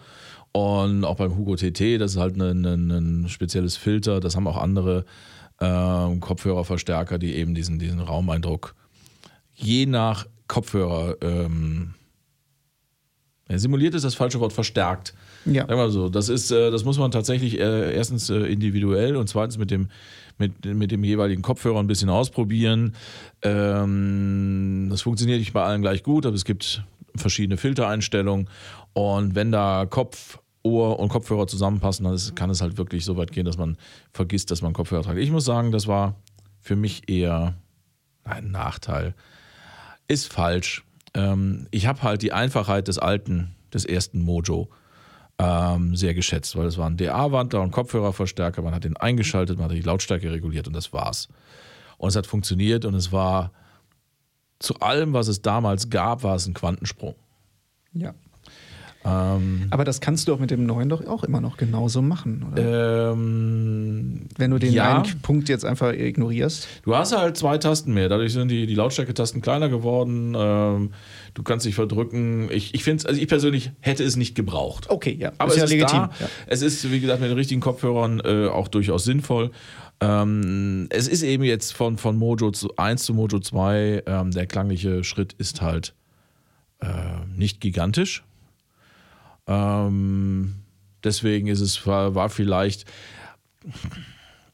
und 0.52 1.04
auch 1.04 1.16
beim 1.16 1.36
Hugo 1.36 1.56
TT. 1.56 2.00
Das 2.00 2.12
ist 2.12 2.16
halt 2.18 2.36
ein, 2.36 2.64
ein, 2.64 2.90
ein 2.90 3.28
spezielles 3.28 3.76
Filter. 3.76 4.20
Das 4.20 4.36
haben 4.36 4.46
auch 4.46 4.58
andere 4.58 5.04
ähm, 5.62 6.20
Kopfhörerverstärker, 6.20 7.18
die 7.18 7.34
eben 7.36 7.54
diesen, 7.54 7.78
diesen 7.78 8.00
Raumeindruck 8.00 8.74
je 9.54 9.86
nach 9.86 10.26
Kopfhörer 10.48 11.16
ähm, 11.20 11.94
simuliert 13.48 13.94
ist 13.94 14.04
das 14.04 14.14
falsche 14.14 14.40
Wort 14.40 14.52
verstärkt. 14.52 15.14
Ja. 15.44 15.66
Sagen 15.66 15.78
wir 15.78 15.90
so, 15.90 16.08
das 16.08 16.28
ist, 16.28 16.50
äh, 16.50 16.70
das 16.70 16.84
muss 16.84 16.98
man 16.98 17.10
tatsächlich 17.10 17.58
äh, 17.58 17.94
erstens 17.94 18.30
äh, 18.30 18.38
individuell 18.38 19.16
und 19.16 19.28
zweitens 19.28 19.58
mit 19.58 19.70
dem, 19.70 19.88
mit, 20.38 20.64
mit 20.64 20.90
dem 20.90 21.04
jeweiligen 21.04 21.42
Kopfhörer 21.42 21.78
ein 21.78 21.86
bisschen 21.86 22.10
ausprobieren. 22.10 22.94
Ähm, 23.42 24.88
das 24.90 25.02
funktioniert 25.02 25.38
nicht 25.38 25.52
bei 25.52 25.62
allen 25.62 25.82
gleich 25.82 26.02
gut, 26.02 26.26
aber 26.26 26.36
es 26.36 26.44
gibt 26.44 26.84
verschiedene 27.14 27.56
Filtereinstellungen 27.56 28.48
und 28.94 29.34
wenn 29.34 29.52
da 29.52 29.86
Kopf, 29.88 30.38
Ohr 30.62 30.98
und 30.98 31.08
Kopfhörer 31.08 31.46
zusammenpassen, 31.46 32.04
dann 32.04 32.34
kann 32.34 32.50
es 32.50 32.60
halt 32.60 32.76
wirklich 32.76 33.04
so 33.04 33.16
weit 33.16 33.32
gehen, 33.32 33.44
dass 33.44 33.58
man 33.58 33.76
vergisst, 34.12 34.50
dass 34.50 34.62
man 34.62 34.72
Kopfhörer 34.72 35.02
trägt. 35.02 35.18
Ich 35.18 35.30
muss 35.30 35.44
sagen, 35.44 35.72
das 35.72 35.86
war 35.86 36.16
für 36.60 36.76
mich 36.76 37.08
eher 37.08 37.54
ein 38.24 38.50
Nachteil. 38.50 39.14
Ist 40.08 40.32
falsch. 40.32 40.84
Ähm, 41.14 41.66
ich 41.70 41.86
habe 41.86 42.02
halt 42.02 42.22
die 42.22 42.32
Einfachheit 42.32 42.88
des 42.88 42.98
alten, 42.98 43.54
des 43.72 43.84
ersten 43.84 44.22
Mojo 44.22 44.68
ähm, 45.38 45.96
sehr 45.96 46.14
geschätzt, 46.14 46.56
weil 46.56 46.66
es 46.66 46.78
war 46.78 46.88
ein 46.88 46.96
DA-Wandler 46.96 47.62
und 47.62 47.72
Kopfhörerverstärker, 47.72 48.62
man 48.62 48.74
hat 48.74 48.84
den 48.84 48.96
eingeschaltet, 48.96 49.58
man 49.58 49.68
hat 49.68 49.76
die 49.76 49.82
Lautstärke 49.82 50.30
reguliert 50.30 50.68
und 50.68 50.74
das 50.74 50.92
war's. 50.92 51.28
Und 51.98 52.08
es 52.10 52.16
hat 52.16 52.26
funktioniert 52.26 52.84
und 52.84 52.94
es 52.94 53.12
war 53.12 53.52
zu 54.58 54.78
allem, 54.80 55.12
was 55.12 55.28
es 55.28 55.42
damals 55.42 55.90
gab, 55.90 56.22
war 56.22 56.36
es 56.36 56.46
ein 56.46 56.54
Quantensprung. 56.54 57.16
Ja. 57.92 58.14
Ähm, 59.04 59.66
Aber 59.70 59.84
das 59.84 60.00
kannst 60.00 60.28
du 60.28 60.34
auch 60.34 60.38
mit 60.38 60.50
dem 60.50 60.64
neuen 60.64 60.88
doch 60.88 61.04
auch 61.06 61.24
immer 61.24 61.40
noch 61.40 61.56
genauso 61.56 62.02
machen, 62.02 62.46
oder? 62.52 63.12
ähm, 63.12 64.28
Wenn 64.36 64.50
du 64.52 64.58
den 64.58 64.72
ja. 64.72 64.98
einen 65.02 65.20
Punkt 65.22 65.48
jetzt 65.48 65.64
einfach 65.64 65.92
ignorierst. 65.92 66.68
Du 66.84 66.94
hast 66.94 67.16
halt 67.16 67.36
zwei 67.36 67.58
Tasten 67.58 67.94
mehr. 67.94 68.08
Dadurch 68.08 68.32
sind 68.32 68.48
die, 68.48 68.66
die 68.66 68.74
Lautstärke-Tasten 68.74 69.40
kleiner 69.42 69.68
geworden. 69.68 70.34
Ähm, 70.36 70.90
du 71.34 71.42
kannst 71.42 71.66
dich 71.66 71.74
verdrücken. 71.74 72.48
Ich, 72.52 72.74
ich 72.74 72.84
finde 72.84 73.08
also 73.08 73.20
ich 73.20 73.26
persönlich 73.26 73.72
hätte 73.80 74.04
es 74.04 74.16
nicht 74.16 74.34
gebraucht. 74.36 74.88
Okay, 74.88 75.16
ja. 75.18 75.32
Aber 75.38 75.48
ist 75.48 75.54
es 75.54 75.58
ja 75.58 75.64
ist 75.64 75.70
legitim. 75.70 75.98
da. 75.98 76.10
Ja. 76.20 76.28
Es 76.46 76.62
ist, 76.62 76.90
wie 76.92 77.00
gesagt, 77.00 77.20
mit 77.20 77.28
den 77.28 77.36
richtigen 77.36 77.60
Kopfhörern 77.60 78.20
äh, 78.24 78.46
auch 78.46 78.68
durchaus 78.68 79.04
sinnvoll. 79.04 79.50
Ähm, 80.00 80.86
es 80.90 81.08
ist 81.08 81.22
eben 81.22 81.42
jetzt 81.44 81.74
von, 81.74 81.98
von 81.98 82.16
Mojo 82.16 82.50
zu 82.50 82.76
1 82.76 83.02
zu 83.04 83.14
Mojo 83.14 83.40
2, 83.40 84.02
ähm, 84.06 84.30
der 84.30 84.46
klangliche 84.46 85.04
Schritt 85.04 85.32
ist 85.34 85.60
halt 85.60 85.94
äh, 86.80 86.86
nicht 87.36 87.60
gigantisch. 87.60 88.24
Ähm, 89.46 90.54
deswegen 91.04 91.48
ist 91.48 91.60
es, 91.60 91.86
war, 91.86 92.14
war 92.14 92.28
vielleicht. 92.28 92.84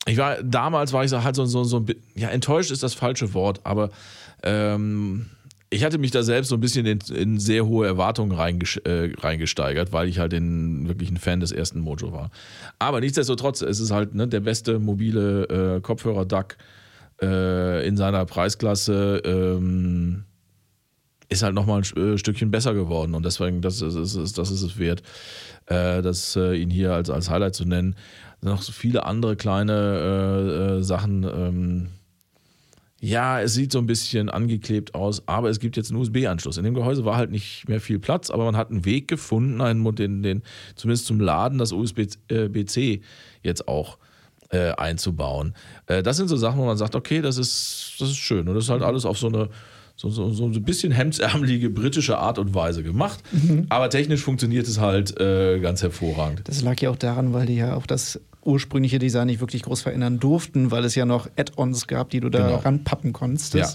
Ich 0.07 0.17
war, 0.17 0.43
damals 0.43 0.93
war 0.93 1.05
ich 1.05 1.13
halt 1.13 1.37
so, 1.37 1.45
so, 1.45 1.65
so 1.65 1.81
ein 1.81 1.95
ja, 2.15 2.29
enttäuscht 2.29 2.71
ist 2.71 2.83
das 2.83 2.95
falsche 2.95 3.35
Wort, 3.35 3.61
aber 3.65 3.91
ähm, 4.43 5.27
ich 5.71 5.85
hatte 5.85 5.99
mich 5.99 6.11
da 6.11 6.23
selbst 6.23 6.49
so 6.49 6.57
ein 6.57 6.61
bisschen 6.61 6.87
in, 6.87 6.99
in 7.15 7.39
sehr 7.39 7.67
hohe 7.67 7.87
Erwartungen 7.87 8.33
äh, 8.33 9.13
reingesteigert, 9.19 9.93
weil 9.93 10.09
ich 10.09 10.19
halt 10.19 10.33
in, 10.33 10.89
wirklich 10.89 11.11
ein 11.11 11.19
Fan 11.19 11.41
des 11.41 11.53
ersten 11.53 11.81
Mojo 11.81 12.13
war. 12.13 12.31
Aber 12.79 13.01
nichtsdestotrotz, 13.01 13.61
es 13.61 13.81
ist 13.81 13.91
halt 13.91 14.15
ne, 14.15 14.27
der 14.27 14.41
beste 14.41 14.79
mobile 14.79 15.77
äh, 15.77 15.81
Kopfhörer-DAC 15.81 16.57
äh, 17.21 17.87
in 17.87 17.97
seiner 17.97 18.25
Preisklasse. 18.25 19.21
Ähm, 19.25 20.25
ist 21.29 21.43
halt 21.43 21.55
nochmal 21.55 21.83
ein 21.83 22.03
äh, 22.03 22.19
Stückchen 22.19 22.51
besser 22.51 22.75
geworden 22.75 23.15
und 23.15 23.25
deswegen, 23.25 23.61
das 23.61 23.83
ist, 23.83 23.95
das 23.97 24.15
ist, 24.15 24.39
das 24.39 24.51
ist 24.51 24.63
es 24.63 24.79
wert, 24.79 25.03
äh, 25.67 26.03
das, 26.03 26.37
äh, 26.37 26.55
ihn 26.55 26.71
hier 26.71 26.95
als, 26.95 27.11
als 27.11 27.31
Highlight 27.31 27.55
zu 27.55 27.65
nennen. 27.65 27.97
Noch 28.41 28.63
so 28.63 28.73
viele 28.73 29.05
andere 29.05 29.37
kleine 29.37 30.79
äh, 30.79 30.83
Sachen. 30.83 31.25
Ähm, 31.25 31.89
ja, 33.01 33.41
es 33.41 33.55
sieht 33.55 33.71
so 33.73 33.79
ein 33.79 33.87
bisschen 33.87 34.29
angeklebt 34.29 34.95
aus, 34.95 35.23
aber 35.27 35.51
es 35.51 35.61
gibt 35.61 35.77
jetzt 35.77 35.91
einen 35.91 36.01
USB-Anschluss. 36.01 36.57
In 36.57 36.65
dem 36.65 36.75
Gehäuse 36.75 37.05
war 37.05 37.17
halt 37.17 37.31
nicht 37.31 37.69
mehr 37.69 37.81
viel 37.81 38.01
Platz, 38.01 38.31
aber 38.31 38.45
man 38.45 38.57
hat 38.57 38.71
einen 38.71 38.85
Weg 38.85 39.07
gefunden, 39.07 39.61
einen, 39.61 39.95
den, 39.95 40.23
den, 40.23 40.43
zumindest 40.75 41.07
zum 41.07 41.21
Laden, 41.21 41.59
das 41.59 41.73
USB-C 41.73 43.01
jetzt 43.43 43.69
auch 43.69 43.99
äh, 44.51 44.73
einzubauen. 44.73 45.55
Äh, 45.87 46.03
das 46.03 46.17
sind 46.17 46.29
so 46.29 46.37
Sachen, 46.37 46.59
wo 46.59 46.65
man 46.65 46.77
sagt, 46.77 46.97
okay, 46.97 47.21
das 47.21 47.39
ist, 47.39 47.97
das 47.99 48.09
ist 48.09 48.17
schön. 48.17 48.49
Und 48.49 48.55
das 48.55 48.65
ist 48.65 48.71
halt 48.71 48.83
alles 48.83 49.05
auf 49.05 49.19
so 49.19 49.29
eine 49.29 49.49
so, 50.01 50.11
so, 50.11 50.31
so 50.33 50.45
ein 50.45 50.63
bisschen 50.63 50.93
hemdsärmelige 50.93 51.71
britische 51.71 52.19
Art 52.19 52.39
und 52.39 52.55
Weise 52.55 52.85
gemacht. 52.85 53.19
Aber 53.69 53.91
technisch 53.91 54.23
funktioniert 54.23 54.69
es 54.69 54.79
halt 54.79 55.19
äh, 55.21 55.59
ganz 55.59 55.83
hervorragend. 55.83 56.43
Das 56.45 56.63
lag 56.63 56.81
ja 56.81 56.91
auch 56.91 56.97
daran, 56.97 57.33
weil 57.35 57.47
die 57.47 57.57
ja 57.57 57.75
auch 57.75 57.85
das 57.85 58.21
ursprüngliche 58.45 59.01
Design 59.01 59.27
nicht 59.27 59.41
wirklich 59.41 59.63
groß 59.65 59.83
verändern 59.83 60.21
durften, 60.21 60.71
weil 60.71 60.85
es 60.85 60.95
ja 60.95 61.05
noch 61.05 61.29
Add-ons 61.37 61.89
gab, 61.89 62.11
die 62.11 62.21
du 62.21 62.29
da 62.31 62.47
Genau. 62.47 62.59
ranpappen 62.61 63.13
konntest. 63.13 63.55
Ja. 63.55 63.69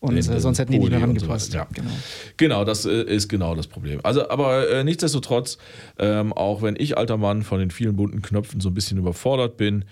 Und 0.00 0.14
Den- 0.16 0.24
äh, 0.24 0.28
den 0.28 0.40
sonst 0.40 0.58
hätten 0.58 0.72
die 0.72 0.78
nicht 0.80 0.90
mehr 0.90 1.02
und 1.08 1.18
so 1.18 1.26
ja. 1.56 1.66
Genau. 1.72 1.90
Genau, 2.36 2.64
das 2.66 2.84
äh, 2.84 3.02
ist 3.02 3.28
genau 3.28 3.54
das 3.54 3.66
Problem. 3.66 4.00
Also, 4.04 4.28
aber 4.28 4.68
äh, 4.70 4.84
nichtsdestotrotz, 4.84 5.56
ähm, 5.98 6.32
auch 6.34 6.60
wenn 6.62 6.76
ich 6.78 6.98
alter 6.98 7.16
Mann 7.16 7.42
von 7.42 7.58
den 7.58 7.70
vielen 7.70 7.96
bunten 7.96 8.20
Knöpfen 8.22 8.60
so 8.60 8.68
ein 8.68 8.74
bisschen 8.74 8.98
überfordert 8.98 9.56
bin, 9.56 9.86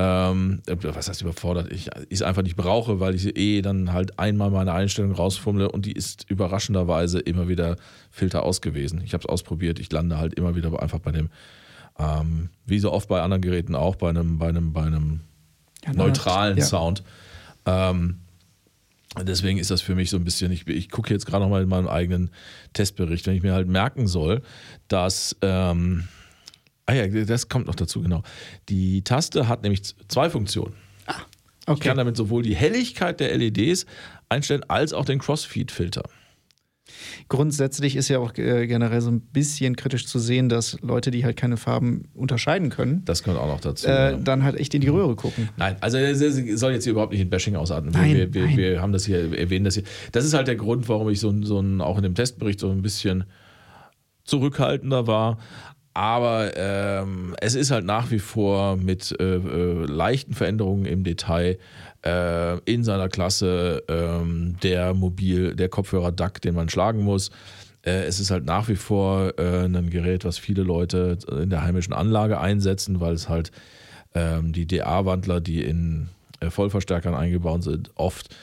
Ähm, 0.00 0.62
was 0.68 1.08
heißt 1.08 1.22
überfordert? 1.22 1.72
Ich 1.72 1.90
es 2.08 2.22
einfach 2.22 2.42
nicht 2.42 2.54
brauche, 2.54 3.00
weil 3.00 3.16
ich 3.16 3.36
eh 3.36 3.62
dann 3.62 3.92
halt 3.92 4.16
einmal 4.16 4.48
meine 4.48 4.72
Einstellung 4.72 5.10
rausfummle 5.10 5.72
und 5.72 5.86
die 5.86 5.92
ist 5.92 6.30
überraschenderweise 6.30 7.18
immer 7.18 7.48
wieder 7.48 7.74
Filter 8.08 8.44
aus 8.44 8.60
gewesen. 8.60 9.02
Ich 9.04 9.12
habe 9.12 9.22
es 9.22 9.28
ausprobiert, 9.28 9.80
ich 9.80 9.90
lande 9.90 10.16
halt 10.18 10.34
immer 10.34 10.54
wieder 10.54 10.80
einfach 10.80 11.00
bei 11.00 11.10
dem, 11.10 11.30
ähm, 11.98 12.48
wie 12.64 12.78
so 12.78 12.92
oft 12.92 13.08
bei 13.08 13.20
anderen 13.20 13.42
Geräten 13.42 13.74
auch, 13.74 13.96
bei 13.96 14.10
einem, 14.10 14.38
bei 14.38 14.50
einem, 14.50 14.72
bei 14.72 14.82
einem 14.82 15.22
ja, 15.84 15.92
neutralen 15.94 16.58
ja. 16.58 16.64
Sound. 16.64 17.02
Ähm, 17.66 18.18
deswegen 19.20 19.58
ist 19.58 19.72
das 19.72 19.82
für 19.82 19.96
mich 19.96 20.10
so 20.10 20.16
ein 20.16 20.24
bisschen, 20.24 20.52
ich, 20.52 20.68
ich 20.68 20.90
gucke 20.90 21.12
jetzt 21.12 21.26
gerade 21.26 21.42
nochmal 21.42 21.64
in 21.64 21.68
meinem 21.68 21.88
eigenen 21.88 22.30
Testbericht, 22.72 23.26
wenn 23.26 23.34
ich 23.34 23.42
mir 23.42 23.52
halt 23.52 23.66
merken 23.66 24.06
soll, 24.06 24.42
dass 24.86 25.36
ähm, 25.42 26.04
Ah 26.88 26.94
ja, 26.94 27.06
das 27.06 27.50
kommt 27.50 27.66
noch 27.66 27.74
dazu, 27.74 28.00
genau. 28.00 28.22
Die 28.70 29.02
Taste 29.02 29.46
hat 29.46 29.62
nämlich 29.62 29.82
zwei 30.08 30.30
Funktionen. 30.30 30.72
Ah, 31.04 31.16
okay. 31.66 31.74
Ich 31.74 31.80
kann 31.80 31.98
damit 31.98 32.16
sowohl 32.16 32.42
die 32.42 32.56
Helligkeit 32.56 33.20
der 33.20 33.36
LEDs 33.36 33.84
einstellen, 34.30 34.64
als 34.68 34.94
auch 34.94 35.04
den 35.04 35.18
Crossfeed-Filter. 35.18 36.04
Grundsätzlich 37.28 37.94
ist 37.94 38.08
ja 38.08 38.20
auch 38.20 38.32
äh, 38.38 38.66
generell 38.66 39.02
so 39.02 39.10
ein 39.10 39.20
bisschen 39.20 39.76
kritisch 39.76 40.06
zu 40.06 40.18
sehen, 40.18 40.48
dass 40.48 40.80
Leute, 40.80 41.10
die 41.10 41.26
halt 41.26 41.36
keine 41.36 41.58
Farben 41.58 42.08
unterscheiden 42.14 42.70
können, 42.70 43.04
das 43.04 43.22
kommt 43.22 43.36
auch 43.36 43.48
noch 43.48 43.60
dazu, 43.60 43.86
äh, 43.86 44.12
ja. 44.12 44.16
dann 44.16 44.42
halt 44.42 44.56
echt 44.56 44.72
in 44.72 44.80
die 44.80 44.88
Röhre 44.88 45.14
gucken. 45.14 45.50
Nein, 45.58 45.76
also 45.82 45.98
es 45.98 46.20
soll 46.58 46.72
jetzt 46.72 46.84
hier 46.84 46.92
überhaupt 46.92 47.12
nicht 47.12 47.20
in 47.20 47.28
Bashing 47.28 47.54
ausatmen. 47.54 47.92
Nein, 47.92 48.16
wir, 48.16 48.32
wir, 48.32 48.46
nein. 48.46 48.56
wir 48.56 48.80
haben 48.80 48.94
das 48.94 49.04
hier, 49.04 49.38
erwähnen 49.38 49.66
das 49.66 49.74
hier. 49.74 49.84
Das 50.12 50.24
ist 50.24 50.32
halt 50.32 50.48
der 50.48 50.56
Grund, 50.56 50.88
warum 50.88 51.10
ich 51.10 51.20
so, 51.20 51.34
so 51.42 51.60
ein, 51.60 51.82
auch 51.82 51.98
in 51.98 52.02
dem 52.02 52.14
Testbericht 52.14 52.60
so 52.60 52.70
ein 52.70 52.80
bisschen 52.80 53.24
zurückhaltender 54.24 55.06
war. 55.06 55.38
Aber 55.98 56.56
ähm, 56.56 57.34
es 57.40 57.56
ist 57.56 57.72
halt 57.72 57.84
nach 57.84 58.12
wie 58.12 58.20
vor 58.20 58.76
mit 58.76 59.16
äh, 59.18 59.34
äh, 59.34 59.84
leichten 59.84 60.32
Veränderungen 60.32 60.84
im 60.84 61.02
Detail 61.02 61.58
äh, 62.06 62.58
in 62.72 62.84
seiner 62.84 63.08
Klasse 63.08 63.82
ähm, 63.88 64.54
der 64.62 64.94
Mobil, 64.94 65.56
der 65.56 65.68
Kopfhörer 65.68 66.12
DAC, 66.12 66.40
den 66.40 66.54
man 66.54 66.68
schlagen 66.68 67.02
muss. 67.02 67.32
Äh, 67.84 68.04
es 68.04 68.20
ist 68.20 68.30
halt 68.30 68.44
nach 68.44 68.68
wie 68.68 68.76
vor 68.76 69.36
äh, 69.40 69.64
ein 69.64 69.90
Gerät, 69.90 70.24
was 70.24 70.38
viele 70.38 70.62
Leute 70.62 71.18
in 71.32 71.50
der 71.50 71.64
heimischen 71.64 71.94
Anlage 71.94 72.38
einsetzen, 72.38 73.00
weil 73.00 73.14
es 73.14 73.28
halt 73.28 73.50
ähm, 74.14 74.52
die 74.52 74.68
DA-Wandler, 74.68 75.40
die 75.40 75.64
in 75.64 76.10
äh, 76.38 76.50
Vollverstärkern 76.50 77.16
eingebaut 77.16 77.64
sind, 77.64 77.90
oft 77.96 78.36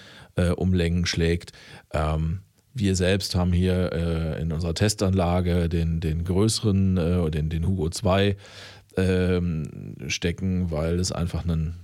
um 0.57 0.73
Längen 0.73 1.05
schlägt. 1.05 1.53
Ähm, 1.93 2.41
wir 2.75 2.95
selbst 2.95 3.35
haben 3.35 3.53
hier 3.53 3.91
äh, 3.93 4.41
in 4.41 4.51
unserer 4.51 4.73
Testanlage 4.73 5.69
den, 5.69 6.01
den 6.01 6.25
größeren, 6.25 6.97
äh, 6.97 7.31
den, 7.31 7.49
den 7.49 7.65
Hugo 7.65 7.89
2 7.89 8.35
ähm, 8.97 9.95
stecken, 10.07 10.71
weil 10.71 10.99
es 10.99 11.13
einfach 11.13 11.45
einen, 11.45 11.75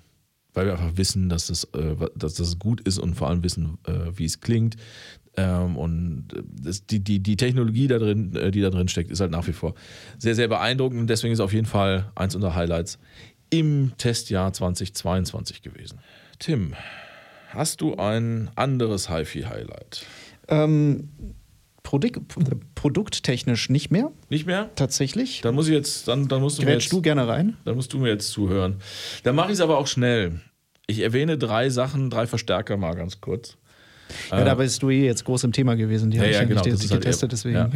weil 0.54 0.66
wir 0.66 0.74
einfach 0.74 0.98
wissen, 0.98 1.30
dass 1.30 1.48
das, 1.48 1.64
äh, 1.74 1.96
dass 2.16 2.36
das 2.36 2.60
gut 2.60 2.82
ist 2.82 3.00
und 3.00 3.16
vor 3.16 3.30
allem 3.30 3.42
wissen, 3.42 3.78
äh, 3.88 4.12
wie 4.14 4.26
es 4.26 4.42
klingt. 4.42 4.76
Ähm, 5.38 5.78
und 5.78 6.28
das, 6.46 6.86
die, 6.86 7.00
die, 7.00 7.20
die 7.20 7.38
Technologie 7.38 7.88
da 7.88 7.98
drin, 7.98 8.36
äh, 8.36 8.52
die 8.52 8.60
da 8.60 8.70
drin 8.70 8.89
steckt, 8.89 9.12
ist 9.12 9.22
halt 9.22 9.32
nach 9.32 9.48
wie 9.48 9.54
vor 9.54 9.76
sehr, 10.18 10.36
sehr 10.36 10.50
beeindruckend. 10.50 11.10
Deswegen 11.10 11.34
ist 11.34 11.39
auf 11.39 11.54
jeden 11.54 11.68
Fall 11.68 12.12
eins 12.16 12.36
unserer 12.36 12.56
Highlights 12.56 13.00
im 13.50 13.94
Testjahr 13.98 14.52
2022 14.52 15.62
gewesen. 15.62 16.00
Tim, 16.39 16.74
hast 17.50 17.80
du 17.80 17.96
ein 17.96 18.50
anderes 18.56 19.10
HiFi-Highlight? 19.10 20.06
Ähm, 20.48 21.10
Produkt, 21.84 22.20
produkttechnisch 22.76 23.70
nicht 23.70 23.92
mehr. 23.92 24.12
Nicht 24.30 24.46
mehr? 24.46 24.70
Tatsächlich. 24.76 25.42
Dann 25.42 25.56
muss 25.56 25.68
ich 25.68 25.74
jetzt, 25.74 26.08
dann, 26.08 26.28
dann 26.28 26.42
musst 26.42 26.60
du 26.60 26.64
mir 26.64 26.74
jetzt, 26.74 26.92
du 26.92 27.02
gerne 27.02 27.28
rein. 27.28 27.58
Dann 27.66 27.76
musst 27.76 27.92
du 27.94 27.98
mir 28.00 28.10
jetzt 28.10 28.30
zuhören. 28.32 28.78
Dann 29.24 29.36
mache 29.36 29.48
ich 29.48 29.56
es 29.56 29.62
aber 29.62 29.78
auch 29.78 29.88
schnell. 29.88 30.42
Ich 30.88 31.00
erwähne 31.00 31.38
drei 31.38 31.70
Sachen, 31.70 32.10
drei 32.10 32.28
Verstärker 32.28 32.78
mal 32.78 32.94
ganz 32.96 33.20
kurz. 33.22 33.58
Ja, 34.30 34.42
äh, 34.42 34.46
da 34.46 34.56
bist 34.56 34.82
du 34.84 34.89
eh 34.89 35.06
jetzt 35.06 35.26
groß 35.26 35.46
im 35.46 35.52
Thema 35.54 35.76
gewesen. 35.76 36.12
Die 36.12 36.18
ja, 36.18 36.24
habe 36.24 36.32
ich 36.32 36.38
ja, 36.38 36.44
genau, 36.44 36.64
nicht 36.64 36.92
halt 36.92 37.02
getestet, 37.02 37.32
deswegen. 37.32 37.56
Ja. 37.56 37.70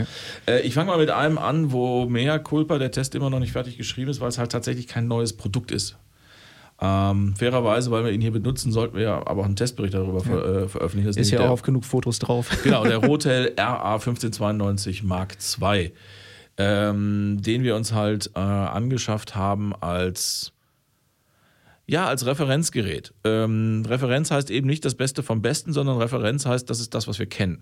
Äh, 0.48 0.62
ich 0.62 0.74
fange 0.74 0.92
mal 0.92 0.98
mit 0.98 1.10
einem 1.10 1.38
an, 1.38 1.72
wo 1.72 2.06
mehr 2.06 2.40
Culpa 2.40 2.78
der 2.78 2.92
Test 2.92 3.16
immer 3.16 3.30
noch 3.30 3.40
nicht 3.40 3.54
fertig 3.54 3.78
geschrieben 3.78 4.12
ist, 4.12 4.20
weil 4.22 4.30
es 4.30 4.38
halt 4.38 4.52
tatsächlich 4.52 4.88
kein 4.88 5.08
neues 5.08 5.34
Produkt 5.34 5.72
ist. 5.72 5.98
Ähm, 6.82 7.36
fairerweise, 7.38 7.90
weil 7.90 8.04
wir 8.04 8.12
ihn 8.12 8.20
hier 8.20 8.32
benutzen, 8.32 8.72
sollten 8.72 8.98
wir 8.98 9.04
ja 9.04 9.28
aber 9.28 9.42
auch 9.42 9.46
einen 9.46 9.56
Testbericht 9.56 9.94
darüber 9.94 10.20
ja. 10.20 10.24
ver 10.24 10.46
äh, 10.46 10.68
veröffentlichen. 10.68 11.08
Das 11.08 11.18
ist 11.18 11.32
ja 11.32 11.42
auch 11.42 11.50
auf 11.50 11.62
genug 11.62 11.86
Fotos 11.86 12.20
drauf. 12.20 12.50
Genau, 12.64 12.84
der 12.84 12.98
Rotel 13.06 13.54
RA 13.58 13.94
1592 13.94 15.04
Mark 15.04 15.38
II, 15.62 15.94
ähm, 16.58 17.38
den 17.40 17.64
wir 17.64 17.76
uns 17.78 17.94
halt 17.94 18.32
äh, 18.36 18.40
angeschafft 18.40 19.36
haben 19.36 19.74
als 19.74 20.52
ja, 21.88 22.08
als 22.08 22.26
Referenzgerät. 22.26 23.14
Ähm, 23.24 23.84
Referenz 23.88 24.32
heißt 24.32 24.50
eben 24.50 24.68
nicht 24.68 24.84
das 24.86 24.96
Beste 24.96 25.22
vom 25.22 25.42
Besten, 25.42 25.72
sondern 25.72 25.98
Referenz 25.98 26.46
heißt, 26.46 26.68
das 26.70 26.80
ist 26.80 26.96
das, 26.96 27.08
was 27.08 27.20
wir 27.20 27.28
kennen. 27.28 27.62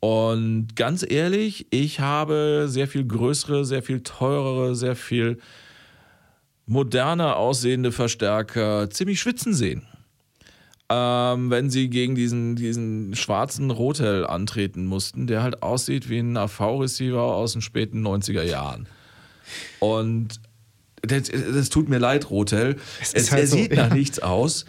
Und 0.00 0.76
ganz 0.76 1.04
ehrlich, 1.08 1.66
ich 1.70 1.98
habe 1.98 2.66
sehr 2.68 2.86
viel 2.86 3.04
größere, 3.04 3.64
sehr 3.64 3.82
viel 3.82 4.02
teurere, 4.02 4.76
sehr 4.76 4.94
viel 4.94 5.38
moderner 6.68 7.36
aussehende 7.36 7.92
Verstärker 7.92 8.88
ziemlich 8.90 9.20
schwitzen 9.20 9.54
sehen. 9.54 9.86
Ähm, 10.90 11.50
wenn 11.50 11.68
sie 11.68 11.90
gegen 11.90 12.14
diesen, 12.14 12.56
diesen 12.56 13.14
schwarzen 13.14 13.70
Rotel 13.70 14.26
antreten 14.26 14.86
mussten, 14.86 15.26
der 15.26 15.42
halt 15.42 15.62
aussieht 15.62 16.08
wie 16.08 16.18
ein 16.18 16.36
AV-Receiver 16.36 17.20
aus 17.20 17.52
den 17.52 17.60
späten 17.60 18.06
90er 18.06 18.42
Jahren. 18.42 18.88
Und 19.80 20.40
das, 21.02 21.28
das 21.28 21.68
tut 21.68 21.88
mir 21.88 21.98
leid, 21.98 22.30
Rotel. 22.30 22.76
Es, 23.00 23.12
es 23.12 23.30
halt 23.30 23.42
er 23.42 23.46
so, 23.48 23.56
sieht 23.56 23.76
ja. 23.76 23.86
nach 23.88 23.94
nichts 23.94 24.18
aus. 24.20 24.64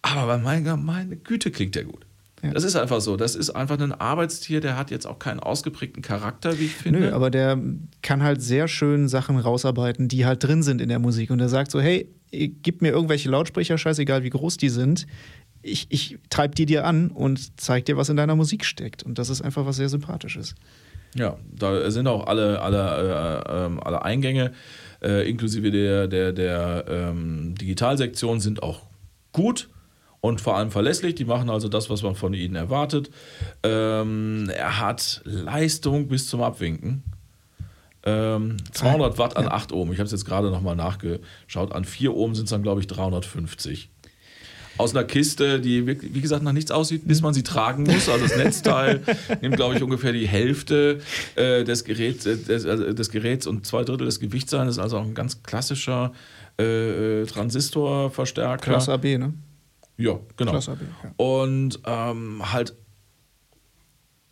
Aber 0.00 0.38
meine, 0.38 0.76
meine 0.76 1.16
Güte 1.16 1.50
klingt 1.50 1.74
der 1.74 1.84
gut. 1.84 2.06
Ja. 2.42 2.52
Das 2.52 2.64
ist 2.64 2.76
einfach 2.76 3.00
so. 3.00 3.16
Das 3.16 3.34
ist 3.34 3.50
einfach 3.50 3.80
ein 3.80 3.92
Arbeitstier, 3.92 4.60
der 4.60 4.76
hat 4.76 4.90
jetzt 4.90 5.06
auch 5.06 5.18
keinen 5.18 5.40
ausgeprägten 5.40 6.02
Charakter, 6.02 6.58
wie 6.58 6.66
ich 6.66 6.74
finde. 6.74 7.00
Nö, 7.00 7.12
aber 7.12 7.30
der 7.30 7.58
kann 8.02 8.22
halt 8.22 8.42
sehr 8.42 8.68
schön 8.68 9.08
Sachen 9.08 9.38
rausarbeiten, 9.38 10.08
die 10.08 10.24
halt 10.24 10.44
drin 10.44 10.62
sind 10.62 10.80
in 10.80 10.88
der 10.88 11.00
Musik. 11.00 11.30
Und 11.30 11.40
er 11.40 11.48
sagt 11.48 11.70
so: 11.70 11.80
hey, 11.80 12.08
gib 12.30 12.82
mir 12.82 12.90
irgendwelche 12.90 13.28
Lautsprecher, 13.28 13.76
scheißegal 13.76 14.22
wie 14.22 14.30
groß 14.30 14.56
die 14.56 14.68
sind. 14.68 15.06
Ich, 15.62 15.86
ich 15.90 16.18
treib 16.30 16.54
die 16.54 16.66
dir 16.66 16.84
an 16.84 17.10
und 17.10 17.60
zeig 17.60 17.86
dir, 17.86 17.96
was 17.96 18.08
in 18.08 18.16
deiner 18.16 18.36
Musik 18.36 18.64
steckt. 18.64 19.02
Und 19.02 19.18
das 19.18 19.28
ist 19.28 19.42
einfach 19.42 19.66
was 19.66 19.76
sehr 19.76 19.88
Sympathisches. 19.88 20.54
Ja, 21.16 21.38
da 21.52 21.90
sind 21.90 22.06
auch 22.06 22.26
alle, 22.26 22.60
alle, 22.60 23.44
äh, 23.48 23.74
äh, 23.74 23.80
alle 23.80 24.04
Eingänge, 24.04 24.52
äh, 25.02 25.28
inklusive 25.28 25.70
der, 25.70 26.06
der, 26.06 26.32
der 26.32 26.84
ähm, 26.88 27.54
Digitalsektion, 27.56 28.40
sind 28.40 28.62
auch 28.62 28.82
gut 29.32 29.68
und 30.20 30.40
vor 30.40 30.56
allem 30.56 30.70
verlässlich. 30.70 31.14
Die 31.14 31.24
machen 31.24 31.50
also 31.50 31.68
das, 31.68 31.90
was 31.90 32.02
man 32.02 32.14
von 32.14 32.34
ihnen 32.34 32.56
erwartet. 32.56 33.10
Ähm, 33.62 34.50
er 34.54 34.80
hat 34.80 35.20
Leistung 35.24 36.08
bis 36.08 36.28
zum 36.28 36.42
Abwinken. 36.42 37.02
Ähm, 38.04 38.56
200 38.72 39.18
Watt 39.18 39.36
an 39.36 39.44
ja. 39.44 39.50
8 39.50 39.72
Ohm. 39.72 39.92
Ich 39.92 39.98
habe 39.98 40.06
es 40.06 40.12
jetzt 40.12 40.24
gerade 40.24 40.50
nochmal 40.50 40.76
nachgeschaut. 40.76 41.72
An 41.72 41.84
4 41.84 42.14
Ohm 42.14 42.34
sind 42.34 42.44
es 42.44 42.50
dann, 42.50 42.62
glaube 42.62 42.80
ich, 42.80 42.86
350. 42.86 43.90
Aus 44.78 44.94
einer 44.94 45.02
Kiste, 45.02 45.58
die, 45.60 45.86
wie 45.86 46.20
gesagt, 46.20 46.44
nach 46.44 46.52
nichts 46.52 46.70
aussieht, 46.70 47.02
bis 47.04 47.20
man 47.20 47.34
sie 47.34 47.42
tragen 47.42 47.82
muss. 47.82 48.08
Also 48.08 48.24
das 48.26 48.36
Netzteil 48.36 49.02
nimmt, 49.40 49.56
glaube 49.56 49.74
ich, 49.74 49.82
ungefähr 49.82 50.12
die 50.12 50.28
Hälfte 50.28 51.00
äh, 51.34 51.64
des, 51.64 51.82
Geräts, 51.82 52.26
äh, 52.26 52.36
des, 52.36 52.64
äh, 52.64 52.94
des, 52.94 53.10
Geräts 53.10 53.48
und 53.48 53.66
zwei 53.66 53.82
Drittel 53.82 54.04
des 54.06 54.20
Gewichts 54.20 54.52
sein. 54.52 54.66
Das 54.66 54.76
ist 54.76 54.82
also 54.82 54.98
auch 54.98 55.04
ein 55.04 55.14
ganz 55.14 55.42
klassischer 55.42 56.12
äh, 56.60 57.22
äh 57.22 57.26
Transistorverstärker. 57.26 58.62
Klasse 58.62 58.92
AB, 58.92 59.18
ne? 59.18 59.34
Ja, 59.98 60.18
genau. 60.36 60.52
Klasse 60.52 60.72
AB, 60.72 60.80
ja. 61.02 61.12
Und 61.16 61.80
ähm, 61.84 62.52
halt, 62.52 62.74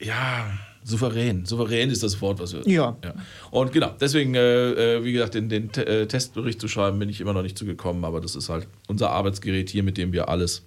ja, 0.00 0.46
souverän. 0.84 1.44
Souverän 1.44 1.90
ist 1.90 2.04
das 2.04 2.20
Wort, 2.20 2.38
was 2.38 2.52
wir. 2.52 2.62
Ja. 2.68 2.96
ja. 3.04 3.14
Und 3.50 3.72
genau, 3.72 3.92
deswegen, 4.00 4.34
äh, 4.36 4.98
äh 4.98 5.04
wie 5.04 5.12
gesagt, 5.12 5.34
den, 5.34 5.48
den 5.48 5.74
äh, 5.74 6.06
Testbericht 6.06 6.60
zu 6.60 6.68
schreiben, 6.68 7.00
bin 7.00 7.08
ich 7.08 7.20
immer 7.20 7.32
noch 7.32 7.42
nicht 7.42 7.58
zugekommen, 7.58 8.04
aber 8.04 8.20
das 8.20 8.36
ist 8.36 8.48
halt 8.48 8.68
unser 8.86 9.10
Arbeitsgerät 9.10 9.68
hier, 9.68 9.82
mit 9.82 9.98
dem 9.98 10.12
wir 10.12 10.28
alles 10.28 10.62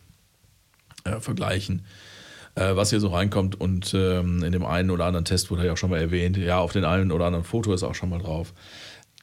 äh, 1.05 1.21
vergleichen, 1.21 1.85
äh, 2.55 2.75
was 2.75 2.89
hier 2.89 2.99
so 2.99 3.07
reinkommt. 3.07 3.59
Und 3.59 3.93
ähm, 3.93 4.43
in 4.43 4.51
dem 4.51 4.65
einen 4.65 4.91
oder 4.91 5.05
anderen 5.05 5.23
Test 5.23 5.49
wurde 5.49 5.65
ja 5.65 5.71
auch 5.71 5.77
schon 5.77 5.91
mal 5.91 5.99
erwähnt, 5.99 6.35
ja, 6.35 6.59
auf 6.59 6.73
den 6.73 6.83
einen 6.83 7.13
oder 7.13 7.25
anderen 7.25 7.45
Foto 7.45 7.73
ist 7.73 7.83
auch 7.83 7.95
schon 7.95 8.09
mal 8.09 8.19
drauf. 8.19 8.53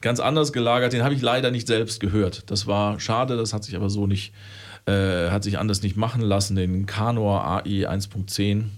Ganz 0.01 0.19
anders 0.19 0.53
gelagert, 0.53 0.93
den 0.93 1.03
habe 1.03 1.13
ich 1.13 1.21
leider 1.21 1.51
nicht 1.51 1.67
selbst 1.67 1.99
gehört. 1.99 2.49
Das 2.49 2.65
war 2.65 2.99
schade, 2.99 3.37
das 3.37 3.53
hat 3.53 3.63
sich 3.63 3.75
aber 3.75 3.91
so 3.91 4.07
nicht 4.07 4.33
äh, 4.87 5.29
hat 5.29 5.43
sich 5.43 5.59
anders 5.59 5.81
nicht 5.81 5.97
machen 5.97 6.21
lassen, 6.21 6.55
den 6.55 6.85
Canor 6.85 7.45
AI 7.45 7.85
1.10. 7.87 8.33
Den 8.33 8.71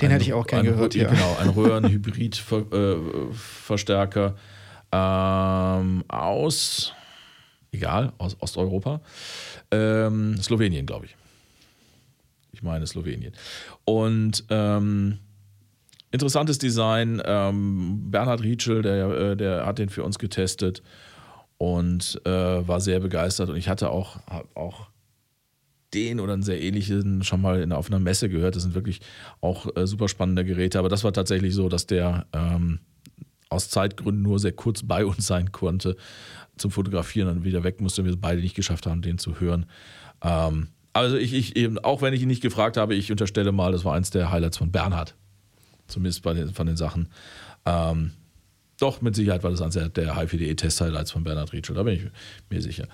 ein, 0.00 0.10
hätte 0.10 0.24
ich 0.24 0.32
auch 0.32 0.46
gerne 0.46 0.70
gehört, 0.70 0.94
ja. 0.94 1.10
Genau, 1.10 1.36
ein 1.40 1.48
Röhrenhybrid-Verstärker 1.50 4.26
äh, 4.26 4.32
ähm, 4.92 6.04
aus, 6.08 6.92
egal, 7.72 8.12
aus 8.18 8.36
Osteuropa. 8.40 9.00
Ähm, 9.70 10.36
Slowenien, 10.40 10.86
glaube 10.86 11.06
ich. 11.06 11.16
Ich 12.52 12.62
meine 12.62 12.86
Slowenien. 12.86 13.32
Und 13.84 14.44
ähm, 14.48 15.18
interessantes 16.10 16.58
Design. 16.58 17.20
Ähm, 17.24 18.10
Bernhard 18.10 18.42
Rietschel, 18.42 18.82
der, 18.82 19.10
äh, 19.10 19.36
der 19.36 19.66
hat 19.66 19.78
den 19.78 19.90
für 19.90 20.04
uns 20.04 20.18
getestet. 20.18 20.82
und 21.58 22.20
äh, 22.24 22.30
war 22.30 22.80
sehr 22.80 23.00
begeistert. 23.00 23.50
Und 23.50 23.56
ich 23.56 23.68
hatte 23.68 23.90
auch, 23.90 24.18
auch 24.54 24.86
den 25.94 26.20
oder 26.20 26.34
einen 26.34 26.42
sehr 26.42 26.60
ähnlichen 26.60 27.24
schon 27.24 27.40
mal 27.40 27.60
in, 27.60 27.72
auf 27.72 27.88
einer 27.88 27.98
Messe 27.98 28.28
gehört. 28.28 28.56
Das 28.56 28.62
sind 28.62 28.74
wirklich 28.74 29.00
auch 29.40 29.74
äh, 29.76 29.86
super 29.86 30.08
spannende 30.08 30.44
Geräte. 30.44 30.78
Aber 30.78 30.88
das 30.88 31.04
war 31.04 31.12
tatsächlich 31.12 31.54
so, 31.54 31.68
dass 31.68 31.86
der 31.86 32.26
ähm, 32.32 32.80
aus 33.48 33.70
Zeitgründen 33.70 34.22
nur 34.22 34.38
sehr 34.38 34.52
kurz 34.52 34.82
bei 34.82 35.04
uns 35.04 35.26
sein 35.26 35.52
konnte 35.52 35.96
zum 36.56 36.70
Fotografieren, 36.70 37.28
dann 37.28 37.44
wieder 37.44 37.64
weg 37.64 37.80
musste, 37.80 38.04
wir 38.04 38.10
es 38.10 38.20
beide 38.20 38.40
nicht 38.40 38.56
geschafft 38.56 38.86
haben, 38.86 39.00
den 39.00 39.18
zu 39.18 39.40
hören. 39.40 39.66
Ähm, 40.22 40.68
also 40.92 41.16
ich, 41.16 41.32
ich 41.32 41.56
eben, 41.56 41.78
auch 41.78 42.02
wenn 42.02 42.12
ich 42.12 42.22
ihn 42.22 42.28
nicht 42.28 42.42
gefragt 42.42 42.76
habe, 42.76 42.94
ich 42.94 43.10
unterstelle 43.10 43.52
mal, 43.52 43.72
das 43.72 43.84
war 43.84 43.94
eins 43.94 44.10
der 44.10 44.30
Highlights 44.30 44.58
von 44.58 44.72
Bernhard. 44.72 45.14
Zumindest 45.86 46.22
bei 46.22 46.34
den, 46.34 46.52
von 46.52 46.66
den 46.66 46.76
Sachen. 46.76 47.08
Ähm, 47.64 48.12
doch, 48.78 49.00
mit 49.00 49.14
Sicherheit 49.14 49.42
war 49.42 49.50
das 49.50 49.62
eines 49.62 49.92
der 49.92 50.16
HiFi.de-Test-Highlights 50.16 51.10
von 51.10 51.24
Bernhard 51.24 51.52
Rietschel, 51.52 51.74
da 51.74 51.82
bin 51.82 51.94
ich 51.94 52.02
mir 52.50 52.62
sicher. 52.62 52.86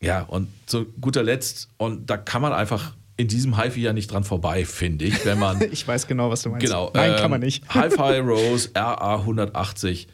Ja, 0.00 0.22
und 0.22 0.48
zu 0.66 0.86
guter 1.00 1.22
Letzt, 1.22 1.68
und 1.76 2.08
da 2.08 2.16
kann 2.16 2.40
man 2.42 2.52
einfach 2.52 2.94
in 3.16 3.26
diesem 3.26 3.60
HiFi 3.60 3.80
ja 3.80 3.92
nicht 3.92 4.12
dran 4.12 4.22
vorbei, 4.22 4.64
finde 4.64 5.04
ich, 5.04 5.26
wenn 5.26 5.38
man. 5.38 5.60
ich 5.72 5.86
weiß 5.86 6.06
genau, 6.06 6.30
was 6.30 6.42
du 6.42 6.50
meinst. 6.50 6.64
Genau. 6.64 6.90
Nein, 6.94 7.12
ähm, 7.12 7.16
kann 7.18 7.30
man 7.30 7.40
nicht. 7.40 7.64
HiFi 7.72 8.18
Rose 8.20 8.70
RA 8.74 9.16
180. 9.16 10.08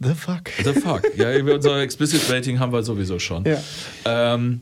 The 0.00 0.14
fuck. 0.14 0.50
The 0.64 0.72
fuck. 0.72 1.02
Ja, 1.16 1.30
unser 1.42 1.80
Explicit 1.80 2.28
Rating 2.30 2.58
haben 2.58 2.72
wir 2.72 2.82
sowieso 2.82 3.18
schon. 3.18 3.44
Ja. 3.44 3.58
Ähm, 4.04 4.60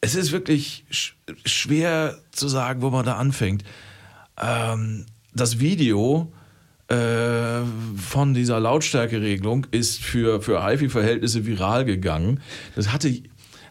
es 0.00 0.14
ist 0.14 0.32
wirklich 0.32 0.84
sch 0.90 1.14
schwer 1.44 2.18
zu 2.32 2.48
sagen, 2.48 2.82
wo 2.82 2.90
man 2.90 3.04
da 3.04 3.16
anfängt. 3.16 3.64
Ähm, 4.40 5.06
das 5.34 5.60
Video 5.60 6.32
äh, 6.90 7.62
von 7.96 8.34
dieser 8.34 8.58
Lautstärkeregelung 8.58 9.66
ist 9.70 10.02
für, 10.02 10.42
für 10.42 10.66
HiFi-Verhältnisse 10.66 11.46
viral 11.46 11.84
gegangen. 11.84 12.40
Das 12.74 12.92
hatte, 12.92 13.14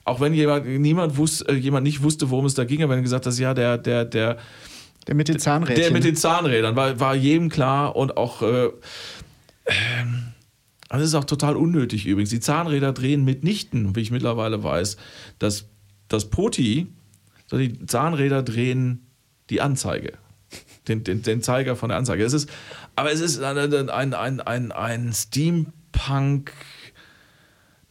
auch 0.06 0.22
wenn 0.22 0.34
jemand, 0.34 0.66
niemand 0.66 1.18
wusste, 1.18 1.50
äh, 1.50 1.56
jemand 1.56 1.84
nicht 1.84 2.02
wusste, 2.02 2.30
worum 2.30 2.46
es 2.46 2.54
da 2.54 2.64
ging, 2.64 2.82
aber 2.82 2.96
wenn 2.96 3.04
gesagt 3.04 3.26
hat, 3.26 3.38
ja, 3.38 3.54
der, 3.54 3.78
der, 3.78 4.06
der, 4.06 4.38
der 5.06 5.16
mit 5.16 5.28
den 5.28 5.38
Zahnrädern. 5.38 5.84
Der 5.84 5.92
mit 5.92 6.06
den 6.06 6.16
Zahnrädern 6.16 6.78
war, 6.78 6.98
war 7.02 7.14
jedem 7.14 7.50
klar 7.50 7.98
und 7.98 8.16
auch. 8.16 8.42
Äh, 8.42 8.68
äh, 9.66 9.72
das 10.88 11.02
ist 11.02 11.14
auch 11.14 11.26
total 11.26 11.58
unnötig 11.58 12.08
übrigens. 12.08 12.30
Die 12.30 12.40
Zahnräder 12.40 12.94
drehen 12.94 13.26
mitnichten, 13.26 13.96
wie 13.96 14.00
ich 14.00 14.12
mittlerweile 14.12 14.64
weiß. 14.64 14.98
Das, 15.38 15.66
das 16.08 16.30
Poti, 16.30 16.88
die 17.52 17.86
Zahnräder 17.86 18.44
drehen 18.44 19.06
die 19.50 19.62
Anzeige 19.62 20.14
den, 20.90 21.04
den, 21.04 21.22
den 21.22 21.42
Zeiger 21.42 21.76
von 21.76 21.90
der 21.90 21.98
Anzeige. 21.98 22.24
Es 22.24 22.34
ist, 22.34 22.50
aber 22.96 23.12
es 23.12 23.22
ist 23.22 23.42
ein, 23.42 23.58
ein, 23.58 24.14
ein, 24.14 24.42
ein, 24.42 24.72
ein 24.72 25.14
Steampunk. 25.14 26.52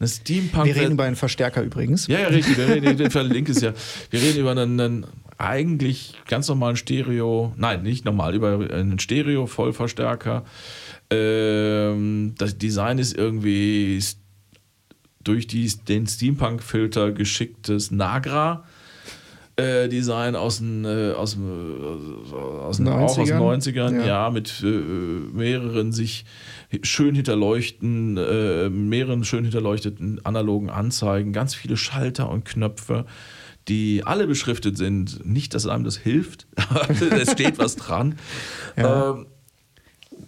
Eine 0.00 0.08
Steampunk. 0.08 0.66
Wir 0.66 0.76
reden 0.76 0.92
über 0.92 1.04
einen 1.04 1.16
Verstärker 1.16 1.62
übrigens. 1.62 2.06
Ja, 2.06 2.20
ja, 2.20 2.28
richtig. 2.28 2.56
Wir 2.58 2.68
reden, 2.68 3.00
ich 3.00 3.12
verlinke 3.12 3.52
es 3.52 3.60
ja. 3.60 3.72
Wir 4.10 4.20
reden 4.20 4.40
über 4.40 4.50
einen, 4.50 4.78
einen 4.80 5.06
eigentlich 5.38 6.14
ganz 6.26 6.48
normalen 6.48 6.76
Stereo. 6.76 7.52
Nein, 7.56 7.82
nicht 7.82 8.04
normal, 8.04 8.34
über 8.34 8.58
einen 8.70 8.98
Stereo-Vollverstärker. 8.98 10.44
Ähm, 11.10 12.34
das 12.36 12.58
Design 12.58 12.98
ist 12.98 13.16
irgendwie 13.16 14.00
durch 15.24 15.46
die, 15.46 15.68
den 15.88 16.06
Steampunk-Filter 16.06 17.12
geschicktes 17.12 17.90
Nagra 17.90 18.64
äh, 19.58 19.88
Design 19.88 20.36
aus 20.36 20.58
den, 20.58 20.84
äh, 20.84 21.12
aus, 21.12 21.36
äh, 21.36 22.34
aus, 22.34 22.80
90ern. 22.80 22.90
Auch 22.90 23.18
aus 23.18 23.28
den 23.28 23.38
90ern, 23.38 23.98
ja, 23.98 24.06
ja 24.06 24.30
mit 24.30 24.62
äh, 24.62 24.66
mehreren 24.66 25.92
sich 25.92 26.24
schön 26.82 27.14
hinterleuchten, 27.14 28.16
äh, 28.16 28.68
mehreren 28.68 29.24
schön 29.24 29.42
hinterleuchteten 29.44 30.24
analogen 30.24 30.70
Anzeigen, 30.70 31.32
ganz 31.32 31.54
viele 31.54 31.76
Schalter 31.76 32.30
und 32.30 32.44
Knöpfe, 32.44 33.04
die 33.66 34.02
alle 34.04 34.28
beschriftet 34.28 34.78
sind. 34.78 35.26
Nicht, 35.26 35.54
dass 35.54 35.66
einem 35.66 35.84
das 35.84 35.96
hilft, 35.96 36.46
aber 36.70 36.88
es 36.90 37.32
steht 37.32 37.58
was 37.58 37.74
dran. 37.74 38.16
Ja. 38.76 39.10
Ähm, 39.10 39.26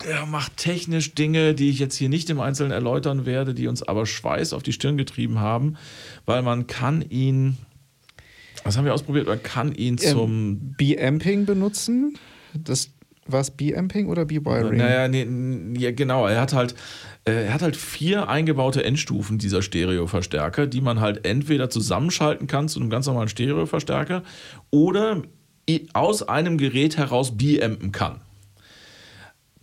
der 0.07 0.27
macht 0.27 0.57
technisch 0.57 1.15
Dinge, 1.15 1.55
die 1.55 1.71
ich 1.71 1.79
jetzt 1.79 1.97
hier 1.97 2.09
nicht 2.09 2.31
im 2.31 2.41
Einzelnen 2.41 2.73
erläutern 2.73 3.27
werde, 3.27 3.55
die 3.55 3.67
uns 3.69 3.83
aber 3.83 4.07
Schweiß 4.07 4.53
auf 4.53 4.63
die 4.63 4.73
Stirn 4.73 4.97
getrieben 4.97 5.41
haben, 5.41 5.77
weil 6.27 6.43
man 6.43 6.67
kann 6.67 7.03
ihn 7.03 7.59
was 8.65 8.77
haben 8.77 8.85
wir 8.85 8.95
ausprobiert? 8.95 9.27
Man 9.27 9.43
kann 9.43 9.75
ihn 9.75 9.95
ähm, 9.95 9.99
zum. 9.99 10.75
B-Amping 10.77 11.47
benutzen. 11.47 12.19
Das 12.55 12.91
war 13.27 13.41
es 13.41 13.51
B-Amping 13.51 14.09
oder 14.09 14.25
B-Wiring? 14.25 14.79
Naja, 14.79 15.09
nee, 15.09 15.27
ja, 15.79 15.93
genau. 15.93 16.27
Er 16.27 16.41
hat 16.41 16.53
halt. 16.53 16.75
Äh, 17.25 17.47
er 17.47 17.55
hat 17.55 17.63
halt 17.63 17.77
vier 17.77 18.29
eingebaute 18.29 18.85
Endstufen 18.85 19.39
dieser 19.39 19.63
Stereoverstärker, 19.63 20.67
die 20.67 20.81
man 20.81 21.01
halt 21.01 21.27
entweder 21.27 21.71
zusammenschalten 21.71 22.47
kann 22.47 22.69
zu 22.69 22.81
einem 22.81 22.91
ganz 22.91 23.07
normalen 23.07 23.29
Stereoverstärker 23.29 24.23
oder 24.71 25.23
aus 25.93 26.23
einem 26.25 26.59
Gerät 26.59 26.97
heraus 26.97 27.37
B-ampen 27.37 27.93
kann. 27.93 28.21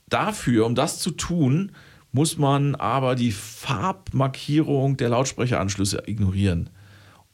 Dafür, 0.09 0.65
um 0.65 0.73
das 0.73 0.99
zu 0.99 1.11
tun, 1.11 1.73
muss 2.11 2.37
man 2.37 2.75
aber 2.75 3.15
die 3.15 3.31
Farbmarkierung 3.31 4.95
der 4.95 5.09
Lautsprecheranschlüsse 5.09 6.03
ignorieren. 6.05 6.69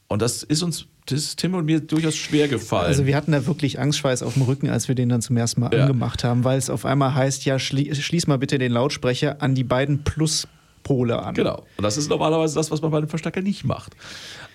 Und 0.08 0.22
das 0.22 0.42
ist 0.42 0.62
uns 0.62 0.88
das 1.06 1.20
ist 1.20 1.38
Tim 1.38 1.54
und 1.54 1.66
mir 1.66 1.80
durchaus 1.80 2.16
schwer 2.16 2.48
gefallen. 2.48 2.86
Also 2.86 3.04
wir 3.04 3.14
hatten 3.14 3.32
da 3.32 3.46
wirklich 3.46 3.78
Angstschweiß 3.78 4.22
auf 4.22 4.34
dem 4.34 4.42
Rücken, 4.42 4.70
als 4.70 4.88
wir 4.88 4.94
den 4.94 5.10
dann 5.10 5.20
zum 5.20 5.36
ersten 5.36 5.60
Mal 5.60 5.74
ja. 5.74 5.82
angemacht 5.82 6.24
haben, 6.24 6.44
weil 6.44 6.56
es 6.56 6.70
auf 6.70 6.86
einmal 6.86 7.14
heißt, 7.14 7.44
ja, 7.44 7.58
schlie 7.58 7.94
schließ 7.94 8.26
mal 8.26 8.38
bitte 8.38 8.56
den 8.58 8.72
Lautsprecher 8.72 9.42
an 9.42 9.54
die 9.54 9.64
beiden 9.64 10.02
Pluspole 10.02 11.22
an. 11.22 11.34
Genau. 11.34 11.62
Und 11.76 11.82
das 11.82 11.98
ist 11.98 12.08
normalerweise 12.08 12.54
das, 12.54 12.70
was 12.70 12.80
man 12.80 12.90
bei 12.90 13.00
dem 13.00 13.08
Verstärker 13.10 13.42
nicht 13.42 13.64
macht. 13.64 13.94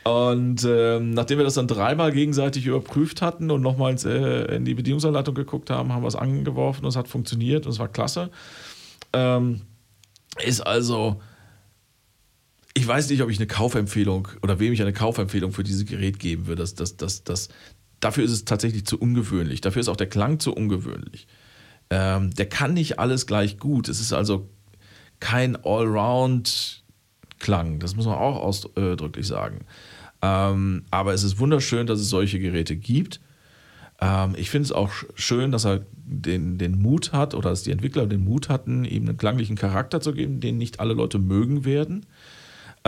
Und 0.04 0.66
ähm, 0.68 1.12
nachdem 1.12 1.38
wir 1.38 1.45
das 1.45 1.54
dann 1.54 1.68
dreimal 1.68 2.12
gegenseitig 2.12 2.66
überprüft 2.66 3.22
hatten 3.22 3.52
und 3.52 3.62
nochmal 3.62 3.95
äh, 4.06 4.56
in 4.56 4.66
die 4.66 4.74
Bedienungsanleitung 4.74 5.36
geguckt 5.36 5.70
haben, 5.70 5.93
haben 5.93 6.02
wir 6.02 6.08
es 6.08 6.16
angeworfen 6.16 6.84
und 6.84 6.89
es 6.89 6.95
hat 6.95 7.08
funktioniert 7.08 7.68
und 7.68 7.74
es 7.74 7.80
war 7.80 7.89
klasse. 7.89 8.32
Ähm, 9.14 9.62
ist 10.43 10.62
also 10.62 11.22
ich 12.74 12.88
weiß 12.88 13.09
nicht, 13.09 13.22
ob 13.22 13.30
ich 13.30 13.38
eine 13.38 13.47
Kaufempfehlung 13.47 14.30
oder 14.41 14.59
wem 14.59 14.74
ich 14.74 14.82
eine 14.82 14.93
Kaufempfehlung 14.93 15.51
für 15.51 15.63
dieses 15.63 15.86
Gerät 15.86 16.17
geben 16.20 16.47
würde. 16.47 16.61
Das, 16.61 16.76
das, 16.76 16.95
das, 16.97 17.24
das, 17.24 17.49
dafür 17.99 18.24
ist 18.24 18.32
es 18.32 18.45
tatsächlich 18.45 18.86
zu 18.86 18.99
ungewöhnlich. 18.99 19.61
Dafür 19.61 19.80
ist 19.82 19.89
auch 19.89 19.97
der 19.97 20.09
Klang 20.09 20.39
zu 20.39 20.53
ungewöhnlich. 20.53 21.28
Ähm, 21.89 22.32
der 22.36 22.47
kann 22.47 22.76
nicht 22.76 22.99
alles 22.99 23.26
gleich 23.26 23.57
gut. 23.57 23.89
Es 23.89 23.99
ist 23.99 24.13
also 24.13 24.47
kein 25.20 25.57
Allround-Klang. 25.63 27.80
Das 27.80 27.95
muss 27.95 28.05
man 28.05 28.13
auch 28.15 28.36
ausdrücklich 28.38 29.26
sagen. 29.26 29.61
Ähm, 30.22 30.84
aber 30.91 31.13
es 31.13 31.24
ist 31.24 31.39
wunderschön, 31.39 31.88
dass 31.88 31.99
es 31.99 32.09
solche 32.09 32.39
Geräte 32.39 32.76
gibt. 32.76 33.20
Ähm, 33.99 34.36
ich 34.38 34.51
finde 34.51 34.65
es 34.65 34.72
auch 34.72 34.91
schön, 35.15 35.51
dass 35.51 35.65
er 35.65 35.86
den, 35.93 36.57
den 36.57 36.82
Mut 36.82 37.13
hat 37.13 37.34
oder 37.34 37.49
dass 37.49 37.63
die 37.63 37.72
Entwickler 37.72 38.05
den 38.05 38.24
Mut 38.24 38.49
hatten, 38.49 38.86
ihm 38.86 39.07
einen 39.07 39.17
klanglichen 39.17 39.55
Charakter 39.55 40.01
zu 40.01 40.13
geben, 40.13 40.39
den 40.39 40.57
nicht 40.57 40.80
alle 40.80 40.93
Leute 40.93 41.17
mögen 41.20 41.65
werden. 41.65 42.05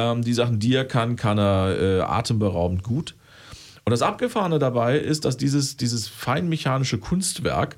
Ähm, 0.01 0.23
die 0.23 0.33
Sachen, 0.33 0.59
die 0.59 0.73
er 0.73 0.85
kann, 0.85 1.15
kann 1.15 1.37
er 1.37 1.77
äh, 1.79 2.01
atemberaubend 2.01 2.83
gut. 2.83 3.15
Und 3.85 3.91
das 3.91 4.01
Abgefahrene 4.01 4.59
dabei 4.59 4.97
ist, 4.97 5.25
dass 5.25 5.37
dieses, 5.37 5.77
dieses 5.77 6.07
feinmechanische 6.07 6.97
Kunstwerk 6.97 7.75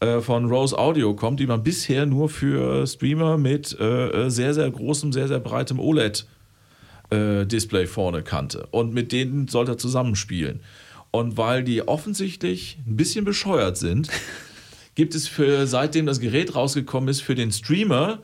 äh, 0.00 0.20
von 0.20 0.46
Rose 0.46 0.78
Audio 0.78 1.14
kommt, 1.14 1.40
die 1.40 1.46
man 1.46 1.62
bisher 1.62 2.06
nur 2.06 2.28
für 2.28 2.86
Streamer 2.86 3.38
mit 3.38 3.78
äh, 3.80 4.28
sehr, 4.28 4.54
sehr 4.54 4.70
großem, 4.70 5.12
sehr, 5.12 5.28
sehr 5.28 5.40
breitem 5.40 5.80
OLED-Display 5.80 7.82
äh, 7.82 7.86
vorne 7.86 8.22
kannte. 8.22 8.66
Und 8.70 8.92
mit 8.92 9.12
denen 9.12 9.48
sollte 9.48 9.72
er 9.72 9.78
zusammenspielen. 9.78 10.60
Und 11.10 11.38
weil 11.38 11.64
die 11.64 11.88
offensichtlich 11.88 12.78
ein 12.86 12.96
bisschen 12.96 13.24
bescheuert 13.24 13.78
sind, 13.78 14.10
gibt 14.94 15.14
es 15.14 15.28
für 15.28 15.66
seitdem 15.66 16.04
das 16.04 16.20
Gerät 16.20 16.54
rausgekommen 16.54 17.08
ist, 17.08 17.22
für 17.22 17.34
den 17.34 17.52
Streamer 17.52 18.18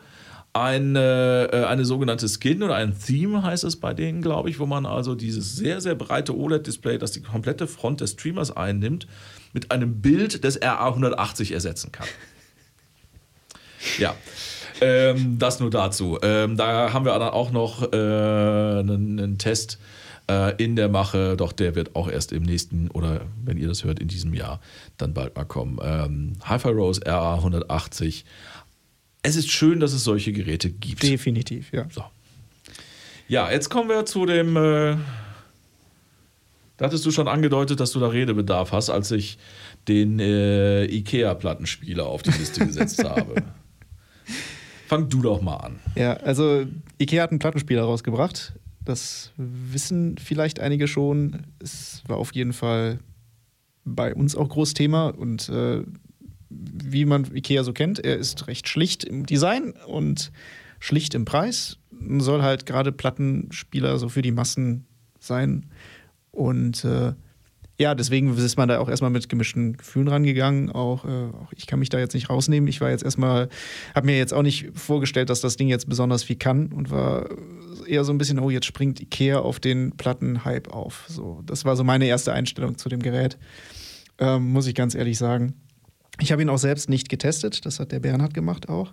eine, 0.52 1.48
äh, 1.52 1.64
eine 1.64 1.84
sogenannte 1.84 2.28
Skin 2.28 2.62
oder 2.62 2.74
ein 2.74 2.98
Theme 2.98 3.42
heißt 3.42 3.64
es 3.64 3.76
bei 3.76 3.94
denen, 3.94 4.20
glaube 4.20 4.50
ich, 4.50 4.58
wo 4.58 4.66
man 4.66 4.84
also 4.84 5.14
dieses 5.14 5.56
sehr, 5.56 5.80
sehr 5.80 5.94
breite 5.94 6.36
OLED-Display, 6.36 6.98
das 6.98 7.12
die 7.12 7.22
komplette 7.22 7.66
Front 7.66 8.02
des 8.02 8.12
Streamers 8.12 8.54
einnimmt, 8.54 9.06
mit 9.52 9.70
einem 9.70 10.00
Bild 10.00 10.44
des 10.44 10.60
RA180 10.60 11.54
ersetzen 11.54 11.90
kann. 11.92 12.06
Ja. 13.98 14.14
Ähm, 14.80 15.38
das 15.38 15.60
nur 15.60 15.70
dazu. 15.70 16.18
Ähm, 16.22 16.56
da 16.56 16.92
haben 16.92 17.04
wir 17.04 17.18
dann 17.18 17.30
auch 17.30 17.50
noch 17.50 17.92
äh, 17.92 17.96
einen, 17.96 19.18
einen, 19.18 19.38
Test 19.38 19.78
äh, 20.28 20.56
in 20.62 20.76
der 20.76 20.88
Mache, 20.88 21.36
doch 21.36 21.52
der 21.52 21.74
wird 21.74 21.94
auch 21.94 22.10
erst 22.10 22.32
im 22.32 22.42
nächsten 22.42 22.90
oder 22.90 23.22
wenn 23.44 23.58
ihr 23.58 23.68
das 23.68 23.84
hört, 23.84 24.00
in 24.00 24.08
diesem 24.08 24.34
Jahr 24.34 24.60
dann 24.98 25.14
bald 25.14 25.36
mal 25.36 25.44
kommen. 25.44 25.78
Ähm, 25.82 26.32
Hi-Fi 26.44 26.68
Rose 26.70 27.00
RA180 27.02 28.24
es 29.22 29.36
ist 29.36 29.50
schön, 29.50 29.80
dass 29.80 29.92
es 29.92 30.04
solche 30.04 30.32
Geräte 30.32 30.70
gibt. 30.70 31.02
Definitiv, 31.02 31.72
ja. 31.72 31.86
So. 31.90 32.04
Ja, 33.28 33.50
jetzt 33.50 33.70
kommen 33.70 33.88
wir 33.88 34.04
zu 34.04 34.26
dem. 34.26 34.56
Äh, 34.56 34.96
da 36.76 36.86
hattest 36.86 37.06
du 37.06 37.10
schon 37.10 37.28
angedeutet, 37.28 37.78
dass 37.80 37.92
du 37.92 38.00
da 38.00 38.08
Redebedarf 38.08 38.72
hast, 38.72 38.90
als 38.90 39.10
ich 39.12 39.38
den 39.88 40.18
äh, 40.18 40.84
IKEA-Plattenspieler 40.86 42.06
auf 42.06 42.22
die 42.22 42.30
Liste 42.30 42.66
gesetzt 42.66 43.04
habe. 43.08 43.42
fang 44.88 45.08
du 45.08 45.22
doch 45.22 45.40
mal 45.40 45.56
an. 45.56 45.78
Ja, 45.94 46.14
also 46.14 46.66
Ikea 47.00 47.22
hat 47.22 47.30
einen 47.30 47.38
Plattenspieler 47.38 47.82
rausgebracht. 47.82 48.54
Das 48.84 49.32
wissen 49.36 50.18
vielleicht 50.18 50.60
einige 50.60 50.88
schon. 50.88 51.46
Es 51.60 52.02
war 52.08 52.16
auf 52.16 52.34
jeden 52.34 52.52
Fall 52.52 52.98
bei 53.84 54.14
uns 54.14 54.36
auch 54.36 54.48
groß 54.48 54.74
Thema 54.74 55.08
und 55.08 55.48
äh, 55.48 55.82
wie 56.52 57.04
man 57.04 57.34
Ikea 57.34 57.64
so 57.64 57.72
kennt, 57.72 57.98
er 57.98 58.16
ist 58.16 58.46
recht 58.46 58.68
schlicht 58.68 59.04
im 59.04 59.26
Design 59.26 59.74
und 59.86 60.32
schlicht 60.78 61.14
im 61.14 61.24
Preis. 61.24 61.78
Soll 62.18 62.42
halt 62.42 62.66
gerade 62.66 62.92
Plattenspieler 62.92 63.98
so 63.98 64.08
für 64.08 64.22
die 64.22 64.32
Massen 64.32 64.86
sein. 65.20 65.66
Und 66.32 66.84
äh, 66.84 67.12
ja, 67.78 67.94
deswegen 67.94 68.36
ist 68.36 68.56
man 68.56 68.68
da 68.68 68.78
auch 68.78 68.88
erstmal 68.88 69.10
mit 69.10 69.28
gemischten 69.28 69.76
Gefühlen 69.76 70.08
rangegangen. 70.08 70.70
Auch, 70.70 71.04
äh, 71.04 71.08
auch 71.08 71.52
ich 71.56 71.66
kann 71.66 71.78
mich 71.78 71.88
da 71.88 71.98
jetzt 71.98 72.14
nicht 72.14 72.30
rausnehmen. 72.30 72.68
Ich 72.68 72.80
war 72.80 72.90
jetzt 72.90 73.02
erstmal, 73.02 73.48
habe 73.94 74.06
mir 74.06 74.16
jetzt 74.16 74.32
auch 74.34 74.42
nicht 74.42 74.70
vorgestellt, 74.74 75.30
dass 75.30 75.40
das 75.40 75.56
Ding 75.56 75.68
jetzt 75.68 75.88
besonders 75.88 76.22
viel 76.22 76.36
kann 76.36 76.72
und 76.72 76.90
war 76.90 77.28
eher 77.86 78.04
so 78.04 78.12
ein 78.12 78.18
bisschen, 78.18 78.38
oh, 78.38 78.50
jetzt 78.50 78.66
springt 78.66 79.00
Ikea 79.00 79.38
auf 79.38 79.58
den 79.58 79.96
Plattenhype 79.96 80.72
auf. 80.72 81.04
So, 81.08 81.42
das 81.44 81.64
war 81.64 81.76
so 81.76 81.84
meine 81.84 82.06
erste 82.06 82.32
Einstellung 82.32 82.78
zu 82.78 82.88
dem 82.88 83.00
Gerät, 83.00 83.38
ähm, 84.18 84.52
muss 84.52 84.66
ich 84.66 84.74
ganz 84.74 84.94
ehrlich 84.94 85.18
sagen. 85.18 85.54
Ich 86.20 86.32
habe 86.32 86.42
ihn 86.42 86.48
auch 86.48 86.58
selbst 86.58 86.88
nicht 86.88 87.08
getestet, 87.08 87.64
das 87.64 87.80
hat 87.80 87.92
der 87.92 88.00
Bernhard 88.00 88.34
gemacht 88.34 88.68
auch. 88.68 88.92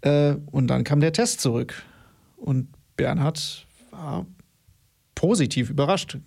Äh, 0.00 0.36
und 0.46 0.68
dann 0.68 0.84
kam 0.84 1.00
der 1.00 1.12
Test 1.12 1.40
zurück. 1.40 1.82
Und 2.36 2.68
Bernhard 2.96 3.66
war 3.90 4.26
positiv 5.14 5.70
überrascht. 5.70 6.18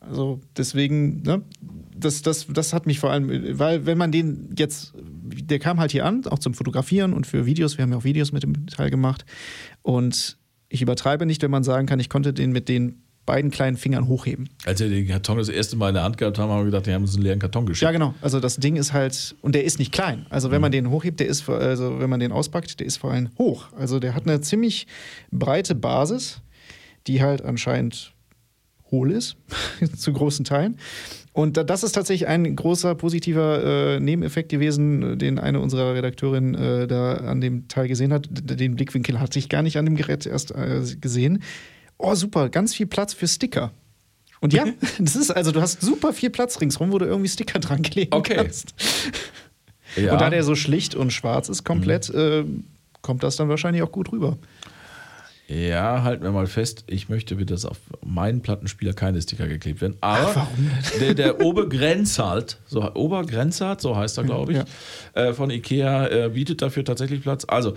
Also 0.00 0.40
deswegen, 0.56 1.22
ne, 1.22 1.42
das, 1.94 2.22
das, 2.22 2.46
das 2.48 2.72
hat 2.72 2.86
mich 2.86 2.98
vor 2.98 3.10
allem, 3.10 3.58
weil 3.58 3.84
wenn 3.84 3.98
man 3.98 4.10
den 4.10 4.54
jetzt, 4.58 4.94
der 4.96 5.58
kam 5.58 5.78
halt 5.78 5.92
hier 5.92 6.06
an, 6.06 6.26
auch 6.26 6.38
zum 6.38 6.54
Fotografieren 6.54 7.12
und 7.12 7.26
für 7.26 7.44
Videos, 7.44 7.76
wir 7.76 7.82
haben 7.82 7.92
ja 7.92 7.98
auch 7.98 8.04
Videos 8.04 8.32
mit 8.32 8.42
dem 8.42 8.66
Teil 8.66 8.90
gemacht. 8.90 9.26
Und 9.82 10.38
ich 10.70 10.80
übertreibe 10.80 11.26
nicht, 11.26 11.42
wenn 11.42 11.50
man 11.50 11.64
sagen 11.64 11.86
kann, 11.86 12.00
ich 12.00 12.08
konnte 12.08 12.32
den 12.32 12.50
mit 12.50 12.68
den 12.68 13.02
beiden 13.26 13.50
kleinen 13.50 13.76
Fingern 13.76 14.08
hochheben. 14.08 14.48
Als 14.64 14.80
wir 14.80 14.88
den 14.88 15.06
Karton 15.06 15.38
das 15.38 15.48
erste 15.48 15.76
Mal 15.76 15.88
in 15.88 15.94
der 15.94 16.02
Hand 16.02 16.18
gehabt 16.18 16.38
haben, 16.38 16.50
haben 16.50 16.60
wir 16.60 16.64
gedacht, 16.66 16.86
die 16.86 16.92
haben 16.92 17.02
uns 17.02 17.14
einen 17.14 17.22
leeren 17.22 17.38
Karton 17.38 17.66
geschickt. 17.66 17.82
Ja, 17.82 17.92
genau. 17.92 18.14
Also 18.20 18.40
das 18.40 18.56
Ding 18.56 18.76
ist 18.76 18.92
halt, 18.92 19.36
und 19.40 19.54
der 19.54 19.64
ist 19.64 19.78
nicht 19.78 19.92
klein. 19.92 20.26
Also 20.30 20.50
wenn 20.50 20.58
mhm. 20.58 20.62
man 20.62 20.72
den 20.72 20.90
hochhebt, 20.90 21.20
der 21.20 21.28
ist, 21.28 21.48
also 21.48 22.00
wenn 22.00 22.10
man 22.10 22.20
den 22.20 22.32
auspackt, 22.32 22.80
der 22.80 22.86
ist 22.86 22.96
vor 22.96 23.12
allem 23.12 23.30
hoch. 23.38 23.68
Also 23.76 24.00
der 24.00 24.14
hat 24.14 24.26
eine 24.26 24.40
ziemlich 24.40 24.86
breite 25.30 25.74
Basis, 25.74 26.40
die 27.06 27.22
halt 27.22 27.42
anscheinend 27.42 28.12
hohl 28.90 29.12
ist, 29.12 29.36
zu 29.96 30.12
großen 30.12 30.44
Teilen. 30.44 30.76
Und 31.32 31.56
das 31.56 31.84
ist 31.84 31.92
tatsächlich 31.92 32.26
ein 32.26 32.56
großer 32.56 32.96
positiver 32.96 33.94
äh, 33.94 34.00
Nebeneffekt 34.00 34.48
gewesen, 34.48 35.16
den 35.16 35.38
eine 35.38 35.60
unserer 35.60 35.94
Redakteurinnen 35.94 36.54
äh, 36.54 36.86
da 36.88 37.14
an 37.14 37.40
dem 37.40 37.68
Teil 37.68 37.86
gesehen 37.86 38.12
hat. 38.12 38.28
Den 38.30 38.74
Blickwinkel 38.74 39.20
hatte 39.20 39.38
ich 39.38 39.48
gar 39.48 39.62
nicht 39.62 39.78
an 39.78 39.84
dem 39.84 39.94
Gerät 39.94 40.26
erst 40.26 40.50
äh, 40.50 40.82
gesehen. 41.00 41.42
Oh, 42.02 42.14
super, 42.14 42.48
ganz 42.48 42.74
viel 42.74 42.86
Platz 42.86 43.12
für 43.12 43.28
Sticker. 43.28 43.72
Und 44.40 44.52
ja, 44.52 44.64
das 44.98 45.16
ist 45.16 45.30
also, 45.30 45.52
du 45.52 45.60
hast 45.60 45.80
super 45.80 46.12
viel 46.12 46.30
Platz 46.30 46.60
ringsrum, 46.60 46.92
wo 46.92 46.98
du 46.98 47.06
irgendwie 47.06 47.28
Sticker 47.28 47.58
dran 47.58 47.82
kleben 47.82 48.14
okay. 48.14 48.36
kannst. 48.36 48.74
Ja. 49.96 50.12
Und 50.12 50.20
da 50.20 50.30
der 50.30 50.44
so 50.44 50.54
schlicht 50.54 50.94
und 50.94 51.12
schwarz 51.12 51.48
ist 51.48 51.64
komplett, 51.64 52.12
mhm. 52.14 52.64
kommt 53.02 53.22
das 53.22 53.36
dann 53.36 53.48
wahrscheinlich 53.48 53.82
auch 53.82 53.92
gut 53.92 54.12
rüber. 54.12 54.38
Ja, 55.48 56.04
halten 56.04 56.22
wir 56.22 56.30
mal 56.30 56.46
fest, 56.46 56.84
ich 56.86 57.08
möchte 57.08 57.34
bitte, 57.34 57.54
dass 57.54 57.64
auf 57.64 57.78
meinen 58.06 58.40
Plattenspieler 58.40 58.92
keine 58.92 59.20
Sticker 59.20 59.48
geklebt 59.48 59.80
werden. 59.80 59.96
Aber 60.00 60.46
Ach, 60.46 60.90
der, 61.00 61.14
der 61.14 61.40
Obergrenzart, 61.40 62.60
so, 62.66 62.94
Obergrenzart, 62.94 63.80
so 63.80 63.96
heißt 63.96 64.16
er, 64.18 64.24
glaube 64.24 64.52
ich, 64.52 64.58
ja. 64.58 64.64
äh, 65.20 65.34
von 65.34 65.50
Ikea, 65.50 66.06
äh, 66.06 66.28
bietet 66.28 66.62
dafür 66.62 66.84
tatsächlich 66.84 67.22
Platz. 67.22 67.44
Also, 67.48 67.74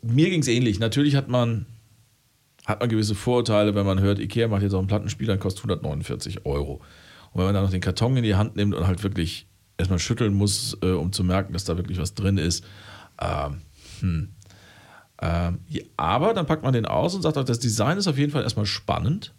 mir 0.00 0.30
ging 0.30 0.40
es 0.40 0.48
ähnlich. 0.48 0.78
Natürlich 0.78 1.16
hat 1.16 1.28
man, 1.28 1.66
hat 2.70 2.80
man 2.80 2.88
gewisse 2.88 3.14
Vorurteile, 3.14 3.74
wenn 3.74 3.86
man 3.86 4.00
hört, 4.00 4.18
Ikea 4.18 4.48
macht 4.48 4.62
jetzt 4.62 4.72
auch 4.72 4.78
einen 4.78 4.88
Plattenspieler, 4.88 5.36
kostet 5.36 5.64
149 5.64 6.46
Euro. 6.46 6.80
Und 7.32 7.38
wenn 7.38 7.44
man 7.44 7.54
dann 7.54 7.64
noch 7.64 7.70
den 7.70 7.80
Karton 7.80 8.16
in 8.16 8.24
die 8.24 8.34
Hand 8.34 8.56
nimmt 8.56 8.74
und 8.74 8.86
halt 8.86 9.02
wirklich 9.02 9.46
erstmal 9.76 9.98
schütteln 9.98 10.34
muss, 10.34 10.76
äh, 10.82 10.90
um 10.90 11.12
zu 11.12 11.24
merken, 11.24 11.52
dass 11.52 11.64
da 11.64 11.76
wirklich 11.76 11.98
was 11.98 12.14
drin 12.14 12.38
ist, 12.38 12.64
ähm, 13.20 13.60
hm 14.00 14.28
ähm, 15.22 15.58
aber 15.96 16.34
dann 16.34 16.46
packt 16.46 16.62
man 16.62 16.72
den 16.72 16.86
aus 16.86 17.14
und 17.14 17.22
sagt, 17.22 17.36
das 17.36 17.58
Design 17.58 17.98
ist 17.98 18.08
auf 18.08 18.18
jeden 18.18 18.32
Fall 18.32 18.42
erstmal 18.42 18.66
spannend. 18.66 19.34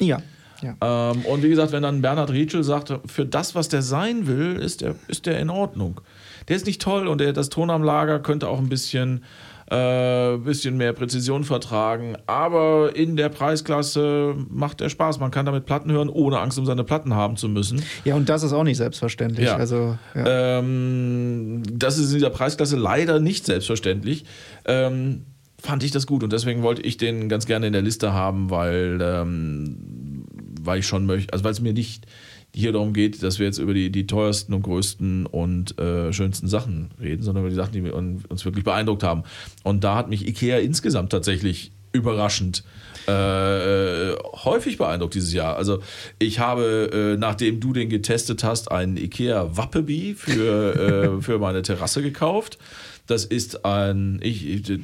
Ja. 0.00 0.22
ja. 0.62 0.76
Ähm, 0.80 1.24
und 1.24 1.42
wie 1.42 1.48
gesagt, 1.48 1.72
wenn 1.72 1.82
dann 1.82 2.02
Bernhard 2.02 2.30
Rietschel 2.30 2.62
sagt, 2.62 2.92
für 3.06 3.26
das, 3.26 3.54
was 3.54 3.68
der 3.68 3.82
sein 3.82 4.26
will, 4.26 4.56
ist 4.56 4.80
der, 4.80 4.94
ist 5.08 5.26
der 5.26 5.40
in 5.40 5.50
Ordnung. 5.50 6.00
Der 6.48 6.56
ist 6.56 6.66
nicht 6.66 6.80
toll 6.80 7.08
und 7.08 7.18
der, 7.20 7.32
das 7.32 7.48
Ton 7.48 7.70
am 7.70 7.82
Lager 7.82 8.20
könnte 8.20 8.48
auch 8.48 8.58
ein 8.58 8.68
bisschen, 8.68 9.24
äh, 9.70 10.36
bisschen 10.38 10.76
mehr 10.76 10.92
Präzision 10.92 11.44
vertragen. 11.44 12.16
Aber 12.26 12.94
in 12.94 13.16
der 13.16 13.28
Preisklasse 13.28 14.34
macht 14.48 14.80
der 14.80 14.88
Spaß. 14.88 15.20
Man 15.20 15.30
kann 15.30 15.46
damit 15.46 15.66
Platten 15.66 15.90
hören, 15.90 16.08
ohne 16.08 16.38
Angst 16.40 16.58
um 16.58 16.66
seine 16.66 16.84
Platten 16.84 17.14
haben 17.14 17.36
zu 17.36 17.48
müssen. 17.48 17.82
Ja, 18.04 18.14
und 18.14 18.28
das 18.28 18.42
ist 18.42 18.52
auch 18.52 18.64
nicht 18.64 18.76
selbstverständlich. 18.76 19.46
Ja. 19.46 19.56
Also, 19.56 19.98
ja. 20.14 20.58
ähm, 20.58 21.62
das 21.72 21.98
ist 21.98 22.08
in 22.08 22.14
dieser 22.14 22.30
Preisklasse 22.30 22.76
leider 22.76 23.20
nicht 23.20 23.46
selbstverständlich. 23.46 24.24
Ähm, 24.64 25.24
fand 25.64 25.82
ich 25.82 25.90
das 25.90 26.06
gut 26.06 26.22
und 26.22 26.32
deswegen 26.32 26.62
wollte 26.62 26.82
ich 26.82 26.98
den 26.98 27.28
ganz 27.28 27.46
gerne 27.46 27.66
in 27.66 27.72
der 27.72 27.80
Liste 27.82 28.12
haben, 28.12 28.50
weil, 28.50 28.98
ähm, 29.00 30.26
weil 30.60 30.80
ich 30.80 30.86
schon 30.86 31.06
möchte, 31.06 31.32
also 31.32 31.42
weil 31.42 31.52
es 31.52 31.60
mir 31.60 31.72
nicht 31.72 32.06
hier 32.54 32.72
darum 32.72 32.92
geht, 32.92 33.22
dass 33.22 33.38
wir 33.38 33.46
jetzt 33.46 33.58
über 33.58 33.74
die, 33.74 33.90
die 33.90 34.06
teuersten 34.06 34.54
und 34.54 34.62
größten 34.62 35.26
und 35.26 35.78
äh, 35.78 36.12
schönsten 36.12 36.46
Sachen 36.46 36.90
reden, 37.00 37.22
sondern 37.22 37.42
über 37.42 37.50
die 37.50 37.56
Sachen, 37.56 37.72
die 37.72 37.90
uns 37.90 38.44
wirklich 38.44 38.64
beeindruckt 38.64 39.02
haben. 39.02 39.24
Und 39.64 39.82
da 39.84 39.96
hat 39.96 40.08
mich 40.08 40.26
IKEA 40.26 40.58
insgesamt 40.58 41.10
tatsächlich 41.10 41.72
überraschend 41.92 42.64
äh, 43.06 44.14
häufig 44.44 44.78
beeindruckt 44.78 45.14
dieses 45.14 45.32
Jahr. 45.32 45.56
Also 45.56 45.80
ich 46.18 46.38
habe, 46.38 46.90
äh, 46.92 47.18
nachdem 47.18 47.60
du 47.60 47.72
den 47.72 47.88
getestet 47.88 48.44
hast, 48.44 48.70
einen 48.70 48.96
IKEA 48.96 49.56
Wappeby 49.56 50.14
für, 50.16 51.18
äh, 51.18 51.22
für 51.22 51.38
meine 51.38 51.62
Terrasse 51.62 52.02
gekauft. 52.02 52.58
Das 53.06 53.26
ist 53.26 53.66
ein. 53.66 54.18
Ich, 54.22 54.46
ich, 54.46 54.80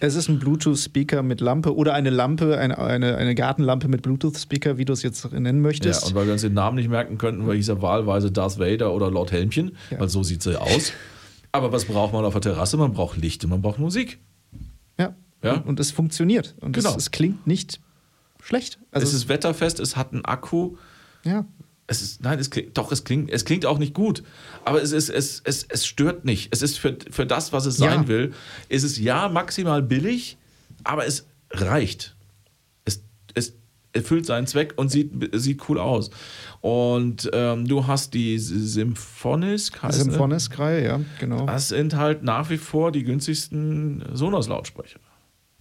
es 0.00 0.14
ist 0.16 0.28
ein 0.28 0.38
Bluetooth-Speaker 0.38 1.22
mit 1.22 1.40
Lampe 1.40 1.74
oder 1.74 1.94
eine 1.94 2.10
Lampe, 2.10 2.58
eine, 2.58 2.78
eine, 2.78 3.16
eine 3.16 3.34
Gartenlampe 3.34 3.88
mit 3.88 4.02
Bluetooth-Speaker, 4.02 4.76
wie 4.76 4.84
du 4.84 4.92
es 4.92 5.02
jetzt 5.02 5.32
nennen 5.32 5.62
möchtest. 5.62 6.02
Ja, 6.02 6.08
und 6.08 6.14
weil 6.14 6.26
wir 6.26 6.34
uns 6.34 6.42
den 6.42 6.52
Namen 6.52 6.76
nicht 6.76 6.90
merken 6.90 7.16
könnten, 7.16 7.46
weil 7.46 7.56
hieß 7.56 7.68
er 7.68 7.80
wahlweise 7.80 8.30
Darth 8.30 8.58
Vader 8.58 8.92
oder 8.92 9.10
Lord 9.10 9.32
Helmchen, 9.32 9.76
ja. 9.90 9.98
weil 9.98 10.10
so 10.10 10.22
sieht 10.22 10.42
sie 10.42 10.60
aus. 10.60 10.92
Aber 11.52 11.72
was 11.72 11.86
braucht 11.86 12.12
man 12.12 12.24
auf 12.24 12.34
der 12.34 12.42
Terrasse? 12.42 12.76
Man 12.76 12.92
braucht 12.92 13.16
Licht 13.16 13.44
und 13.44 13.50
man 13.50 13.62
braucht 13.62 13.78
Musik. 13.78 14.18
Ja. 14.98 15.14
ja? 15.42 15.54
Und, 15.54 15.66
und 15.66 15.80
es 15.80 15.90
funktioniert. 15.90 16.54
Und 16.60 16.72
genau. 16.72 16.90
es, 16.90 16.96
es 16.96 17.10
klingt 17.12 17.46
nicht 17.46 17.80
schlecht. 18.42 18.78
Also 18.90 19.06
es 19.06 19.14
ist 19.14 19.28
wetterfest, 19.28 19.80
es 19.80 19.96
hat 19.96 20.12
einen 20.12 20.24
Akku. 20.24 20.76
Ja. 21.24 21.46
Es 21.86 22.00
ist, 22.00 22.22
nein, 22.22 22.38
es 22.38 22.50
klingt, 22.50 22.76
doch, 22.78 22.90
es 22.92 23.04
klingt, 23.04 23.30
es 23.30 23.44
klingt 23.44 23.66
auch 23.66 23.78
nicht 23.78 23.94
gut. 23.94 24.22
Aber 24.64 24.82
es, 24.82 24.92
ist, 24.92 25.10
es, 25.10 25.42
es, 25.44 25.66
es 25.68 25.86
stört 25.86 26.24
nicht. 26.24 26.48
Es 26.50 26.62
ist 26.62 26.78
für, 26.78 26.96
für 27.10 27.26
das, 27.26 27.52
was 27.52 27.66
es 27.66 27.76
sein 27.76 28.02
ja. 28.02 28.08
will, 28.08 28.32
ist 28.68 28.84
es 28.84 28.98
ja 28.98 29.28
maximal 29.28 29.82
billig, 29.82 30.38
aber 30.82 31.06
es 31.06 31.26
reicht. 31.50 32.16
Es, 32.86 33.02
es 33.34 33.54
erfüllt 33.92 34.24
seinen 34.24 34.46
Zweck 34.46 34.74
und 34.76 34.90
sieht, 34.90 35.12
sieht 35.34 35.68
cool 35.68 35.78
aus. 35.78 36.10
Und 36.62 37.28
ähm, 37.34 37.68
du 37.68 37.86
hast 37.86 38.14
die 38.14 38.38
Symphonisk. 38.38 39.80
Symphonisk-Reihe, 39.86 40.84
ja, 40.84 41.00
genau. 41.20 41.44
Das 41.44 41.68
sind 41.68 41.94
halt 41.96 42.22
nach 42.22 42.48
wie 42.48 42.58
vor 42.58 42.92
die 42.92 43.04
günstigsten 43.04 44.02
Sonos-Lautsprecher 44.12 45.00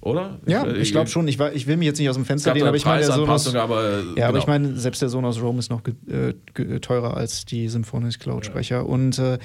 oder? 0.04 0.40
Ja, 0.46 0.68
ich, 0.68 0.82
ich 0.82 0.92
glaube 0.92 1.10
schon. 1.10 1.28
Ich, 1.28 1.40
war, 1.40 1.54
ich 1.54 1.66
will 1.66 1.78
mich 1.78 1.86
jetzt 1.86 2.00
nicht 2.00 2.10
aus 2.10 2.16
dem 2.16 2.26
Fenster 2.26 2.54
lehnen, 2.54 2.68
aber 2.68 2.78
ich 2.78 2.86
meine, 2.86 3.06
der 3.06 3.14
aber, 3.62 3.90
ja, 3.90 4.02
genau. 4.02 4.28
aber 4.28 4.38
ich 4.38 4.48
meine, 4.48 4.76
selbst 4.76 5.02
der 5.02 5.10
Sonos 5.10 5.42
Roam 5.42 5.60
ist 5.60 5.70
noch 5.70 5.82
äh, 6.08 6.34
teurer 6.80 7.16
als 7.16 7.46
die 7.46 7.70
Symphonisk 7.70 8.26
Lautsprecher. 8.26 8.78
Ja. 8.78 8.82
Und 8.82 9.18
äh, 9.20 9.40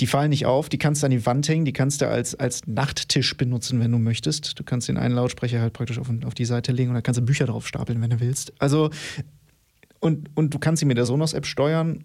die 0.00 0.06
fallen 0.06 0.30
nicht 0.30 0.46
auf, 0.46 0.68
die 0.68 0.78
kannst 0.78 1.02
du 1.02 1.06
an 1.06 1.10
die 1.10 1.26
Wand 1.26 1.48
hängen, 1.48 1.64
die 1.64 1.72
kannst 1.72 2.00
du 2.00 2.08
als, 2.08 2.36
als 2.36 2.66
Nachttisch 2.66 3.36
benutzen, 3.36 3.80
wenn 3.80 3.90
du 3.90 3.98
möchtest. 3.98 4.58
Du 4.58 4.62
kannst 4.62 4.88
den 4.88 4.96
einen 4.96 5.16
Lautsprecher 5.16 5.60
halt 5.60 5.72
praktisch 5.72 5.98
auf, 5.98 6.08
auf 6.24 6.34
die 6.34 6.44
Seite 6.44 6.70
legen 6.70 6.90
und 6.90 6.94
dann 6.94 7.02
kannst 7.02 7.20
du 7.20 7.24
Bücher 7.24 7.46
drauf 7.46 7.66
stapeln, 7.66 8.00
wenn 8.00 8.10
du 8.10 8.20
willst. 8.20 8.52
Also, 8.60 8.90
und, 9.98 10.30
und 10.36 10.54
du 10.54 10.60
kannst 10.60 10.80
sie 10.80 10.86
mit 10.86 10.96
der 10.96 11.06
Sonos-App 11.06 11.46
steuern 11.46 12.04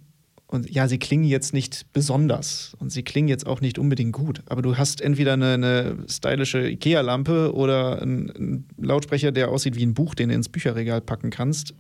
und 0.54 0.70
ja, 0.70 0.88
sie 0.88 1.00
klingen 1.00 1.24
jetzt 1.24 1.52
nicht 1.52 1.92
besonders 1.94 2.76
und 2.78 2.92
sie 2.92 3.02
klingen 3.02 3.28
jetzt 3.28 3.48
auch 3.48 3.60
nicht 3.60 3.80
unbedingt 3.80 4.14
gut. 4.14 4.44
Aber 4.46 4.62
du 4.62 4.78
hast 4.78 5.02
entweder 5.02 5.34
eine, 5.34 5.54
eine 5.54 5.98
stylische 6.08 6.70
IKEA-Lampe 6.70 7.56
oder 7.56 8.00
einen, 8.04 8.30
einen, 8.30 8.68
Lautsprecher, 8.78 9.32
der 9.32 9.50
aussieht 9.50 9.76
wie 9.76 9.84
ein 9.84 9.96
Buch, 9.96 10.14
den 10.14 10.30
du 10.30 10.36
ins 10.36 10.50
Bücherregal 10.50 11.02
packen 11.02 11.32
kannst. 11.32 11.74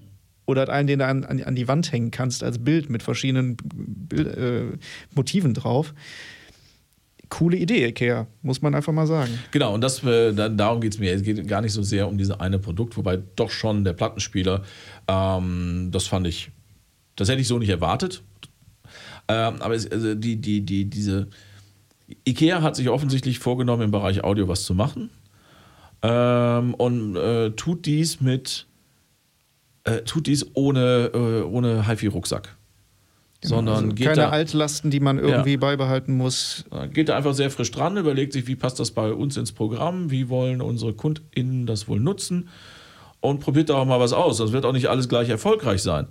Oder 0.47 0.67
einen, 0.69 0.88
den 0.88 0.99
du 0.99 1.05
an, 1.05 1.24
an, 1.24 1.43
an 1.43 1.53
die 1.53 1.67
Wand 1.67 1.91
hängen 1.91 2.09
kannst 2.09 2.43
als 2.43 2.63
Bild 2.63 2.89
mit 2.89 3.03
verschiedenen 3.03 3.57
äh, 4.11 4.76
Motiven 5.13 5.53
drauf 5.53 5.93
coole 7.30 7.57
Idee, 7.57 7.88
Ikea, 7.88 8.28
muss 8.43 8.61
man 8.61 8.76
einfach 8.76 8.93
mal 8.93 9.07
sagen. 9.07 9.39
Genau, 9.49 9.74
und 9.74 9.82
das, 9.82 10.03
äh, 10.03 10.34
darum 10.34 10.82
geht 10.82 10.93
es 10.93 10.99
mir. 10.99 11.13
Es 11.13 11.24
geht 11.24 11.47
gar 11.47 11.61
nicht 11.61 11.71
so 11.71 11.82
sehr 11.82 12.07
um 12.07 12.15
dieses 12.15 12.39
eine 12.39 12.59
Produkt, 12.59 12.95
wobei 12.95 13.17
doch 13.17 13.49
schon 13.49 13.84
der 13.84 13.93
Plattenspieler, 13.93 14.61
ähm, 15.07 15.89
das 15.91 16.05
fand 16.05 16.28
ich, 16.28 16.51
das 17.15 17.30
hätte 17.30 17.41
ich 17.41 17.47
so 17.47 17.57
nicht 17.57 17.69
erwartet. 17.69 18.21
Ähm, 19.28 19.61
aber 19.61 19.76
es, 19.76 19.89
also 19.89 20.15
die, 20.15 20.36
die, 20.38 20.61
die, 20.61 20.86
diese, 20.86 21.28
IKEA 22.28 22.61
hat 22.61 22.76
sich 22.76 22.89
offensichtlich 22.89 23.39
vorgenommen, 23.39 23.84
im 23.84 23.91
Bereich 23.91 24.24
Audio 24.24 24.47
was 24.47 24.63
zu 24.63 24.74
machen 24.74 25.09
ähm, 26.01 26.74
und 26.74 27.15
äh, 27.15 27.51
tut 27.51 27.86
dies 27.86 28.21
mit 28.21 28.67
äh, 29.86 30.01
tut 30.01 30.28
dies 30.28 30.45
ohne, 30.53 31.11
äh, 31.13 31.41
ohne 31.41 31.88
HiFi-Rucksack. 31.88 32.55
Genau, 33.41 33.55
sondern 33.55 33.76
also 33.76 33.88
geht 33.89 34.07
keine 34.07 34.21
da, 34.21 34.30
Altlasten, 34.30 34.89
die 34.89 35.01
man 35.01 35.19
irgendwie 35.19 35.57
beibehalten 35.57 36.15
muss. 36.15 36.63
geht 36.93 37.09
da 37.09 37.17
einfach 37.17 37.34
sehr 37.34 37.51
frisch 37.51 37.71
dran, 37.71 37.97
überlegt 37.97 38.32
sich, 38.32 38.47
wie 38.47 38.55
passt 38.55 38.80
das 38.80 38.91
bei 38.91 39.11
uns 39.11 39.36
ins 39.36 39.51
Programm, 39.51 40.09
wie 40.11 40.30
wollen 40.30 40.61
unsere 40.61 40.93
KundInnen 40.93 41.65
das 41.65 41.89
wohl 41.89 41.99
nutzen 41.99 42.47
und 43.19 43.41
probiert 43.41 43.69
da 43.69 43.76
auch 43.76 43.86
mal 43.86 43.99
was 43.99 44.13
aus. 44.13 44.38
Das 44.38 44.53
wird 44.53 44.63
auch 44.63 44.71
nicht 44.71 44.88
alles 44.88 45.09
gleich 45.09 45.28
erfolgreich 45.28 45.82
sein. 45.82 46.07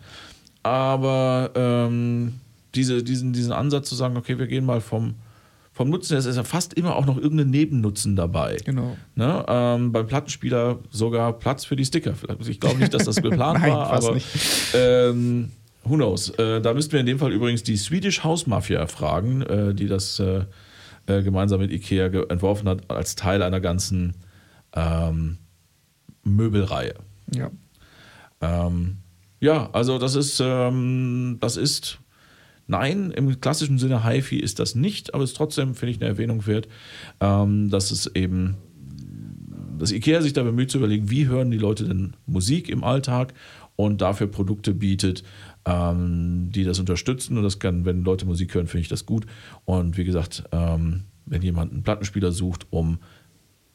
Aber 0.63 1.51
ähm, 1.55 2.35
diese, 2.75 3.03
diesen, 3.03 3.33
diesen 3.33 3.53
Ansatz 3.53 3.89
zu 3.89 3.95
sagen, 3.95 4.17
okay, 4.17 4.39
wir 4.39 4.47
gehen 4.47 4.65
mal 4.65 4.81
vom, 4.81 5.15
vom 5.73 5.91
Nutzen, 5.91 6.17
es 6.17 6.27
ist 6.27 6.37
ja 6.37 6.45
fast 6.45 6.75
immer 6.75 6.97
auch 6.97 7.07
noch 7.07 7.17
irgendein 7.17 7.51
Nebennutzen 7.51 8.17
dabei. 8.17 8.59
Genau. 8.65 8.97
Ne? 9.15 9.45
Ähm, 9.49 9.93
beim 9.93 10.07
Plattenspieler 10.07 10.79
sogar 10.91 11.33
Platz 11.39 11.65
für 11.65 11.77
die 11.77 11.85
Sticker. 11.85 12.15
Ich 12.47 12.61
glaube 12.61 12.79
nicht, 12.79 12.93
dass 12.93 13.05
das 13.05 13.17
geplant 13.17 13.59
Nein, 13.63 13.73
war, 13.73 13.91
aber 13.91 14.15
nicht. 14.15 14.27
ähm, 14.75 15.51
who 15.85 15.95
knows. 15.95 16.31
Äh, 16.31 16.61
da 16.61 16.75
müssten 16.75 16.93
wir 16.93 17.01
in 17.01 17.07
dem 17.07 17.19
Fall 17.19 17.33
übrigens 17.33 17.63
die 17.63 17.77
Swedish 17.77 18.23
House 18.23 18.47
Mafia 18.47 18.87
fragen, 18.87 19.43
äh, 19.43 19.75
die 19.75 19.87
das 19.87 20.19
äh, 20.21 20.45
äh, 21.07 21.23
gemeinsam 21.23 21.61
mit 21.61 21.71
Ikea 21.71 22.07
entworfen 22.29 22.69
hat, 22.69 22.91
als 22.91 23.17
Teil 23.17 23.43
einer 23.43 23.61
ganzen 23.61 24.15
ähm, 24.75 25.39
Möbelreihe. 26.23 26.95
Ja. 27.35 27.51
Ähm, 28.41 28.99
ja, 29.41 29.71
also 29.73 29.99
das 29.99 30.15
ist, 30.15 30.41
ähm, 30.41 31.39
das 31.41 31.57
ist, 31.57 31.99
nein, 32.67 33.11
im 33.11 33.41
klassischen 33.41 33.79
Sinne 33.79 34.05
HiFi 34.05 34.39
ist 34.39 34.59
das 34.59 34.75
nicht, 34.75 35.15
aber 35.15 35.25
es 35.25 35.31
ist 35.31 35.37
trotzdem, 35.37 35.75
finde 35.75 35.93
ich, 35.93 36.01
eine 36.01 36.09
Erwähnung 36.09 36.47
wert, 36.47 36.69
ähm, 37.21 37.71
dass 37.71 37.91
es 37.91 38.07
eben, 38.15 38.57
dass 39.79 39.93
IKEA 39.93 40.23
sich 40.23 40.33
da 40.33 40.43
bemüht 40.43 40.71
zu 40.71 40.79
überlegen, 40.79 41.11
wie 41.11 41.27
hören 41.27 41.51
die 41.51 41.59
Leute 41.59 41.85
denn 41.85 42.15
Musik 42.27 42.69
im 42.69 42.85
Alltag 42.85 43.35
und 43.77 44.01
dafür 44.01 44.27
Produkte 44.27 44.75
bietet, 44.75 45.23
ähm, 45.65 46.51
die 46.51 46.65
das 46.65 46.79
unterstützen. 46.79 47.37
Und 47.37 47.45
das 47.45 47.59
kann, 47.59 47.85
wenn 47.85 48.05
Leute 48.05 48.27
Musik 48.27 48.55
hören, 48.55 48.67
finde 48.67 48.83
ich 48.83 48.89
das 48.89 49.07
gut. 49.07 49.27
Und 49.65 49.97
wie 49.97 50.05
gesagt, 50.05 50.45
ähm, 50.53 51.05
wenn 51.27 51.43
jemand 51.43 51.73
einen 51.73 51.83
Plattenspieler 51.83 52.33
sucht, 52.33 52.67
um 52.71 52.99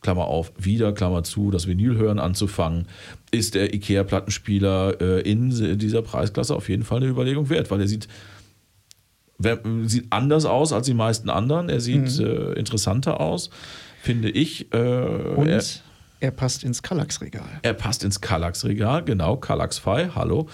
Klammer 0.02 0.26
auf, 0.26 0.54
wieder, 0.58 0.94
Klammer 0.94 1.24
zu, 1.24 1.50
das 1.50 1.68
Vinylhören 1.68 2.20
anzufangen, 2.20 2.88
ist 3.32 3.56
der 3.56 3.74
IKEA-Plattenspieler 3.74 5.02
äh, 5.02 5.22
in 5.22 5.78
dieser 5.78 6.02
Preisklasse 6.02 6.56
auf 6.56 6.70
jeden 6.70 6.84
Fall 6.84 6.98
eine 6.98 7.08
Überlegung 7.08 7.50
wert, 7.50 7.72
weil 7.72 7.82
er 7.82 7.88
sieht, 7.88 8.08
sieht 9.40 10.08
anders 10.10 10.46
aus 10.46 10.74
als 10.74 10.88
die 10.88 10.94
meisten 10.94 11.30
anderen, 11.30 11.70
er 11.70 11.80
sieht 11.80 12.20
äh, 12.20 12.54
interessanter 12.54 13.20
aus, 13.20 13.50
finde 14.02 14.30
ich. 14.30 14.74
Äh, 14.74 14.78
Und 14.78 15.48
er, 15.48 15.64
er, 16.20 16.32
passt 16.32 16.64
ins 16.64 16.82
Kallax-Regal. 16.82 17.60
er 17.62 17.74
passt 17.74 18.04
ins 18.04 18.22
Kallax-Regal, 18.22 19.04
genau, 19.04 19.38
Kallax-Fi, 19.38 20.10
hallo. 20.16 20.48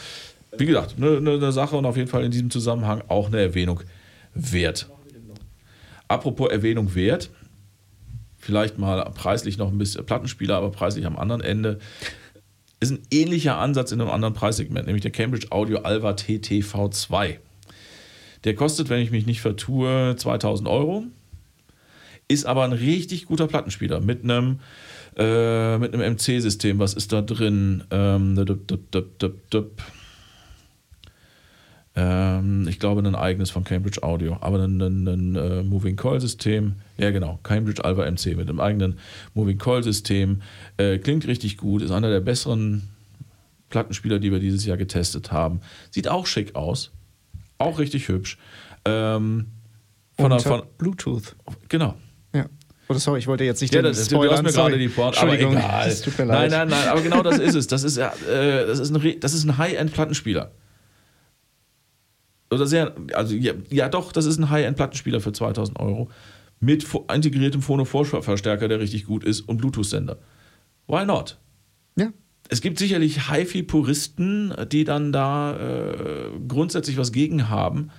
Wie 0.58 0.66
gesagt, 0.66 0.96
eine 0.98 1.22
ne, 1.22 1.38
ne 1.38 1.52
Sache 1.52 1.76
und 1.76 1.86
auf 1.86 1.98
jeden 1.98 2.10
Fall 2.10 2.24
in 2.24 2.32
diesem 2.32 2.50
Zusammenhang 2.52 3.02
auch 3.08 3.28
eine 3.28 3.40
Erwähnung 3.40 3.82
wert. 4.34 4.90
Apropos 6.08 6.52
Erwähnung 6.52 6.94
wert, 6.94 7.30
vielleicht 8.38 8.78
mal 8.78 9.04
preislich 9.16 9.58
noch 9.58 9.72
ein 9.72 9.78
bisschen 9.78 10.06
Plattenspieler, 10.06 10.58
aber 10.58 10.72
preislich 10.72 11.06
am 11.06 11.18
anderen 11.18 11.42
Ende. 11.42 11.80
Ist 12.80 12.92
ein 12.92 13.02
ähnlicher 13.12 13.58
Ansatz 13.58 13.94
in 13.94 14.02
einem 14.02 14.10
anderen 14.12 14.34
Preissegment, 14.34 14.86
nämlich 14.86 15.02
der 15.02 15.12
Cambridge 15.12 15.48
Audio 15.52 15.80
Alva 15.80 16.12
TTV2. 16.12 17.38
Der 18.44 18.56
kostet, 18.56 18.90
wenn 18.90 19.02
ich 19.02 19.12
mich 19.12 19.26
nicht 19.26 19.42
vertue, 19.42 20.16
2000 20.18 20.68
Euro. 20.68 21.06
Ist 22.28 22.46
aber 22.46 22.64
ein 22.64 22.74
richtig 22.74 23.26
guter 23.26 23.48
Plattenspieler 23.48 24.00
mit 24.00 24.24
einem, 24.24 24.60
äh, 25.18 25.78
mit 25.78 25.94
einem 25.94 26.14
MC-System. 26.14 26.80
Was 26.80 26.94
ist 26.94 27.12
da 27.12 27.22
drin? 27.22 27.84
Ähm, 27.92 28.36
dup, 28.36 28.92
dup, 28.92 29.50
dup. 29.50 29.84
Ähm, 31.96 32.68
ich 32.68 32.80
glaube, 32.80 33.02
ein 33.02 33.16
eigenes 33.16 33.52
von 33.52 33.64
Cambridge 33.64 34.02
Audio, 34.02 34.38
aber 34.42 34.60
ein, 34.64 34.82
ein, 34.82 35.08
ein 35.08 35.36
äh, 35.36 35.64
Moving 35.64 35.96
Coil 35.96 36.20
System. 36.20 36.74
Ja, 36.98 37.12
genau, 37.12 37.40
Cambridge 37.44 37.84
Alva 37.84 38.10
MC 38.10 38.36
mit 38.36 38.50
einem 38.50 38.60
eigenen 38.60 38.98
Moving 39.36 39.60
Coil 39.60 39.84
System. 39.84 40.42
Äh, 40.78 40.98
klingt 40.98 41.28
richtig 41.28 41.58
gut, 41.58 41.84
ist 41.84 41.92
einer 41.92 42.10
der 42.10 42.22
besseren 42.22 42.90
Plattenspieler, 43.70 44.20
die 44.20 44.32
wir 44.32 44.40
dieses 44.40 44.66
Jahr 44.66 44.78
getestet 44.78 45.32
haben. 45.32 45.62
Sieht 45.92 46.08
auch 46.08 46.26
schick 46.26 46.56
aus, 46.56 46.92
auch 47.64 47.80
richtig 47.80 48.08
hübsch. 48.08 48.38
Ähm, 48.86 49.48
von, 50.18 50.30
der, 50.30 50.40
von, 50.40 50.64
Bluetooth. 50.78 51.36
genau. 51.70 51.96
Ja. 52.34 52.46
Oder 52.90 53.00
sorry, 53.00 53.20
ich 53.20 53.28
wollte 53.28 53.44
jetzt 53.44 53.62
nicht 53.62 53.74
Ja, 53.74 53.82
den 53.82 53.94
das, 53.94 54.08
du 54.08 54.24
hast 54.30 54.44
mir 54.44 54.52
sorry. 54.52 54.72
gerade 54.72 54.84
die 54.84 54.90
Port, 54.90 55.18
aber 55.22 55.40
egal. 55.40 55.88
es 55.88 56.02
tut 56.02 56.18
mir 56.18 56.26
nein, 56.26 56.52
leid. 56.52 56.52
nein, 56.52 56.68
nein, 56.70 56.88
aber 56.90 57.02
genau 57.02 57.24
das 57.24 57.40
ist 57.40 57.56
es. 57.56 57.68
Das 57.68 57.84
ist, 57.84 57.98
äh, 57.98 58.10
das 58.68 58.80
ist 58.80 58.94
ein, 58.96 59.20
das 59.20 59.34
ist 59.34 59.46
ein 59.46 59.58
High-End-Plattenspieler. 59.58 60.52
Oder 62.52 62.68
sehr, 62.68 62.94
also 63.14 63.34
ja, 63.36 63.54
ja 63.70 63.90
doch, 63.90 64.12
das 64.12 64.26
ist 64.26 64.38
ein 64.38 64.50
High-End-Plattenspieler 64.50 65.22
für 65.22 65.32
2000 65.32 65.80
Euro. 65.80 66.10
Mit 66.60 66.86
integriertem 67.14 67.62
Phono-Vorverstärker, 67.62 68.68
der 68.68 68.80
richtig 68.80 69.06
gut 69.06 69.24
ist 69.24 69.42
und 69.42 69.58
Bluetooth-Sender. 69.58 70.18
Why 70.88 71.06
not? 71.06 71.40
Ja. 71.98 72.10
Es 72.50 72.62
gibt 72.62 72.78
sicherlich 72.78 73.30
HiFi-Puristen, 73.30 74.54
die 74.72 74.84
dann 74.84 75.12
da 75.12 75.56
äh, 75.56 76.30
grundsätzlich 76.48 76.98
was 76.98 77.12
gegen 77.12 77.50
haben, 77.50 77.90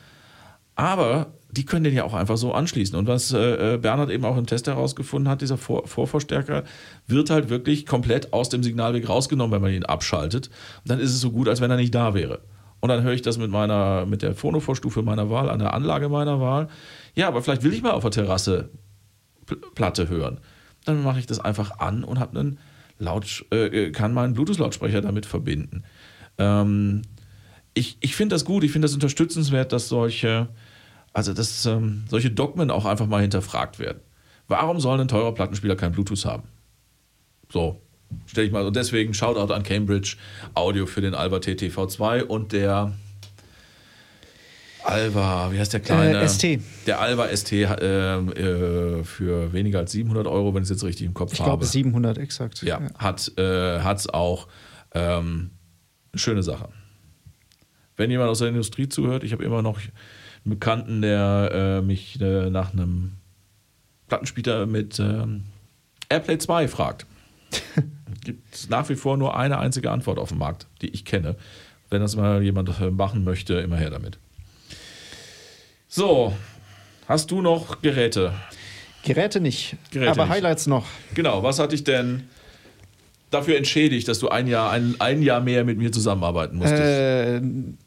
aber 0.76 1.32
die 1.50 1.64
können 1.64 1.84
den 1.84 1.94
ja 1.94 2.02
auch 2.04 2.14
einfach 2.14 2.36
so 2.36 2.52
anschließen. 2.52 2.98
Und 2.98 3.06
was 3.06 3.32
äh, 3.32 3.74
äh, 3.74 3.78
Bernhard 3.78 4.10
eben 4.10 4.24
auch 4.24 4.36
im 4.36 4.46
Test 4.46 4.66
herausgefunden 4.66 5.30
hat, 5.30 5.40
dieser 5.40 5.56
Vor 5.56 5.86
Vorverstärker 5.86 6.64
wird 7.06 7.30
halt 7.30 7.48
wirklich 7.48 7.86
komplett 7.86 8.32
aus 8.32 8.48
dem 8.48 8.62
Signalweg 8.64 9.08
rausgenommen, 9.08 9.52
wenn 9.52 9.62
man 9.62 9.72
ihn 9.72 9.84
abschaltet. 9.84 10.48
Und 10.82 10.90
dann 10.90 10.98
ist 10.98 11.10
es 11.10 11.20
so 11.20 11.30
gut, 11.30 11.48
als 11.48 11.60
wenn 11.60 11.70
er 11.70 11.76
nicht 11.76 11.94
da 11.94 12.12
wäre. 12.12 12.40
Und 12.80 12.88
dann 12.88 13.02
höre 13.02 13.12
ich 13.12 13.22
das 13.22 13.38
mit 13.38 13.50
meiner, 13.50 14.04
mit 14.04 14.22
der 14.22 14.34
Phonovorstufe 14.34 15.02
meiner 15.02 15.30
Wahl, 15.30 15.48
an 15.48 15.60
der 15.60 15.72
Anlage 15.74 16.08
meiner 16.08 16.40
Wahl. 16.40 16.68
Ja, 17.14 17.28
aber 17.28 17.40
vielleicht 17.40 17.62
will 17.62 17.72
ich 17.72 17.82
mal 17.82 17.92
auf 17.92 18.02
der 18.02 18.10
Terrasse 18.10 18.70
Pl- 19.46 19.62
Platte 19.74 20.08
hören. 20.08 20.40
Dann 20.84 21.02
mache 21.02 21.20
ich 21.20 21.26
das 21.26 21.38
einfach 21.38 21.78
an 21.78 22.02
und 22.04 22.18
habe 22.18 22.38
einen 22.38 22.58
Laut, 22.98 23.44
äh, 23.50 23.90
kann 23.90 24.14
meinen 24.14 24.34
Bluetooth-Lautsprecher 24.34 25.00
damit 25.00 25.26
verbinden. 25.26 25.84
Ähm, 26.38 27.02
ich 27.74 27.96
ich 28.00 28.14
finde 28.14 28.34
das 28.34 28.44
gut, 28.44 28.64
ich 28.64 28.72
finde 28.72 28.86
das 28.86 28.94
unterstützenswert, 28.94 29.72
dass 29.72 29.88
solche, 29.88 30.48
also 31.12 31.34
dass 31.34 31.66
ähm, 31.66 32.04
solche 32.08 32.30
Dogmen 32.30 32.70
auch 32.70 32.84
einfach 32.84 33.06
mal 33.06 33.20
hinterfragt 33.20 33.78
werden. 33.78 34.00
Warum 34.46 34.78
soll 34.78 35.00
ein 35.00 35.08
teurer 35.08 35.34
Plattenspieler 35.34 35.74
kein 35.74 35.92
Bluetooth 35.92 36.24
haben? 36.24 36.44
So, 37.50 37.80
stelle 38.26 38.46
ich 38.46 38.52
mal. 38.52 38.66
Und 38.66 38.76
deswegen 38.76 39.14
Shoutout 39.14 39.52
an 39.52 39.62
Cambridge 39.62 40.16
Audio 40.54 40.86
für 40.86 41.00
den 41.00 41.14
Alba 41.14 41.38
TTV2 41.38 42.22
und 42.22 42.52
der 42.52 42.92
Alba, 44.84 45.50
wie 45.52 45.58
heißt 45.58 45.72
der 45.72 45.80
kleine? 45.80 46.18
Äh, 46.20 46.28
ST. 46.28 46.60
Der 46.86 47.00
Alba 47.00 47.28
ST 47.34 47.52
äh, 47.52 47.62
äh, 47.64 49.02
für 49.04 49.52
weniger 49.52 49.78
als 49.80 49.92
700 49.92 50.26
Euro, 50.26 50.54
wenn 50.54 50.62
ich 50.62 50.66
es 50.70 50.76
jetzt 50.76 50.84
richtig 50.84 51.06
im 51.06 51.14
Kopf 51.14 51.32
Ich 51.32 51.40
habe. 51.40 51.50
glaube 51.50 51.64
700 51.64 52.18
exakt. 52.18 52.62
Ja, 52.62 52.80
hat 52.98 53.28
es 53.28 54.08
auch. 54.10 54.46
Ähm, 54.92 55.50
eine 56.12 56.20
schöne 56.20 56.42
Sache. 56.44 56.68
Wenn 57.96 58.10
jemand 58.10 58.30
aus 58.30 58.38
der 58.38 58.48
Industrie 58.48 58.88
zuhört, 58.88 59.24
ich 59.24 59.32
habe 59.32 59.44
immer 59.44 59.62
noch 59.62 59.78
einen 59.78 59.90
Bekannten, 60.44 61.02
der 61.02 61.50
äh, 61.52 61.82
mich 61.82 62.20
äh, 62.20 62.50
nach 62.50 62.72
einem 62.72 63.12
Plattenspieler 64.08 64.66
mit 64.66 64.98
ähm, 65.00 65.44
Airplay 66.08 66.38
2 66.38 66.68
fragt. 66.68 67.06
Gibt 68.24 68.70
nach 68.70 68.88
wie 68.88 68.94
vor 68.94 69.16
nur 69.16 69.36
eine 69.36 69.58
einzige 69.58 69.90
Antwort 69.90 70.18
auf 70.18 70.28
dem 70.28 70.38
Markt, 70.38 70.66
die 70.82 70.88
ich 70.90 71.04
kenne. 71.04 71.36
Wenn 71.90 72.00
das 72.00 72.14
mal 72.16 72.42
jemand 72.42 72.80
äh, 72.80 72.90
machen 72.90 73.24
möchte, 73.24 73.54
immer 73.54 73.76
her 73.76 73.90
damit. 73.90 74.18
So, 75.96 76.32
hast 77.06 77.30
du 77.30 77.40
noch 77.40 77.80
Geräte? 77.80 78.32
Geräte 79.04 79.40
nicht, 79.40 79.76
Geräte 79.92 80.10
aber 80.10 80.24
nicht. 80.24 80.34
Highlights 80.34 80.66
noch. 80.66 80.86
Genau, 81.14 81.44
was 81.44 81.60
hat 81.60 81.70
dich 81.70 81.84
denn 81.84 82.24
dafür 83.30 83.56
entschädigt, 83.56 84.08
dass 84.08 84.18
du 84.18 84.28
ein 84.28 84.48
Jahr, 84.48 84.72
ein, 84.72 84.96
ein 84.98 85.22
Jahr 85.22 85.40
mehr 85.40 85.62
mit 85.62 85.78
mir 85.78 85.92
zusammenarbeiten 85.92 86.56
musstest? 86.56 86.82
Äh, 86.82 87.40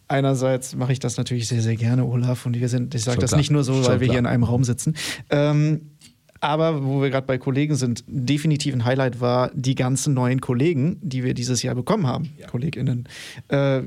einerseits 0.07 0.73
mache 0.73 0.93
ich 0.93 0.99
das 0.99 1.17
natürlich 1.17 1.49
sehr, 1.49 1.61
sehr 1.61 1.75
gerne, 1.75 2.05
Olaf. 2.05 2.45
Und 2.45 2.57
wir 2.57 2.69
sind, 2.69 2.95
ich 2.95 3.03
sage 3.03 3.15
Schon 3.15 3.21
das 3.23 3.31
klar. 3.31 3.39
nicht 3.39 3.51
nur 3.51 3.65
so, 3.65 3.73
Schon 3.73 3.87
weil 3.87 3.99
wir 3.99 4.07
klar. 4.07 4.13
hier 4.13 4.19
in 4.19 4.25
einem 4.25 4.43
Raum 4.45 4.63
sitzen. 4.63 4.95
Ähm, 5.29 5.91
aber 6.39 6.85
wo 6.85 7.01
wir 7.01 7.09
gerade 7.09 7.27
bei 7.27 7.37
Kollegen 7.37 7.75
sind, 7.75 8.05
definitiv 8.07 8.73
ein 8.73 8.85
Highlight 8.85 9.19
war 9.19 9.51
die 9.53 9.75
ganzen 9.75 10.13
neuen 10.13 10.39
Kollegen, 10.39 10.97
die 11.01 11.25
wir 11.25 11.33
dieses 11.33 11.61
Jahr 11.61 11.75
bekommen 11.75 12.07
haben, 12.07 12.29
KollegInnen. 12.49 13.09
Äh, 13.49 13.81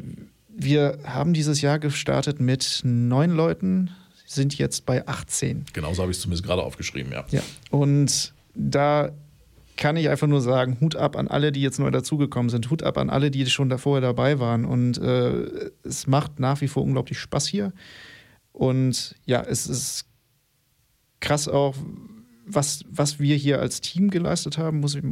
wir 0.49 0.99
haben 1.05 1.33
dieses 1.33 1.63
Jahr 1.63 1.79
gestartet 1.79 2.39
mit 2.39 2.83
neun 2.85 3.31
Leuten, 3.31 3.89
sind 4.31 4.57
jetzt 4.59 4.87
bei 4.87 5.07
18. 5.07 5.67
Genauso 5.73 6.03
habe 6.03 6.13
ich 6.13 6.19
es 6.19 6.23
zumindest 6.23 6.45
gerade 6.45 6.63
aufgeschrieben, 6.63 7.13
ja. 7.13 7.25
Ja. 7.31 7.43
Und 7.71 8.33
da 8.55 9.11
kann 9.77 9.97
ich 9.97 10.09
einfach 10.09 10.29
nur 10.29 10.41
sagen, 10.41 10.77
Hut 10.81 10.95
ab 10.95 11.17
an 11.17 11.27
alle, 11.27 11.53
die 11.53 11.63
jetzt 11.63 11.81
neu 11.81 11.91
dazugekommen 11.91 12.49
sind, 12.49 12.71
Hut 12.71 12.83
ab 12.83 12.97
an 12.99 13.11
alle, 13.11 13.31
die 13.31 13.45
schon 13.47 13.69
davor 13.69 14.01
dabei 14.01 14.39
waren. 14.39 14.65
Und 14.65 14.99
äh, 14.99 15.71
es 15.83 16.07
macht 16.07 16.39
nach 16.39 16.61
wie 16.61 16.69
vor 16.69 16.85
unglaublich 16.85 17.19
Spaß 17.19 17.47
hier. 17.47 17.73
Und 18.53 19.17
ja, 19.25 19.41
es 19.41 19.67
ist 19.67 20.05
krass 21.19 21.49
auch, 21.49 21.75
was, 22.55 22.85
was 22.91 23.21
wir 23.21 23.37
hier 23.37 23.61
als 23.61 23.81
Team 23.81 24.11
geleistet 24.11 24.59
haben, 24.59 24.81
muss 24.81 24.95
ich, 24.95 25.03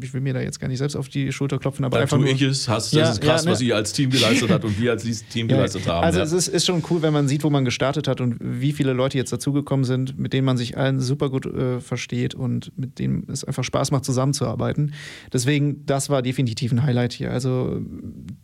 ich 0.00 0.14
will 0.14 0.20
mir 0.20 0.34
da 0.34 0.40
jetzt 0.40 0.60
gar 0.60 0.68
nicht 0.68 0.78
selbst 0.78 0.96
auf 0.96 1.08
die 1.08 1.32
Schulter 1.32 1.58
klopfen, 1.58 1.84
aber 1.84 1.96
Dann 1.96 2.02
einfach 2.02 2.18
nur, 2.18 2.28
ich 2.28 2.42
es, 2.42 2.68
hast, 2.68 2.92
Ja, 2.92 3.00
das 3.00 3.12
ist 3.12 3.20
krass, 3.20 3.42
ja, 3.42 3.46
ne? 3.46 3.52
was 3.52 3.60
ihr 3.60 3.76
als 3.76 3.92
Team 3.92 4.10
geleistet 4.10 4.50
habt 4.50 4.64
und 4.64 4.80
wir 4.80 4.92
als 4.92 5.04
Team 5.28 5.48
Ja, 5.48 5.56
geleistet 5.56 5.86
haben. 5.86 6.04
Also 6.04 6.20
es 6.20 6.32
ist, 6.32 6.48
ist 6.48 6.66
schon 6.66 6.82
cool, 6.90 7.02
wenn 7.02 7.12
man 7.12 7.28
sieht, 7.28 7.44
wo 7.44 7.50
man 7.50 7.64
gestartet 7.64 8.08
hat 8.08 8.20
und 8.20 8.36
wie 8.40 8.72
viele 8.72 8.92
Leute 8.92 9.18
jetzt 9.18 9.32
dazugekommen 9.32 9.84
sind, 9.84 10.18
mit 10.18 10.32
denen 10.32 10.44
man 10.44 10.56
sich 10.56 10.76
allen 10.76 11.00
super 11.00 11.30
gut 11.30 11.46
äh, 11.46 11.80
versteht 11.80 12.34
und 12.34 12.76
mit 12.78 12.98
denen 12.98 13.26
es 13.30 13.44
einfach 13.44 13.64
Spaß 13.64 13.90
macht, 13.90 14.04
zusammenzuarbeiten. 14.04 14.94
Deswegen, 15.32 15.86
das 15.86 16.10
war 16.10 16.22
definitiv 16.22 16.72
ein 16.72 16.82
Highlight 16.82 17.12
hier. 17.12 17.30
Also 17.30 17.80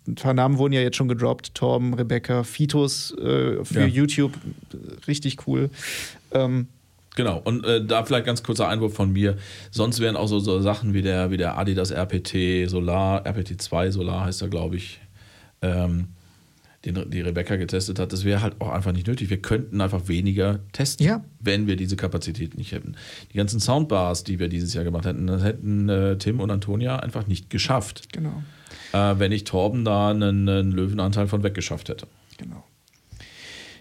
ein 0.06 0.14
paar 0.14 0.34
Namen 0.34 0.58
wurden 0.58 0.72
ja 0.72 0.80
jetzt 0.80 0.96
schon 0.96 1.08
gedroppt. 1.08 1.54
Torben, 1.54 1.94
Rebecca, 1.94 2.44
Fitus 2.44 3.12
äh, 3.18 3.64
für. 3.64 3.86
YouTube. 3.86 4.32
Richtig 5.06 5.46
cool. 5.46 5.70
Ähm, 6.32 6.68
Genau, 7.16 7.38
und 7.38 7.64
äh, 7.66 7.84
da 7.84 8.04
vielleicht 8.04 8.26
ganz 8.26 8.42
kurzer 8.42 8.68
Einwurf 8.68 8.94
von 8.94 9.12
mir. 9.12 9.36
Sonst 9.70 9.98
wären 10.00 10.16
auch 10.16 10.28
so, 10.28 10.38
so 10.38 10.60
Sachen 10.60 10.94
wie 10.94 11.02
der, 11.02 11.30
wie 11.30 11.36
der 11.36 11.58
Adidas 11.58 11.90
RPT 11.90 12.68
Solar, 12.70 13.26
RPT2 13.26 13.90
Solar 13.90 14.24
heißt 14.26 14.42
er, 14.42 14.48
glaube 14.48 14.76
ich, 14.76 15.00
ähm, 15.60 16.08
den 16.84 17.10
die 17.10 17.20
Rebecca 17.20 17.56
getestet 17.56 17.98
hat. 17.98 18.12
Das 18.12 18.24
wäre 18.24 18.40
halt 18.40 18.60
auch 18.60 18.70
einfach 18.70 18.92
nicht 18.92 19.06
nötig. 19.06 19.28
Wir 19.28 19.42
könnten 19.42 19.80
einfach 19.80 20.08
weniger 20.08 20.60
testen, 20.72 21.04
Ja. 21.04 21.22
wenn 21.40 21.66
wir 21.66 21.76
diese 21.76 21.96
Kapazität 21.96 22.56
nicht 22.56 22.72
hätten. 22.72 22.94
Die 23.32 23.36
ganzen 23.36 23.60
Soundbars, 23.60 24.24
die 24.24 24.38
wir 24.38 24.48
dieses 24.48 24.72
Jahr 24.72 24.84
gemacht 24.84 25.04
hätten, 25.04 25.26
das 25.26 25.42
hätten 25.42 25.88
äh, 25.90 26.16
Tim 26.16 26.40
und 26.40 26.50
Antonia 26.50 26.96
einfach 27.00 27.26
nicht 27.26 27.50
geschafft, 27.50 28.12
genau. 28.12 28.42
äh, 28.92 29.18
wenn 29.18 29.30
ich 29.32 29.44
Torben 29.44 29.84
da 29.84 30.10
einen, 30.10 30.48
einen 30.48 30.72
Löwenanteil 30.72 31.26
von 31.26 31.42
weggeschafft 31.42 31.88
hätte. 31.90 32.06
Genau. 32.38 32.64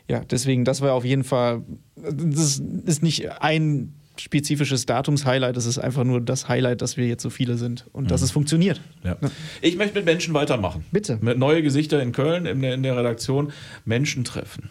Ja, 0.09 0.21
deswegen, 0.29 0.65
das 0.65 0.81
war 0.81 0.93
auf 0.93 1.05
jeden 1.05 1.23
Fall, 1.23 1.61
das 1.95 2.59
ist 2.85 3.03
nicht 3.03 3.29
ein 3.41 3.93
spezifisches 4.17 4.85
Datumshighlight, 4.85 5.55
es 5.55 5.65
ist 5.65 5.77
einfach 5.77 6.03
nur 6.03 6.19
das 6.19 6.49
Highlight, 6.49 6.81
dass 6.81 6.97
wir 6.97 7.07
jetzt 7.07 7.23
so 7.23 7.29
viele 7.29 7.57
sind 7.57 7.85
und 7.93 8.11
dass 8.11 8.21
es 8.21 8.31
funktioniert. 8.31 8.81
Ja. 9.03 9.15
Ich 9.61 9.77
möchte 9.77 9.95
mit 9.95 10.05
Menschen 10.05 10.33
weitermachen. 10.33 10.83
Bitte. 10.91 11.19
Mit 11.21 11.37
neue 11.37 11.63
Gesichter 11.63 12.01
in 12.01 12.11
Köln 12.11 12.45
in 12.45 12.61
der, 12.61 12.73
in 12.73 12.83
der 12.83 12.97
Redaktion 12.97 13.53
Menschen 13.85 14.23
treffen. 14.25 14.69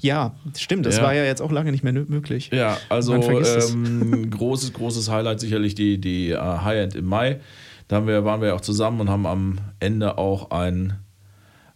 Ja, 0.00 0.36
stimmt, 0.56 0.86
das 0.86 0.98
Ja. 0.98 1.02
war 1.02 1.14
ja 1.14 1.24
jetzt 1.24 1.42
auch 1.42 1.50
lange 1.50 1.72
nicht 1.72 1.82
mehr 1.82 1.92
möglich. 1.92 2.50
Ja, 2.52 2.78
also 2.88 3.14
ähm, 3.14 4.30
großes, 4.30 4.72
großes 4.72 5.10
Highlight 5.10 5.40
sicherlich 5.40 5.74
die, 5.74 6.00
die 6.00 6.30
äh, 6.30 6.38
High-End 6.38 6.94
im 6.94 7.06
Mai. 7.06 7.40
Da 7.88 7.96
haben 7.96 8.06
wir, 8.06 8.24
waren 8.24 8.40
wir 8.40 8.54
auch 8.54 8.60
zusammen 8.60 9.00
und 9.00 9.10
haben 9.10 9.26
am 9.26 9.58
Ende 9.80 10.16
auch 10.16 10.50
ein, 10.50 10.94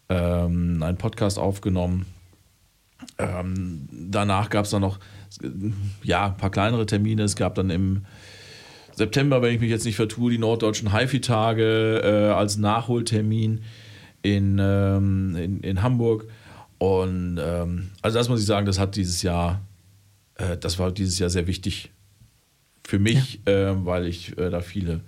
ähm, 0.09 0.83
einen 0.83 0.97
Podcast 0.97 1.39
aufgenommen. 1.39 2.07
Ähm, 3.17 3.89
danach 3.91 4.51
gab 4.51 4.65
es 4.65 4.71
dann 4.71 4.83
noch 4.83 4.99
ja, 6.03 6.27
ein 6.27 6.37
paar 6.37 6.51
kleinere 6.51 6.87
Termine. 6.87 7.23
Es 7.23 7.37
gab 7.37 7.55
dann 7.55 7.71
im 7.71 8.05
September, 8.93 9.43
wenn 9.43 9.55
ich 9.55 9.61
mich 9.61 9.71
jetzt 9.71 9.85
nicht 9.85 9.97
vertue, 9.97 10.31
die 10.31 10.39
norddeutschen 10.39 10.93
HiFi-Tage 10.93 12.01
äh, 12.03 12.33
als 12.33 12.57
Nachholtermin 12.59 13.63
in, 14.23 14.59
ähm, 14.61 15.37
in, 15.37 15.61
in 15.61 15.83
Hamburg. 15.83 16.27
Und 16.79 17.39
ähm, 17.41 17.91
also 18.03 18.19
das 18.19 18.29
muss 18.29 18.41
ich 18.41 18.47
sagen, 18.47 18.67
das 18.67 18.79
hat 18.79 18.97
dieses 18.97 19.23
Jahr, 19.23 19.63
äh, 20.37 20.57
das 20.57 20.79
war 20.79 20.93
dieses 20.93 21.19
Jahr 21.19 21.31
sehr 21.31 21.47
wichtig 21.47 21.91
für 22.87 22.99
mich, 22.99 23.41
äh, 23.47 23.85
weil 23.85 24.07
ich 24.07 24.37
äh, 24.39 24.51
da 24.51 24.61
viele 24.61 25.01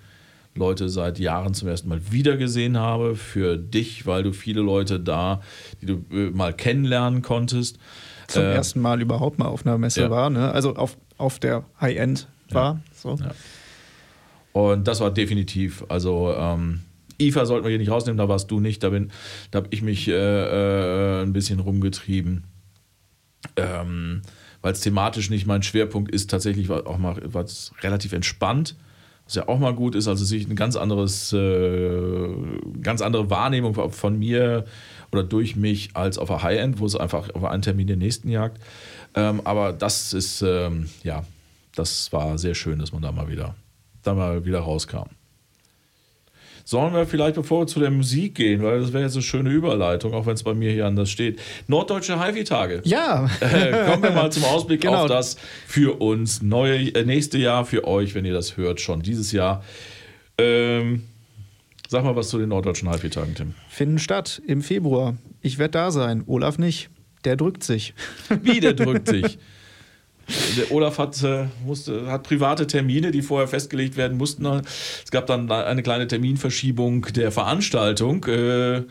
Leute 0.55 0.89
seit 0.89 1.19
Jahren 1.19 1.55
zum 1.55 1.69
ersten 1.69 1.89
Mal 1.89 2.01
wieder 2.13 2.37
gesehen 2.37 2.77
habe. 2.79 3.15
Für 3.17 3.57
dich, 3.57 4.07
weil 4.07 4.23
du 4.23 4.33
viele 4.33 4.61
Leute 4.61 4.99
da, 5.01 5.41
die 5.81 5.87
du 5.87 6.05
äh, 6.11 6.31
mal 6.31 6.53
kennenlernen 6.55 7.23
konntest. 7.23 7.79
Zum 8.27 8.43
Äh, 8.43 8.55
ersten 8.55 8.81
Mal 8.81 9.01
überhaupt 9.01 9.39
mal 9.39 9.47
auf 9.47 9.65
einer 9.67 9.79
Messe 9.79 10.03
ja. 10.03 10.11
war, 10.11 10.31
ne? 10.31 10.51
also 10.53 10.75
auf, 10.77 10.97
auf 11.19 11.39
der 11.39 11.65
High-End 11.81 12.29
war. 12.51 12.81
So. 12.95 13.17
Ja. 13.17 13.31
Und 14.53 14.89
das 14.89 15.01
war 15.01 15.13
definitiv, 15.13 15.85
also 15.89 16.35
ähm, 16.37 16.81
IFA 17.21 17.47
sollten 17.47 17.65
wir 17.65 17.71
hier 17.71 17.79
nicht 17.79 17.91
rausnehmen, 17.91 18.19
da 18.19 18.29
warst 18.29 18.51
du 18.51 18.59
nicht, 18.61 18.83
da, 18.83 18.89
bin- 18.91 19.11
da 19.53 19.59
habe 19.59 19.69
ich 19.71 19.83
mich 19.83 20.09
äh, 20.09 20.13
äh, 20.13 21.23
ein 21.23 21.33
bisschen 21.33 21.61
rumgetrieben. 21.61 22.45
Ähm, 23.57 24.23
Weil 24.63 24.73
es 24.73 24.81
thematisch 24.81 25.31
nicht 25.31 25.47
mein 25.47 25.63
Schwerpunkt 25.63 26.11
ist, 26.11 26.31
tatsächlich 26.31 26.69
war 26.69 26.87
auch 26.87 26.99
mal 26.99 27.17
was 27.25 27.73
relativ 27.83 28.13
entspannt, 28.13 28.75
was 29.31 29.37
ja 29.37 29.49
auch 29.49 29.61
mal 29.61 29.73
gut 29.73 29.95
ist, 29.95 30.09
also 30.09 30.25
sich 30.25 30.49
ein 30.49 30.57
ganz 30.57 30.75
anderes, 30.75 31.33
äh, 31.33 32.35
ganz 32.83 33.01
andere 33.01 33.31
Wahrnehmung 33.31 33.75
von 33.93 34.19
mir 34.19 34.65
oder 35.13 35.23
durch 35.23 35.55
mich 35.55 35.91
als 35.95 36.19
auf 36.19 36.27
der 36.27 36.43
High-End, 36.43 36.81
wo 36.81 36.87
es 36.87 36.97
einfach 36.97 37.33
auf 37.33 37.45
einen 37.45 37.63
Termin 37.63 37.87
den 37.87 38.01
nächsten 38.01 38.29
jagt. 38.29 38.61
Ähm, 39.15 39.41
aber 39.45 39.73
das 39.73 40.13
ist, 40.15 40.43
ähm, 40.43 40.89
ja, 41.05 41.25
das 41.77 42.13
war 42.13 42.39
sehr 42.39 42.57
schön, 42.57 42.81
dass 42.81 42.93
man 42.93 43.03
da 43.03 43.13
mal 43.13 43.29
wieder, 43.29 43.55
da 44.03 44.15
mal 44.15 44.45
wieder 44.45 44.61
rauskam. 44.61 45.11
Sollen 46.71 46.95
wir 46.95 47.05
vielleicht, 47.05 47.35
bevor 47.35 47.63
wir 47.63 47.67
zu 47.67 47.81
der 47.81 47.91
Musik 47.91 48.37
gehen, 48.37 48.63
weil 48.63 48.79
das 48.79 48.93
wäre 48.93 49.03
jetzt 49.03 49.15
eine 49.15 49.25
schöne 49.25 49.51
Überleitung, 49.51 50.15
auch 50.15 50.27
wenn 50.27 50.35
es 50.35 50.45
bei 50.45 50.55
mir 50.55 50.71
hier 50.71 50.87
anders 50.87 51.11
steht. 51.11 51.41
Norddeutsche 51.67 52.25
HiFi-Tage. 52.25 52.83
Ja, 52.85 53.29
Äh, 53.41 53.87
kommen 53.91 54.05
wir 54.05 54.13
mal 54.13 54.31
zum 54.31 54.45
Ausblick 54.45 54.81
Genau. 54.83 55.03
auf 55.03 55.09
das 55.09 55.37
für 55.67 56.01
uns 56.01 56.43
neue 56.43 56.77
äh, 56.95 57.05
nächste 57.05 57.39
Jahr, 57.39 57.65
für 57.65 57.89
euch, 57.89 58.15
wenn 58.15 58.25
ihr 58.25 58.33
das 58.35 58.57
hört, 58.57 58.81
schon 58.81 59.03
dieses 59.03 59.33
Jahr. 59.33 59.65
Ähm, 60.39 61.03
sag 61.89 62.05
mal 62.05 62.15
was 62.15 62.29
zu 62.29 62.39
den 62.39 62.51
norddeutschen 62.51 62.89
HiFi-Tagen, 62.89 63.35
Tim. 63.35 63.55
finden 63.69 63.99
statt 63.99 64.41
im 64.47 64.63
Februar. 64.63 65.17
Ich 65.43 65.59
werde 65.59 65.73
da 65.73 65.91
sein, 65.91 66.23
Olaf 66.29 66.57
nicht. 66.59 66.89
Der 67.25 67.35
drückt 67.35 67.65
sich. 67.65 67.95
Wie, 68.43 68.61
der 68.61 68.75
drückt 68.75 69.09
sich. 69.09 69.39
Der 70.57 70.73
Olaf 70.73 70.99
hat, 70.99 71.23
äh, 71.23 71.47
musste, 71.65 72.07
hat 72.07 72.23
private 72.23 72.67
Termine, 72.67 73.11
die 73.11 73.23
vorher 73.23 73.49
festgelegt 73.49 73.97
werden 73.97 74.17
mussten. 74.17 74.47
Es 74.47 75.11
gab 75.11 75.27
dann 75.27 75.51
eine 75.51 75.83
kleine 75.83 76.07
Terminverschiebung 76.07 77.03
der 77.15 77.33
Veranstaltung. 77.33 78.25
Äh, 78.25 78.83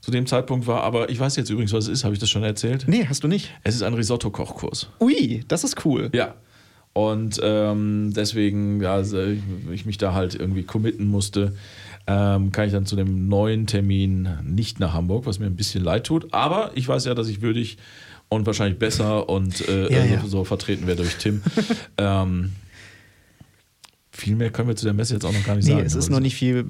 zu 0.00 0.10
dem 0.10 0.26
Zeitpunkt 0.26 0.66
war 0.66 0.82
aber, 0.82 1.10
ich 1.10 1.20
weiß 1.20 1.36
jetzt 1.36 1.50
übrigens, 1.50 1.72
was 1.72 1.84
es 1.84 1.90
ist, 1.90 2.04
habe 2.04 2.14
ich 2.14 2.20
das 2.20 2.30
schon 2.30 2.42
erzählt? 2.42 2.84
Nee, 2.86 3.06
hast 3.06 3.22
du 3.22 3.28
nicht. 3.28 3.50
Es 3.64 3.74
ist 3.74 3.82
ein 3.82 3.94
Risotto-Kochkurs. 3.94 4.88
Ui, 5.00 5.44
das 5.46 5.62
ist 5.62 5.84
cool. 5.84 6.08
Ja. 6.14 6.34
Und 6.92 7.38
ähm, 7.42 8.12
deswegen, 8.14 8.80
ja, 8.80 8.94
also 8.94 9.22
ich, 9.22 9.40
ich 9.70 9.86
mich 9.86 9.98
da 9.98 10.14
halt 10.14 10.34
irgendwie 10.34 10.64
committen 10.64 11.06
musste, 11.06 11.54
ähm, 12.06 12.50
kann 12.50 12.66
ich 12.66 12.72
dann 12.72 12.86
zu 12.86 12.96
dem 12.96 13.28
neuen 13.28 13.66
Termin 13.66 14.28
nicht 14.42 14.80
nach 14.80 14.94
Hamburg, 14.94 15.26
was 15.26 15.38
mir 15.38 15.46
ein 15.46 15.54
bisschen 15.54 15.84
leid 15.84 16.06
tut. 16.06 16.32
Aber 16.32 16.72
ich 16.74 16.88
weiß 16.88 17.04
ja, 17.04 17.14
dass 17.14 17.28
ich 17.28 17.42
würdig 17.42 17.76
und 18.30 18.46
wahrscheinlich 18.46 18.78
besser 18.78 19.28
und 19.28 19.68
äh, 19.68 19.92
Ja, 19.92 20.04
ja. 20.04 20.24
So, 20.26 20.44
vertreten 20.44 20.86
werde 20.86 21.02
durch 21.02 21.16
Tim. 21.16 21.42
ähm, 21.98 22.52
viel 24.10 24.36
mehr 24.36 24.50
können 24.50 24.68
wir 24.68 24.76
zu 24.76 24.86
der 24.86 24.94
Messe 24.94 25.14
jetzt 25.14 25.24
auch 25.24 25.32
noch 25.32 25.44
gar 25.44 25.56
nicht 25.56 25.66
Nee, 25.66 25.72
sagen. 25.72 25.86
es 25.86 25.94
ist 25.94 26.08
noch 26.08 26.20
nicht 26.20 26.34
viel. 26.36 26.64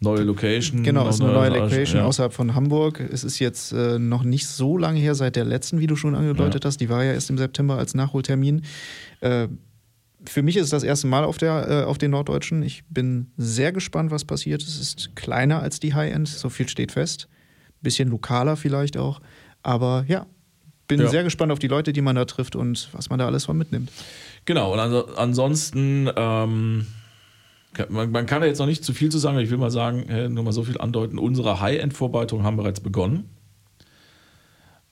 Neue 0.00 0.22
Location. 0.22 0.82
Genau, 0.82 1.08
es 1.08 1.16
ist 1.16 1.20
eine 1.22 1.32
neue 1.32 1.50
Location 1.50 1.98
ja. 1.98 2.04
außerhalb 2.04 2.32
von 2.32 2.54
Hamburg. 2.56 2.98
Es 3.00 3.22
ist 3.22 3.38
jetzt 3.38 3.72
äh, 3.72 4.00
noch 4.00 4.24
nicht 4.24 4.48
so 4.48 4.76
lange 4.76 4.98
her 4.98 5.14
seit 5.14 5.36
der 5.36 5.44
letzten, 5.44 5.78
wie 5.78 5.86
du 5.86 5.94
schon 5.94 6.14
angedeutet 6.16 6.64
hast. 6.64 6.78
Die 6.78 6.88
war 6.88 7.04
ja 7.04 7.12
erst 7.12 7.30
im 7.30 7.38
September 7.38 7.78
als 7.78 7.94
Nachholtermin. 7.94 8.62
Äh, 9.20 9.46
für 10.26 10.42
mich 10.42 10.56
ist 10.56 10.64
es 10.64 10.70
das 10.70 10.82
erste 10.82 11.06
Mal 11.06 11.24
auf, 11.24 11.38
der, 11.38 11.68
äh, 11.68 11.84
auf 11.84 11.98
den 11.98 12.10
Norddeutschen. 12.10 12.64
Ich 12.64 12.82
bin 12.88 13.30
sehr 13.36 13.70
gespannt, 13.72 14.10
was 14.10 14.24
passiert. 14.24 14.62
Es 14.62 14.78
ist 14.80 15.14
kleiner 15.14 15.62
als 15.62 15.78
die 15.78 15.94
High-End, 15.94 16.26
so 16.28 16.48
viel 16.48 16.68
steht 16.68 16.92
fest. 16.92 17.28
Bisschen 17.80 18.08
lokaler 18.08 18.56
vielleicht 18.56 18.96
auch. 18.96 19.20
Aber 19.62 20.04
ja, 20.08 20.26
bin 20.96 21.06
Ja. 21.06 21.10
sehr 21.10 21.24
gespannt 21.24 21.52
auf 21.52 21.58
die 21.58 21.68
Leute, 21.68 21.92
die 21.92 22.00
man 22.02 22.16
da 22.16 22.24
trifft 22.24 22.56
und 22.56 22.88
was 22.92 23.10
man 23.10 23.18
da 23.18 23.26
alles 23.26 23.44
von 23.44 23.56
mitnimmt. 23.58 23.90
Genau, 24.44 24.72
und 24.72 24.78
anso- 24.78 25.12
ansonsten, 25.14 26.08
ähm, 26.16 26.86
man, 27.88 28.10
man 28.10 28.26
kann 28.26 28.40
da 28.40 28.46
jetzt 28.46 28.58
noch 28.58 28.66
nicht 28.66 28.84
zu 28.84 28.92
viel 28.92 29.10
zu 29.10 29.18
sagen, 29.18 29.36
aber 29.36 29.44
ich 29.44 29.50
will 29.50 29.58
mal 29.58 29.70
sagen, 29.70 30.02
äh, 30.08 30.28
nur 30.28 30.44
mal 30.44 30.52
so 30.52 30.62
viel 30.64 30.78
andeuten, 30.78 31.18
unsere 31.18 31.60
High-End-Vorbereitungen 31.60 32.44
haben 32.44 32.56
bereits 32.56 32.80
begonnen. 32.80 33.28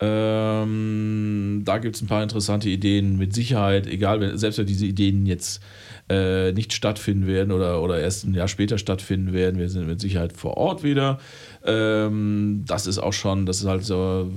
Ähm, 0.03 1.61
da 1.65 1.77
gibt 1.79 1.97
es 1.97 2.03
ein 2.03 2.07
paar 2.07 2.23
interessante 2.23 2.71
Ideen 2.71 3.19
mit 3.19 3.35
Sicherheit, 3.35 3.87
egal, 3.87 4.39
selbst 4.39 4.59
wenn 4.59 4.67
diese 4.67 4.87
Ideen 4.87 5.27
jetzt 5.27 5.63
äh, 6.09 6.53
nicht 6.53 6.73
stattfinden 6.73 7.27
werden 7.27 7.53
oder, 7.53 7.83
oder 7.83 8.01
erst 8.01 8.25
ein 8.25 8.33
Jahr 8.33 8.49
später 8.49 8.79
stattfinden 8.79 9.35
werden, 9.35 9.61
wir 9.61 9.69
sind 9.69 9.87
mit 9.87 10.01
Sicherheit 10.01 10.33
vor 10.33 10.57
Ort 10.57 10.83
wieder. 10.83 11.19
Ähm, 11.65 12.65
das 12.67 12.87
ist 12.87 12.99
auch 12.99 13.13
schon, 13.13 13.45
das 13.45 13.61
ist 13.61 13.67
halt 13.67 13.85
so, 13.85 14.31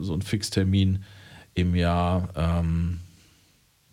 so 0.00 0.14
ein 0.14 0.22
Fixtermin 0.22 1.04
im 1.54 1.74
Jahr. 1.74 2.30
Ähm, 2.34 3.00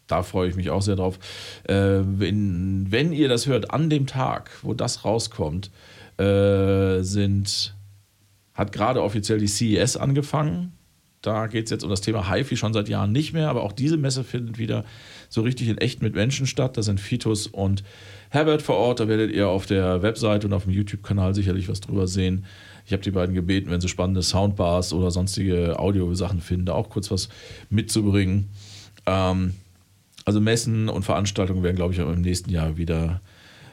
da 0.08 0.24
freue 0.24 0.50
ich 0.50 0.56
mich 0.56 0.70
auch 0.70 0.82
sehr 0.82 0.96
drauf. 0.96 1.20
Äh, 1.66 2.00
wenn, 2.04 2.88
wenn 2.90 3.12
ihr 3.12 3.28
das 3.28 3.46
hört, 3.46 3.72
an 3.72 3.90
dem 3.90 4.08
Tag, 4.08 4.52
wo 4.62 4.74
das 4.74 5.04
rauskommt, 5.04 5.70
äh, 6.18 7.02
sind, 7.02 7.76
hat 8.54 8.72
gerade 8.72 9.04
offiziell 9.04 9.40
die 9.40 9.48
CES 9.48 9.98
angefangen. 9.98 10.79
Da 11.22 11.48
geht 11.48 11.66
es 11.66 11.72
jetzt 11.72 11.84
um 11.84 11.90
das 11.90 12.02
Thema 12.02 12.32
HiFi 12.32 12.56
schon 12.56 12.74
seit 12.74 12.88
Jahren 12.88 13.12
nicht 13.12 13.34
mehr, 13.34 13.50
aber 13.50 13.64
auch 13.64 13.74
diese 13.74 13.98
Messe 13.98 14.24
findet 14.24 14.58
wieder 14.58 14.86
so 15.28 15.42
richtig 15.42 15.68
in 15.68 15.78
echt 15.78 16.02
mit 16.02 16.16
Menschen 16.16 16.48
statt. 16.48 16.78
Da 16.78 16.82
sind 16.82 17.00
Fitus 17.00 17.48
und 17.48 17.84
Herbert 18.30 18.62
vor 18.62 18.78
Ort. 18.78 19.00
Da 19.02 19.08
werdet 19.08 19.32
ihr 19.32 19.50
auf 19.50 19.66
der 19.66 20.02
Webseite 20.02 20.48
und 20.48 20.54
auf 20.54 20.64
dem 20.64 20.72
YouTube-Kanal 20.72 21.36
sicherlich 21.36 21.68
was 21.68 21.82
drüber 21.82 22.08
sehen. 22.08 22.46
Ich 22.86 22.94
habe 22.94 23.04
die 23.04 23.12
beiden 23.12 23.36
gebeten, 23.36 23.70
wenn 23.70 23.82
sie 23.82 23.90
spannende 23.90 24.24
Soundbars 24.24 24.94
oder 24.94 25.12
sonstige 25.12 25.78
Audiosachen 25.78 26.40
finden, 26.42 26.70
auch 26.70 26.90
kurz 26.90 27.12
was 27.12 27.30
mitzubringen. 27.70 28.50
Ähm, 29.06 29.54
Also 30.26 30.40
Messen 30.40 30.90
und 30.90 31.04
Veranstaltungen 31.04 31.64
werden, 31.64 31.76
glaube 31.76 31.94
ich, 31.94 32.00
im 32.00 32.22
nächsten 32.22 32.52
Jahr 32.52 32.78
wieder 32.78 33.22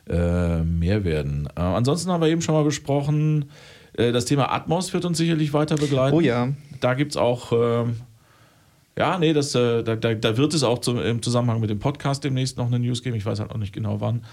äh, 0.08 0.62
mehr 0.62 1.04
werden. 1.04 1.48
Äh, 1.54 1.60
ansonsten 1.60 2.10
haben 2.10 2.22
wir 2.22 2.28
eben 2.28 2.40
schon 2.40 2.54
mal 2.54 2.64
besprochen, 2.64 3.46
äh, 3.96 4.12
das 4.12 4.24
Thema 4.24 4.52
Atmos 4.52 4.92
wird 4.92 5.04
uns 5.04 5.18
sicherlich 5.18 5.52
weiter 5.52 5.76
begleiten. 5.76 6.16
Oh 6.16 6.20
ja. 6.20 6.48
Da 6.80 6.94
gibt 6.94 7.12
es 7.12 7.16
auch, 7.16 7.52
ähm, 7.52 7.96
ja, 8.98 9.18
nee, 9.18 9.32
das, 9.32 9.54
äh, 9.54 9.82
da, 9.82 9.96
da, 9.96 10.14
da, 10.14 10.36
wird 10.36 10.54
es 10.54 10.62
auch 10.62 10.78
zum, 10.78 11.00
im 11.00 11.22
Zusammenhang 11.22 11.60
mit 11.60 11.70
dem 11.70 11.78
Podcast 11.78 12.24
demnächst 12.24 12.56
noch 12.56 12.66
eine 12.66 12.78
News 12.78 13.02
geben. 13.02 13.16
Ich 13.16 13.26
weiß 13.26 13.40
halt 13.40 13.50
auch 13.50 13.58
nicht 13.58 13.72
genau 13.72 14.00
wann. 14.00 14.24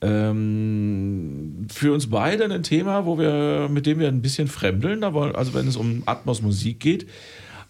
Ähm, 0.00 1.66
für 1.70 1.92
uns 1.92 2.08
beide 2.08 2.44
ein 2.44 2.62
Thema, 2.62 3.04
wo 3.04 3.18
wir, 3.18 3.68
mit 3.70 3.86
dem 3.86 3.98
wir 3.98 4.08
ein 4.08 4.22
bisschen 4.22 4.46
fremdeln, 4.46 5.02
also 5.02 5.54
wenn 5.54 5.66
es 5.66 5.76
um 5.76 6.04
Atmos 6.06 6.40
Musik 6.40 6.78
geht, 6.80 7.06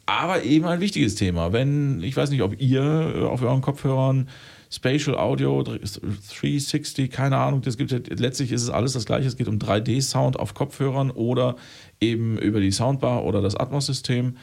aber 0.05 0.43
eben 0.43 0.67
ein 0.67 0.81
wichtiges 0.81 1.15
Thema. 1.15 1.53
Wenn, 1.53 2.03
ich 2.03 2.17
weiß 2.17 2.31
nicht, 2.31 2.43
ob 2.43 2.61
ihr 2.61 3.29
auf 3.31 3.43
euren 3.43 3.61
Kopfhörern 3.61 4.29
Spatial 4.71 5.17
Audio 5.17 5.63
360, 5.63 7.11
keine 7.11 7.39
Ahnung, 7.39 7.63
das 7.63 7.79
gibt 7.79 7.91
letztlich 8.21 8.53
ist 8.53 8.63
es 8.63 8.71
alles 8.71 8.93
das 8.93 9.07
gleiche. 9.07 9.27
Es 9.27 9.37
geht 9.37 9.49
um 9.49 9.59
3D-Sound 9.59 10.39
auf 10.39 10.55
Kopfhörern 10.55 11.11
oder 11.11 11.57
eben 12.01 12.39
über 12.39 12.61
die 12.61 12.71
Soundbar 12.71 13.25
oder 13.25 13.41
das 13.41 13.57
Atmos-System. 13.57 14.37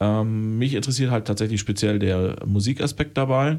Ähm, 0.00 0.58
mich 0.58 0.74
interessiert 0.74 1.10
halt 1.10 1.26
tatsächlich 1.26 1.60
speziell 1.60 1.98
der 1.98 2.36
Musikaspekt 2.46 3.16
dabei. 3.16 3.58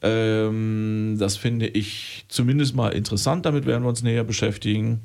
Ähm, 0.00 1.16
das 1.18 1.36
finde 1.36 1.66
ich 1.66 2.24
zumindest 2.28 2.76
mal 2.76 2.90
interessant, 2.90 3.44
damit 3.46 3.66
werden 3.66 3.82
wir 3.82 3.88
uns 3.88 4.02
näher 4.02 4.24
beschäftigen. 4.24 5.00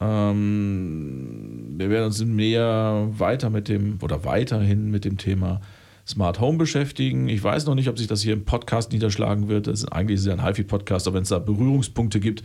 Ähm, 0.00 1.74
wir 1.76 1.90
werden 1.90 2.06
uns 2.06 2.24
mehr 2.24 3.06
weiter 3.10 3.50
mit 3.50 3.68
dem 3.68 3.98
oder 4.02 4.24
weiterhin 4.24 4.90
mit 4.90 5.04
dem 5.04 5.18
Thema 5.18 5.60
Smart 6.06 6.40
Home 6.40 6.58
beschäftigen. 6.58 7.28
Ich 7.28 7.42
weiß 7.42 7.66
noch 7.66 7.74
nicht, 7.74 7.88
ob 7.88 7.98
sich 7.98 8.06
das 8.06 8.22
hier 8.22 8.32
im 8.32 8.44
Podcast 8.44 8.92
niederschlagen 8.92 9.48
wird. 9.48 9.66
Das 9.66 9.80
ist, 9.80 9.92
eigentlich 9.92 10.18
ist 10.18 10.26
ja 10.26 10.32
ein 10.32 10.44
HiFi-Podcast, 10.44 11.06
aber 11.06 11.16
wenn 11.16 11.22
es 11.22 11.28
da 11.28 11.38
Berührungspunkte 11.38 12.20
gibt, 12.20 12.42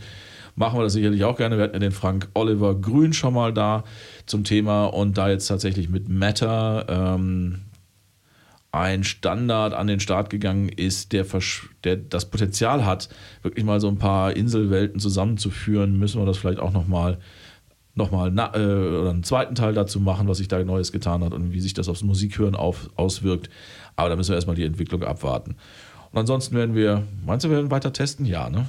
machen 0.54 0.78
wir 0.78 0.82
das 0.82 0.92
sicherlich 0.92 1.24
auch 1.24 1.36
gerne. 1.36 1.56
Wir 1.56 1.64
hatten 1.64 1.74
ja 1.74 1.80
den 1.80 1.92
Frank 1.92 2.28
Oliver 2.34 2.74
Grün 2.74 3.12
schon 3.12 3.34
mal 3.34 3.52
da 3.52 3.84
zum 4.26 4.44
Thema 4.44 4.86
und 4.86 5.18
da 5.18 5.28
jetzt 5.28 5.46
tatsächlich 5.46 5.88
mit 5.88 6.08
Matter 6.08 6.86
ähm, 6.88 7.62
ein 8.70 9.02
Standard 9.02 9.72
an 9.72 9.86
den 9.86 10.00
Start 10.00 10.30
gegangen 10.30 10.68
ist, 10.68 11.12
der, 11.12 11.24
der, 11.84 11.96
das 11.96 12.30
Potenzial 12.30 12.84
hat, 12.84 13.08
wirklich 13.42 13.64
mal 13.64 13.80
so 13.80 13.88
ein 13.88 13.98
paar 13.98 14.36
Inselwelten 14.36 15.00
zusammenzuführen, 15.00 15.98
müssen 15.98 16.20
wir 16.20 16.26
das 16.26 16.38
vielleicht 16.38 16.60
auch 16.60 16.72
nochmal 16.72 17.18
nochmal 17.98 18.30
na, 18.32 18.54
äh, 18.54 18.58
oder 18.58 19.10
einen 19.10 19.24
zweiten 19.24 19.54
Teil 19.54 19.74
dazu 19.74 20.00
machen, 20.00 20.26
was 20.28 20.38
sich 20.38 20.48
da 20.48 20.62
Neues 20.64 20.92
getan 20.92 21.22
hat 21.22 21.34
und 21.34 21.52
wie 21.52 21.60
sich 21.60 21.74
das 21.74 21.88
aufs 21.88 22.02
Musikhören 22.02 22.54
auf, 22.54 22.88
auswirkt. 22.96 23.50
Aber 23.96 24.08
da 24.08 24.16
müssen 24.16 24.30
wir 24.30 24.36
erstmal 24.36 24.56
die 24.56 24.64
Entwicklung 24.64 25.02
abwarten. 25.02 25.56
Und 26.10 26.18
ansonsten 26.18 26.56
werden 26.56 26.74
wir, 26.74 27.02
meinst 27.26 27.44
du, 27.44 27.50
wir 27.50 27.56
werden 27.56 27.70
weiter 27.70 27.92
testen? 27.92 28.24
Ja, 28.24 28.48
ne? 28.48 28.64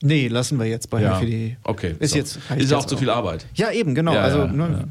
Nee, 0.00 0.28
lassen 0.28 0.58
wir 0.58 0.66
jetzt 0.66 0.90
bei 0.90 1.02
ja. 1.02 1.20
die. 1.20 1.56
Okay. 1.64 1.96
Ist, 1.98 2.12
so. 2.12 2.18
jetzt, 2.18 2.38
ist 2.56 2.72
auch 2.72 2.84
zu 2.84 2.96
viel 2.96 3.10
Arbeit. 3.10 3.46
Ja, 3.54 3.70
eben, 3.72 3.94
genau. 3.94 4.14
Ja, 4.14 4.22
also, 4.22 4.38
ja, 4.38 4.46
ne, 4.46 4.88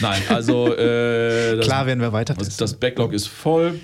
Nein, 0.00 0.22
also. 0.28 0.74
Äh, 0.74 1.56
das, 1.56 1.66
Klar 1.66 1.86
werden 1.86 2.00
wir 2.00 2.12
weiter 2.12 2.34
testen. 2.34 2.56
Das 2.58 2.74
Backlog 2.74 3.12
ist 3.12 3.28
voll. 3.28 3.78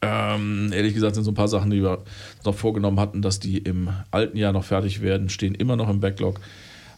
Ähm, 0.00 0.70
ehrlich 0.72 0.94
gesagt 0.94 1.16
sind 1.16 1.24
so 1.24 1.32
ein 1.32 1.34
paar 1.34 1.48
Sachen, 1.48 1.70
die 1.70 1.82
wir 1.82 1.98
noch 2.44 2.54
vorgenommen 2.54 2.98
hatten, 2.98 3.20
dass 3.20 3.40
die 3.40 3.58
im 3.58 3.90
alten 4.10 4.36
Jahr 4.36 4.52
noch 4.52 4.64
fertig 4.64 5.02
werden, 5.02 5.28
stehen 5.28 5.54
immer 5.54 5.76
noch 5.76 5.90
im 5.90 6.00
Backlog. 6.00 6.40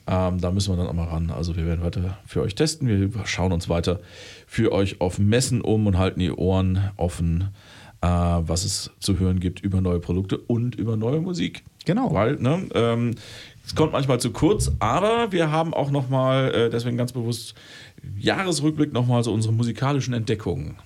Ähm, 0.07 0.41
da 0.41 0.51
müssen 0.51 0.73
wir 0.73 0.77
dann 0.77 0.87
auch 0.87 0.93
mal 0.93 1.09
ran. 1.09 1.31
Also 1.31 1.57
wir 1.57 1.65
werden 1.65 1.83
weiter 1.83 2.19
für 2.27 2.43
euch 2.43 2.55
testen. 2.55 2.89
Wir 2.89 3.11
schauen 3.25 3.53
uns 3.53 3.69
weiter 3.69 4.01
für 4.47 4.73
euch 4.73 5.01
auf 5.01 5.19
Messen 5.19 5.63
um 5.63 5.87
und 5.87 5.97
halten 5.97 6.21
die 6.21 6.31
Ohren 6.31 6.91
offen, 6.97 7.49
äh, 8.03 8.07
was 8.07 8.65
es 8.65 8.91
zu 9.01 9.19
hören 9.19 9.41
gibt 9.41 9.61
über 9.61 9.81
neue 9.81 10.01
Produkte 10.01 10.37
und 10.37 10.75
über 10.75 10.97
neue 10.97 11.21
Musik. 11.21 11.65
Genau. 11.87 12.13
Weil, 12.13 12.37
ne, 12.37 12.67
ähm, 12.75 13.15
es 13.65 13.75
kommt 13.75 13.93
manchmal 13.93 14.21
zu 14.21 14.31
kurz, 14.31 14.73
aber 14.79 15.33
wir 15.33 15.51
haben 15.51 15.73
auch 15.73 15.91
nochmal, 15.91 16.55
äh, 16.55 16.71
deswegen 16.71 16.99
ganz 16.99 17.13
bewusst, 17.13 17.55
Jahresrückblick 18.19 18.93
nochmal 18.93 19.25
so 19.25 19.33
unsere 19.33 19.55
musikalischen 19.55 20.13
Entdeckungen 20.13 20.77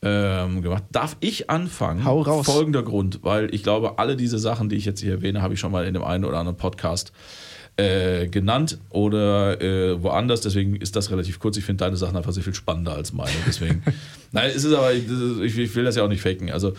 ähm, 0.00 0.62
gemacht. 0.62 0.84
Darf 0.92 1.16
ich 1.18 1.50
anfangen? 1.50 2.04
Hau 2.04 2.20
raus. 2.20 2.46
Folgender 2.46 2.84
Grund, 2.84 3.20
weil 3.22 3.52
ich 3.52 3.64
glaube, 3.64 3.98
alle 3.98 4.16
diese 4.16 4.38
Sachen, 4.38 4.68
die 4.68 4.76
ich 4.76 4.84
jetzt 4.84 5.00
hier 5.00 5.12
erwähne, 5.12 5.42
habe 5.42 5.54
ich 5.54 5.60
schon 5.60 5.72
mal 5.72 5.86
in 5.86 5.94
dem 5.94 6.04
einen 6.04 6.24
oder 6.24 6.38
anderen 6.38 6.56
Podcast 6.56 7.10
äh, 7.10 7.53
genannt 7.76 8.78
oder 8.90 9.60
äh, 9.60 10.02
woanders. 10.02 10.40
Deswegen 10.42 10.76
ist 10.76 10.96
das 10.96 11.10
relativ 11.10 11.38
kurz. 11.38 11.56
Ich 11.56 11.64
finde 11.64 11.84
deine 11.84 11.96
Sachen 11.96 12.16
einfach 12.16 12.32
sehr 12.32 12.44
viel 12.44 12.54
spannender 12.54 12.94
als 12.94 13.12
meine. 13.12 13.32
Deswegen, 13.46 13.82
nein, 14.32 14.50
es 14.54 14.64
ist 14.64 14.72
aber, 14.72 14.92
ich, 14.92 15.58
ich, 15.58 15.74
will 15.74 15.84
das 15.84 15.96
ja 15.96 16.04
auch 16.04 16.08
nicht 16.08 16.22
faken. 16.22 16.50
Also, 16.50 16.74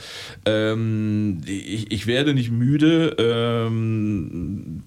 ähm, 0.45 1.41
ich, 1.45 1.91
ich 1.91 2.07
werde 2.07 2.33
nicht 2.33 2.51
müde. 2.51 3.15
Ähm, 3.19 4.83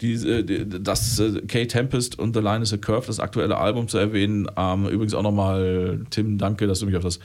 diese, 0.00 0.44
das 0.44 1.18
äh, 1.20 1.40
K 1.42 1.66
Tempest 1.66 2.18
und 2.18 2.34
The 2.34 2.40
Line 2.40 2.62
is 2.62 2.72
a 2.72 2.76
Curve, 2.76 3.06
das 3.06 3.20
aktuelle 3.20 3.56
Album 3.56 3.88
zu 3.88 3.98
erwähnen. 3.98 4.48
Ähm, 4.56 4.86
übrigens 4.86 5.14
auch 5.14 5.22
nochmal, 5.22 6.04
Tim, 6.10 6.36
danke, 6.36 6.66
dass 6.66 6.80
du 6.80 6.86
mich 6.86 6.96
auf 6.96 7.04
das 7.04 7.20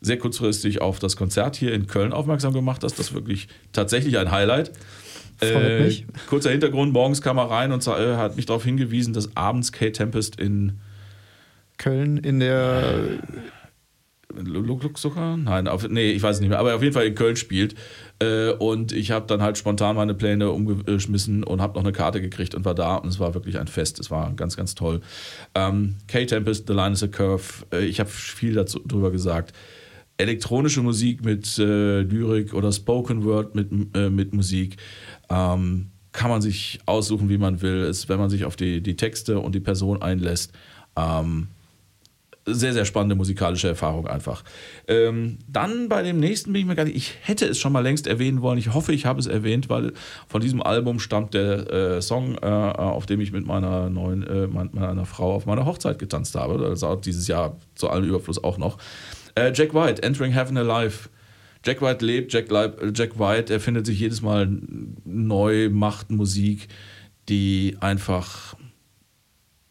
sehr 0.00 0.18
kurzfristig 0.18 0.80
auf 0.80 0.98
das 0.98 1.16
Konzert 1.16 1.56
hier 1.56 1.72
in 1.72 1.86
Köln 1.86 2.12
aufmerksam 2.12 2.52
gemacht 2.52 2.82
hast. 2.84 2.98
Das 2.98 3.08
ist 3.08 3.14
wirklich 3.14 3.48
tatsächlich 3.72 4.18
ein 4.18 4.30
Highlight. 4.30 4.72
Äh, 5.40 5.92
kurzer 6.28 6.50
Hintergrund: 6.50 6.92
Morgens 6.92 7.22
kam 7.22 7.38
er 7.38 7.50
rein 7.50 7.72
und 7.72 7.86
äh, 7.86 8.16
hat 8.16 8.36
mich 8.36 8.46
darauf 8.46 8.64
hingewiesen, 8.64 9.12
dass 9.12 9.36
abends 9.36 9.72
Kate 9.72 9.92
Tempest 9.92 10.40
in 10.40 10.78
Köln 11.78 12.16
in 12.16 12.40
der. 12.40 13.20
Luxucker? 14.34 15.36
Nein, 15.36 15.66
auf, 15.68 15.88
nee, 15.88 16.10
ich 16.10 16.22
weiß 16.22 16.36
es 16.36 16.40
nicht 16.40 16.50
mehr, 16.50 16.58
aber 16.58 16.74
auf 16.74 16.82
jeden 16.82 16.92
Fall 16.92 17.06
in 17.06 17.14
Köln 17.14 17.36
spielt. 17.36 17.74
Äh, 18.18 18.50
und 18.50 18.92
ich 18.92 19.10
habe 19.10 19.26
dann 19.26 19.40
halt 19.40 19.56
spontan 19.56 19.96
meine 19.96 20.14
Pläne 20.14 20.50
umgeschmissen 20.50 21.44
und 21.44 21.60
habe 21.60 21.74
noch 21.74 21.84
eine 21.84 21.92
Karte 21.92 22.20
gekriegt 22.20 22.54
und 22.54 22.64
war 22.64 22.74
da 22.74 22.96
und 22.96 23.08
es 23.08 23.20
war 23.20 23.34
wirklich 23.34 23.58
ein 23.58 23.66
Fest. 23.66 23.98
Es 23.98 24.10
war 24.10 24.32
ganz, 24.34 24.56
ganz 24.56 24.74
toll. 24.74 25.00
Ähm, 25.54 25.96
K-Tempest, 26.08 26.66
The 26.66 26.74
Line 26.74 26.92
is 26.92 27.02
a 27.02 27.08
Curve, 27.08 27.66
äh, 27.72 27.84
ich 27.84 28.00
habe 28.00 28.10
viel 28.10 28.54
dazu, 28.54 28.80
darüber 28.84 29.10
gesagt. 29.10 29.54
Elektronische 30.18 30.80
Musik 30.80 31.24
mit 31.24 31.58
äh, 31.58 32.00
Lyrik 32.00 32.54
oder 32.54 32.72
Spoken 32.72 33.24
Word 33.24 33.54
mit, 33.54 33.70
äh, 33.94 34.08
mit 34.08 34.34
Musik. 34.34 34.76
Ähm, 35.28 35.90
kann 36.12 36.30
man 36.30 36.40
sich 36.40 36.80
aussuchen, 36.86 37.28
wie 37.28 37.38
man 37.38 37.60
will. 37.62 37.82
Ist, 37.82 38.08
wenn 38.08 38.18
man 38.18 38.30
sich 38.30 38.44
auf 38.44 38.56
die, 38.56 38.80
die 38.80 38.96
Texte 38.96 39.38
und 39.38 39.54
die 39.54 39.60
Person 39.60 40.02
einlässt, 40.02 40.52
ähm, 40.96 41.48
sehr, 42.46 42.72
sehr 42.72 42.84
spannende 42.84 43.16
musikalische 43.16 43.68
Erfahrung 43.68 44.06
einfach. 44.06 44.44
Ähm, 44.86 45.38
dann 45.48 45.88
bei 45.88 46.02
dem 46.02 46.20
nächsten 46.20 46.52
bin 46.52 46.60
ich 46.60 46.66
mir 46.66 46.76
gar 46.76 46.84
nicht, 46.84 46.96
ich 46.96 47.14
hätte 47.22 47.44
es 47.44 47.58
schon 47.58 47.72
mal 47.72 47.80
längst 47.80 48.06
erwähnen 48.06 48.40
wollen. 48.40 48.58
Ich 48.58 48.72
hoffe, 48.72 48.92
ich 48.92 49.04
habe 49.04 49.18
es 49.18 49.26
erwähnt, 49.26 49.68
weil 49.68 49.92
von 50.28 50.40
diesem 50.40 50.62
Album 50.62 51.00
stammt 51.00 51.34
der 51.34 51.70
äh, 51.70 52.02
Song, 52.02 52.36
äh, 52.40 52.46
auf 52.46 53.06
dem 53.06 53.20
ich 53.20 53.32
mit 53.32 53.46
meiner 53.46 53.90
neuen, 53.90 54.22
äh, 54.22 54.46
meiner 54.46 55.06
Frau 55.06 55.34
auf 55.34 55.46
meiner 55.46 55.66
Hochzeit 55.66 55.98
getanzt 55.98 56.36
habe. 56.36 56.74
Auch 56.80 57.00
dieses 57.00 57.26
Jahr 57.26 57.56
zu 57.74 57.90
allem 57.90 58.04
Überfluss 58.04 58.42
auch 58.42 58.58
noch. 58.58 58.78
Äh, 59.34 59.52
Jack 59.52 59.74
White, 59.74 60.02
Entering 60.02 60.32
Heaven 60.32 60.56
Alive. 60.56 61.08
Jack 61.66 61.82
White 61.82 62.04
lebt, 62.04 62.32
Jack, 62.32 62.46
Jack 62.94 63.18
White 63.18 63.52
erfindet 63.52 63.86
sich 63.86 63.98
jedes 63.98 64.22
Mal 64.22 64.48
neu, 65.04 65.68
macht 65.68 66.10
Musik, 66.10 66.68
die 67.28 67.76
einfach 67.80 68.54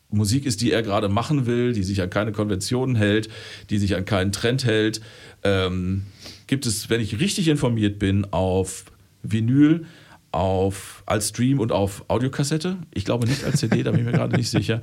Musik 0.09 0.45
ist, 0.45 0.59
die 0.59 0.71
er 0.71 0.83
gerade 0.83 1.07
machen 1.07 1.45
will, 1.45 1.71
die 1.71 1.83
sich 1.83 2.01
an 2.01 2.09
keine 2.09 2.33
Konventionen 2.33 2.97
hält, 2.97 3.29
die 3.69 3.77
sich 3.77 3.95
an 3.95 4.03
keinen 4.03 4.33
Trend 4.33 4.65
hält. 4.65 4.99
Ähm, 5.43 6.03
gibt 6.47 6.65
es, 6.65 6.89
wenn 6.89 6.99
ich 6.99 7.19
richtig 7.21 7.47
informiert 7.47 7.97
bin, 7.97 8.25
auf 8.31 8.85
Vinyl, 9.23 9.85
auf, 10.31 11.03
als 11.05 11.29
Stream 11.29 11.59
und 11.61 11.71
auf 11.71 12.03
Audiokassette. 12.09 12.77
Ich 12.93 13.05
glaube 13.05 13.25
nicht 13.25 13.45
als 13.45 13.59
CD, 13.59 13.83
da 13.83 13.91
bin 13.91 14.01
ich 14.01 14.05
mir 14.05 14.11
gerade 14.11 14.35
nicht 14.35 14.49
sicher. 14.49 14.81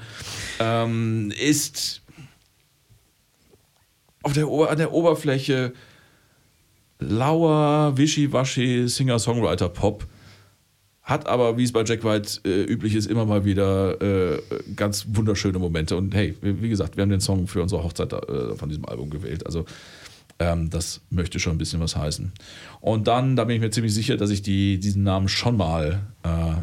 Ähm, 0.61 1.31
ist 1.39 2.03
auf 4.23 4.33
der, 4.33 4.47
an 4.47 4.79
der 4.79 4.93
Oberfläche 4.93 5.75
lauer, 7.09 7.97
wischiwaschi 7.97 8.89
Singer-Songwriter-Pop. 8.89 10.07
Hat 11.03 11.27
aber, 11.27 11.59
wie 11.59 11.65
es 11.65 11.73
bei 11.73 11.83
Jack 11.83 12.05
White 12.05 12.41
äh, 12.45 12.63
üblich 12.63 12.95
ist, 12.95 13.07
immer 13.07 13.27
mal 13.27 13.45
wieder 13.45 14.01
äh, 14.01 14.41
ganz 14.77 15.05
wunderschöne 15.09 15.59
Momente. 15.59 15.97
Und 15.97 16.15
hey, 16.15 16.35
wie 16.41 16.69
gesagt, 16.69 16.97
wir 16.97 17.03
haben 17.03 17.11
den 17.11 17.21
Song 17.21 17.49
für 17.49 17.61
unsere 17.61 17.83
Hochzeit 17.83 18.13
äh, 18.13 18.55
von 18.55 18.69
diesem 18.69 18.85
Album 18.85 19.11
gewählt. 19.11 19.45
Also 19.45 19.65
ähm, 20.39 20.71
das 20.71 21.01
möchte 21.11 21.41
schon 21.41 21.55
ein 21.55 21.59
bisschen 21.59 21.81
was 21.81 21.97
heißen. 21.97 22.33
Und 22.81 23.09
dann, 23.09 23.37
da 23.37 23.45
bin 23.45 23.57
ich 23.57 23.63
mir 23.63 23.71
ziemlich 23.71 23.95
sicher, 23.95 24.17
dass 24.17 24.31
ich 24.31 24.43
die, 24.43 24.79
diesen 24.79 25.03
Namen 25.03 25.29
schon 25.29 25.57
mal 25.57 26.03
äh, 26.23 26.63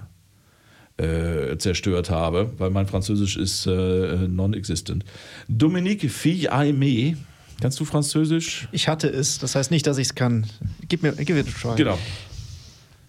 äh, 1.03 1.57
zerstört 1.57 2.09
habe, 2.09 2.51
weil 2.57 2.69
mein 2.69 2.87
Französisch 2.87 3.37
ist 3.37 3.65
äh, 3.67 4.27
non-existent. 4.27 5.05
Dominique 5.47 6.09
Fille-Aimé 6.09 7.15
Kannst 7.61 7.79
du 7.79 7.85
Französisch? 7.85 8.67
Ich 8.71 8.87
hatte 8.87 9.07
es. 9.07 9.37
Das 9.39 9.55
heißt 9.55 9.71
nicht, 9.71 9.85
dass 9.87 9.97
ich 9.97 10.07
es 10.07 10.15
kann. 10.15 10.45
Gib 10.87 11.03
mir, 11.03 11.13
gib 11.13 11.29
mir 11.35 11.43
das 11.43 11.53
try. 11.53 11.75
Genau. 11.75 11.97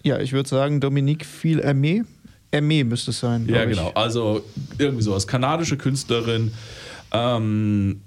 Ja, 0.03 0.19
ich 0.19 0.33
würde 0.33 0.49
sagen, 0.49 0.79
Dominique 0.81 1.25
Viel 1.25 1.61
Aimé. 1.61 2.03
Aimé 2.51 2.83
müsste 2.83 3.11
es 3.11 3.19
sein. 3.19 3.47
Ja, 3.47 3.65
genau. 3.65 3.91
Also 3.95 4.43
irgendwie 4.77 5.03
sowas. 5.03 5.27
Kanadische 5.27 5.77
Künstlerin. 5.77 6.51
Ähm, 7.11 8.01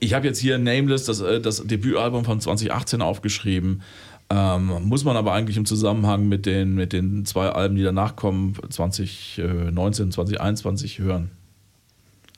Ich 0.00 0.14
habe 0.14 0.26
jetzt 0.26 0.38
hier 0.40 0.58
Nameless, 0.58 1.04
das, 1.04 1.20
äh, 1.20 1.40
das 1.40 1.62
Debütalbum 1.64 2.24
von 2.24 2.40
2018 2.40 3.00
aufgeschrieben. 3.00 3.82
Ähm, 4.30 4.72
muss 4.82 5.04
man 5.04 5.16
aber 5.16 5.34
eigentlich 5.34 5.56
im 5.56 5.66
Zusammenhang 5.66 6.26
mit 6.26 6.46
den, 6.46 6.74
mit 6.74 6.92
den 6.92 7.24
zwei 7.26 7.48
Alben, 7.50 7.76
die 7.76 7.82
danach 7.82 8.16
kommen, 8.16 8.56
2019, 8.70 10.10
2021 10.10 10.98
hören. 10.98 11.30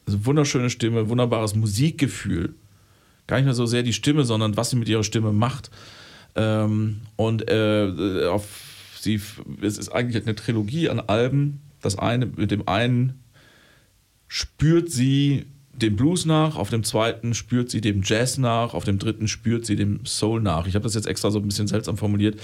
Also 0.06 0.26
wunderschöne 0.26 0.68
Stimme, 0.70 1.08
wunderbares 1.08 1.54
Musikgefühl. 1.54 2.54
Gar 3.26 3.38
nicht 3.38 3.46
mehr 3.46 3.54
so 3.54 3.66
sehr 3.66 3.82
die 3.82 3.92
Stimme, 3.92 4.24
sondern 4.24 4.56
was 4.56 4.70
sie 4.70 4.76
mit 4.76 4.88
ihrer 4.88 5.04
Stimme 5.04 5.32
macht. 5.32 5.70
Ähm, 6.34 7.00
und 7.16 7.48
äh, 7.50 8.26
auf 8.26 8.96
sie, 9.00 9.20
es 9.62 9.78
ist 9.78 9.90
eigentlich 9.90 10.24
eine 10.24 10.34
Trilogie 10.34 10.88
an 10.88 11.00
Alben. 11.00 11.60
Das 11.80 11.98
eine, 11.98 12.26
mit 12.26 12.50
dem 12.50 12.68
einen 12.68 13.24
spürt 14.28 14.90
sie 14.90 15.46
dem 15.72 15.96
Blues 15.96 16.24
nach, 16.24 16.56
auf 16.56 16.70
dem 16.70 16.84
zweiten 16.84 17.34
spürt 17.34 17.70
sie 17.70 17.80
dem 17.80 18.02
Jazz 18.04 18.38
nach, 18.38 18.74
auf 18.74 18.84
dem 18.84 18.98
dritten 18.98 19.28
spürt 19.28 19.66
sie 19.66 19.76
dem 19.76 20.04
Soul 20.06 20.40
nach. 20.40 20.66
Ich 20.66 20.74
habe 20.74 20.84
das 20.84 20.94
jetzt 20.94 21.06
extra 21.06 21.30
so 21.30 21.38
ein 21.38 21.48
bisschen 21.48 21.66
seltsam 21.66 21.96
formuliert, 21.96 22.40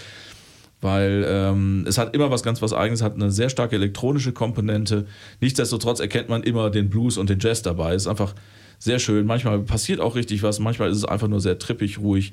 weil 0.80 1.24
ähm, 1.26 1.84
es 1.86 1.98
hat 1.98 2.14
immer 2.14 2.30
was 2.30 2.42
ganz 2.42 2.60
was 2.62 2.72
Eigenes, 2.72 3.02
hat 3.02 3.14
eine 3.14 3.30
sehr 3.30 3.48
starke 3.48 3.76
elektronische 3.76 4.32
Komponente. 4.32 5.06
Nichtsdestotrotz 5.40 6.00
erkennt 6.00 6.28
man 6.28 6.42
immer 6.42 6.70
den 6.70 6.90
Blues 6.90 7.18
und 7.18 7.30
den 7.30 7.38
Jazz 7.38 7.62
dabei. 7.62 7.94
Es 7.94 8.02
ist 8.02 8.08
einfach 8.08 8.34
sehr 8.80 8.98
schön. 8.98 9.26
Manchmal 9.26 9.60
passiert 9.60 10.00
auch 10.00 10.16
richtig 10.16 10.42
was, 10.42 10.58
manchmal 10.58 10.90
ist 10.90 10.96
es 10.96 11.04
einfach 11.04 11.28
nur 11.28 11.40
sehr 11.40 11.58
trippig, 11.58 11.98
ruhig. 11.98 12.32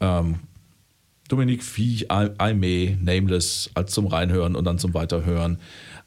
Ähm, 0.00 0.36
Dominique 1.28 1.64
Viech, 1.64 2.08
Aimee, 2.10 2.96
Nameless 3.00 3.70
als 3.74 3.92
zum 3.92 4.06
Reinhören 4.06 4.54
und 4.54 4.64
dann 4.64 4.78
zum 4.78 4.94
Weiterhören. 4.94 5.58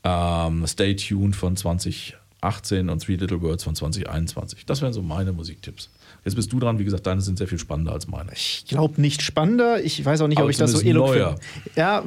Ähm, 0.06 0.66
Stay 0.66 0.96
Tuned 0.96 1.36
von 1.36 1.58
2018 1.58 2.90
und 2.90 3.04
Three 3.04 3.16
Little 3.16 3.42
Words 3.42 3.66
von 3.66 3.76
2021. 3.76 4.66
Das 4.66 4.82
wären 4.82 4.94
so 4.94 5.02
meine 5.02 5.34
Musiktipps. 5.34 5.90
Jetzt 6.26 6.36
bist 6.36 6.52
du 6.52 6.60
dran. 6.60 6.80
Wie 6.80 6.84
gesagt, 6.84 7.08
deine 7.08 7.22
sind 7.22 7.38
sehr 7.38 7.48
viel 7.48 7.60
spannender 7.60 7.94
als 7.94 8.08
meine. 8.08 8.32
Ich 8.34 8.66
glaube 8.68 9.00
nicht 9.02 9.22
spannender. 9.22 9.84
Ich 9.84 10.04
weiß 10.04 10.22
auch 10.22 10.28
nicht, 10.28 10.38
Aber 10.38 10.46
ob 10.46 10.52
ich 10.52 10.58
das 10.58 10.72
so 10.72 10.82
eloquent. 10.82 11.40
Ja, 11.76 12.04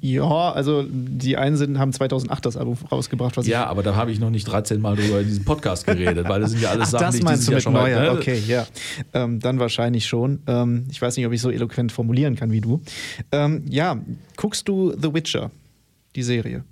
ja, 0.00 0.52
also 0.52 0.84
die 0.88 1.36
einen 1.36 1.56
sind, 1.56 1.78
haben 1.78 1.92
2008 1.92 2.44
das 2.46 2.56
Album 2.56 2.76
rausgebracht. 2.90 3.36
Was 3.36 3.46
ja, 3.46 3.66
aber 3.66 3.82
da 3.82 3.94
habe 3.94 4.12
ich 4.12 4.20
noch 4.20 4.30
nicht 4.30 4.44
13 4.44 4.80
Mal 4.80 4.96
drüber 4.96 5.20
in 5.20 5.26
diesem 5.26 5.44
Podcast 5.44 5.86
geredet, 5.86 6.28
weil 6.28 6.40
das 6.40 6.50
sind 6.52 6.62
ja 6.62 6.70
alles 6.70 6.88
Ach, 6.88 7.00
Sachen, 7.00 7.04
das 7.06 7.14
die 7.16 7.22
ich 7.22 7.28
dieses 7.28 7.48
Jahr 7.48 7.60
schon 7.60 7.72
neuer. 7.72 7.98
mal. 7.98 8.12
Ne? 8.12 8.18
Okay, 8.18 8.42
ja. 8.46 8.66
Ähm, 9.14 9.40
dann 9.40 9.58
wahrscheinlich 9.58 10.06
schon. 10.06 10.40
Ähm, 10.46 10.86
ich 10.90 11.00
weiß 11.00 11.16
nicht, 11.16 11.26
ob 11.26 11.32
ich 11.32 11.40
so 11.40 11.50
eloquent 11.50 11.92
formulieren 11.92 12.36
kann 12.36 12.50
wie 12.50 12.60
du. 12.60 12.82
Ähm, 13.30 13.64
ja, 13.68 13.98
guckst 14.36 14.68
du 14.68 14.92
The 15.00 15.14
Witcher, 15.14 15.50
die 16.14 16.22
Serie? 16.22 16.64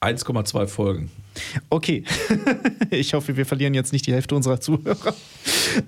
1,2 0.00 0.66
Folgen. 0.66 1.10
Okay. 1.70 2.04
ich 2.90 3.14
hoffe, 3.14 3.36
wir 3.36 3.46
verlieren 3.46 3.74
jetzt 3.74 3.92
nicht 3.92 4.06
die 4.06 4.12
Hälfte 4.12 4.34
unserer 4.34 4.60
Zuhörer. 4.60 5.14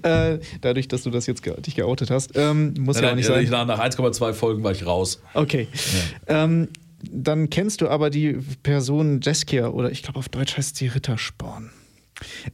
Äh, 0.02 0.38
dadurch, 0.62 0.88
dass 0.88 1.02
du 1.02 1.10
das 1.10 1.26
jetzt 1.26 1.42
ge 1.42 1.60
dich 1.60 1.74
geoutet 1.74 2.10
hast. 2.10 2.32
Ähm, 2.36 2.72
muss 2.78 2.96
nein, 2.96 3.04
ja 3.04 3.10
auch 3.10 3.16
nicht 3.16 3.28
nein, 3.28 3.46
sein. 3.46 3.66
Nach 3.66 3.78
1,2 3.78 4.32
Folgen 4.32 4.64
war 4.64 4.72
ich 4.72 4.86
raus. 4.86 5.20
Okay. 5.34 5.68
Ja. 6.26 6.46
Ähm, 6.46 6.68
dann 7.02 7.50
kennst 7.50 7.82
du 7.82 7.88
aber 7.88 8.08
die 8.08 8.38
Person 8.62 9.20
Jeskia 9.22 9.68
oder 9.68 9.90
ich 9.90 10.02
glaube 10.02 10.18
auf 10.18 10.30
Deutsch 10.30 10.56
heißt 10.56 10.76
sie 10.76 10.86
Rittersporn. 10.86 11.70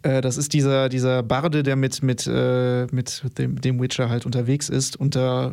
Äh, 0.03 0.21
das 0.21 0.37
ist 0.37 0.53
dieser, 0.53 0.89
dieser 0.89 1.23
Barde, 1.23 1.63
der 1.63 1.77
mit, 1.77 2.03
mit, 2.03 2.27
äh, 2.27 2.87
mit 2.91 3.23
dem, 3.39 3.61
dem, 3.61 3.81
Witcher 3.81 4.09
halt 4.09 4.27
unterwegs 4.27 4.69
ist 4.69 4.97
und 4.97 5.15
da 5.15 5.53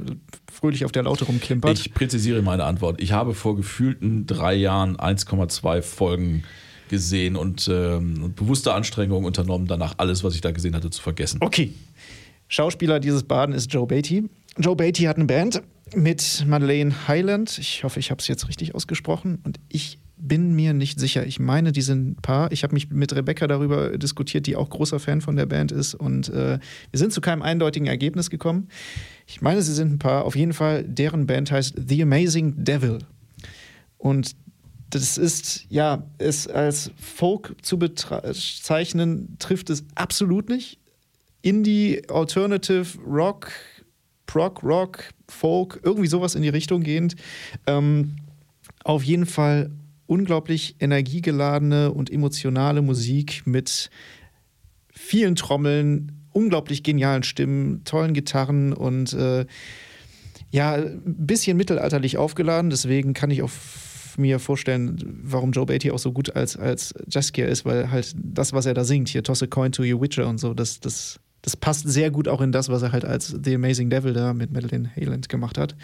fröhlich 0.51 0.85
auf 0.85 0.91
der 0.91 1.03
Laute 1.03 1.25
rumklimpert. 1.25 1.77
Ich 1.79 1.93
präzisiere 1.93 2.41
meine 2.41 2.63
Antwort. 2.63 3.01
Ich 3.01 3.11
habe 3.11 3.33
vor 3.33 3.55
gefühlten 3.55 4.25
drei 4.25 4.55
Jahren 4.55 4.97
1,2 4.97 5.81
Folgen 5.81 6.43
gesehen 6.89 7.35
und, 7.35 7.67
ähm, 7.71 8.23
und 8.23 8.35
bewusste 8.35 8.73
Anstrengungen 8.73 9.25
unternommen, 9.25 9.67
danach 9.67 9.95
alles, 9.97 10.23
was 10.23 10.35
ich 10.35 10.41
da 10.41 10.51
gesehen 10.51 10.75
hatte, 10.75 10.89
zu 10.89 11.01
vergessen. 11.01 11.39
Okay. 11.41 11.73
Schauspieler 12.47 12.99
dieses 12.99 13.23
Baden 13.23 13.53
ist 13.53 13.71
Joe 13.73 13.85
Beatty. 13.85 14.29
Joe 14.57 14.75
Beatty 14.75 15.03
hat 15.03 15.17
eine 15.17 15.25
Band 15.25 15.61
mit 15.95 16.45
Madeleine 16.47 17.07
Highland. 17.07 17.57
Ich 17.57 17.83
hoffe, 17.83 17.99
ich 17.99 18.11
habe 18.11 18.19
es 18.19 18.27
jetzt 18.27 18.47
richtig 18.47 18.75
ausgesprochen. 18.75 19.39
Und 19.43 19.59
ich 19.69 19.99
bin 20.17 20.55
mir 20.55 20.73
nicht 20.73 20.99
sicher. 20.99 21.25
Ich 21.25 21.39
meine, 21.39 21.71
die 21.71 21.81
sind 21.81 22.09
ein 22.09 22.15
Paar. 22.15 22.51
Ich 22.51 22.63
habe 22.63 22.73
mich 22.73 22.89
mit 22.89 23.13
Rebecca 23.15 23.47
darüber 23.47 23.97
diskutiert, 23.97 24.47
die 24.47 24.55
auch 24.55 24.69
großer 24.69 24.99
Fan 24.99 25.21
von 25.21 25.35
der 25.35 25.45
Band 25.45 25.71
ist. 25.71 25.93
Und 25.93 26.29
äh, 26.29 26.59
wir 26.91 26.97
sind 26.97 27.13
zu 27.13 27.21
keinem 27.21 27.41
eindeutigen 27.41 27.87
Ergebnis 27.87 28.29
gekommen. 28.29 28.69
Ich 29.27 29.41
meine, 29.41 29.61
sie 29.61 29.73
sind 29.73 29.93
ein 29.93 29.99
Paar. 29.99 30.25
Auf 30.25 30.35
jeden 30.35 30.53
Fall, 30.53 30.83
deren 30.83 31.27
Band 31.27 31.51
heißt 31.51 31.75
The 31.87 32.01
Amazing 32.01 32.63
Devil. 32.63 32.99
Und 33.97 34.35
das 34.89 35.17
ist, 35.17 35.65
ja, 35.69 36.03
es 36.17 36.47
als 36.47 36.91
Folk 36.97 37.55
zu 37.61 37.77
bezeichnen, 37.77 39.35
trifft 39.39 39.69
es 39.69 39.83
absolut 39.95 40.49
nicht. 40.49 40.79
Indie, 41.41 42.01
Alternative, 42.09 42.85
Rock, 43.05 43.51
Prog, 44.25 44.63
Rock, 44.63 45.09
Folk, 45.27 45.79
irgendwie 45.83 46.07
sowas 46.07 46.35
in 46.35 46.41
die 46.41 46.49
Richtung 46.49 46.81
gehend. 46.81 47.15
Ähm, 47.65 48.17
auf 48.83 49.03
jeden 49.03 49.25
Fall 49.25 49.71
unglaublich 50.05 50.75
energiegeladene 50.79 51.91
und 51.91 52.09
emotionale 52.09 52.81
Musik 52.81 53.43
mit 53.45 53.89
vielen 54.89 55.35
Trommeln, 55.35 56.23
unglaublich 56.31 56.83
genialen 56.83 57.23
Stimmen, 57.23 57.83
tollen 57.83 58.13
Gitarren 58.13 58.73
und 58.73 59.13
äh, 59.13 59.45
ja, 60.49 60.73
ein 60.75 61.01
bisschen 61.03 61.57
mittelalterlich 61.57 62.17
aufgeladen. 62.17 62.69
Deswegen 62.69 63.13
kann 63.13 63.31
ich 63.31 63.43
auch 63.43 63.51
mir 64.17 64.39
vorstellen, 64.39 65.21
warum 65.23 65.51
Joe 65.51 65.65
Beatty 65.65 65.91
auch 65.91 65.99
so 65.99 66.11
gut 66.11 66.35
als, 66.35 66.57
als 66.57 66.93
Jaskia 67.07 67.45
ist, 67.45 67.65
weil 67.65 67.91
halt 67.91 68.13
das, 68.15 68.53
was 68.53 68.65
er 68.65 68.73
da 68.73 68.83
singt, 68.83 69.09
hier 69.09 69.23
Toss 69.23 69.43
a 69.43 69.47
Coin 69.47 69.71
to 69.71 69.83
Your 69.83 70.01
Witcher 70.01 70.27
und 70.27 70.39
so, 70.39 70.53
das, 70.53 70.79
das, 70.79 71.19
das 71.41 71.55
passt 71.55 71.87
sehr 71.87 72.11
gut 72.11 72.27
auch 72.27 72.41
in 72.41 72.51
das, 72.51 72.69
was 72.69 72.81
er 72.81 72.91
halt 72.91 73.05
als 73.05 73.35
The 73.43 73.55
Amazing 73.55 73.89
Devil 73.89 74.13
da 74.13 74.33
mit 74.33 74.51
Madeleine 74.51 74.89
Hayland 74.95 75.29
gemacht 75.29 75.57
hat. 75.57 75.75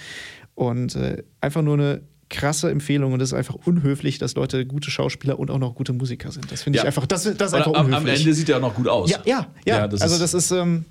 Und 0.56 0.96
äh, 0.96 1.24
einfach 1.42 1.62
nur 1.62 1.76
eine 1.76 2.02
krasse 2.30 2.72
Empfehlung 2.72 3.14
und 3.14 3.22
es 3.22 3.30
ist 3.30 3.34
einfach 3.34 3.56
unhöflich, 3.66 4.18
dass 4.18 4.36
Leute 4.36 4.66
gute 4.66 4.90
Schauspieler 4.90 5.38
und 5.38 5.52
auch 5.52 5.60
noch 5.60 5.76
gute 5.76 5.94
Musiker 5.94 6.32
sind. 6.32 6.52
Das 6.52 6.64
finde 6.64 6.80
ich 6.80 6.86
einfach, 6.86 7.06
das, 7.06 7.24
das 7.24 7.34
ist 7.34 7.54
einfach 7.54 7.72
unhöflich. 7.72 7.96
Am 7.96 8.08
Ende 8.08 8.34
sieht 8.34 8.50
er 8.50 8.58
auch 8.58 8.62
noch 8.62 8.76
gut 8.76 8.88
aus. 8.88 9.10
Ja, 9.10 9.20
ja, 9.26 9.48
ja. 9.66 9.78
ja 9.78 9.88
das 9.88 10.02
also 10.02 10.18
das 10.18 10.34
ist, 10.34 10.52
ähm, 10.52 10.86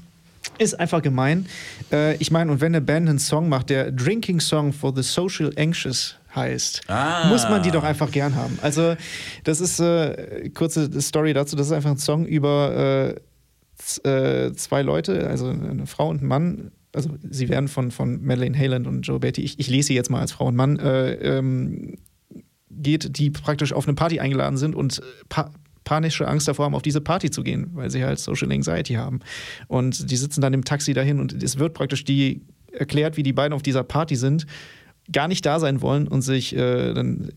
ist 0.59 0.78
einfach 0.78 1.03
gemein. 1.03 1.47
Äh, 1.90 2.16
ich 2.16 2.30
meine, 2.30 2.53
und 2.53 2.61
wenn 2.61 2.74
eine 2.74 2.80
Band 2.80 3.09
einen 3.09 3.18
Song 3.18 3.49
macht, 3.49 3.70
der 3.70 3.90
Drinking 3.90 4.40
Song 4.40 4.72
for 4.72 4.95
the 4.95 5.03
Social 5.03 5.53
Anxious 5.57 6.16
heißt, 6.35 6.83
ah. 6.89 7.28
muss 7.28 7.45
man 7.45 7.62
die 7.62 7.70
doch 7.70 7.85
einfach 7.85 8.11
gern 8.11 8.35
haben. 8.35 8.59
Also 8.62 8.97
das 9.45 9.61
ist 9.61 9.80
äh, 9.80 10.51
kurze 10.51 11.01
Story 11.01 11.33
dazu, 11.33 11.57
das 11.57 11.66
ist 11.66 11.72
einfach 11.72 11.91
ein 11.91 11.99
Song 11.99 12.26
über 12.26 13.16
äh, 14.05 14.09
äh 14.09 14.53
zwei 14.55 14.83
Leute, 14.83 15.26
also 15.26 15.49
eine 15.49 15.87
Frau 15.87 16.09
und 16.09 16.22
ein 16.22 16.26
Mann, 16.26 16.72
also 16.95 17.11
sie 17.28 17.49
werden 17.49 17.68
von, 17.68 17.91
von 17.91 18.22
Madeleine 18.24 18.57
Hayland 18.57 18.87
und 18.87 19.03
Joe 19.03 19.18
Beatty, 19.18 19.43
ich, 19.43 19.59
ich 19.59 19.68
lese 19.68 19.89
sie 19.89 19.95
jetzt 19.95 20.11
mal 20.11 20.20
als 20.20 20.33
Frau 20.33 20.47
und 20.47 20.57
Mann, 20.57 20.78
äh, 20.78 21.14
ähm, 21.14 21.99
geht, 22.70 23.18
die 23.18 23.30
praktisch 23.30 23.72
auf 23.72 23.87
eine 23.87 23.95
Party 23.95 24.20
eingeladen 24.20 24.57
sind 24.57 24.74
und 24.74 25.01
pa 25.28 25.51
panische 25.85 26.28
Angst 26.28 26.47
davor 26.47 26.66
haben, 26.66 26.76
auf 26.76 26.83
diese 26.83 27.01
Party 27.01 27.28
zu 27.28 27.43
gehen, 27.43 27.70
weil 27.74 27.91
sie 27.91 28.05
halt 28.05 28.20
Social 28.20 28.53
Anxiety 28.53 28.95
haben. 28.95 29.18
Und 29.66 30.12
die 30.12 30.16
sitzen 30.16 30.41
dann 30.41 30.55
im 30.55 30.64
Taxi 30.64 30.95
dahin 30.95 31.18
und 31.18 31.43
es 31.43 31.59
wird 31.59 31.74
praktisch 31.74 32.05
die 32.05 32.43
erklärt, 32.70 33.16
wie 33.16 33.24
die 33.24 33.33
beiden 33.33 33.53
auf 33.53 33.62
dieser 33.62 33.83
Party 33.83 34.14
sind, 34.14 34.47
gar 35.11 35.28
nicht 35.28 35.44
da 35.44 35.59
sein 35.59 35.80
wollen 35.80 36.07
und 36.07 36.22
sich 36.22 36.54
äh, 36.54 36.95
dann 36.95 37.30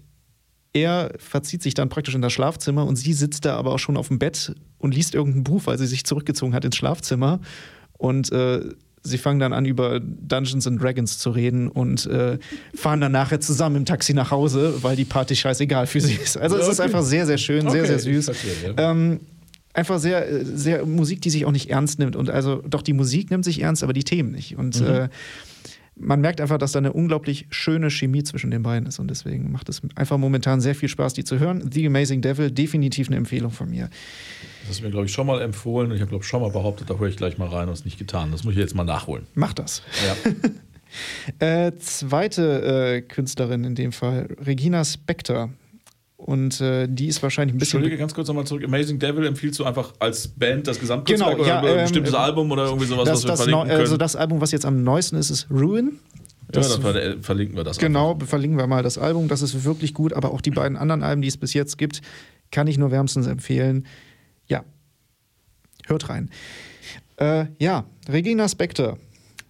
er 0.76 1.14
verzieht 1.18 1.64
sich 1.64 1.74
dann 1.74 1.88
praktisch 1.88 2.16
in 2.16 2.22
das 2.22 2.34
Schlafzimmer 2.34 2.86
und 2.86 2.98
sie 2.98 3.14
sitzt 3.14 3.46
da 3.46 3.56
aber 3.56 3.72
auch 3.72 3.80
schon 3.80 3.96
auf 3.96 4.10
dem 4.10 4.20
Bett 4.20 4.54
und 4.78 4.94
liest 4.94 5.16
irgendein 5.16 5.46
Buch, 5.46 5.62
weil 5.66 5.78
sie 5.78 5.88
sich 5.88 6.04
zurückgezogen 6.04 6.54
hat 6.54 6.66
ins 6.66 6.76
Schlafzimmer. 6.76 7.40
Und 7.94 8.30
äh, 8.34 8.60
sie 9.02 9.18
fangen 9.18 9.40
dann 9.40 9.54
an, 9.54 9.66
über 9.66 10.02
Dungeons 10.02 10.68
and 10.68 10.82
Dragons 10.82 11.18
zu 11.18 11.30
reden 11.30 11.70
und 11.70 12.06
äh, 12.08 12.40
fahren 12.74 13.00
dann 13.00 13.14
nachher 13.14 13.40
zusammen 13.40 13.78
im 13.78 13.86
Taxi 13.86 14.14
nach 14.14 14.32
Hause, 14.32 14.84
weil 14.84 14.98
die 14.98 15.06
Party 15.06 15.38
scheißegal 15.38 15.88
für 15.88 16.02
sie 16.02 16.16
ist. 16.16 16.38
Also 16.38 16.56
okay. 16.56 16.66
es 16.66 16.72
ist 16.72 16.80
einfach 16.82 17.04
sehr, 17.04 17.26
sehr 17.26 17.38
schön, 17.38 17.68
okay. 17.68 17.72
sehr, 17.72 17.86
sehr 17.86 18.00
süß. 18.00 18.26
Verstehe, 18.26 18.74
ja. 18.78 18.92
ähm, 18.92 19.22
einfach 19.74 20.00
sehr, 20.00 20.44
sehr 20.44 20.86
Musik, 20.86 21.22
die 21.22 21.30
sich 21.30 21.46
auch 21.46 21.52
nicht 21.52 21.70
ernst 21.70 22.00
nimmt. 22.00 22.18
Und 22.18 22.30
also 22.30 22.62
doch, 22.68 22.82
die 22.82 22.94
Musik 22.94 23.32
nimmt 23.32 23.46
sich 23.46 23.62
ernst, 23.62 23.82
aber 23.82 23.94
die 23.94 24.04
Themen 24.04 24.32
nicht. 24.32 24.58
Und 24.58 24.82
mhm. 24.82 24.88
äh, 24.88 25.10
man 25.98 26.22
merkt 26.22 26.42
einfach, 26.42 26.58
dass 26.58 26.74
da 26.74 26.80
eine 26.80 26.94
unglaublich 26.94 27.48
schöne 27.50 27.90
Chemie 27.90 28.24
zwischen 28.24 28.52
den 28.52 28.64
beiden 28.64 28.88
ist. 28.88 29.00
Und 29.00 29.10
deswegen 29.10 29.52
macht 29.52 29.70
es 29.70 29.82
einfach 29.96 30.18
momentan 30.18 30.62
sehr 30.62 30.76
viel 30.76 30.90
Spaß, 30.90 31.14
die 31.14 31.24
zu 31.24 31.40
hören. 31.40 31.70
The 31.72 31.88
Amazing 31.88 32.22
Devil, 32.22 32.52
definitiv 32.52 33.08
eine 33.08 33.18
Empfehlung 33.18 33.52
von 33.52 33.70
mir. 33.70 33.90
Das 34.62 34.70
hast 34.70 34.80
du 34.80 34.86
mir, 34.86 34.92
glaube 34.92 35.06
ich, 35.06 35.14
schon 35.14 35.28
mal 35.28 35.42
empfohlen. 35.42 35.92
Ich 35.92 36.02
habe, 36.02 36.10
glaube 36.10 36.24
ich, 36.24 36.28
schon 36.28 36.42
mal 36.42 36.52
behauptet, 36.52 36.90
da 36.90 36.98
höre 36.98 37.08
ich 37.08 37.18
gleich 37.18 37.38
mal 37.38 37.48
rein 37.48 37.68
und 37.68 37.74
es 37.74 37.86
nicht 37.86 37.98
getan. 37.98 38.32
Das 38.32 38.44
muss 38.44 38.54
ich 38.54 38.60
jetzt 38.60 38.76
mal 38.76 38.84
nachholen. 38.84 39.26
Mach 39.36 39.54
das. 39.54 39.84
Ja. 41.40 41.46
äh, 41.48 41.78
zweite 41.78 42.96
äh, 42.98 43.02
Künstlerin 43.02 43.64
in 43.64 43.76
dem 43.76 43.92
Fall, 43.92 44.36
Regina 44.46 44.84
Spector. 44.84 45.50
Und 46.18 46.62
äh, 46.62 46.88
die 46.90 47.08
ist 47.08 47.22
wahrscheinlich 47.22 47.56
ein 47.56 47.60
bisschen. 47.60 47.78
Entschuldige, 47.78 48.00
ganz 48.00 48.14
kurz 48.14 48.28
nochmal 48.28 48.46
zurück. 48.46 48.64
Amazing 48.64 49.00
Devil 49.00 49.26
empfiehlst 49.26 49.60
du 49.60 49.66
einfach 49.66 49.94
als 50.00 50.28
Band 50.28 50.66
das 50.66 50.80
Gesamtkunstwerk 50.80 51.38
genau, 51.38 51.48
ja, 51.48 51.62
oder 51.62 51.72
ein 51.72 51.78
ähm, 51.80 51.84
bestimmtes 51.84 52.14
ähm, 52.14 52.20
Album 52.20 52.52
oder 52.52 52.66
irgendwie 52.66 52.86
sowas, 52.86 53.06
das, 53.06 53.16
was 53.16 53.24
wir 53.24 53.28
das 53.28 53.42
verlinken 53.42 53.68
können? 53.68 53.80
Also 53.82 53.98
das 53.98 54.16
Album, 54.16 54.42
was 54.42 54.52
jetzt 54.52 54.66
am 54.66 54.84
neuesten 54.84 55.18
ist, 55.18 55.30
ist 55.30 55.48
Ruin. 55.52 56.00
Das, 56.48 56.70
ja, 56.70 56.92
dann 56.92 57.22
verlinken 57.22 57.58
wir 57.58 57.64
das. 57.64 57.78
Genau, 57.78 58.14
einfach. 58.14 58.28
verlinken 58.28 58.58
wir 58.58 58.68
mal 58.68 58.82
das 58.82 58.98
Album. 58.98 59.28
Das 59.28 59.42
ist 59.42 59.66
wirklich 59.66 59.94
gut, 59.94 60.14
aber 60.14 60.32
auch 60.32 60.42
die 60.42 60.52
beiden 60.52 60.78
anderen 60.78 61.04
Alben, 61.04 61.22
die 61.22 61.28
es 61.28 61.38
bis 61.38 61.54
jetzt 61.54 61.78
gibt, 61.78 62.02
kann 62.52 62.68
ich 62.68 62.78
nur 62.78 62.92
wärmstens 62.92 63.28
empfehlen. 63.28 63.86
Ja. 64.48 64.64
hört 65.88 66.08
rein. 66.08 66.30
Äh, 67.18 67.48
ja, 67.60 67.86
Regina 68.08 68.48
Spektor 68.48 68.98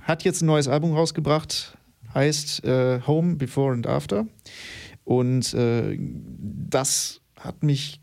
hat 0.02 0.24
jetzt 0.24 0.42
ein 0.42 0.46
neues 0.46 0.68
Album 0.68 0.94
rausgebracht, 0.94 1.78
heißt 2.14 2.64
äh, 2.64 3.02
Home, 3.06 3.36
Before 3.36 3.74
and 3.74 3.88
After. 3.88 4.26
Und 5.06 5.54
äh, 5.54 5.98
das 6.00 7.22
hat 7.40 7.64
mich 7.64 8.02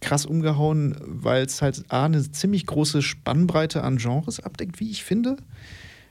krass 0.00 0.26
umgehauen, 0.26 0.94
weil 1.00 1.44
es 1.44 1.62
halt 1.62 1.82
A, 1.88 2.04
eine 2.04 2.30
ziemlich 2.30 2.66
große 2.66 3.02
Spannbreite 3.02 3.82
an 3.82 3.96
Genres 3.96 4.38
abdeckt, 4.38 4.78
wie 4.78 4.90
ich 4.90 5.02
finde, 5.02 5.38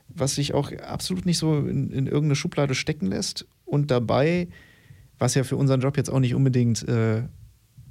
was 0.08 0.34
sich 0.34 0.52
auch 0.52 0.72
absolut 0.72 1.24
nicht 1.24 1.38
so 1.38 1.58
in, 1.58 1.90
in 1.90 2.06
irgendeine 2.06 2.34
Schublade 2.34 2.74
stecken 2.74 3.06
lässt. 3.06 3.46
Und 3.64 3.90
dabei, 3.92 4.48
was 5.18 5.36
ja 5.36 5.44
für 5.44 5.56
unseren 5.56 5.80
Job 5.80 5.96
jetzt 5.96 6.10
auch 6.10 6.18
nicht 6.18 6.34
unbedingt 6.34 6.86
äh, 6.88 7.22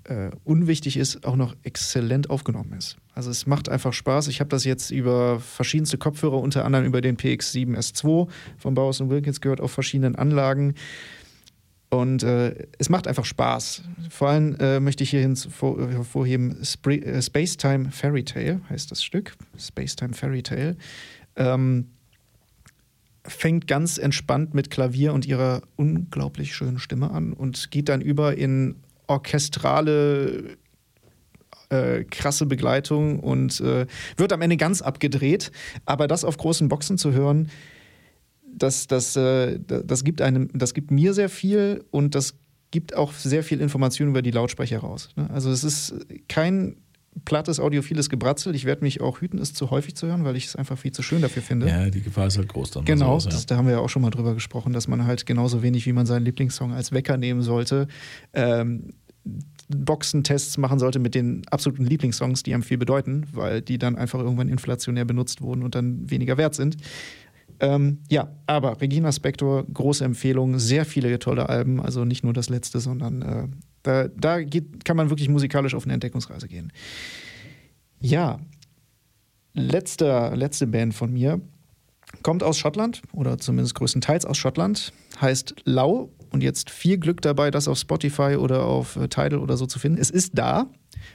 äh, 0.04 0.32
unwichtig 0.44 0.98
ist, 0.98 1.26
auch 1.26 1.38
noch 1.38 1.56
exzellent 1.64 2.30
aufgenommen 2.30 2.74
ist. 2.74 2.98
Also 3.14 3.32
es 3.32 3.48
macht 3.48 3.70
einfach 3.70 3.94
Spaß. 3.94 4.28
Ich 4.28 4.42
habe 4.42 4.50
das 4.50 4.66
jetzt 4.66 4.92
über 4.92 5.40
verschiedenste 5.40 5.98
Kopfhörer, 5.98 6.40
unter 6.40 6.66
anderem 6.66 6.86
über 6.86 7.00
den 7.00 7.16
PX7S2 7.16 8.28
von 8.58 8.74
Bowers 8.74 9.00
Wilkins 9.08 9.40
gehört, 9.40 9.62
auf 9.62 9.72
verschiedenen 9.72 10.16
Anlagen. 10.16 10.76
Und 11.94 12.24
äh, 12.24 12.56
es 12.80 12.90
macht 12.90 13.08
einfach 13.08 13.24
Spaß. 13.24 13.84
Vor 14.10 14.30
allem 14.30 14.56
äh, 14.56 14.80
möchte 14.80 15.04
ich 15.04 15.12
hier 15.12 15.22
hervorheben, 15.22 16.58
äh, 16.60 17.22
Spacetime 17.22 17.92
Fairy 17.92 18.24
Tale 18.24 18.62
heißt 18.68 18.90
das 18.90 19.04
Stück. 19.04 19.36
Spacetime 19.60 20.16
Fairy 20.16 20.42
Tale. 20.42 20.76
Ähm, 21.36 21.90
fängt 23.24 23.68
ganz 23.68 24.00
entspannt 24.00 24.56
mit 24.56 24.72
Klavier 24.72 25.14
und 25.14 25.28
ihrer 25.28 25.62
unglaublich 25.76 26.56
schönen 26.56 26.80
Stimme 26.80 27.12
an 27.12 27.32
und 27.32 27.70
geht 27.70 27.90
dann 27.90 28.02
über 28.02 28.36
in 28.36 28.78
orchestrale 29.06 30.58
äh, 31.70 32.06
krasse 32.06 32.48
Begleitung 32.48 33.20
und 33.20 33.62
äh, 33.62 33.86
wird 34.18 34.34
am 34.34 34.42
Ende 34.42 34.58
ganz 34.58 34.82
abgedreht. 34.82 35.52
Aber 35.86 36.08
das 36.08 36.26
auf 36.26 36.38
großen 36.38 36.70
Boxen 36.70 36.98
zu 36.98 37.14
hören, 37.14 37.52
das, 38.56 38.88
das, 38.88 39.16
äh, 39.16 39.60
das, 39.60 40.04
gibt 40.04 40.22
einem, 40.22 40.50
das 40.54 40.74
gibt 40.74 40.92
mir 40.92 41.14
sehr 41.14 41.30
viel 41.30 41.84
und 41.92 42.16
das 42.16 42.36
gibt 42.72 42.96
auch 42.96 43.14
sehr 43.14 43.44
viel 43.44 43.62
Information 43.62 44.10
über 44.10 44.22
die 44.22 44.32
Lautsprecher 44.32 44.80
raus. 44.80 45.10
Ne? 45.16 45.30
Also 45.30 45.52
es 45.52 45.64
ist 45.64 45.94
kein 46.28 46.78
plattes 47.26 47.60
audiophiles 47.60 48.10
Gebratzel. 48.10 48.56
Ich 48.56 48.66
werde 48.66 48.84
mich 48.84 49.02
auch 49.02 49.22
hüten, 49.22 49.38
es 49.38 49.54
zu 49.54 49.70
häufig 49.70 49.96
zu 49.96 50.08
hören, 50.08 50.24
weil 50.24 50.36
ich 50.36 50.46
es 50.46 50.56
einfach 50.56 50.78
viel 50.78 50.92
zu 50.92 51.04
schön 51.04 51.22
dafür 51.22 51.44
finde. 51.44 51.68
Ja, 51.68 51.90
die 51.90 52.02
Gefahr 52.02 52.28
ist 52.28 52.38
halt 52.38 52.48
groß 52.48 52.72
dann. 52.72 52.86
Genau, 52.86 53.20
sowas, 53.20 53.26
ja. 53.26 53.32
das, 53.32 53.46
da 53.46 53.58
haben 53.58 53.68
wir 53.68 53.74
ja 53.74 53.80
auch 53.80 53.90
schon 53.90 54.02
mal 54.02 54.10
drüber 54.10 54.34
gesprochen, 54.34 54.74
dass 54.74 54.88
man 54.88 55.06
halt 55.06 55.26
genauso 55.26 55.62
wenig, 55.62 55.86
wie 55.86 55.94
man 55.94 56.06
seinen 56.06 56.26
Lieblingssong 56.26 56.74
als 56.74 56.92
Wecker 56.92 57.18
nehmen 57.18 57.42
sollte, 57.42 57.88
ähm, 58.34 58.94
Boxentests 59.70 60.58
machen 60.58 60.80
sollte 60.80 61.00
mit 61.00 61.16
den 61.16 61.44
absoluten 61.50 61.86
Lieblingssongs, 61.86 62.44
die 62.44 62.54
einem 62.54 62.64
viel 62.64 62.78
bedeuten, 62.78 63.26
weil 63.32 63.62
die 63.62 63.78
dann 63.78 63.96
einfach 63.96 64.20
irgendwann 64.20 64.50
inflationär 64.50 65.06
benutzt 65.06 65.42
wurden 65.42 65.64
und 65.64 65.76
dann 65.76 66.10
weniger 66.10 66.38
wert 66.38 66.56
sind. 66.56 66.78
Ähm, 67.60 68.00
ja, 68.10 68.30
aber 68.48 68.82
Regina 68.82 69.12
Spektor, 69.12 69.66
große 69.72 70.04
Empfehlung, 70.04 70.60
sehr 70.60 70.86
viele 70.86 71.18
tolle 71.20 71.50
Alben, 71.50 71.82
also 71.82 72.06
nicht 72.06 72.24
nur 72.24 72.34
das 72.34 72.50
letzte, 72.50 72.80
sondern 72.80 73.22
äh, 73.22 73.48
da, 73.84 74.08
da 74.08 74.42
geht, 74.42 74.86
kann 74.86 74.98
man 74.98 75.10
wirklich 75.10 75.30
musikalisch 75.30 75.76
auf 75.76 75.84
eine 75.86 75.94
Entdeckungsreise 75.94 76.48
gehen. 76.48 76.72
Ja, 78.00 78.40
letzter, 79.54 80.36
letzte 80.36 80.68
Band 80.68 80.94
von 80.94 81.12
mir 81.14 81.42
kommt 82.22 82.44
aus 82.44 82.58
Schottland 82.58 83.02
oder 83.12 83.38
zumindest 83.38 83.76
größtenteils 83.76 84.26
aus 84.26 84.38
Schottland, 84.38 84.94
heißt 85.20 85.56
Lau 85.66 86.12
und 86.32 86.44
jetzt 86.44 86.70
viel 86.70 86.98
Glück 86.98 87.22
dabei, 87.22 87.52
das 87.52 87.68
auf 87.68 87.78
Spotify 87.78 88.36
oder 88.38 88.66
auf 88.66 88.96
äh, 88.96 89.08
Tidal 89.08 89.40
oder 89.40 89.58
so 89.58 89.66
zu 89.66 89.80
finden. 89.80 90.00
Es 90.00 90.10
ist 90.10 90.38
da. 90.38 90.68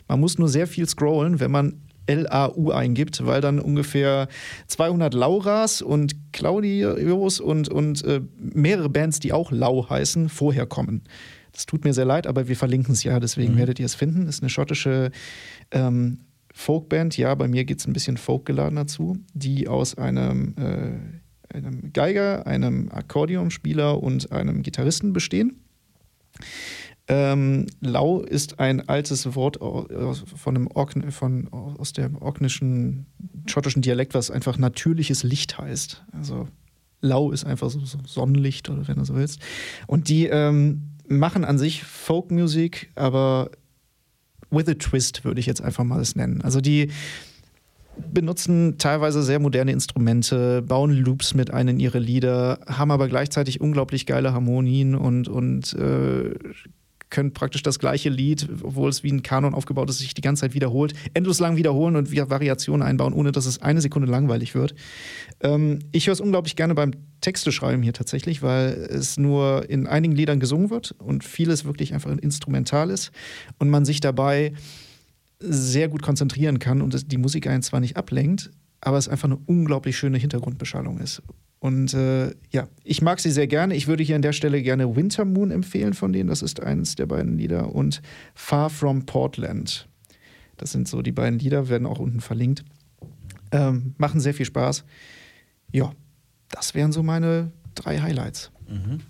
Man 0.07 0.21
muss 0.21 0.39
nur 0.39 0.49
sehr 0.49 0.67
viel 0.67 0.89
scrollen, 0.89 1.41
wenn 1.41 1.51
man 1.51 1.81
L-A-U 2.09 2.71
eingibt, 2.71 3.25
weil 3.25 3.41
dann 3.41 3.61
ungefähr 3.61 4.29
200 4.67 5.15
Lauras 5.15 5.83
und 5.83 6.33
Claudios 6.33 7.39
und, 7.41 7.69
und 7.69 8.05
äh, 8.05 8.21
mehrere 8.39 8.89
Bands, 8.89 9.21
die 9.21 9.33
auch 9.33 9.53
Lau 9.53 9.89
heißen, 9.89 10.29
vorher 10.29 10.67
kommen. 10.67 11.03
Das 11.53 11.67
tut 11.67 11.85
mir 11.85 11.93
sehr 11.93 12.05
leid, 12.05 12.27
aber 12.27 12.49
wir 12.49 12.57
verlinken 12.57 12.95
es 12.95 13.05
ja, 13.05 13.21
deswegen 13.21 13.55
mhm. 13.55 13.59
werdet 13.59 13.81
ihr 13.81 13.87
es 13.87 13.95
finden. 13.95 14.27
Ist 14.27 14.43
eine 14.43 14.51
schottische 14.51 15.11
ähm, 15.71 16.21
Folkband, 16.53 17.17
ja, 17.17 17.35
bei 17.35 17.47
mir 17.47 17.65
geht 17.65 17.79
es 17.79 17.87
ein 17.87 17.93
bisschen 17.93 18.17
folkgeladener 18.17 18.87
zu, 18.87 19.19
die 19.33 19.69
aus 19.69 19.97
einem, 19.97 20.55
äh, 20.57 21.55
einem 21.57 21.93
Geiger, 21.93 22.47
einem 22.47 22.91
Akkordeonspieler 22.91 24.03
und 24.03 24.33
einem 24.33 24.63
Gitarristen 24.63 25.13
bestehen. 25.13 25.61
Ähm, 27.11 27.67
Lau 27.81 28.21
ist 28.21 28.61
ein 28.61 28.87
altes 28.87 29.35
Wort 29.35 29.59
von 29.59 30.55
dem 30.55 30.67
Orkn 30.67 31.11
von, 31.11 31.49
aus 31.51 31.95
dem 31.95 32.17
orknischen, 32.17 33.07
schottischen 33.47 33.81
Dialekt, 33.81 34.15
was 34.15 34.31
einfach 34.31 34.59
natürliches 34.59 35.23
Licht 35.23 35.59
heißt. 35.59 36.05
Also 36.13 36.49
Lau 37.01 37.31
ist 37.31 37.45
einfach 37.45 37.71
so, 37.71 37.81
so 37.81 37.99
Sonnenlicht 38.05 38.69
oder 38.69 38.87
wenn 38.89 38.97
du 38.97 39.05
so 39.05 39.15
willst. 39.15 39.41
Und 39.87 40.09
die 40.09 40.27
ähm, 40.27 40.83
machen 41.09 41.45
an 41.45 41.59
sich 41.59 41.83
Folkmusik, 41.85 42.91
aber 42.95 43.51
with 44.51 44.69
a 44.69 44.75
twist 44.75 45.25
würde 45.25 45.41
ich 45.41 45.47
jetzt 45.47 45.63
einfach 45.63 45.85
mal 45.85 46.01
es 46.01 46.15
nennen. 46.15 46.43
Also 46.43 46.61
die 46.61 46.91
benutzen 48.13 48.79
teilweise 48.79 49.23
sehr 49.23 49.39
moderne 49.39 49.73
Instrumente, 49.73 50.63
bauen 50.63 50.93
Loops 50.93 51.35
mit 51.35 51.51
ein 51.51 51.69
in 51.69 51.81
ihre 51.81 51.99
Lieder, 51.99 52.61
haben 52.67 52.91
aber 52.91 53.09
gleichzeitig 53.09 53.61
unglaublich 53.61 54.07
geile 54.07 54.33
Harmonien 54.33 54.95
und, 54.95 55.29
und 55.29 55.73
äh, 55.75 56.35
können 57.11 57.33
praktisch 57.33 57.63
das 57.63 57.79
gleiche 57.79 58.09
Lied, 58.09 58.49
obwohl 58.63 58.91
es 58.91 59.03
wie 59.03 59.13
ein 59.13 59.23
Kanon 59.23 59.55
aufgebaut 59.55 59.89
ist, 59.91 59.99
sich 59.99 60.15
die 60.15 60.21
ganze 60.21 60.43
Zeit 60.43 60.55
wiederholt, 60.55 60.95
endlos 61.15 61.41
lang 61.41 61.57
wiederholen 61.57 61.97
und 61.97 62.15
Variationen 62.15 62.87
einbauen, 62.87 63.13
ohne 63.13 63.33
dass 63.33 63.47
es 63.47 63.61
eine 63.63 63.81
Sekunde 63.81 64.11
langweilig 64.11 64.55
wird. 64.55 64.75
Ähm, 65.41 65.79
ich 65.93 66.07
höre 66.07 66.13
es 66.13 66.21
unglaublich 66.21 66.57
gerne 66.57 66.75
beim 66.75 66.93
Texte 67.21 67.51
schreiben 67.53 67.83
hier 67.83 67.93
tatsächlich, 67.93 68.43
weil 68.43 68.73
es 68.91 69.19
nur 69.19 69.69
in 69.69 69.87
einigen 69.87 70.15
Liedern 70.15 70.41
gesungen 70.41 70.71
wird 70.71 70.93
und 70.99 71.25
vieles 71.25 71.65
wirklich 71.65 71.95
einfach 71.95 72.17
instrumental 72.17 72.91
ist 72.91 73.11
und 73.59 73.71
man 73.71 73.85
sich 73.85 74.01
dabei 74.01 74.53
sehr 75.41 75.89
gut 75.89 76.03
konzentrieren 76.03 76.59
kann 76.59 76.83
und 76.83 77.13
die 77.13 77.19
Musik 77.19 77.47
einen 77.47 77.63
zwar 77.63 77.81
nicht 77.81 77.97
ablenkt, 77.97 78.51
aber 78.81 78.99
es 78.99 79.09
einfach 79.09 79.29
eine 79.29 79.39
unglaublich 79.47 79.97
schöne 79.97 80.19
Hintergrundbeschallung 80.19 80.99
ist. 80.99 81.23
Und 81.61 81.93
äh, 81.95 82.35
ja, 82.51 82.69
ich 82.85 83.03
mag 83.03 83.19
sie 83.19 83.31
sehr 83.31 83.49
gerne. 83.49 83.75
Ich 83.75 83.89
würde 83.89 84.05
hier 84.05 84.17
an 84.17 84.23
der 84.23 84.33
Stelle 84.33 84.63
gerne 84.63 84.95
Winter 84.95 85.25
Moon 85.25 85.51
empfehlen 85.51 85.95
von 85.95 86.13
denen. 86.13 86.29
Das 86.29 86.43
ist 86.43 86.63
eines 86.63 86.95
der 86.95 87.07
beiden 87.07 87.37
Lieder. 87.37 87.75
Und 87.75 88.01
Far 88.35 88.71
from 88.71 89.07
Portland. 89.07 89.89
Das 90.57 90.73
sind 90.73 90.87
so 90.87 91.03
die 91.03 91.13
beiden 91.13 91.39
Lieder, 91.39 91.69
werden 91.69 91.87
auch 91.87 91.99
unten 91.99 92.21
verlinkt. 92.21 92.65
Ähm, 93.51 93.95
machen 93.99 94.21
sehr 94.21 94.35
viel 94.35 94.47
Spaß. 94.47 94.85
Ja, 95.73 95.93
das 96.51 96.75
wären 96.75 96.93
so 96.93 97.03
meine 97.03 97.51
drei 97.75 97.99
Highlights. 97.99 98.51
Mhm. 98.69 99.01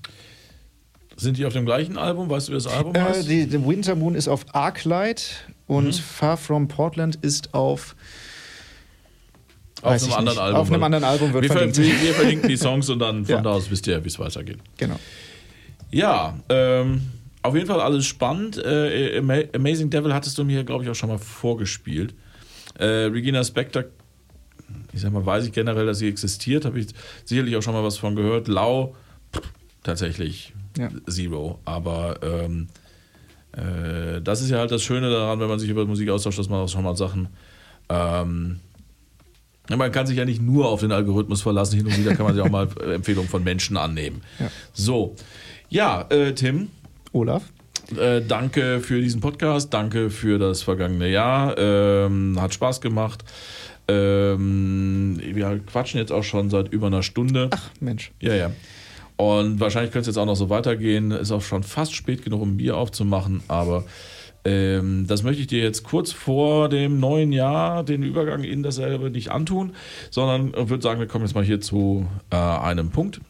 Sind 1.16 1.36
die 1.36 1.44
auf 1.46 1.52
dem 1.52 1.66
gleichen 1.66 1.98
Album? 1.98 2.30
Weißt 2.30 2.48
du, 2.48 2.52
wie 2.52 2.56
das 2.56 2.66
Album 2.68 2.94
äh, 2.94 3.00
heißt? 3.00 3.28
Die, 3.28 3.46
die 3.46 3.66
Winter 3.66 3.96
Moon 3.96 4.14
ist 4.14 4.28
auf 4.28 4.46
Arclight 4.54 5.48
und 5.66 5.86
mhm. 5.86 5.92
Far 5.92 6.36
from 6.36 6.68
Portland 6.68 7.16
ist 7.16 7.54
auf 7.54 7.96
auf 9.82 10.02
einem 10.02 10.12
anderen. 10.12 10.38
Album. 10.38 10.60
Auf 10.60 10.72
einem 10.72 10.82
anderen 10.82 11.04
Album 11.04 11.32
wird 11.32 11.44
wir, 11.44 11.50
verlinkt. 11.50 11.78
Wir, 11.78 12.02
wir 12.02 12.14
verlinken 12.14 12.48
die 12.48 12.56
Songs 12.56 12.88
und 12.88 12.98
dann 12.98 13.24
von 13.26 13.34
ja. 13.36 13.40
da 13.40 13.50
aus 13.50 13.70
wisst 13.70 13.86
ihr, 13.86 14.02
wie 14.02 14.08
es 14.08 14.18
weitergeht. 14.18 14.58
Genau. 14.76 14.98
Ja, 15.90 16.38
ähm, 16.48 17.02
auf 17.42 17.54
jeden 17.54 17.66
Fall 17.66 17.80
alles 17.80 18.06
spannend. 18.06 18.58
Äh, 18.58 19.18
Amazing 19.54 19.90
Devil 19.90 20.12
hattest 20.12 20.36
du 20.38 20.44
mir, 20.44 20.64
glaube 20.64 20.84
ich, 20.84 20.90
auch 20.90 20.94
schon 20.94 21.08
mal 21.08 21.18
vorgespielt. 21.18 22.14
Äh, 22.78 22.84
Regina 22.84 23.42
Spector, 23.42 23.84
ich 24.92 25.00
sag 25.00 25.12
mal, 25.12 25.24
weiß 25.24 25.46
ich 25.46 25.52
generell, 25.52 25.86
dass 25.86 25.98
sie 25.98 26.08
existiert, 26.08 26.64
habe 26.64 26.78
ich 26.78 26.88
sicherlich 27.24 27.56
auch 27.56 27.62
schon 27.62 27.74
mal 27.74 27.84
was 27.84 27.96
von 27.96 28.16
gehört. 28.16 28.48
Lau, 28.48 28.94
tatsächlich 29.82 30.52
ja. 30.76 30.90
Zero. 31.08 31.60
Aber 31.64 32.18
ähm, 32.22 32.68
äh, 33.52 34.20
das 34.20 34.42
ist 34.42 34.50
ja 34.50 34.58
halt 34.58 34.70
das 34.70 34.82
Schöne 34.82 35.10
daran, 35.10 35.40
wenn 35.40 35.48
man 35.48 35.58
sich 35.58 35.70
über 35.70 35.86
Musik 35.86 36.10
austauscht, 36.10 36.38
dass 36.38 36.48
man 36.48 36.60
auch 36.60 36.68
schon 36.68 36.84
mal 36.84 36.96
Sachen 36.96 37.28
ähm, 37.88 38.60
man 39.76 39.92
kann 39.92 40.06
sich 40.06 40.16
ja 40.16 40.24
nicht 40.24 40.40
nur 40.40 40.68
auf 40.68 40.80
den 40.80 40.92
Algorithmus 40.92 41.42
verlassen, 41.42 41.76
hin 41.76 41.86
und 41.86 41.98
wieder 41.98 42.14
kann 42.14 42.24
man 42.24 42.34
sich 42.34 42.42
auch 42.42 42.50
mal 42.50 42.68
Empfehlungen 42.92 43.28
von 43.28 43.44
Menschen 43.44 43.76
annehmen. 43.76 44.22
Ja. 44.38 44.50
So, 44.72 45.14
ja, 45.68 46.06
äh, 46.08 46.32
Tim. 46.32 46.70
Olaf. 47.12 47.42
Äh, 47.96 48.22
danke 48.26 48.80
für 48.80 49.00
diesen 49.00 49.20
Podcast, 49.20 49.72
danke 49.72 50.10
für 50.10 50.38
das 50.38 50.62
vergangene 50.62 51.08
Jahr. 51.08 51.56
Ähm, 51.58 52.40
hat 52.40 52.54
Spaß 52.54 52.80
gemacht. 52.80 53.24
Ähm, 53.88 55.18
wir 55.22 55.60
quatschen 55.66 55.98
jetzt 55.98 56.12
auch 56.12 56.24
schon 56.24 56.50
seit 56.50 56.72
über 56.72 56.88
einer 56.88 57.02
Stunde. 57.02 57.48
Ach, 57.50 57.70
Mensch. 57.80 58.12
Ja, 58.20 58.34
ja. 58.34 58.52
Und 59.16 59.58
wahrscheinlich 59.58 59.90
könnte 59.90 60.10
es 60.10 60.14
jetzt 60.14 60.18
auch 60.18 60.26
noch 60.26 60.36
so 60.36 60.50
weitergehen. 60.50 61.10
Ist 61.10 61.32
auch 61.32 61.42
schon 61.42 61.62
fast 61.62 61.94
spät 61.94 62.22
genug, 62.22 62.42
um 62.42 62.52
ein 62.52 62.56
Bier 62.58 62.76
aufzumachen, 62.76 63.42
aber 63.48 63.84
ähm, 64.48 65.06
das 65.06 65.22
möchte 65.22 65.42
ich 65.42 65.46
dir 65.46 65.62
jetzt 65.62 65.84
kurz 65.84 66.12
vor 66.12 66.68
dem 66.68 67.00
neuen 67.00 67.32
Jahr, 67.32 67.84
den 67.84 68.02
Übergang 68.02 68.44
in 68.44 68.62
dasselbe, 68.62 69.10
nicht 69.10 69.30
antun, 69.30 69.74
sondern 70.10 70.52
würde 70.68 70.82
sagen, 70.82 71.00
wir 71.00 71.06
kommen 71.06 71.24
jetzt 71.24 71.34
mal 71.34 71.44
hier 71.44 71.60
zu 71.60 72.06
äh, 72.30 72.36
einem 72.36 72.90
Punkt. 72.90 73.20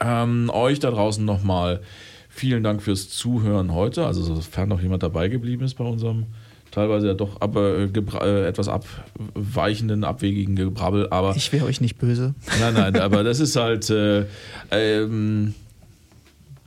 Ähm, 0.00 0.50
euch 0.52 0.80
da 0.80 0.90
draußen 0.90 1.24
nochmal 1.24 1.80
vielen 2.28 2.62
Dank 2.62 2.82
fürs 2.82 3.08
Zuhören 3.08 3.72
heute. 3.72 4.06
Also, 4.06 4.22
sofern 4.22 4.68
noch 4.68 4.80
jemand 4.80 5.02
dabei 5.02 5.28
geblieben 5.28 5.64
ist 5.64 5.74
bei 5.74 5.84
unserem 5.84 6.26
teilweise 6.70 7.08
ja 7.08 7.14
doch 7.14 7.40
aber, 7.40 7.78
äh, 7.78 7.84
äh, 7.84 8.46
etwas 8.46 8.68
abweichenden, 8.68 10.04
abwegigen 10.04 10.56
Gebrabbel, 10.56 11.08
aber. 11.10 11.34
Ich 11.36 11.52
wäre 11.52 11.66
euch 11.66 11.80
nicht 11.80 11.98
böse. 11.98 12.34
Nein, 12.60 12.74
nein, 12.74 12.96
aber 12.96 13.24
das 13.24 13.40
ist 13.40 13.56
halt. 13.56 13.90
Äh, 13.90 14.26
ähm, 14.70 15.54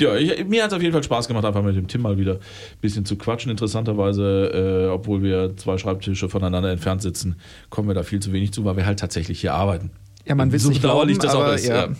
ja, 0.03 0.15
ich, 0.15 0.45
mir 0.47 0.63
hat 0.63 0.71
es 0.71 0.75
auf 0.75 0.81
jeden 0.81 0.93
Fall 0.93 1.03
Spaß 1.03 1.27
gemacht, 1.27 1.45
einfach 1.45 1.63
mit 1.63 1.75
dem 1.75 1.87
Tim 1.87 2.01
mal 2.01 2.17
wieder 2.17 2.33
ein 2.33 2.39
bisschen 2.81 3.05
zu 3.05 3.15
quatschen. 3.15 3.51
Interessanterweise, 3.51 4.87
äh, 4.87 4.89
obwohl 4.89 5.23
wir 5.23 5.55
zwei 5.57 5.77
Schreibtische 5.77 6.29
voneinander 6.29 6.71
entfernt 6.71 7.01
sitzen, 7.01 7.37
kommen 7.69 7.87
wir 7.87 7.95
da 7.95 8.03
viel 8.03 8.19
zu 8.19 8.33
wenig 8.33 8.51
zu, 8.51 8.65
weil 8.65 8.77
wir 8.77 8.85
halt 8.85 8.99
tatsächlich 8.99 9.41
hier 9.41 9.53
arbeiten. 9.53 9.91
Ja, 10.25 10.35
man 10.35 10.51
will 10.51 10.59
so 10.59 10.69
nicht 10.69 10.81
glauben, 10.81 11.19
aber 11.27 11.55
ist. 11.55 11.67
ja. 11.67 11.85
Ja. 11.85 11.91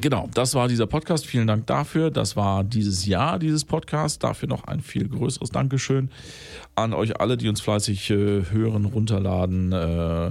Genau, 0.00 0.28
das 0.32 0.54
war 0.54 0.68
dieser 0.68 0.86
Podcast. 0.86 1.26
Vielen 1.26 1.46
Dank 1.46 1.66
dafür. 1.66 2.10
Das 2.10 2.36
war 2.36 2.62
dieses 2.62 3.06
Jahr, 3.06 3.38
dieses 3.38 3.64
Podcast. 3.64 4.22
Dafür 4.22 4.48
noch 4.48 4.64
ein 4.64 4.80
viel 4.80 5.08
größeres 5.08 5.50
Dankeschön 5.50 6.10
an 6.76 6.92
euch 6.92 7.20
alle, 7.20 7.36
die 7.36 7.48
uns 7.48 7.60
fleißig 7.60 8.10
äh, 8.10 8.42
hören, 8.50 8.84
runterladen 8.84 9.72
äh, 9.72 10.30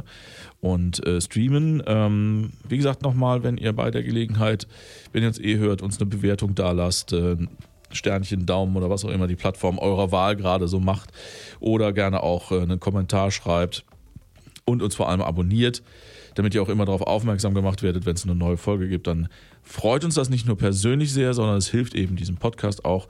und 0.61 1.05
äh, 1.05 1.19
streamen. 1.19 1.83
Ähm, 1.85 2.53
wie 2.67 2.77
gesagt, 2.77 3.01
nochmal, 3.01 3.43
wenn 3.43 3.57
ihr 3.57 3.73
bei 3.73 3.91
der 3.91 4.03
Gelegenheit, 4.03 4.67
wenn 5.11 5.23
ihr 5.23 5.27
uns 5.27 5.39
eh 5.39 5.57
hört, 5.57 5.81
uns 5.81 5.99
eine 5.99 6.05
Bewertung 6.05 6.55
da 6.55 6.71
lasst, 6.71 7.13
äh, 7.13 7.35
Sternchen, 7.91 8.45
Daumen 8.45 8.75
oder 8.75 8.89
was 8.89 9.05
auch 9.05 9.09
immer 9.09 9.27
die 9.27 9.35
Plattform 9.35 9.79
eurer 9.79 10.11
Wahl 10.11 10.35
gerade 10.35 10.67
so 10.67 10.79
macht 10.79 11.11
oder 11.59 11.93
gerne 11.93 12.23
auch 12.23 12.51
äh, 12.51 12.61
einen 12.61 12.79
Kommentar 12.79 13.31
schreibt 13.31 13.83
und 14.65 14.81
uns 14.81 14.95
vor 14.95 15.09
allem 15.09 15.21
abonniert, 15.21 15.81
damit 16.35 16.53
ihr 16.53 16.61
auch 16.61 16.69
immer 16.69 16.85
darauf 16.85 17.01
aufmerksam 17.01 17.53
gemacht 17.53 17.81
werdet, 17.81 18.05
wenn 18.05 18.15
es 18.15 18.23
eine 18.23 18.35
neue 18.35 18.57
Folge 18.57 18.87
gibt. 18.87 19.07
Dann 19.07 19.29
freut 19.63 20.03
uns 20.03 20.15
das 20.15 20.29
nicht 20.29 20.45
nur 20.45 20.57
persönlich 20.57 21.11
sehr, 21.11 21.33
sondern 21.33 21.57
es 21.57 21.67
hilft 21.67 21.95
eben 21.95 22.15
diesem 22.15 22.37
Podcast 22.37 22.85
auch 22.85 23.07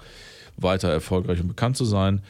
weiter 0.58 0.90
erfolgreich 0.90 1.42
und 1.42 1.50
bekannt 1.50 1.76
zu 1.76 1.86
sein. 1.86 2.22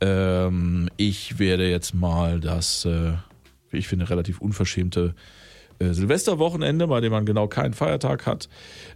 Ähm, 0.00 0.88
ich 0.96 1.38
werde 1.38 1.68
jetzt 1.68 1.94
mal 1.94 2.40
das, 2.40 2.84
äh, 2.84 3.12
wie 3.70 3.78
ich 3.78 3.88
finde, 3.88 4.08
relativ 4.08 4.40
unverschämte 4.40 5.14
Silvesterwochenende, 5.78 6.86
bei 6.86 7.00
dem 7.00 7.12
man 7.12 7.26
genau 7.26 7.48
keinen 7.48 7.74
Feiertag 7.74 8.26
hat, 8.26 8.48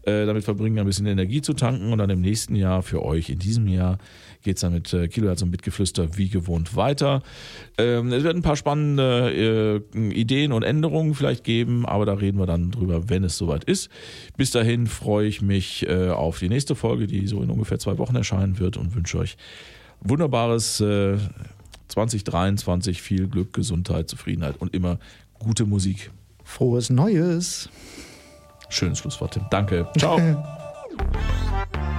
äh, 0.03 0.27
damit 0.27 0.45
verbringen, 0.45 0.79
ein 0.79 0.87
bisschen 0.87 1.07
Energie 1.07 1.43
zu 1.43 1.53
tanken 1.55 1.93
und 1.93 1.99
dann 1.99 2.11
im 2.11 2.21
nächsten 2.21 2.55
Jahr 2.55 2.83
für 2.83 3.05
euch 3.05 3.31
in 3.31 3.39
diesem 3.39 3.69
Jahr 3.69 3.99
geht 4.43 4.57
es 4.57 4.61
dann 4.63 4.73
mit 4.73 4.93
äh, 4.93 5.09
Kilohertz 5.09 5.43
und 5.43 5.51
Mitgeflüster 5.51 6.17
wie 6.17 6.29
gewohnt 6.29 6.77
weiter. 6.77 7.23
Ähm, 7.77 8.13
es 8.13 8.23
wird 8.23 8.37
ein 8.37 8.43
paar 8.43 8.57
spannende 8.57 9.83
äh, 9.95 9.99
Ideen 10.11 10.53
und 10.53 10.63
Änderungen 10.63 11.15
vielleicht 11.15 11.45
geben, 11.45 11.87
aber 11.87 12.07
da 12.07 12.15
reden 12.15 12.39
wir 12.39 12.47
dann 12.47 12.71
drüber, 12.71 13.09
wenn 13.09 13.25
es 13.25 13.37
soweit 13.37 13.65
ist. 13.65 13.91
Bis 14.37 14.51
dahin 14.51 14.87
freue 14.87 15.27
ich 15.27 15.43
mich 15.43 15.89
äh, 15.89 16.11
auf 16.11 16.39
die 16.39 16.49
nächste 16.49 16.75
Folge, 16.75 17.07
die 17.07 17.27
so 17.27 17.43
in 17.43 17.51
ungefähr 17.51 17.79
zwei 17.79 17.99
Wochen 17.99 18.17
erscheinen 18.17 18.59
wird 18.59 18.77
und 18.77 18.95
wünsche 18.95 19.19
euch 19.19 19.37
wunderbares 20.01 20.81
äh, 20.81 21.17
2023, 21.89 23.03
viel 23.03 23.29
Glück, 23.29 23.53
Gesundheit, 23.53 24.09
Zufriedenheit 24.09 24.61
und 24.61 24.75
immer 24.75 24.99
gute 25.39 25.65
Musik. 25.67 26.11
Frohes 26.49 26.89
Neues. 26.89 27.69
Schönes 28.71 28.99
Schlusswort, 28.99 29.35
Tim. 29.35 29.45
Danke. 29.51 29.87
Ciao. 29.99 30.19